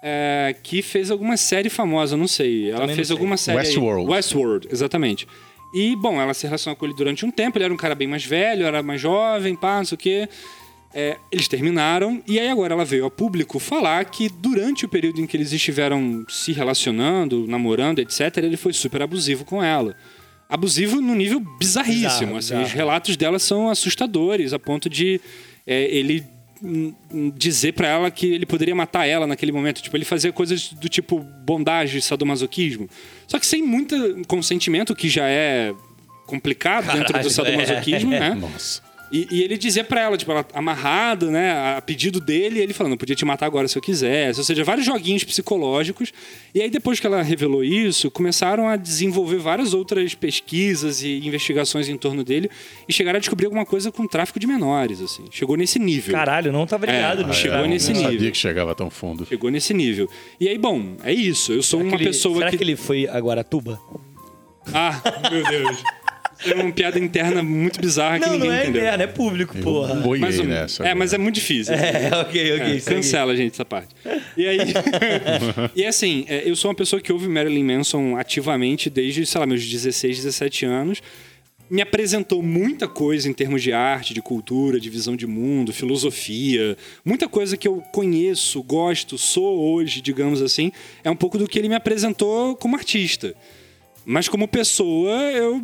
é, 0.02 0.54
que 0.62 0.82
fez 0.82 1.10
alguma 1.10 1.36
série 1.38 1.70
famosa, 1.70 2.14
não 2.14 2.28
sei. 2.28 2.68
Ela 2.70 2.80
Também 2.80 2.96
fez 2.96 3.10
alguma 3.10 3.38
série. 3.38 3.58
Westworld. 3.58 4.06
Aí. 4.06 4.16
Westworld, 4.16 4.68
exatamente. 4.70 5.26
E, 5.74 5.96
bom, 5.96 6.20
ela 6.20 6.34
se 6.34 6.46
relacionou 6.46 6.76
com 6.76 6.84
ele 6.84 6.94
durante 6.94 7.24
um 7.24 7.30
tempo. 7.30 7.56
Ele 7.58 7.64
era 7.64 7.74
um 7.74 7.76
cara 7.76 7.94
bem 7.94 8.06
mais 8.08 8.24
velho, 8.24 8.66
era 8.66 8.82
mais 8.82 9.00
jovem, 9.00 9.56
pá, 9.56 9.78
não 9.78 9.84
sei 9.84 9.96
o 9.96 9.98
quê. 9.98 10.28
É, 11.00 11.16
eles 11.30 11.46
terminaram 11.46 12.20
e 12.26 12.40
aí 12.40 12.48
agora 12.48 12.74
ela 12.74 12.84
veio 12.84 13.04
ao 13.04 13.10
público 13.10 13.60
falar 13.60 14.04
que 14.06 14.28
durante 14.28 14.84
o 14.84 14.88
período 14.88 15.20
em 15.20 15.28
que 15.28 15.36
eles 15.36 15.52
estiveram 15.52 16.26
se 16.28 16.50
relacionando, 16.52 17.46
namorando, 17.46 18.00
etc., 18.00 18.38
ele 18.38 18.56
foi 18.56 18.72
super 18.72 19.00
abusivo 19.00 19.44
com 19.44 19.62
ela. 19.62 19.94
Abusivo 20.48 21.00
no 21.00 21.14
nível 21.14 21.38
bizarríssimo. 21.38 22.02
Bizarro, 22.08 22.36
assim, 22.36 22.54
bizarro. 22.54 22.64
Os 22.64 22.72
relatos 22.72 23.16
dela 23.16 23.38
são 23.38 23.70
assustadores, 23.70 24.52
a 24.52 24.58
ponto 24.58 24.90
de 24.90 25.20
é, 25.64 25.84
ele 25.84 26.26
dizer 27.36 27.74
para 27.74 27.86
ela 27.86 28.10
que 28.10 28.26
ele 28.26 28.44
poderia 28.44 28.74
matar 28.74 29.06
ela 29.06 29.24
naquele 29.24 29.52
momento. 29.52 29.80
Tipo, 29.80 29.96
ele 29.96 30.04
fazia 30.04 30.32
coisas 30.32 30.72
do 30.72 30.88
tipo 30.88 31.20
bondage, 31.20 32.00
sadomasoquismo. 32.00 32.90
Só 33.28 33.38
que 33.38 33.46
sem 33.46 33.62
muito 33.62 33.94
consentimento, 34.26 34.96
que 34.96 35.08
já 35.08 35.28
é 35.28 35.72
complicado 36.26 36.86
Caralho, 36.86 37.06
dentro 37.06 37.22
do 37.22 37.30
sadomasoquismo, 37.30 38.12
é. 38.12 38.18
né? 38.18 38.34
Nossa. 38.40 38.87
E, 39.10 39.26
e, 39.30 39.42
ele 39.42 39.56
dizia 39.56 39.82
para 39.82 40.00
ela, 40.02 40.16
tipo, 40.16 40.30
ela 40.30 40.44
amarrado, 40.52 41.30
né, 41.30 41.76
a 41.76 41.82
pedido 41.82 42.20
dele, 42.20 42.60
ele 42.60 42.72
falando, 42.72 42.96
podia 42.96 43.16
te 43.16 43.24
matar 43.24 43.46
agora 43.46 43.66
se 43.66 43.76
eu 43.76 43.82
quisesse. 43.82 44.38
Ou 44.38 44.44
seja, 44.44 44.62
vários 44.64 44.86
joguinhos 44.86 45.24
psicológicos. 45.24 46.12
E 46.54 46.60
aí, 46.60 46.70
depois 46.70 47.00
que 47.00 47.06
ela 47.06 47.22
revelou 47.22 47.64
isso, 47.64 48.10
começaram 48.10 48.68
a 48.68 48.76
desenvolver 48.76 49.38
várias 49.38 49.72
outras 49.72 50.14
pesquisas 50.14 51.02
e 51.02 51.26
investigações 51.26 51.88
em 51.88 51.96
torno 51.96 52.22
dele 52.22 52.50
e 52.88 52.92
chegaram 52.92 53.16
a 53.16 53.20
descobrir 53.20 53.46
alguma 53.46 53.64
coisa 53.64 53.90
com 53.90 54.06
tráfico 54.06 54.38
de 54.38 54.46
menores, 54.46 55.00
assim. 55.00 55.24
Chegou 55.30 55.56
nesse 55.56 55.78
nível. 55.78 56.14
Caralho, 56.14 56.52
não 56.52 56.66
tava 56.66 56.86
ligado. 56.86 57.28
É, 57.28 57.32
chegou 57.32 57.64
é, 57.64 57.68
nesse 57.68 57.92
nível. 57.92 58.12
sabia 58.12 58.30
que 58.30 58.38
chegava 58.38 58.74
tão 58.74 58.90
fundo. 58.90 59.26
Chegou 59.26 59.50
nesse 59.50 59.72
nível. 59.72 60.08
E 60.38 60.48
aí, 60.48 60.58
bom, 60.58 60.96
é 61.02 61.12
isso. 61.12 61.52
Eu 61.52 61.62
sou 61.62 61.80
será 61.80 61.88
uma 61.90 61.96
ele, 61.96 62.04
pessoa 62.04 62.34
será 62.34 62.46
que... 62.46 62.56
Será 62.56 62.58
que 62.58 62.70
ele 62.70 62.76
foi 62.76 63.08
a 63.08 63.18
Guaratuba? 63.18 63.80
Ah, 64.72 65.00
meu 65.30 65.44
Deus. 65.44 65.82
É 66.46 66.54
uma 66.54 66.72
piada 66.72 66.98
interna 66.98 67.42
muito 67.42 67.80
bizarra 67.80 68.18
não, 68.18 68.26
que 68.26 68.32
ninguém 68.34 68.48
não 68.48 68.56
é 68.56 68.62
entendeu. 68.62 68.82
interna, 68.82 69.04
é 69.04 69.06
público, 69.06 69.58
porra. 69.58 69.94
Boiei 69.96 70.20
mas, 70.20 70.38
nessa. 70.38 70.86
É, 70.86 70.94
mas 70.94 71.12
é 71.12 71.18
muito 71.18 71.34
difícil. 71.34 71.74
É, 71.74 72.10
ok, 72.20 72.54
ok. 72.54 72.76
É, 72.76 72.80
cancela, 72.80 73.36
gente, 73.36 73.52
essa 73.52 73.64
parte. 73.64 73.94
E 74.36 74.46
aí... 74.46 74.58
e 75.74 75.84
assim, 75.84 76.24
é, 76.28 76.48
eu 76.48 76.54
sou 76.54 76.70
uma 76.70 76.76
pessoa 76.76 77.02
que 77.02 77.12
ouve 77.12 77.28
Marilyn 77.28 77.64
Manson 77.64 78.16
ativamente 78.16 78.88
desde, 78.88 79.26
sei 79.26 79.40
lá, 79.40 79.46
meus 79.46 79.66
16, 79.66 80.16
17 80.16 80.64
anos 80.64 81.02
me 81.70 81.82
apresentou 81.82 82.42
muita 82.42 82.88
coisa 82.88 83.28
em 83.28 83.32
termos 83.32 83.62
de 83.62 83.72
arte, 83.72 84.14
de 84.14 84.22
cultura, 84.22 84.80
de 84.80 84.88
visão 84.88 85.14
de 85.14 85.26
mundo, 85.26 85.72
filosofia, 85.72 86.76
muita 87.04 87.28
coisa 87.28 87.56
que 87.56 87.68
eu 87.68 87.82
conheço, 87.92 88.62
gosto, 88.62 89.18
sou 89.18 89.58
hoje, 89.58 90.00
digamos 90.00 90.40
assim, 90.40 90.72
é 91.04 91.10
um 91.10 91.16
pouco 91.16 91.36
do 91.36 91.46
que 91.46 91.58
ele 91.58 91.68
me 91.68 91.74
apresentou 91.74 92.56
como 92.56 92.76
artista. 92.76 93.34
Mas 94.04 94.28
como 94.28 94.48
pessoa, 94.48 95.12
eu 95.32 95.60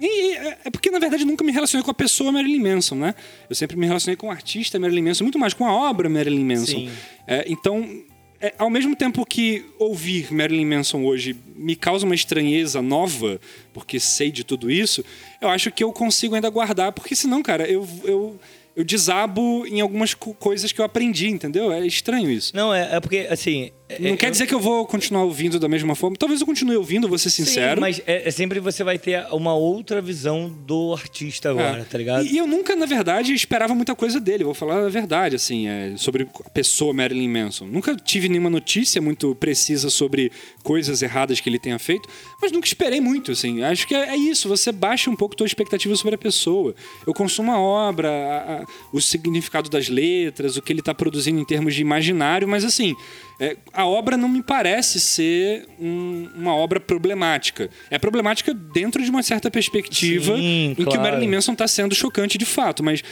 e 0.00 0.36
é 0.64 0.70
porque, 0.70 0.90
na 0.90 0.98
verdade, 0.98 1.24
nunca 1.24 1.42
me 1.42 1.52
relacionei 1.52 1.84
com 1.84 1.90
a 1.90 1.94
pessoa 1.94 2.30
Marilyn 2.30 2.62
Manson, 2.62 2.96
né? 2.96 3.14
Eu 3.48 3.56
sempre 3.56 3.76
me 3.76 3.86
relacionei 3.86 4.16
com 4.16 4.28
o 4.28 4.30
artista 4.30 4.78
Marilyn 4.78 5.02
Manson, 5.02 5.24
muito 5.24 5.38
mais 5.38 5.54
com 5.54 5.64
a 5.66 5.72
obra 5.72 6.08
Marilyn 6.08 6.44
Manson. 6.44 6.88
É, 7.26 7.44
então, 7.48 8.04
é, 8.40 8.52
ao 8.58 8.68
mesmo 8.68 8.94
tempo 8.94 9.24
que 9.24 9.64
ouvir 9.78 10.32
Marilyn 10.32 10.66
Manson 10.66 11.04
hoje 11.04 11.34
me 11.56 11.74
causa 11.74 12.04
uma 12.04 12.14
estranheza 12.14 12.82
nova, 12.82 13.40
porque 13.72 13.98
sei 13.98 14.30
de 14.30 14.44
tudo 14.44 14.70
isso, 14.70 15.02
eu 15.40 15.48
acho 15.48 15.70
que 15.72 15.82
eu 15.82 15.92
consigo 15.92 16.34
ainda 16.34 16.50
guardar, 16.50 16.92
porque 16.92 17.16
senão, 17.16 17.42
cara, 17.42 17.66
eu, 17.66 17.88
eu 18.04 18.38
eu 18.76 18.84
desabo 18.84 19.66
em 19.66 19.80
algumas 19.80 20.12
coisas 20.12 20.70
que 20.70 20.78
eu 20.78 20.84
aprendi, 20.84 21.28
entendeu? 21.28 21.72
É 21.72 21.86
estranho 21.86 22.30
isso. 22.30 22.54
Não, 22.54 22.74
é, 22.74 22.96
é 22.96 23.00
porque, 23.00 23.26
assim. 23.30 23.70
Não 24.00 24.10
é, 24.10 24.16
quer 24.16 24.32
dizer 24.32 24.48
que 24.48 24.54
eu 24.54 24.58
vou 24.58 24.84
continuar 24.84 25.22
ouvindo 25.22 25.60
da 25.60 25.68
mesma 25.68 25.94
forma. 25.94 26.16
Talvez 26.16 26.40
eu 26.40 26.46
continue 26.46 26.76
ouvindo, 26.76 27.08
vou 27.08 27.18
ser 27.18 27.30
sincero. 27.30 27.76
Sim, 27.76 27.80
mas 27.80 28.02
é, 28.04 28.28
é 28.28 28.30
sempre 28.32 28.58
você 28.58 28.82
vai 28.82 28.98
ter 28.98 29.24
uma 29.30 29.54
outra 29.54 30.02
visão 30.02 30.52
do 30.66 30.92
artista 30.92 31.50
agora, 31.50 31.82
é. 31.82 31.84
tá 31.84 31.96
ligado? 31.96 32.26
E, 32.26 32.32
e, 32.32 32.38
eu 32.38 32.48
nunca, 32.48 32.74
na 32.74 32.84
verdade, 32.84 33.32
esperava 33.32 33.76
muita 33.76 33.94
coisa 33.94 34.18
dele. 34.18 34.42
Vou 34.42 34.54
falar 34.54 34.84
a 34.84 34.88
verdade, 34.88 35.36
assim, 35.36 35.68
é, 35.68 35.94
sobre 35.96 36.28
a 36.44 36.50
pessoa 36.50 36.92
Marilyn 36.92 37.28
Manson. 37.28 37.66
Nunca 37.66 37.94
tive 37.94 38.28
nenhuma 38.28 38.50
notícia 38.50 39.00
muito 39.00 39.34
precisa 39.36 39.88
sobre 39.88 40.32
coisas 40.64 41.00
erradas 41.00 41.40
que 41.40 41.48
ele 41.48 41.58
tenha 41.58 41.78
feito, 41.78 42.08
mas 42.42 42.50
nunca 42.50 42.66
esperei 42.66 43.00
muito, 43.00 43.30
assim. 43.30 43.62
Acho 43.62 43.86
que 43.86 43.94
é, 43.94 44.08
é 44.08 44.16
isso, 44.16 44.48
você 44.48 44.72
baixa 44.72 45.08
um 45.08 45.14
pouco 45.14 45.34
a 45.34 45.38
tua 45.38 45.46
expectativa 45.46 45.94
sobre 45.94 46.16
a 46.16 46.18
pessoa. 46.18 46.74
Eu 47.06 47.14
consumo 47.14 47.52
a 47.52 47.60
obra, 47.60 48.10
a, 48.10 48.62
a, 48.62 48.64
o 48.92 49.00
significado 49.00 49.70
das 49.70 49.88
letras, 49.88 50.56
o 50.56 50.62
que 50.62 50.72
ele 50.72 50.80
está 50.80 50.92
produzindo 50.92 51.40
em 51.40 51.44
termos 51.44 51.72
de 51.72 51.82
imaginário, 51.82 52.48
mas 52.48 52.64
assim, 52.64 52.96
é, 53.38 53.56
a 53.72 53.86
obra 53.86 54.16
não 54.16 54.28
me 54.28 54.42
parece 54.42 54.98
ser 54.98 55.68
um, 55.78 56.28
uma 56.34 56.54
obra 56.54 56.80
problemática. 56.80 57.68
É 57.90 57.98
problemática 57.98 58.54
dentro 58.54 59.02
de 59.02 59.10
uma 59.10 59.22
certa 59.22 59.50
perspectiva 59.50 60.36
Sim, 60.36 60.70
em 60.70 60.74
claro. 60.74 60.90
que 60.90 60.96
o 60.96 61.00
Marilyn 61.00 61.28
Manson 61.28 61.52
está 61.52 61.68
sendo 61.68 61.94
chocante 61.94 62.38
de 62.38 62.46
fato, 62.46 62.82
mas 62.82 63.02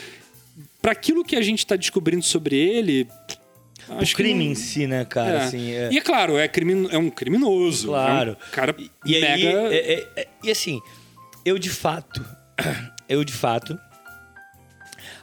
para 0.80 0.92
aquilo 0.92 1.24
que 1.24 1.36
a 1.36 1.42
gente 1.42 1.58
está 1.58 1.76
descobrindo 1.76 2.24
sobre 2.24 2.56
ele, 2.56 3.06
Acho 3.88 4.14
o 4.14 4.16
crime 4.16 4.46
em 4.46 4.54
si, 4.54 4.86
né, 4.86 5.04
cara? 5.04 5.30
É. 5.30 5.42
Assim, 5.42 5.70
é... 5.72 5.92
E 5.92 5.98
é 5.98 6.00
claro, 6.00 6.38
é, 6.38 6.48
crimin... 6.48 6.88
é 6.90 6.96
um 6.96 7.10
criminoso. 7.10 7.88
Claro. 7.88 8.30
É 8.30 8.32
um 8.32 8.50
cara 8.50 8.74
e, 8.78 8.90
e 9.04 9.20
mega... 9.20 9.34
Aí, 9.34 9.46
é, 9.46 9.92
é, 9.92 10.08
é, 10.16 10.28
e 10.42 10.50
assim, 10.50 10.80
eu 11.44 11.58
de 11.58 11.68
fato, 11.68 12.24
eu 13.08 13.22
de 13.24 13.32
fato, 13.32 13.78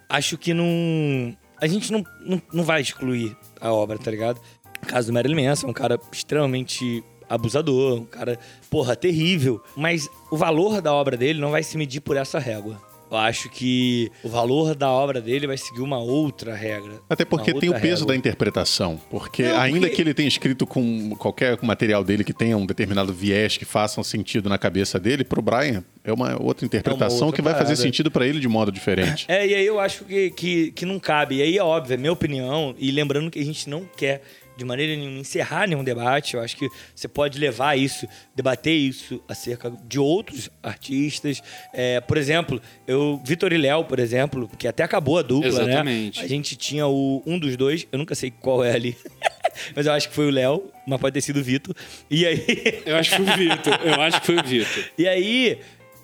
acho 0.07 0.37
que 0.37 0.53
não... 0.53 1.35
A 1.59 1.67
gente 1.67 1.91
não, 1.91 2.03
não, 2.19 2.41
não 2.53 2.63
vai 2.63 2.81
excluir 2.81 3.35
a 3.59 3.71
obra, 3.71 3.97
tá 3.97 4.09
ligado? 4.09 4.39
O 4.83 4.85
caso 4.87 5.07
do 5.07 5.13
Marilyn 5.13 5.45
Manson, 5.45 5.67
um 5.67 5.73
cara 5.73 5.99
extremamente 6.11 7.03
abusador, 7.29 7.99
um 7.99 8.05
cara, 8.05 8.37
porra, 8.69 8.95
terrível. 8.95 9.61
Mas 9.75 10.09
o 10.29 10.37
valor 10.37 10.81
da 10.81 10.93
obra 10.93 11.15
dele 11.15 11.39
não 11.39 11.51
vai 11.51 11.63
se 11.63 11.77
medir 11.77 12.01
por 12.01 12.17
essa 12.17 12.39
régua. 12.39 12.81
Eu 13.11 13.17
acho 13.17 13.49
que 13.49 14.09
o 14.23 14.29
valor 14.29 14.73
da 14.73 14.89
obra 14.89 15.19
dele 15.19 15.45
vai 15.45 15.57
seguir 15.57 15.81
uma 15.81 15.99
outra 15.99 16.55
regra. 16.55 16.93
Até 17.09 17.25
porque 17.25 17.53
tem 17.53 17.69
o 17.69 17.73
peso 17.73 18.03
régua. 18.03 18.07
da 18.07 18.15
interpretação. 18.15 18.97
Porque 19.09 19.43
Não, 19.43 19.59
ainda 19.59 19.81
porque... 19.81 19.95
que 19.97 20.01
ele 20.01 20.13
tenha 20.13 20.29
escrito 20.29 20.65
com 20.65 21.13
qualquer 21.17 21.59
material 21.61 22.05
dele 22.05 22.23
que 22.23 22.31
tenha 22.31 22.55
um 22.55 22.65
determinado 22.65 23.11
viés 23.11 23.57
que 23.57 23.65
faça 23.65 23.99
um 23.99 24.03
sentido 24.03 24.47
na 24.47 24.57
cabeça 24.57 24.97
dele, 24.97 25.25
pro 25.25 25.41
Brian 25.41 25.83
é 26.05 26.13
uma 26.13 26.41
outra 26.41 26.65
interpretação 26.65 27.17
é 27.17 27.19
uma 27.19 27.25
outra 27.25 27.35
que 27.35 27.41
vai 27.41 27.53
parada. 27.53 27.69
fazer 27.69 27.81
sentido 27.81 28.09
para 28.09 28.25
ele 28.25 28.39
de 28.39 28.47
modo 28.47 28.71
diferente. 28.71 29.25
É, 29.27 29.45
e 29.45 29.55
aí 29.55 29.65
eu 29.65 29.77
acho 29.77 30.05
que, 30.05 30.31
que, 30.31 30.71
que 30.71 30.85
não 30.85 30.97
cabe. 30.97 31.35
E 31.35 31.41
aí 31.41 31.57
é 31.57 31.63
óbvio, 31.63 31.93
é 31.93 31.97
minha 31.97 32.13
opinião, 32.13 32.73
e 32.79 32.91
lembrando 32.91 33.29
que 33.29 33.39
a 33.39 33.43
gente 33.43 33.69
não 33.69 33.83
quer 33.97 34.21
de 34.57 34.65
maneira 34.65 34.95
nenhuma 34.95 35.19
encerrar 35.19 35.67
nenhum 35.67 35.83
debate. 35.83 36.35
Eu 36.35 36.41
acho 36.41 36.55
que 36.57 36.69
você 36.95 37.07
pode 37.07 37.39
levar 37.39 37.77
isso, 37.77 38.07
debater 38.35 38.73
isso 38.73 39.21
acerca 39.27 39.71
de 39.85 39.99
outros 39.99 40.49
artistas. 40.61 41.41
É, 41.73 41.99
por 42.01 42.17
exemplo, 42.17 42.61
eu, 42.87 43.21
Vitor 43.23 43.53
e 43.53 43.57
Léo, 43.57 43.85
por 43.85 43.99
exemplo, 43.99 44.49
que 44.57 44.67
até 44.67 44.83
acabou 44.83 45.17
a 45.17 45.21
dupla, 45.21 45.49
né? 45.49 45.71
Exatamente. 45.71 46.19
né? 46.19 46.25
A 46.25 46.27
gente 46.27 46.55
tinha 46.55 46.87
o, 46.87 47.23
um 47.25 47.37
dos 47.37 47.55
dois, 47.57 47.87
eu 47.91 47.99
nunca 47.99 48.15
sei 48.15 48.31
qual 48.31 48.63
é 48.63 48.73
ali. 48.73 48.97
mas 49.75 49.85
eu 49.85 49.93
acho 49.93 50.09
que 50.09 50.15
foi 50.15 50.27
o 50.27 50.31
Léo, 50.31 50.71
mas 50.87 50.99
pode 50.99 51.13
ter 51.13 51.21
sido 51.21 51.39
o 51.39 51.43
Vitor. 51.43 51.75
E 52.09 52.25
aí. 52.25 52.45
eu 52.85 52.95
acho 52.97 53.11
que 53.11 53.15
foi 53.17 53.25
o 53.25 53.37
Vitor. 53.37 53.79
Eu 53.83 54.01
acho 54.01 54.19
que 54.21 54.25
foi 54.25 54.35
o 54.37 54.43
Vitor. 54.43 54.83
E 54.97 55.07
aí, 55.07 55.59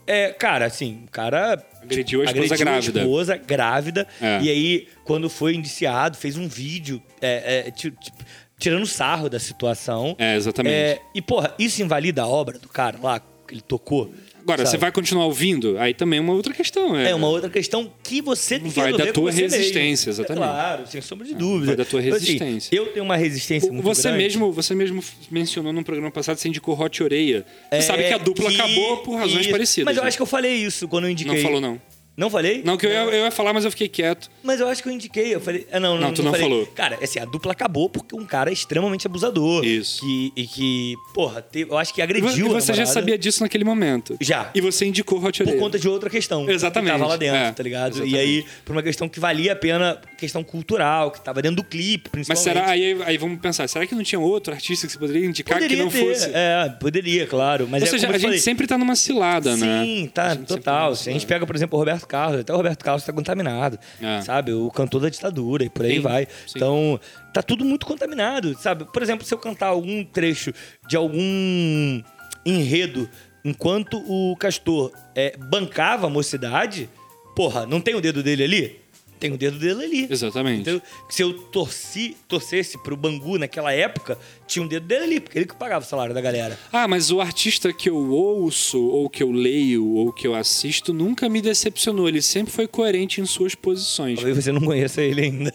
É, 0.08 0.30
cara, 0.32 0.66
assim, 0.66 1.04
o 1.06 1.12
cara. 1.12 1.62
Agrediu 1.84 2.22
a 2.22 2.26
esposa 2.26 2.58
grávida. 2.58 3.00
A 3.00 3.04
esposa 3.04 3.38
grávida. 3.38 4.08
É. 4.22 4.40
E 4.42 4.50
aí, 4.50 4.88
quando 5.04 5.30
foi 5.30 5.54
indiciado, 5.56 6.18
fez 6.18 6.38
um 6.38 6.48
vídeo 6.48 7.02
é, 7.22 7.68
é, 7.68 7.72
ti- 7.72 7.92
ti- 7.92 8.12
tirando 8.58 8.86
sarro 8.88 9.30
da 9.30 9.40
situação. 9.40 10.16
É, 10.18 10.36
exatamente. 10.36 10.74
É, 10.74 11.00
e, 11.14 11.22
porra, 11.22 11.54
isso 11.60 11.82
invalida 11.82 12.24
a 12.24 12.28
obra 12.28 12.58
do 12.58 12.68
cara 12.70 12.98
lá, 13.02 13.22
que 13.48 13.54
ele 13.54 13.62
tocou. 13.62 14.12
Agora, 14.42 14.60
sabe? 14.60 14.70
você 14.70 14.78
vai 14.78 14.92
continuar 14.94 15.26
ouvindo? 15.26 15.78
Aí 15.78 15.94
também 15.94 16.20
é 16.20 16.22
uma 16.22 16.32
outra 16.34 16.54
questão. 16.54 16.98
É, 16.98 17.10
É 17.10 17.16
uma 17.16 17.28
outra 17.28 17.50
questão 17.50 17.92
que 18.02 18.22
você 18.22 18.58
tem 18.60 18.70
que 18.72 18.76
Vai 18.80 18.94
da 18.94 19.12
tua 19.12 19.30
você 19.32 19.42
mesmo. 19.42 19.58
resistência, 19.58 20.10
exatamente. 20.10 20.44
É 20.44 20.48
claro, 20.48 20.88
sem 20.88 21.02
sombra 21.02 21.28
de 21.28 21.34
dúvida. 21.36 21.66
vai 21.66 21.76
da 21.76 21.84
tua 21.86 22.00
Então, 22.02 22.16
assim, 22.16 22.26
resistência. 22.38 22.76
eu 22.76 22.86
tenho 22.94 23.04
uma 23.04 23.18
resistência 23.18 23.70
muito 23.72 23.84
Você 23.84 24.04
grande. 24.04 24.18
mesmo, 24.24 24.52
você 24.54 24.74
mesmo 24.74 25.04
mencionou 25.30 25.74
num 25.74 25.84
programa 25.84 26.10
passado, 26.12 26.38
você 26.38 26.48
indicou 26.48 26.80
Hot 26.80 27.04
Oreia. 27.04 27.46
Você 27.70 27.76
É, 27.78 27.82
sabe 27.82 28.04
que 28.08 28.14
a 28.14 28.18
dupla 28.18 28.50
que- 28.50 28.56
acabou 28.56 28.98
por 28.98 29.16
razões 29.18 29.48
parecidas. 29.48 29.86
Mas 29.86 29.98
eu 29.98 30.04
né? 30.04 30.08
acho 30.08 30.18
que 30.18 30.24
eu 30.24 30.28
falei 30.28 30.54
isso 30.54 30.88
quando 30.88 31.06
eu 31.06 31.10
indiquei. 31.12 31.34
Não 31.36 31.42
falou, 31.42 31.60
não. 31.60 31.82
Não 32.18 32.32
falei? 32.32 32.64
Não, 32.66 32.76
que 32.78 32.86
eu 32.88 32.90
ia, 32.90 32.98
eu 33.04 33.26
ia 33.26 33.32
falar, 33.32 33.54
mas 33.54 33.64
eu 33.64 33.70
fiquei 33.70 33.88
quieto. 33.88 34.28
Mas 34.44 34.60
eu 34.60 34.68
acho 34.68 34.82
que 34.82 34.90
eu 34.90 34.94
indiquei. 34.94 35.36
Eu 35.36 35.40
falei. 35.40 35.68
Ah, 35.72 35.80
não, 35.80 35.94
não, 35.94 36.08
Não, 36.08 36.14
tu 36.14 36.24
não 36.24 36.32
falei. 36.32 36.48
falou. 36.50 36.66
Cara, 36.68 36.98
assim, 37.02 37.20
a 37.20 37.26
dupla 37.26 37.52
acabou 37.52 37.88
porque 37.90 38.16
um 38.16 38.26
cara 38.26 38.50
é 38.50 38.54
extremamente 38.54 39.06
abusador. 39.06 39.64
Isso. 39.64 40.02
Que, 40.02 40.34
e 40.36 40.48
que, 40.48 40.96
porra, 41.14 41.44
teve- 41.44 41.72
eu 41.72 41.78
acho 41.78 41.94
que 41.94 42.02
agrediu. 42.02 42.30
e 42.48 42.50
você 42.50 42.74
já 42.74 42.88
sabia 42.88 43.18
disso 43.20 43.44
naquele 43.44 43.64
momento. 43.64 44.18
Já. 44.20 44.50
E 44.56 44.60
você 44.62 44.86
indicou 44.88 45.24
Hot 45.24 45.44
Por 45.44 45.58
conta 45.60 45.78
de 45.78 45.88
outra 45.88 46.10
questão. 46.10 46.50
Exatamente, 46.50 46.94
Que 46.94 46.98
tava 47.00 47.10
lá 47.12 47.18
dentro, 47.18 47.38
é, 47.38 47.52
tá 47.52 47.62
ligado? 47.64 47.92
exatamente. 47.92 48.16
E 48.16 48.20
aí, 48.20 48.46
por 48.66 48.76
uma 48.76 48.82
questão 48.82 49.08
que 49.08 49.20
valia 49.20 49.54
a 49.54 49.56
pena, 49.56 50.02
questão 50.18 50.44
cultural, 50.44 51.12
que 51.12 51.22
tava 51.22 51.42
dentro 51.42 51.58
do 51.58 51.64
clipe, 51.64 52.10
Mas 52.14 52.28
principalmente. 52.28 52.44
será, 52.44 52.70
aí, 52.72 53.02
aí 53.06 53.18
vamos 53.18 53.40
pensar, 53.40 53.68
será 53.70 53.86
que 53.86 53.94
não 53.96 54.04
tinha 54.04 54.20
outro 54.20 54.54
artista 54.54 54.86
que 54.88 54.94
você 54.94 55.00
poderia 55.00 55.26
indicar 55.26 55.56
Poderia 55.58 55.78
que 55.78 55.84
não 55.84 55.90
ter. 55.92 56.00
fosse? 56.14 56.32
É, 56.34 56.70
poderia, 56.80 57.28
claro. 57.28 57.68
Mas 57.70 57.84
Ou 57.84 57.88
é 57.88 57.92
seja, 57.92 58.08
a 58.10 58.12
gente 58.14 58.22
falei. 58.22 58.40
sempre 58.40 58.68
tá 58.68 58.78
numa 58.78 58.96
cilada, 58.96 59.56
né? 59.56 59.84
Sim, 59.84 60.12
tá, 60.14 60.36
total. 60.36 60.58
tá 60.64 60.84
numa 60.86 60.96
Se 60.96 61.10
a 61.10 61.14
gente 61.14 61.26
pega, 61.26 61.46
por 61.46 61.56
exemplo, 61.56 61.78
o 61.78 61.80
Roberto 61.80 62.08
Carlos, 62.08 62.42
até 62.42 62.52
o 62.52 62.58
Roberto 62.58 62.84
Carlos 62.84 63.04
tá 63.04 63.14
contaminado, 63.14 63.80
É. 64.02 64.22
sabe? 64.22 64.52
O 64.52 64.70
cantor 64.72 65.02
da 65.02 65.10
ditadura 65.10 65.64
e 65.64 65.70
por 65.70 65.86
aí 65.86 65.96
Sim, 65.96 66.00
vai. 66.02 66.26
sim. 66.46 66.54
Então, 66.56 67.00
tá 67.34 67.42
tudo 67.44 67.64
muito 67.64 67.86
contaminado, 67.86 68.58
sabe? 68.60 68.86
Por 68.92 69.02
exemplo, 69.04 69.26
se 69.26 69.34
eu 69.34 69.38
cantar 69.38 69.68
algum 69.68 70.04
trecho 70.04 70.52
de 70.88 70.96
algum 70.98 72.02
enredo 72.46 73.10
enquanto 73.44 73.98
o 74.08 74.36
Castor 74.38 74.92
é, 75.16 75.36
bancava 75.38 76.08
a 76.08 76.10
mocidade, 76.10 76.90
porra, 77.36 77.66
não 77.66 77.80
tem 77.80 77.96
o 77.96 78.02
dedo 78.02 78.22
dele 78.24 78.44
ali? 78.44 78.80
Tem 79.20 79.32
o 79.32 79.38
dedo 79.38 79.58
dele 79.58 79.84
ali. 79.84 80.08
Exatamente. 80.10 80.62
Então, 80.62 80.82
se 81.10 81.22
eu 81.22 81.34
torci, 81.34 82.16
torcesse 82.28 82.78
pro 82.78 82.96
Bangu 82.96 83.38
naquela 83.38 83.74
época, 83.74 84.18
tinha 84.48 84.64
um 84.64 84.68
dedo 84.68 84.86
dele 84.88 85.04
ali, 85.04 85.20
porque 85.20 85.38
ele 85.38 85.46
que 85.46 85.56
pagava 85.56 85.84
o 85.86 85.88
salário 85.88 86.14
da 86.14 86.22
galera. 86.22 86.58
Ah, 86.72 86.88
mas 86.88 87.12
o 87.12 87.20
artista 87.22 87.72
que 87.74 87.90
eu 87.90 87.98
ouço, 88.12 88.82
ou 88.82 89.10
que 89.10 89.22
eu 89.22 89.32
leio, 89.32 89.86
ou 89.94 90.12
que 90.14 90.26
eu 90.28 90.34
assisto, 90.36 90.94
nunca 90.94 91.28
me 91.30 91.42
decepcionou. 91.42 92.08
Ele 92.08 92.22
sempre 92.22 92.52
foi 92.54 92.68
coerente 92.68 93.20
em 93.22 93.26
suas 93.26 93.54
posições. 93.56 94.16
Talvez 94.16 94.44
você 94.44 94.52
não 94.52 94.62
conheça 94.62 95.02
ele 95.02 95.22
ainda. 95.22 95.54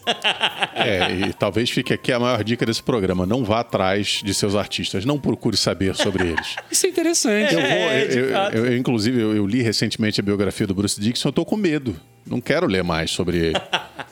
É, 0.75 1.27
e 1.29 1.33
talvez 1.33 1.69
fique 1.69 1.93
aqui 1.93 2.11
a 2.11 2.19
maior 2.19 2.43
dica 2.43 2.65
desse 2.65 2.81
programa. 2.83 3.25
Não 3.25 3.43
vá 3.43 3.59
atrás 3.61 4.21
de 4.23 4.33
seus 4.33 4.55
artistas. 4.55 5.05
Não 5.05 5.19
procure 5.19 5.57
saber 5.57 5.95
sobre 5.95 6.27
eles. 6.29 6.55
Isso 6.71 6.85
é 6.85 6.89
interessante. 6.89 7.53
Eu 7.53 7.59
vou, 7.61 7.69
É, 7.69 8.03
eu, 8.03 8.29
eu- 8.59 8.65
eu, 8.65 8.77
inclusive, 8.77 9.19
eu, 9.19 9.35
eu 9.35 9.45
li 9.47 9.61
recentemente 9.61 10.19
a 10.19 10.23
biografia 10.23 10.67
do 10.67 10.73
Bruce 10.73 10.99
Dixon, 10.99 11.29
eu 11.29 11.33
tô 11.33 11.45
com 11.45 11.55
medo. 11.57 11.95
Não 12.25 12.39
quero 12.39 12.65
ler 12.67 12.83
mais 12.83 13.11
sobre 13.11 13.37
ele. 13.37 13.61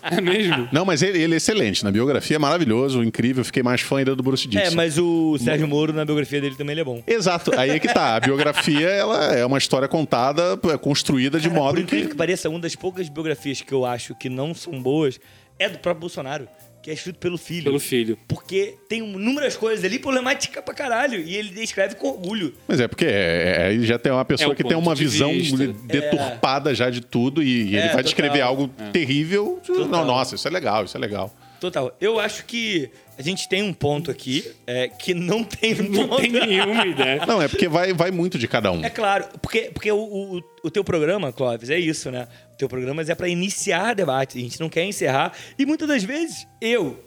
É 0.03 0.19
mesmo? 0.19 0.67
Não, 0.71 0.83
mas 0.83 1.01
ele, 1.01 1.21
ele 1.21 1.33
é 1.33 1.37
excelente. 1.37 1.81
Na 1.83 1.91
biografia 1.91 2.35
é 2.35 2.39
maravilhoso, 2.39 3.01
incrível. 3.03 3.43
Fiquei 3.45 3.63
mais 3.63 3.79
fã 3.79 3.99
ainda 3.99 4.13
do 4.15 4.21
Bruce 4.21 4.47
Dixon. 4.47 4.65
É, 4.70 4.70
mas 4.75 4.97
o 4.97 5.37
Sérgio 5.37 5.67
Moro, 5.67 5.93
na 5.93 6.03
biografia 6.05 6.39
dele, 6.41 6.55
também 6.55 6.73
ele 6.73 6.81
é 6.81 6.83
bom. 6.85 7.03
Exato, 7.07 7.51
aí 7.57 7.69
é 7.71 7.79
que 7.79 7.87
tá. 7.93 8.15
A 8.15 8.19
biografia 8.19 8.87
ela 8.89 9.33
é 9.33 9.45
uma 9.45 9.57
história 9.57 9.87
contada, 9.87 10.59
é 10.73 10.77
construída 10.77 11.39
de 11.39 11.47
Cara, 11.49 11.59
por 11.59 11.65
modo 11.67 11.79
incrível 11.81 12.05
que. 12.07 12.11
que 12.11 12.17
pareça, 12.17 12.49
uma 12.49 12.59
das 12.59 12.75
poucas 12.75 13.07
biografias 13.09 13.61
que 13.61 13.71
eu 13.73 13.85
acho 13.85 14.15
que 14.15 14.29
não 14.29 14.53
são 14.53 14.81
boas 14.81 15.19
é 15.59 15.69
do 15.69 15.77
próprio 15.79 16.01
Bolsonaro, 16.01 16.47
que 16.81 16.89
é 16.89 16.93
escrito 16.93 17.19
pelo 17.19 17.37
filho. 17.37 17.63
Pelo 17.65 17.79
filho. 17.79 18.17
Porque 18.27 18.75
tem 18.89 18.99
inúmeras 19.03 19.55
coisas 19.55 19.85
ali 19.85 19.99
problemáticas 19.99 20.63
pra 20.63 20.73
caralho. 20.73 21.19
E 21.21 21.35
ele 21.35 21.61
escreve 21.61 21.93
com 21.93 22.07
orgulho. 22.07 22.53
Mas 22.67 22.79
é 22.79 22.87
porque 22.87 23.05
é, 23.05 23.75
é- 23.75 23.79
já 23.81 23.99
tem 23.99 24.11
uma 24.11 24.25
pessoa 24.25 24.53
É 24.53 24.55
que 24.55 24.63
tem 24.63 24.75
uma 24.75 24.95
de 24.95 25.03
visão 25.03 25.29
vista. 25.31 25.67
deturpada 25.85 26.73
já 26.73 26.89
de 26.89 27.01
tudo 27.01 27.43
e, 27.43 27.47
e 27.69 27.75
É, 27.75 27.77
ele 27.79 27.79
vai 27.79 27.87
total. 27.89 28.03
descrever 28.03 28.41
algo 28.41 28.67
terrível. 28.91 29.59
Não, 29.69 29.75
Total. 29.83 30.05
nossa, 30.05 30.33
isso 30.35 30.47
é 30.47 30.51
legal, 30.51 30.85
isso 30.85 30.97
é 30.97 30.99
legal. 30.99 31.31
Total. 31.61 31.95
Eu 32.01 32.19
acho 32.19 32.43
que 32.45 32.89
a 33.15 33.21
gente 33.21 33.47
tem 33.47 33.61
um 33.61 33.71
ponto 33.71 34.09
aqui 34.09 34.51
é, 34.65 34.87
que 34.87 35.13
não 35.13 35.43
tem 35.43 35.79
um 35.79 35.89
Não 35.89 36.07
ponto. 36.07 36.19
tem 36.21 36.31
nenhuma 36.31 36.83
ideia. 36.89 37.23
Não, 37.27 37.39
é 37.39 37.47
porque 37.47 37.67
vai, 37.67 37.93
vai 37.93 38.09
muito 38.09 38.39
de 38.39 38.47
cada 38.47 38.71
um. 38.71 38.83
É 38.83 38.89
claro, 38.89 39.25
porque, 39.39 39.69
porque 39.71 39.91
o, 39.91 39.99
o, 39.99 40.41
o 40.63 40.71
teu 40.71 40.83
programa, 40.83 41.31
Clóvis, 41.31 41.69
é 41.69 41.77
isso, 41.77 42.09
né? 42.09 42.27
O 42.55 42.57
teu 42.57 42.67
programa 42.67 43.03
é 43.03 43.13
para 43.13 43.27
iniciar 43.27 43.93
debate. 43.93 44.39
A 44.39 44.41
gente 44.41 44.59
não 44.59 44.69
quer 44.69 44.85
encerrar. 44.85 45.33
E 45.55 45.63
muitas 45.63 45.87
das 45.87 46.03
vezes, 46.03 46.47
eu, 46.59 46.97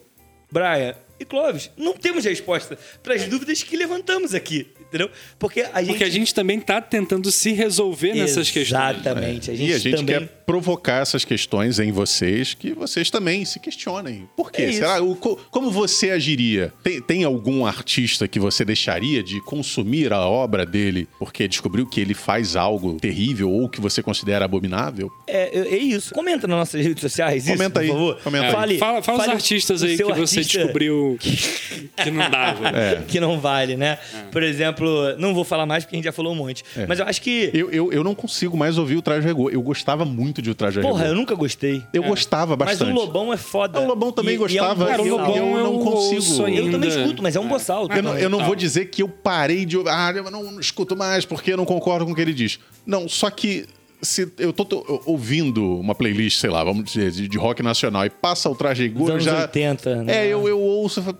Brian 0.49 0.95
e 1.19 1.25
Clóvis, 1.25 1.69
não 1.75 1.91
temos 1.93 2.23
resposta 2.23 2.79
para 3.03 3.13
as 3.13 3.25
dúvidas 3.25 3.61
que 3.61 3.75
levantamos 3.75 4.33
aqui, 4.33 4.71
entendeu? 4.95 5.09
Porque 5.37 5.61
a 5.61 5.79
gente. 5.81 5.87
Porque 5.89 6.03
a 6.03 6.09
gente 6.09 6.33
também 6.33 6.59
tá 6.59 6.81
tentando 6.81 7.31
se 7.31 7.51
resolver 7.53 8.13
nessas 8.15 8.49
questões. 8.49 8.97
Exatamente. 8.99 9.55
Gente, 9.55 9.69
E 9.69 9.73
a 9.73 9.77
gente 9.77 9.95
também. 9.97 10.19
quer 10.19 10.27
provocar 10.45 11.01
essas 11.01 11.25
questões 11.25 11.79
em 11.79 11.91
vocês, 11.91 12.53
que 12.53 12.71
vocês 12.73 13.09
também 13.09 13.43
se 13.45 13.59
questionem. 13.59 14.27
Por 14.37 14.51
quê? 14.51 14.63
É. 14.63 14.71
Será? 14.73 15.01
O- 15.01 15.15
co- 15.15 15.37
como 15.49 15.71
você 15.71 16.11
agiria? 16.11 16.71
Tem, 16.83 17.01
tem 17.01 17.23
algum 17.23 17.65
artista 17.65 18.27
que 18.27 18.39
você 18.39 18.63
deixaria 18.63 19.23
de 19.23 19.41
consumir 19.41 20.13
a 20.13 20.19
obra 20.27 20.65
dele 20.65 21.07
porque 21.19 21.47
descobriu 21.47 21.85
que 21.87 21.99
ele 21.99 22.13
faz 22.13 22.55
algo 22.55 22.93
terrível 22.99 23.49
ou 23.51 23.67
que 23.69 23.81
você 23.81 24.01
considera 24.03 24.45
abominável? 24.45 25.09
É, 25.27 25.57
é 25.57 25.77
isso. 25.77 26.13
Comenta 26.13 26.47
nas 26.47 26.57
nossas 26.59 26.85
redes 26.85 27.01
sociais. 27.01 27.45
Comenta 27.47 27.83
isso, 27.83 27.91
aí, 27.93 27.99
por 27.99 28.13
favor. 28.15 28.23
comenta 28.23 28.45
aí. 28.45 28.51
Fale, 28.51 28.77
Fala, 28.77 29.01
fala 29.01 29.23
os 29.23 29.29
artistas 29.29 29.83
aí 29.83 29.91
que 29.91 29.97
seu 29.97 30.07
você 30.09 30.39
artista 30.39 30.59
descobriu 30.59 31.17
que 31.21 32.11
não 32.11 32.29
dava. 32.29 32.65
É. 32.75 33.01
que 33.07 33.19
não 33.19 33.39
vale, 33.39 33.75
né? 33.77 33.97
Por 34.31 34.43
exemplo, 34.43 34.84
não 35.17 35.33
vou 35.33 35.43
falar 35.43 35.65
mais 35.65 35.83
porque 35.83 35.95
a 35.95 35.97
gente 35.97 36.05
já 36.05 36.11
falou 36.11 36.33
um 36.33 36.35
monte. 36.35 36.63
Mas 36.87 36.99
eu 36.99 37.05
acho 37.05 37.21
que. 37.21 37.49
Eu, 37.53 37.69
eu, 37.71 37.91
eu 37.93 38.03
não 38.03 38.13
consigo 38.15 38.55
mais 38.57 38.77
ouvir 38.77 38.95
o 38.95 39.01
Traje 39.01 39.27
Rigor. 39.27 39.51
Eu 39.51 39.61
gostava 39.61 40.05
muito 40.05 40.41
de 40.41 40.49
o 40.49 40.55
Traje 40.55 40.77
Rigor. 40.77 40.91
Porra, 40.91 41.05
eu 41.07 41.15
nunca 41.15 41.35
gostei. 41.35 41.81
Eu 41.93 42.03
gostava 42.03 42.55
Mas 42.57 42.69
bastante. 42.79 42.91
o 42.91 42.95
Lobão 42.95 43.33
é 43.33 43.37
foda. 43.37 43.79
O 43.79 43.87
Lobão 43.87 44.11
também 44.11 44.33
E- 44.33 44.35
e 44.35 44.39
gostava. 44.39 44.83
é 44.83 44.87
um 44.87 44.89
Cara, 44.89 45.01
o. 45.01 45.07
Lobão 45.07 45.35
eu 45.35 45.63
não 45.63 45.73
eu 45.73 45.79
consigo. 45.79 46.15
ouço 46.15 46.45
ainda. 46.45 46.61
Eu 46.61 46.71
também 46.71 46.89
escuto, 46.89 47.23
mas 47.23 47.35
é 47.35 47.39
um 47.39 47.47
boçal. 47.47 47.87
Eu 47.89 48.03
não, 48.03 48.17
eu 48.17 48.29
não 48.29 48.43
vou 48.45 48.55
dizer 48.55 48.85
que 48.85 49.01
eu 49.01 49.07
parei 49.09 49.65
de. 49.65 49.77
Ah, 49.87 50.13
eu 50.15 50.29
não, 50.31 50.43
não 50.51 50.59
escuto 50.59 50.95
mais 50.95 51.25
porque 51.25 51.53
eu 51.53 51.57
não 51.57 51.65
concordo 51.65 52.05
com 52.05 52.11
o 52.11 52.15
que 52.15 52.21
ele 52.21 52.33
diz. 52.33 52.59
Não, 52.85 53.07
só 53.07 53.29
que 53.29 53.65
se 54.01 54.31
eu 54.37 54.53
tô, 54.53 54.65
tô 54.65 55.01
ouvindo 55.05 55.79
uma 55.79 55.95
playlist, 55.95 56.39
sei 56.39 56.49
lá, 56.49 56.63
vamos 56.63 56.83
dizer, 56.85 57.09
de, 57.11 57.27
de 57.27 57.37
rock 57.37 57.63
nacional 57.63 58.05
e 58.05 58.09
passa 58.09 58.49
o 58.49 58.55
traje 58.55 58.87
Dos 58.89 58.97
Igor, 59.01 59.11
anos 59.11 59.23
já. 59.23 59.41
80, 59.41 60.03
né? 60.03 60.25
É, 60.25 60.27
eu, 60.27 60.47
eu 60.47 60.59
ouço 60.59 60.99
e 60.99 61.03
falo, 61.03 61.17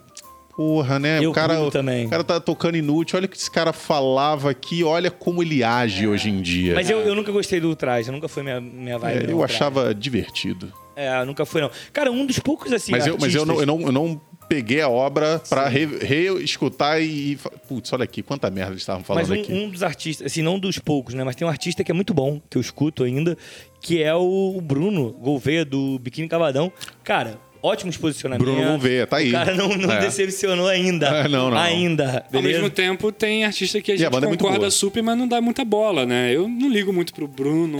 porra, 0.55 0.97
né? 0.99 1.19
Eu 1.23 1.31
o 1.31 1.33
cara, 1.33 1.69
também. 1.71 2.05
o 2.05 2.09
cara 2.09 2.23
tá 2.23 2.39
tocando 2.39 2.77
inútil. 2.77 3.17
Olha 3.17 3.25
o 3.25 3.29
que 3.29 3.37
esse 3.37 3.49
cara 3.51 3.73
falava 3.73 4.49
aqui, 4.49 4.83
olha 4.83 5.11
como 5.11 5.41
ele 5.43 5.63
age 5.63 6.07
hoje 6.07 6.29
em 6.29 6.41
dia. 6.41 6.73
Mas 6.75 6.89
eu, 6.89 6.99
eu 7.01 7.13
nunca 7.15 7.31
gostei 7.31 7.59
do 7.59 7.75
traje, 7.75 8.11
nunca 8.11 8.27
foi 8.27 8.43
minha, 8.43 8.59
minha 8.61 8.97
vibe. 8.97 9.17
É, 9.27 9.31
eu 9.31 9.37
traje. 9.37 9.43
achava 9.55 9.93
divertido. 9.93 10.71
É, 10.95 11.23
nunca 11.25 11.45
foi, 11.45 11.61
não. 11.61 11.69
Cara, 11.91 12.11
um 12.11 12.25
dos 12.25 12.39
poucos, 12.39 12.71
assim. 12.71 12.91
Mas, 12.91 13.05
eu, 13.05 13.17
mas 13.19 13.35
eu, 13.35 13.45
não, 13.45 13.55
eu, 13.55 13.59
artistas- 13.61 13.79
não, 13.81 13.85
eu 13.87 13.91
não 13.91 14.21
peguei 14.47 14.79
a 14.79 14.87
obra 14.87 15.41
pra 15.49 15.67
re- 15.67 15.97
reescutar 16.01 17.01
e, 17.01 17.33
e. 17.33 17.39
Putz, 17.67 17.91
olha 17.91 18.03
aqui, 18.05 18.21
quanta 18.23 18.49
merda 18.49 18.71
eles 18.71 18.81
estavam 18.83 19.03
falando 19.03 19.27
Mas 19.27 19.37
um, 19.37 19.41
aqui. 19.41 19.51
um 19.53 19.69
dos 19.69 19.83
artistas, 19.83 20.27
assim, 20.27 20.41
não 20.41 20.57
dos 20.57 20.79
poucos, 20.79 21.13
né? 21.13 21.23
Mas 21.23 21.35
tem 21.35 21.45
um 21.45 21.49
artista 21.49 21.83
que 21.83 21.91
é 21.91 21.93
muito 21.93 22.13
bom, 22.13 22.39
que 22.49 22.57
eu 22.57 22.61
escuto 22.61 23.03
ainda, 23.03 23.37
que 23.81 24.01
é 24.01 24.13
o 24.15 24.59
Bruno 24.63 25.11
Gouveia, 25.13 25.65
do 25.65 25.99
Biquíni 25.99 26.29
Cavadão. 26.29 26.71
Cara, 27.03 27.39
ótimos 27.65 27.97
posicionamentos. 27.97 28.53
Bruno 28.53 28.71
Gouveia, 28.71 29.07
tá 29.07 29.17
aí. 29.17 29.29
O 29.29 29.31
cara 29.31 29.53
não, 29.55 29.69
não 29.69 29.91
É. 29.91 29.99
decepcionou 30.01 30.67
ainda. 30.67 31.07
É, 31.07 31.23
não, 31.27 31.45
não, 31.45 31.51
não. 31.51 31.57
Ainda, 31.57 32.25
Ao 32.33 32.41
mesmo 32.41 32.69
tempo, 32.69 33.11
tem 33.11 33.43
artista 33.45 33.81
que 33.81 33.91
a 33.91 33.95
a 33.95 33.97
gente 33.97 34.09
banda 34.09 34.27
é 34.27 34.29
concorda 34.29 34.57
boa. 34.59 34.71
super, 34.71 35.01
mas 35.03 35.17
não 35.17 35.27
dá 35.27 35.41
muita 35.41 35.65
bola, 35.65 36.05
né? 36.05 36.31
Eu 36.33 36.47
não 36.47 36.69
ligo 36.69 36.93
muito 36.93 37.13
pro 37.13 37.27
Bruno. 37.27 37.77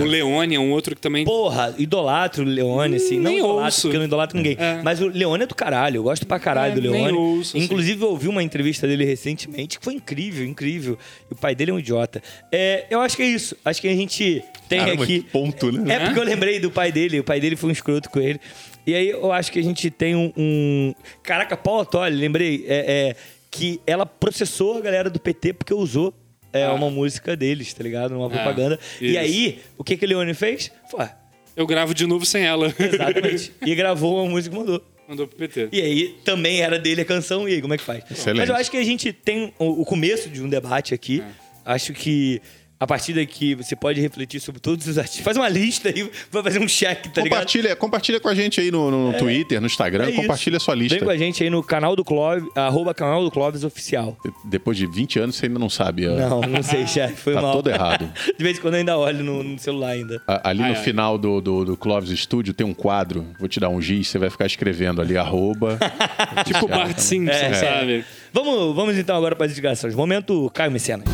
O 0.00 0.04
Leone 0.04 0.54
é 0.54 0.58
um 0.60 0.70
outro 0.70 0.94
que 0.94 1.00
também. 1.00 1.24
Porra, 1.24 1.74
idolatro 1.78 2.44
o 2.44 2.46
Leone, 2.46 2.96
assim. 2.96 3.16
Não 3.16 3.30
Nem 3.30 3.38
idolatro, 3.38 3.64
ouço. 3.64 3.80
porque 3.82 3.96
eu 3.96 4.00
não 4.00 4.06
idolatro 4.06 4.36
ninguém. 4.36 4.56
É. 4.58 4.80
Mas 4.82 5.00
o 5.00 5.08
Leone 5.08 5.44
é 5.44 5.46
do 5.46 5.54
caralho. 5.54 5.96
Eu 5.98 6.02
gosto 6.02 6.26
pra 6.26 6.38
caralho 6.38 6.72
É, 6.72 6.80
do 6.80 6.90
nem 6.90 7.02
Leone. 7.06 7.16
ouço, 7.18 7.56
assim. 7.56 7.64
Inclusive, 7.64 8.02
eu 8.02 8.08
ouvi 8.10 8.28
uma 8.28 8.42
entrevista 8.42 8.86
dele 8.86 9.04
recentemente 9.04 9.78
que 9.78 9.84
foi 9.84 9.94
incrível, 9.94 10.44
incrível. 10.46 10.98
E 11.30 11.34
o 11.34 11.36
pai 11.36 11.54
dele 11.54 11.70
é 11.70 11.74
um 11.74 11.78
idiota. 11.78 12.22
É, 12.50 12.86
eu 12.90 13.00
acho 13.00 13.16
que 13.16 13.22
é 13.22 13.26
isso. 13.26 13.56
Acho 13.64 13.80
que 13.80 13.88
a 13.88 13.94
gente 13.94 14.42
tem 14.68 14.80
Caramba, 14.80 15.04
aqui. 15.04 15.20
que 15.22 15.30
ponto, 15.30 15.70
né? 15.72 15.94
É 15.94 15.98
porque 16.00 16.18
eu 16.18 16.24
lembrei 16.24 16.58
do 16.60 16.70
pai 16.70 16.90
dele. 16.92 17.20
O 17.20 17.24
pai 17.24 17.40
dele 17.40 17.56
foi 17.56 17.68
um 17.70 17.72
escroto 17.72 18.10
com 18.10 18.20
ele. 18.20 18.40
E 18.86 18.94
aí 18.94 19.10
eu 19.10 19.30
acho 19.32 19.52
que 19.52 19.58
a 19.58 19.62
gente 19.62 19.90
tem 19.90 20.14
um. 20.16 20.32
um... 20.36 20.94
Caraca, 21.22 21.56
Paula 21.56 21.84
Tolle, 21.84 22.16
lembrei. 22.16 22.64
É, 22.66 23.10
é, 23.10 23.16
que 23.50 23.80
ela 23.86 24.06
processou 24.06 24.78
a 24.78 24.80
galera 24.80 25.10
do 25.10 25.20
PT 25.20 25.52
porque 25.52 25.74
usou. 25.74 26.14
É 26.54 26.64
Ah. 26.64 26.74
uma 26.74 26.90
música 26.90 27.34
deles, 27.34 27.72
tá 27.72 27.82
ligado? 27.82 28.14
Uma 28.14 28.28
propaganda. 28.28 28.78
E 29.00 29.16
aí, 29.16 29.60
o 29.78 29.82
que 29.82 29.96
que 29.96 30.04
o 30.04 30.08
Leone 30.08 30.34
fez? 30.34 30.70
Foi, 30.90 31.00
ah, 31.00 31.16
Eu 31.56 31.66
gravo 31.66 31.94
de 31.94 32.06
novo 32.06 32.26
sem 32.26 32.44
ela. 32.44 32.74
Exatamente. 32.78 33.52
e 33.64 33.74
gravou 33.74 34.22
uma 34.22 34.30
música 34.30 34.54
e 34.54 34.58
mandou. 34.58 34.82
Mandou 35.08 35.26
pro 35.26 35.36
PT. 35.38 35.68
E 35.72 35.80
aí 35.80 36.14
também 36.24 36.60
era 36.60 36.78
dele 36.78 37.00
a 37.02 37.04
canção, 37.06 37.48
e 37.48 37.54
aí, 37.54 37.62
como 37.62 37.72
é 37.74 37.78
que 37.78 37.82
faz? 37.84 38.04
Excelente. 38.10 38.38
Mas 38.40 38.48
eu 38.50 38.54
acho 38.54 38.70
que 38.70 38.76
a 38.76 38.84
gente 38.84 39.12
tem 39.12 39.52
o, 39.58 39.80
o 39.82 39.84
começo 39.84 40.28
de 40.28 40.42
um 40.42 40.48
debate 40.48 40.92
aqui. 40.94 41.22
É. 41.22 41.72
Acho 41.74 41.92
que 41.94 42.40
a 42.82 42.86
partir 42.86 43.12
daqui 43.12 43.54
você 43.54 43.76
pode 43.76 44.00
refletir 44.00 44.40
sobre 44.40 44.60
todos 44.60 44.88
os 44.88 44.98
artistas. 44.98 45.22
Faz 45.24 45.36
uma 45.36 45.48
lista 45.48 45.88
aí, 45.88 46.10
vai 46.32 46.42
fazer 46.42 46.58
um 46.58 46.66
check, 46.66 47.02
tá 47.12 47.22
ligado? 47.22 47.28
Compartilha, 47.38 47.76
compartilha 47.76 48.18
com 48.20 48.28
a 48.28 48.34
gente 48.34 48.60
aí 48.60 48.72
no, 48.72 48.90
no 48.90 49.16
Twitter, 49.18 49.60
no 49.60 49.66
Instagram, 49.68 50.08
É 50.08 50.12
compartilha 50.12 50.56
a 50.56 50.60
sua 50.60 50.74
lista. 50.74 50.96
Vem 50.96 51.04
com 51.04 51.10
a 51.10 51.16
gente 51.16 51.44
aí 51.44 51.48
no 51.50 51.62
canal 51.62 51.94
do 51.94 52.04
Clóvis, 52.04 52.44
arroba 52.56 52.92
canal 52.92 53.22
do 53.22 53.30
Clóvis 53.30 53.62
Oficial. 53.62 54.16
Depois 54.44 54.76
de 54.76 54.86
20 54.86 55.18
anos, 55.20 55.36
você 55.36 55.46
ainda 55.46 55.60
não 55.60 55.70
sabe. 55.70 56.08
ó. 56.08 56.14
Não, 56.16 56.40
não 56.40 56.62
sei, 56.62 56.84
chefe, 56.86 57.14
foi 57.22 57.34
Tá 57.34 57.42
mal. 57.42 57.52
todo 57.52 57.70
errado. 57.70 58.10
De 58.36 58.42
vez 58.42 58.58
em 58.58 58.60
quando 58.60 58.74
eu 58.74 58.80
ainda 58.80 58.98
olho 58.98 59.22
no, 59.22 59.42
no 59.44 59.58
celular 59.60 59.90
ainda. 59.90 60.20
A- 60.26 60.50
Ali 60.50 60.58
no 60.58 60.64
Ai, 60.64 60.74
ai. 60.74 60.82
final 60.82 61.16
do, 61.16 61.40
do, 61.40 61.64
do 61.64 61.76
Clóvis 61.76 62.10
Studio 62.18 62.52
tem 62.52 62.66
um 62.66 62.74
quadro. 62.74 63.24
Vou 63.38 63.48
te 63.48 63.60
dar 63.60 63.68
um 63.68 63.80
giz, 63.80 64.08
você 64.08 64.18
vai 64.18 64.28
ficar 64.28 64.46
escrevendo 64.46 65.00
ali, 65.00 65.16
arroba. 65.16 65.78
Tipo 66.44 66.66
Bart 66.66 66.98
Simpson, 66.98 67.30
É. 67.32 67.54
sabe? 67.54 68.04
Vamos, 68.32 68.74
vamos 68.74 68.96
então 68.98 69.16
agora 69.16 69.36
para 69.36 69.46
as 69.46 69.52
indicações. 69.52 69.94
Momento 69.94 70.50
Caio 70.52 70.72
Mecenas. 70.72 71.06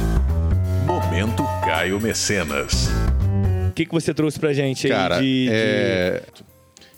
Momento 0.86 1.42
Caio 1.68 2.00
Mecenas. 2.00 2.88
O 3.68 3.72
que, 3.74 3.84
que 3.84 3.92
você 3.92 4.14
trouxe 4.14 4.40
pra 4.40 4.54
gente 4.54 4.86
aí 4.86 4.90
Cara, 4.90 5.18
de, 5.20 5.22
de- 5.22 5.48
é... 5.52 6.22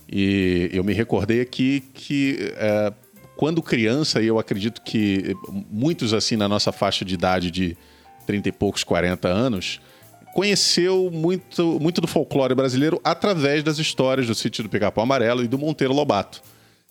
E 0.08 0.70
eu 0.72 0.84
me 0.84 0.92
recordei 0.92 1.40
aqui 1.40 1.80
que 1.92 2.52
é, 2.56 2.92
quando 3.36 3.60
criança, 3.62 4.22
e 4.22 4.28
eu 4.28 4.38
acredito 4.38 4.80
que 4.82 5.34
muitos 5.68 6.14
assim 6.14 6.36
na 6.36 6.48
nossa 6.48 6.70
faixa 6.70 7.04
de 7.04 7.14
idade 7.14 7.50
de 7.50 7.76
30 8.28 8.48
e 8.48 8.52
poucos, 8.52 8.84
40 8.84 9.26
anos, 9.26 9.80
conheceu 10.34 11.10
muito, 11.12 11.80
muito 11.80 12.00
do 12.00 12.06
folclore 12.06 12.54
brasileiro 12.54 13.00
através 13.02 13.64
das 13.64 13.80
histórias 13.80 14.28
do 14.28 14.36
sítio 14.36 14.62
do 14.62 14.70
Pica-Pau 14.70 15.02
Amarelo 15.02 15.42
e 15.42 15.48
do 15.48 15.58
Monteiro 15.58 15.92
Lobato. 15.92 16.40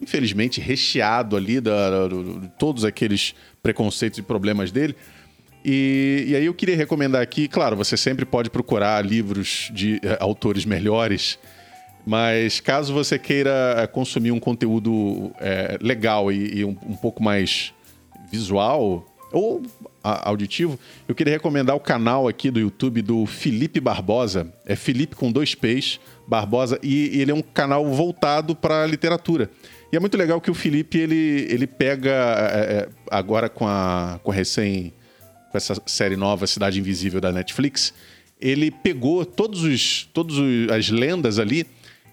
Infelizmente, 0.02 0.60
recheado 0.60 1.38
ali 1.38 1.62
da, 1.62 2.10
de 2.10 2.50
todos 2.60 2.84
aqueles 2.84 3.34
preconceitos 3.64 4.20
e 4.20 4.22
problemas 4.22 4.70
dele. 4.70 4.98
E, 5.64 6.26
e 6.28 6.36
aí 6.36 6.46
eu 6.46 6.54
queria 6.54 6.76
recomendar 6.76 7.22
aqui, 7.22 7.48
claro, 7.48 7.76
você 7.76 7.98
sempre 7.98 8.26
pode 8.26 8.50
procurar 8.50 9.06
livros 9.06 9.70
de 9.74 10.00
eh, 10.02 10.18
autores 10.20 10.64
melhores, 10.64 11.38
mas 12.06 12.62
caso 12.62 12.94
você 12.94 13.20
queira 13.20 13.76
eh, 13.78 13.88
consumir 13.88 14.32
um 14.32 14.40
conteúdo 14.40 15.32
eh, 15.40 15.78
legal 15.82 16.32
e, 16.32 16.60
e 16.60 16.66
um, 16.66 16.78
um 16.88 16.96
pouco 16.96 17.22
mais 17.22 17.74
visual 18.32 19.06
ou 19.32 19.62
auditivo, 20.02 20.80
eu 21.08 21.14
queria 21.14 21.34
recomendar 21.34 21.76
o 21.76 21.80
canal 21.80 22.28
aqui 22.28 22.50
do 22.50 22.60
YouTube 22.60 23.02
do 23.02 23.26
Felipe 23.26 23.80
Barbosa. 23.80 24.52
É 24.66 24.76
Felipe 24.76 25.16
com 25.16 25.32
dois 25.32 25.54
P's, 25.54 26.00
Barbosa, 26.28 26.80
e, 26.82 27.18
e 27.18 27.22
ele 27.22 27.32
é 27.32 27.34
um 27.34 27.42
canal 27.42 27.86
voltado 27.86 28.56
para 28.56 28.86
literatura. 28.88 29.52
E 29.92 29.96
é 29.96 30.00
muito 30.00 30.18
legal 30.18 30.40
que 30.40 30.50
o 30.50 30.54
Felipe 30.54 30.98
ele, 30.98 31.48
ele 31.50 31.68
pega 31.68 32.12
eh, 32.12 32.90
agora 33.12 33.50
com 33.50 33.68
a, 33.68 34.20
com 34.24 34.32
a 34.32 34.34
recém 34.34 34.94
com 35.52 35.58
essa 35.58 35.82
série 35.86 36.16
nova 36.16 36.46
Cidade 36.48 36.80
Invisível 36.80 37.20
da 37.22 37.32
Netflix, 37.32 37.94
ele 38.40 38.72
pegou 38.72 39.26
todos 39.26 39.64
os, 39.64 40.08
todos 40.14 40.38
os- 40.38 40.70
as 40.72 40.90
lendas 40.90 41.40
ali 41.40 41.66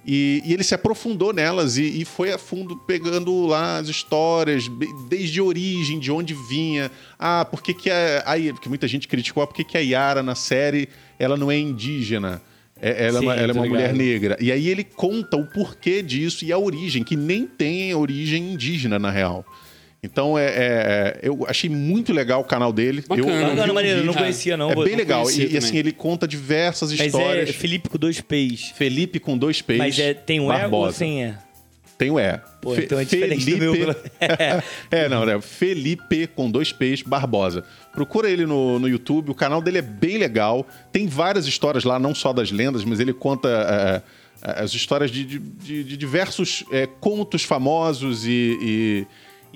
e, 0.05 0.43
e 0.45 0.53
ele 0.53 0.63
se 0.63 0.75
aprofundou 0.75 1.33
nelas 1.33 1.77
e, 1.77 2.01
e 2.01 2.05
foi 2.05 2.33
a 2.33 2.39
fundo 2.39 2.77
pegando 2.77 3.47
lá 3.47 3.79
as 3.79 3.89
histórias, 3.89 4.65
desde 5.09 5.41
a 5.41 5.45
origem, 5.45 5.99
de 5.99 6.11
onde 6.13 6.35
vinha. 6.49 6.91
Ah, 7.19 7.45
por 7.45 7.63
que, 7.63 7.75
que 7.75 7.91
a, 7.91 8.23
aí, 8.27 8.53
porque 8.53 8.69
muita 8.69 8.87
gente 8.89 9.07
criticou, 9.09 9.43
ah, 9.43 9.47
por 9.47 9.55
que, 9.55 9.65
que 9.65 9.77
a 9.77 9.81
Yara 9.81 10.23
na 10.23 10.35
série 10.35 10.89
ela 11.19 11.37
não 11.37 11.51
é 11.51 11.59
indígena? 11.59 12.41
É- 12.81 13.07
ela, 13.07 13.19
é 13.19 13.21
Sim, 13.21 13.27
uma, 13.27 13.35
ela 13.35 13.53
é 13.53 13.55
uma 13.55 13.67
mulher 13.67 13.95
negra. 13.95 14.37
E 14.41 14.53
aí 14.53 14.69
ele 14.69 14.85
conta 14.85 15.37
o 15.37 15.47
porquê 15.47 16.03
disso 16.03 16.45
e 16.45 16.53
a 16.53 16.59
origem, 16.59 17.03
que 17.03 17.17
nem 17.17 17.47
tem 17.47 17.95
origem 17.95 18.53
indígena, 18.53 18.99
na 18.99 19.11
real. 19.11 19.45
Então, 20.07 20.39
é, 20.39 20.47
é- 20.47 21.21
eu 21.23 21.45
achei 21.49 21.69
muito 21.69 22.13
legal 22.13 22.41
o 22.41 22.45
canal 22.45 22.73
dele. 22.73 23.03
Bacana. 23.07 23.29
eu, 23.29 23.47
Bacana, 23.49 23.73
um 23.73 23.75
maneiro, 23.75 24.01
eu 24.01 24.05
não 24.05 24.15
conhecia 24.15 24.57
não. 24.57 24.71
É 24.71 24.75
bem 24.75 24.91
não 24.93 24.97
legal. 24.97 25.31
E, 25.31 25.53
e, 25.53 25.57
assim, 25.59 25.77
ele 25.77 25.93
conta 25.93 26.27
diversas 26.27 26.91
Mas 26.93 27.01
histórias. 27.07 27.51
é 27.51 27.53
Felipe 27.53 27.89
com 27.89 27.99
dois 27.99 28.21
P's. 28.21 28.73
Felipe 28.77 29.19
com 29.19 29.37
dois 29.37 29.61
P's. 29.61 29.79
Mas 29.79 29.99
é, 29.99 30.15
tem 30.15 30.41
um 30.41 30.45
E 30.45 30.47
ou 30.47 30.53
Barbosa. 30.53 30.97
sem 30.99 31.25
E? 31.25 31.35
Tem 31.99 32.11
o 32.11 32.19
E. 32.21 32.39
Pô, 32.61 32.75
Fe- 32.75 32.85
então 32.85 32.99
é 33.01 33.05
diferente 33.05 33.51
do 33.51 33.57
meu. 33.59 33.75
é, 34.91 35.09
não, 35.09 35.25
né? 35.25 35.41
Felipe 35.41 36.27
com 36.27 36.51
dois 36.51 36.73
P's 36.73 37.03
Barbosa. 37.03 37.65
Procura 37.93 38.31
ele 38.31 38.45
no, 38.47 38.79
no 38.79 38.89
YouTube, 38.89 39.31
o 39.31 39.35
canal 39.35 39.63
dele 39.63 39.79
é 39.79 39.83
bem 39.83 40.19
legal. 40.19 40.67
Tem 40.93 41.07
várias 41.07 41.47
histórias 41.47 41.85
lá, 41.85 41.99
não 41.99 42.15
só 42.15 42.33
das 42.33 42.51
lendas, 42.51 42.85
mas 42.85 43.01
ele 43.01 43.13
conta 43.15 43.49
é, 43.49 44.47
é, 44.51 44.63
as 44.63 44.75
histórias 44.75 45.11
de, 45.11 45.25
de- 45.25 45.39
de- 45.39 45.85
de 45.85 45.97
diversos 45.97 46.65
é, 46.71 46.87
contos 47.01 47.43
famosos 47.45 48.27
e, 48.27 48.59
e, 48.61 49.07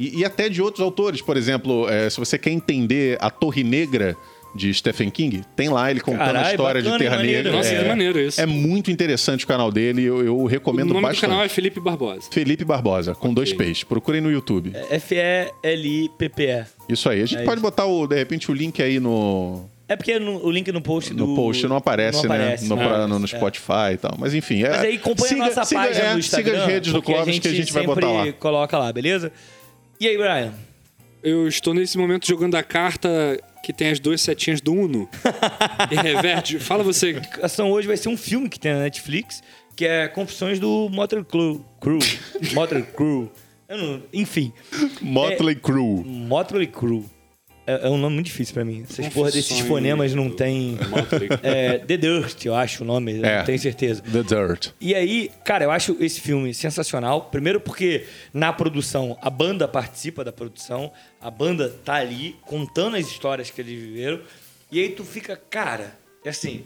e- 0.07 0.19
e 0.21 0.25
até 0.25 0.49
de 0.49 0.61
outros 0.63 0.83
autores. 0.83 1.21
Por 1.23 1.37
exemplo, 1.37 1.89
é, 1.89 2.09
se 2.11 2.19
você 2.19 2.39
quer 2.39 2.51
entender 2.51 3.17
a 3.21 3.31
Torre 3.31 3.63
Negra 3.65 4.17
de 4.53 4.75
Stephen 4.75 5.11
King, 5.11 5.43
tem 5.55 5.69
lá 5.69 5.89
ele 5.93 6.01
contando 6.01 6.23
a 6.23 6.27
Caralho, 6.27 6.51
história 6.51 6.81
bacana, 6.83 6.99
de 6.99 7.05
Terra 7.05 7.17
maneiro. 7.19 7.37
Negra. 7.45 7.53
Nossa, 7.57 7.69
é 7.73 7.89
maneiro 7.89 8.19
isso. 8.19 8.41
É 8.41 8.47
muito 8.47 8.91
interessante 8.91 9.45
o 9.45 9.49
canal 9.49 9.71
dele, 9.71 10.03
eu, 10.03 10.25
eu 10.25 10.37
O 10.37 10.47
recomendo 10.47 10.89
nome 10.89 11.03
bastante. 11.03 11.21
do 11.21 11.29
canal 11.29 11.45
é 11.45 11.49
Felipe 11.49 11.79
Barbosa. 11.79 12.23
Felipe 12.33 12.65
Barbosa, 12.65 13.15
com 13.15 13.33
dois 13.33 13.53
P's. 13.53 13.85
Procurem 13.85 14.21
no 14.21 14.29
YouTube. 14.29 14.73
F-E-L-I-P-P-E. 14.91 16.65
Isso 16.89 17.09
aí. 17.09 17.23
A 17.23 17.27
gente 17.27 17.41
É 17.41 17.45
pode 17.45 17.57
isso. 17.59 17.63
botar, 17.63 17.87
o, 17.87 18.07
de 18.07 18.17
repente, 18.17 18.51
o 18.51 18.55
link 18.55 18.83
aí 18.83 18.99
no, 18.99 19.69
É 19.89 19.97
porque 19.97 20.19
no- 20.19 20.45
o 20.45 20.51
link 20.51 20.71
no 20.73 20.81
post 20.81 21.13
do... 21.15 21.27
no 21.27 21.35
post 21.37 21.67
não 21.67 21.77
aparece, 21.77 22.27
não 22.27 22.35
aparece, 22.35 22.69
né? 22.69 22.75
No, 22.75 23.09
no, 23.09 23.19
no 23.21 23.25
é. 23.25 23.29
Spotify 23.29 23.93
e 23.95 23.97
tal. 23.99 24.17
Mas 24.19 24.35
enfim. 24.35 24.63
É, 24.63 24.71
Mas 24.71 24.81
aí 24.83 24.97
acompanha 24.97 25.29
siga, 25.29 25.43
a 25.43 25.47
nossa 25.47 25.65
siga, 25.65 25.81
página 25.81 26.05
é, 26.07 26.13
no 26.13 26.19
Instagram. 26.19 26.53
Siga 26.53 26.65
as 26.65 26.69
redes 26.73 26.93
do 26.93 27.03
Clóvis 27.03 27.39
que 27.39 27.49
a 27.49 27.53
gente 27.53 27.73
vai 27.73 27.85
botar 27.87 28.07
lá. 28.11 28.25
sempre 28.25 28.39
coloca 28.41 28.79
lá, 28.79 28.93
beleza? 28.93 29.33
E 30.01 30.09
aí, 30.09 30.17
Brian? 30.17 30.55
Eu 31.23 31.47
estou 31.47 31.75
nesse 31.75 31.99
momento 31.99 32.27
jogando 32.27 32.55
a 32.55 32.63
carta 32.63 33.39
que 33.63 33.71
tem 33.71 33.91
as 33.91 34.01
duas 34.01 34.23
setinhas 34.23 34.59
do 34.59 34.73
Uno. 34.73 35.07
e 35.93 35.95
reverte. 35.95 36.59
Fala 36.59 36.83
você. 36.83 37.09
A 37.09 37.11
indicação 37.11 37.71
hoje 37.71 37.87
vai 37.87 37.99
ser 37.99 38.09
um 38.09 38.17
filme 38.17 38.49
que 38.49 38.59
tem 38.59 38.73
na 38.73 38.79
Netflix, 38.81 39.43
que 39.77 39.85
é 39.85 40.09
Confissões 40.09 40.59
do 40.59 40.89
Motor 40.89 41.23
Crew. 41.23 41.63
Crew. 41.79 41.99
Motor 42.55 42.83
Crew. 42.83 43.31
Não- 43.69 44.03
enfim, 44.11 44.55
Motley 45.03 45.55
Crue. 45.55 46.03
Motley 46.03 46.67
Crew. 46.67 47.05
É, 47.67 47.87
é 47.87 47.91
um 47.91 47.97
nome 47.99 48.15
muito 48.15 48.27
difícil 48.27 48.55
pra 48.55 48.65
mim. 48.65 48.85
Essas 48.89 49.09
porra 49.13 49.31
desses 49.31 49.61
fonemas 49.61 50.15
não 50.15 50.31
tem... 50.31 50.77
Crue. 51.09 51.29
É, 51.43 51.79
The 51.79 51.97
Dirt, 51.97 52.45
eu 52.47 52.55
acho 52.55 52.83
o 52.83 52.87
nome, 52.87 53.19
eu 53.19 53.25
É. 53.25 53.39
não 53.39 53.45
tenho 53.45 53.59
certeza. 53.59 54.03
The 54.03 54.23
Dirt. 54.23 54.69
E 54.81 54.95
aí, 54.95 55.31
cara, 55.45 55.65
eu 55.65 55.71
acho 55.71 55.97
esse 56.01 56.21
filme 56.21 56.53
sensacional. 56.55 57.27
Primeiro 57.31 57.61
porque 57.61 58.07
na 58.33 58.53
produção, 58.53 59.17
a 59.23 59.31
banda 59.31 59.69
participa 59.69 60.25
da 60.25 60.33
produção, 60.33 60.91
a 61.21 61.31
banda 61.31 61.69
tá 61.85 61.95
ali 61.95 62.37
contando 62.43 62.97
as 62.97 63.07
histórias 63.07 63.51
que 63.51 63.61
eles 63.61 63.79
viveram. 63.81 64.21
E 64.73 64.81
aí 64.81 64.89
tu 64.91 65.05
fica, 65.05 65.37
cara, 65.37 65.97
é 66.25 66.31
assim, 66.31 66.65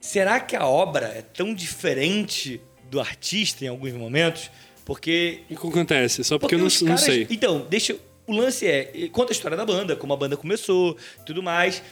será 0.00 0.40
que 0.40 0.54
a 0.56 0.66
obra 0.66 1.06
é 1.06 1.22
tão 1.22 1.54
diferente 1.54 2.60
do 2.90 3.00
artista 3.00 3.64
em 3.64 3.68
alguns 3.68 3.92
momentos? 3.92 4.50
Porque 4.84 5.40
O 5.50 5.56
que 5.56 5.66
acontece? 5.68 6.22
Só 6.22 6.38
porque, 6.38 6.54
eu 6.54 6.58
não, 6.58 6.66
os 6.66 6.80
não 6.82 6.88
caras- 6.88 7.02
sei. 7.02 7.26
Então, 7.30 7.66
deixa. 7.68 7.96
O 8.26 8.32
lance 8.34 8.66
é. 8.66 9.08
Conta 9.12 9.32
a 9.32 9.34
história 9.34 9.56
da 9.56 9.66
banda, 9.66 9.94
como 9.96 10.12
a 10.12 10.16
banda 10.16 10.36
começou, 10.36 10.96
tudo 11.26 11.42
mais. 11.42 11.82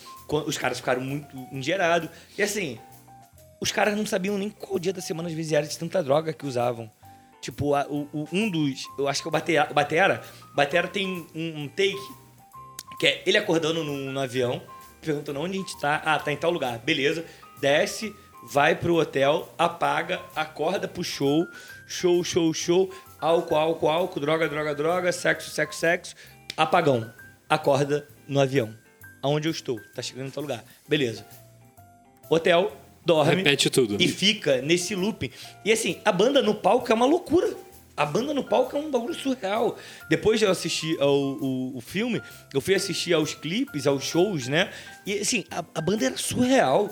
Os 0.47 0.57
caras 0.57 0.78
ficaram 0.78 1.01
muito 1.03 1.37
engerados. 1.53 2.09
E 2.39 2.43
assim, 2.43 2.78
os 3.61 3.70
caras 3.70 3.97
não 3.97 4.07
sabiam 4.07 4.39
nem 4.39 4.49
qual 4.49 4.78
dia 4.78 4.93
da 4.93 5.01
semana 5.03 5.28
às 5.28 5.35
vezes 5.35 5.53
era 5.53 5.66
de 5.66 5.78
tanta 5.78 6.03
droga 6.03 6.33
que 6.33 6.47
usavam. 6.47 6.91
Tipo, 7.41 7.74
a- 7.74 7.87
o, 7.89 8.09
o- 8.12 8.28
um 8.33 8.49
dos. 8.49 8.85
Eu 8.99 9.09
acho 9.09 9.20
que 9.20 9.28
é 9.28 9.30
o 9.30 9.33
Batera. 9.33 9.68
o 9.70 9.74
Batera, 9.74 10.22
Batera 10.55 10.89
tem 10.89 11.26
um, 11.35 11.62
um 11.62 11.68
take 11.68 11.99
que 12.99 13.07
é 13.07 13.22
ele 13.26 13.37
acordando 13.37 13.83
no, 13.83 14.12
no 14.12 14.20
avião, 14.20 14.62
perguntando 15.01 15.41
onde 15.41 15.59
a 15.59 15.61
gente 15.61 15.78
tá. 15.80 16.01
Ah, 16.05 16.18
tá 16.18 16.33
em 16.33 16.37
tal 16.37 16.51
lugar. 16.53 16.78
Beleza. 16.78 17.24
Desce, 17.61 18.14
vai 18.49 18.74
pro 18.76 18.95
hotel, 18.97 19.53
apaga, 19.59 20.20
acorda 20.35 20.87
pro 20.89 21.03
show, 21.05 21.47
show, 21.87 22.22
show, 22.24 22.55
show, 22.55 22.91
álcool, 23.23 23.55
álcool, 23.55 23.89
álcool, 23.89 24.20
droga, 24.20 24.49
droga, 24.49 24.75
droga, 24.75 25.12
sexo, 25.12 25.49
sexo, 25.51 25.79
sexo, 25.79 26.14
apagão. 26.57 27.11
Acorda 27.49 28.09
no 28.27 28.41
avião. 28.41 28.75
Aonde 29.23 29.47
eu 29.47 29.53
estou? 29.53 29.81
Tá 29.95 30.03
chegando 30.03 30.27
em 30.27 30.31
tal 30.31 30.43
lugar. 30.43 30.64
Beleza. 30.89 31.25
Hotel, 32.29 32.77
dorme. 33.07 33.37
Repete 33.37 33.70
tudo. 33.70 33.97
E 34.01 34.09
fica 34.09 34.61
nesse 34.61 34.97
looping. 34.97 35.31
E 35.64 35.70
assim, 35.70 36.01
a 36.05 36.11
banda 36.11 36.43
no 36.43 36.55
palco 36.55 36.91
é 36.91 36.95
uma 36.95 37.07
loucura. 37.07 37.55
A 37.97 38.05
banda 38.05 38.35
no 38.35 38.43
palco 38.43 38.77
é 38.77 38.81
um 38.81 38.91
bagulho 38.91 39.14
surreal. 39.14 39.79
Depois 40.09 40.41
de 40.41 40.47
eu 40.47 40.51
assistir 40.51 41.01
ao, 41.01 41.14
o, 41.14 41.77
o 41.77 41.81
filme, 41.81 42.20
eu 42.53 42.61
fui 42.61 42.75
assistir 42.75 43.12
aos 43.12 43.35
clipes, 43.35 43.87
aos 43.87 44.03
shows, 44.03 44.49
né? 44.49 44.73
E 45.07 45.18
assim, 45.18 45.45
a, 45.51 45.59
a 45.75 45.81
banda 45.81 46.07
era 46.07 46.16
surreal. 46.16 46.91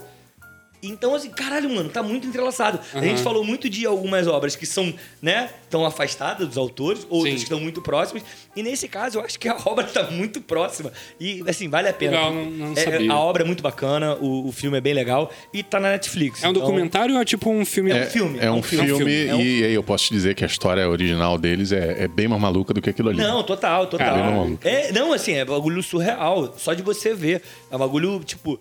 Então, 0.82 1.14
assim, 1.14 1.28
caralho, 1.28 1.68
mano, 1.68 1.90
tá 1.90 2.02
muito 2.02 2.26
entrelaçado. 2.26 2.80
A 2.94 3.02
gente 3.02 3.20
falou 3.22 3.44
muito 3.44 3.68
de 3.68 3.84
algumas 3.84 4.26
obras 4.26 4.56
que 4.56 4.64
são, 4.64 4.94
né, 5.20 5.50
tão 5.68 5.84
afastadas 5.84 6.48
dos 6.48 6.56
autores, 6.56 7.06
outras 7.10 7.32
Sim. 7.32 7.36
que 7.36 7.42
estão 7.42 7.60
muito 7.60 7.82
próximas. 7.82 8.22
E 8.56 8.62
nesse 8.62 8.88
caso, 8.88 9.18
eu 9.18 9.22
acho 9.24 9.38
que 9.38 9.46
a 9.46 9.56
obra 9.66 9.84
tá 9.84 10.10
muito 10.10 10.40
próxima. 10.40 10.90
E, 11.20 11.44
assim, 11.46 11.68
vale 11.68 11.88
a 11.88 11.92
pena. 11.92 12.12
Legal, 12.12 12.32
não- 12.34 12.50
não 12.50 12.72
É, 12.72 12.76
sabia. 12.76 13.12
a 13.12 13.18
obra 13.18 13.42
é 13.42 13.46
muito 13.46 13.62
bacana, 13.62 14.14
o, 14.16 14.48
o 14.48 14.52
filme 14.52 14.78
é 14.78 14.80
bem 14.80 14.94
legal 14.94 15.30
e 15.52 15.62
tá 15.62 15.78
na 15.78 15.90
Netflix. 15.90 16.42
É 16.42 16.48
um 16.48 16.50
Então, 16.52 16.62
documentário 16.62 17.14
ou 17.14 17.20
é 17.20 17.24
tipo 17.26 17.50
um 17.50 17.64
filme? 17.66 17.90
É 17.90 18.02
um 18.02 18.06
filme. 18.06 18.38
É 18.40 18.50
um 18.50 18.62
filme, 18.62 19.26
É 19.26 19.34
um- 19.34 19.40
e 19.40 19.64
aí 19.64 19.74
eu 19.74 19.82
posso 19.82 20.06
te 20.06 20.14
dizer 20.14 20.34
que 20.34 20.44
a 20.44 20.46
história 20.46 20.88
original 20.88 21.36
deles 21.36 21.72
é, 21.72 22.04
é 22.04 22.08
bem 22.08 22.26
mais 22.26 22.40
maluca 22.40 22.72
do 22.72 22.80
que 22.80 22.88
aquilo 22.88 23.10
ali. 23.10 23.18
Não, 23.18 23.42
total, 23.42 23.86
total. 23.86 24.06
Caramba, 24.14 24.30
maluco. 24.30 24.66
É, 24.66 24.90
não, 24.92 25.12
assim, 25.12 25.32
é 25.34 25.44
bagulho 25.44 25.82
surreal. 25.82 26.54
Só 26.56 26.72
de 26.72 26.82
você 26.82 27.12
ver. 27.14 27.42
É 27.70 27.76
um 27.76 27.78
bagulho, 27.78 28.20
tipo. 28.24 28.58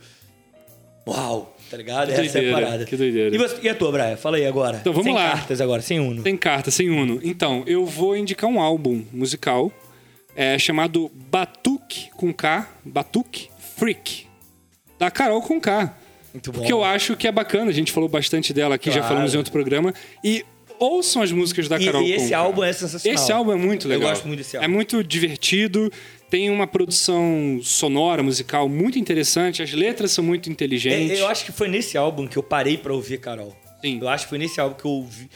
Uau, 1.08 1.56
tá 1.70 1.78
ligado? 1.78 2.08
Que 2.14 2.20
Essa 2.22 2.40
é 2.40 2.50
a 2.50 2.54
parada. 2.54 2.86
que 2.86 2.96
doideira. 2.96 3.34
E, 3.36 3.38
você- 3.38 3.58
e 3.62 3.70
a 3.70 3.76
tua, 3.76 3.92
Brian? 3.92 4.18
Fala 4.18 4.38
aí 4.38 4.46
agora. 4.46 4.78
Então, 4.82 4.92
vamos 4.94 5.06
Sem 5.06 5.14
lá. 5.14 5.32
cartas 5.32 5.62
agora, 5.62 5.82
sem 5.82 6.00
uno. 6.00 6.22
Tem 6.24 6.36
carta, 6.38 6.72
sem 6.72 6.90
Uno. 6.90 7.20
Então, 7.24 7.64
eu 7.68 7.86
vou 7.86 8.16
indicar 8.18 8.50
um 8.50 8.60
álbum 8.60 9.04
musical 9.12 9.72
é, 10.36 10.58
chamado 10.58 11.12
Batuque 11.14 12.10
com 12.16 12.34
K, 12.34 12.68
Batuque 12.86 13.50
Freak, 13.78 14.26
da 14.98 15.10
Carol 15.12 15.42
com 15.42 15.60
K. 15.60 15.96
Muito 16.34 16.52
bom. 16.52 16.60
Porque 16.60 16.72
eu 16.72 16.84
acho 16.84 17.16
que 17.18 17.28
é 17.28 17.32
bacana, 17.32 17.72
a 17.72 17.74
gente 17.74 17.92
falou 17.92 18.08
bastante 18.08 18.54
dela 18.54 18.76
aqui, 18.76 18.90
já 18.90 18.98
Claro. 19.00 19.08
falamos 19.10 19.34
em 19.34 19.38
outro 19.38 19.52
programa. 19.52 19.94
E 20.24 20.46
ouçam 20.80 21.22
as 21.22 21.32
músicas 21.32 21.68
da 21.68 21.78
Carol 21.80 22.04
e 22.04 22.14
esse 22.14 22.26
Conká. 22.26 22.38
álbum 22.38 22.64
é 22.64 22.72
sensacional. 22.72 23.16
Esse 23.22 23.32
álbum 23.32 23.52
é 23.52 23.56
muito 23.56 23.88
Eu 23.88 23.90
legal. 23.92 24.10
gosto 24.12 24.28
muito 24.28 24.38
desse 24.40 24.56
álbum. 24.56 24.66
É 24.66 24.68
muito 24.68 25.04
divertido, 25.04 25.92
tem 26.30 26.50
uma 26.50 26.68
produção 26.68 27.60
sonora, 27.64 28.22
musical 28.22 28.70
muito 28.70 29.00
interessante, 29.00 29.62
as 29.64 29.74
letras 29.74 30.12
são 30.12 30.24
muito 30.24 30.50
É, 30.50 30.52
inteligentes. 30.52 31.20
eu 31.20 31.28
acho 31.28 31.46
que 31.46 31.52
foi 31.52 31.68
nesse 31.68 31.98
álbum 31.98 32.28
que 32.28 32.38
eu 32.38 32.44
parei 32.44 32.78
pra 32.78 32.94
ouvir 32.94 33.20
Carol. 33.20 33.56
Sim. 33.82 34.00
Eu 34.02 34.10
acho 34.10 34.26
que 34.26 34.30
foi 34.30 34.38
nesse 34.38 34.60
álbum 34.60 34.76
que 34.76 34.86
eu 34.86 34.92
ouvi. 34.92 35.30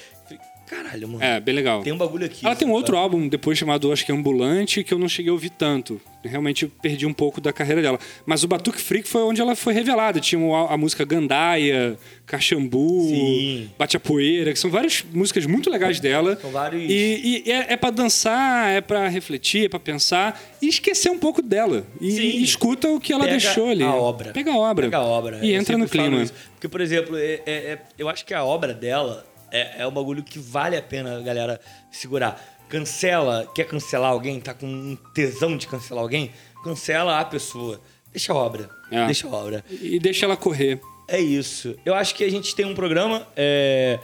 Caralho, 0.67 1.07
mano. 1.07 1.23
É, 1.23 1.39
bem 1.39 1.53
legal. 1.53 1.83
Tem 1.83 1.93
um 1.93 1.97
bagulho 1.97 2.25
aqui. 2.25 2.45
Ela 2.45 2.55
tem 2.55 2.67
um 2.67 2.71
sabe? 2.71 2.77
outro 2.79 2.97
álbum 2.97 3.27
depois 3.27 3.57
chamado, 3.57 3.91
acho 3.91 4.05
que 4.05 4.11
é 4.11 4.15
Ambulante, 4.15 4.83
que 4.83 4.93
eu 4.93 4.97
não 4.99 5.07
cheguei 5.09 5.29
a 5.29 5.33
ouvir 5.33 5.49
tanto. 5.51 6.01
Realmente 6.23 6.67
perdi 6.81 7.05
um 7.05 7.13
pouco 7.13 7.41
da 7.41 7.51
carreira 7.51 7.81
dela. 7.81 7.99
Mas 8.25 8.43
o 8.43 8.47
Batuque 8.47 8.79
Freak 8.81 9.07
foi 9.07 9.21
onde 9.23 9.41
ela 9.41 9.55
foi 9.55 9.73
revelada. 9.73 10.19
Tinha 10.19 10.39
a, 10.69 10.77
música 10.77 11.03
Gandaia, 11.05 11.97
Caxambu, 12.25 13.07
Sim. 13.09 13.69
Bate 13.77 13.97
a 13.97 13.99
Poeira, 13.99 14.51
que 14.53 14.59
são 14.59 14.69
várias 14.71 15.03
músicas 15.13 15.45
muito 15.45 15.69
legais 15.69 15.99
dela. 15.99 16.37
São 16.41 16.49
vários- 16.51 16.89
E, 16.89 17.43
e 17.45 17.51
é, 17.51 17.73
é 17.73 17.77
para 17.77 17.91
dançar, 17.91 18.71
é 18.71 18.81
pra 18.81 19.07
refletir, 19.07 19.65
é 19.65 19.69
pra 19.69 19.79
pensar 19.79 20.41
e 20.61 20.67
esquecer 20.67 21.09
um 21.09 21.19
pouco 21.19 21.41
dela. 21.41 21.85
E, 21.99 22.07
e 22.19 22.43
escuta 22.43 22.87
o 22.89 22.99
que 22.99 23.11
ela 23.13 23.25
Pega 23.25 23.37
deixou 23.37 23.69
ali. 23.69 23.83
a 23.83 23.93
obra. 23.93 24.31
Pega 24.31 24.51
a 24.51 24.57
obra. 24.57 24.85
Pega 24.87 24.97
a 24.97 25.03
obra. 25.03 25.39
E 25.45 25.51
Eu 25.53 25.59
entra 25.59 25.77
no 25.77 25.87
clima. 25.87 26.23
Porque, 26.53 26.67
por 26.67 26.81
exemplo, 26.81 27.17
é- 27.17 27.41
é- 27.45 27.53
é- 27.73 27.79
eu 27.97 28.07
acho 28.09 28.25
que 28.25 28.33
a 28.33 28.43
obra 28.43 28.73
dela 28.73 29.25
é, 29.51 29.81
é 29.83 29.87
um 29.87 29.91
bagulho 29.91 30.23
que 30.23 30.39
vale 30.39 30.75
a 30.75 30.81
pena 30.81 31.17
a 31.17 31.21
galera 31.21 31.59
segurar. 31.91 32.41
Cancela, 32.73 33.47
quer 33.53 33.65
cancelar 33.65 34.09
alguém, 34.09 34.39
tá 34.39 34.51
com 34.51 34.65
um 34.65 34.97
tesão 35.13 35.55
de 35.55 35.67
cancelar 35.67 36.01
alguém, 36.01 36.31
cancela 36.63 37.19
a 37.19 37.23
pessoa. 37.23 37.79
Deixa 38.11 38.33
a 38.33 38.35
obra. 38.35 38.67
É. 38.89 39.05
Deixa 39.05 39.27
a 39.27 39.29
obra. 39.29 39.63
E 39.69 39.99
deixa 39.99 40.25
ela 40.25 40.35
correr. 40.35 40.81
É 41.07 41.19
isso. 41.19 41.75
Eu 41.85 41.93
acho 41.93 42.15
que 42.15 42.23
a 42.23 42.31
gente 42.31 42.55
tem 42.55 42.65
um 42.65 42.73
programa. 42.73 43.27
é, 43.35 43.99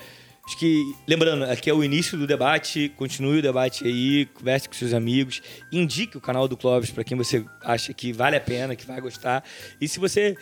Acho 0.46 0.58
que, 0.58 0.84
lembrando, 1.08 1.46
aqui 1.46 1.68
é 1.68 1.74
o 1.74 1.84
início 1.84 2.16
do 2.16 2.28
debate. 2.28 2.90
Continue 2.96 3.40
o 3.40 3.42
debate 3.42 3.86
aí, 3.86 4.28
converse 4.28 4.70
com 4.70 4.76
seus 4.76 4.94
amigos, 4.94 5.42
indique 5.72 6.16
o 6.16 6.22
canal 6.22 6.48
do 6.48 6.56
Clóvis 6.56 6.92
para 6.92 7.04
quem 7.04 7.18
você 7.18 7.44
acha 7.64 7.92
que 7.92 8.14
vale 8.14 8.36
a 8.36 8.42
pena, 8.42 8.76
que 8.76 8.86
vai 8.86 9.02
gostar. 9.02 9.44
E 9.82 9.88
se 9.88 10.00
você. 10.00 10.38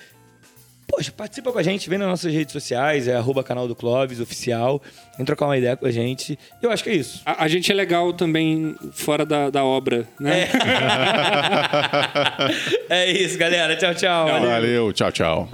Poxa, 0.88 1.12
participa 1.12 1.52
com 1.52 1.60
a 1.60 1.64
gente, 1.64 1.90
vem 1.90 2.00
nas 2.00 2.08
nossas 2.08 2.34
redes 2.34 2.54
sociais, 2.54 3.08
é 3.08 3.16
arroba 3.16 3.44
canal 3.44 3.68
do 3.68 3.76
Clóvis, 3.76 4.22
oficial. 4.22 4.82
Vem 5.18 5.26
trocar 5.26 5.46
uma 5.46 5.58
ideia 5.58 5.76
com 5.76 5.86
a 5.86 5.92
gente. 5.92 6.40
Eu 6.62 6.72
acho 6.72 6.84
que 6.84 6.90
é 6.90 6.96
isso. 6.96 7.22
A, 7.26 7.44
a 7.44 7.48
gente 7.48 7.70
é 7.70 7.76
legal 7.76 8.14
também 8.14 8.76
fora 8.94 9.26
da, 9.26 9.50
da 9.50 9.66
obra, 9.66 10.08
né? 10.20 10.48
É 12.90 13.12
isso, 13.12 13.38
galera. 13.38 13.76
Tchau, 13.76 13.94
tchau. 13.94 14.28
Valeu. 14.28 14.50
Valeu, 14.50 14.94
tchau, 14.94 15.12
tchau. 15.12 15.50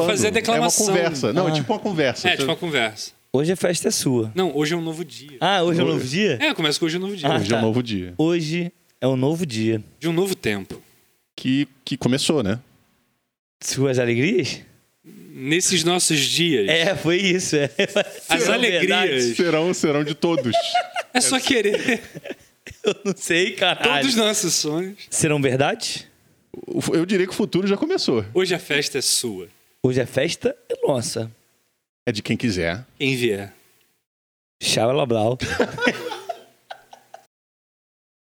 pra 0.00 0.06
fazer 0.06 0.28
a 0.28 0.30
declamação. 0.30 0.86
É 0.86 0.88
uma 0.88 0.96
conversa. 0.98 1.32
Não, 1.32 1.48
é 1.48 1.52
tipo 1.52 1.72
uma 1.72 1.78
conversa. 1.78 2.28
É, 2.28 2.32
tipo 2.32 2.44
uma 2.44 2.56
conversa. 2.56 3.19
Hoje 3.32 3.52
a 3.52 3.56
festa 3.56 3.88
é 3.88 3.90
sua. 3.92 4.32
Não, 4.34 4.56
hoje 4.56 4.74
é 4.74 4.76
um 4.76 4.80
novo 4.82 5.04
dia. 5.04 5.36
Ah, 5.40 5.62
hoje 5.62 5.80
é 5.80 5.84
um 5.84 5.86
novo 5.86 6.04
dia? 6.04 6.38
É, 6.40 6.52
começa 6.52 6.80
com 6.80 6.86
hoje 6.86 6.96
é 6.96 6.98
um 6.98 7.02
novo 7.02 7.16
dia. 7.16 7.28
Ah, 7.28 7.36
Hoje 7.36 7.44
é 7.52 7.56
um 7.56 7.58
tá. 7.58 7.62
novo 7.62 7.82
dia. 7.82 8.14
Hoje 8.18 8.72
é 9.00 9.06
um 9.06 9.16
novo 9.16 9.46
dia. 9.46 9.82
De 10.00 10.08
um 10.08 10.12
novo 10.12 10.34
tempo. 10.34 10.82
Que, 11.36 11.68
que 11.84 11.96
começou, 11.96 12.42
né? 12.42 12.58
Suas 13.62 13.98
alegrias? 14.00 14.60
Nesses 15.04 15.84
nossos 15.84 16.18
dias. 16.18 16.68
É, 16.68 16.96
foi 16.96 17.18
isso. 17.18 17.54
É. 17.54 17.70
As 18.28 18.42
Serão 18.42 18.54
alegrias. 18.54 18.80
verdade? 18.86 19.34
Serão, 19.36 19.74
serão 19.74 20.04
de 20.04 20.14
todos. 20.14 20.54
É 21.14 21.20
só 21.20 21.38
querer. 21.38 22.02
Eu 22.82 22.96
não 23.04 23.14
sei, 23.16 23.52
caralho. 23.52 23.84
Todos 24.02 24.08
os 24.08 24.14
nossos 24.16 24.54
sonhos. 24.54 24.98
Serão 25.08 25.40
verdade? 25.40 26.06
Eu 26.92 27.06
diria 27.06 27.26
que 27.26 27.32
o 27.32 27.36
futuro 27.36 27.66
já 27.66 27.76
começou. 27.76 28.24
Hoje 28.34 28.54
a 28.54 28.58
festa 28.58 28.98
é 28.98 29.00
sua. 29.00 29.48
Hoje 29.82 30.00
a 30.00 30.06
festa 30.06 30.54
é 30.68 30.74
nossa. 30.86 31.30
É 32.06 32.12
de 32.12 32.22
quem 32.22 32.36
quiser. 32.36 32.86
Quem 32.98 33.16
vier. 33.16 33.52
Tchau, 34.62 35.06
blá. 35.06 35.36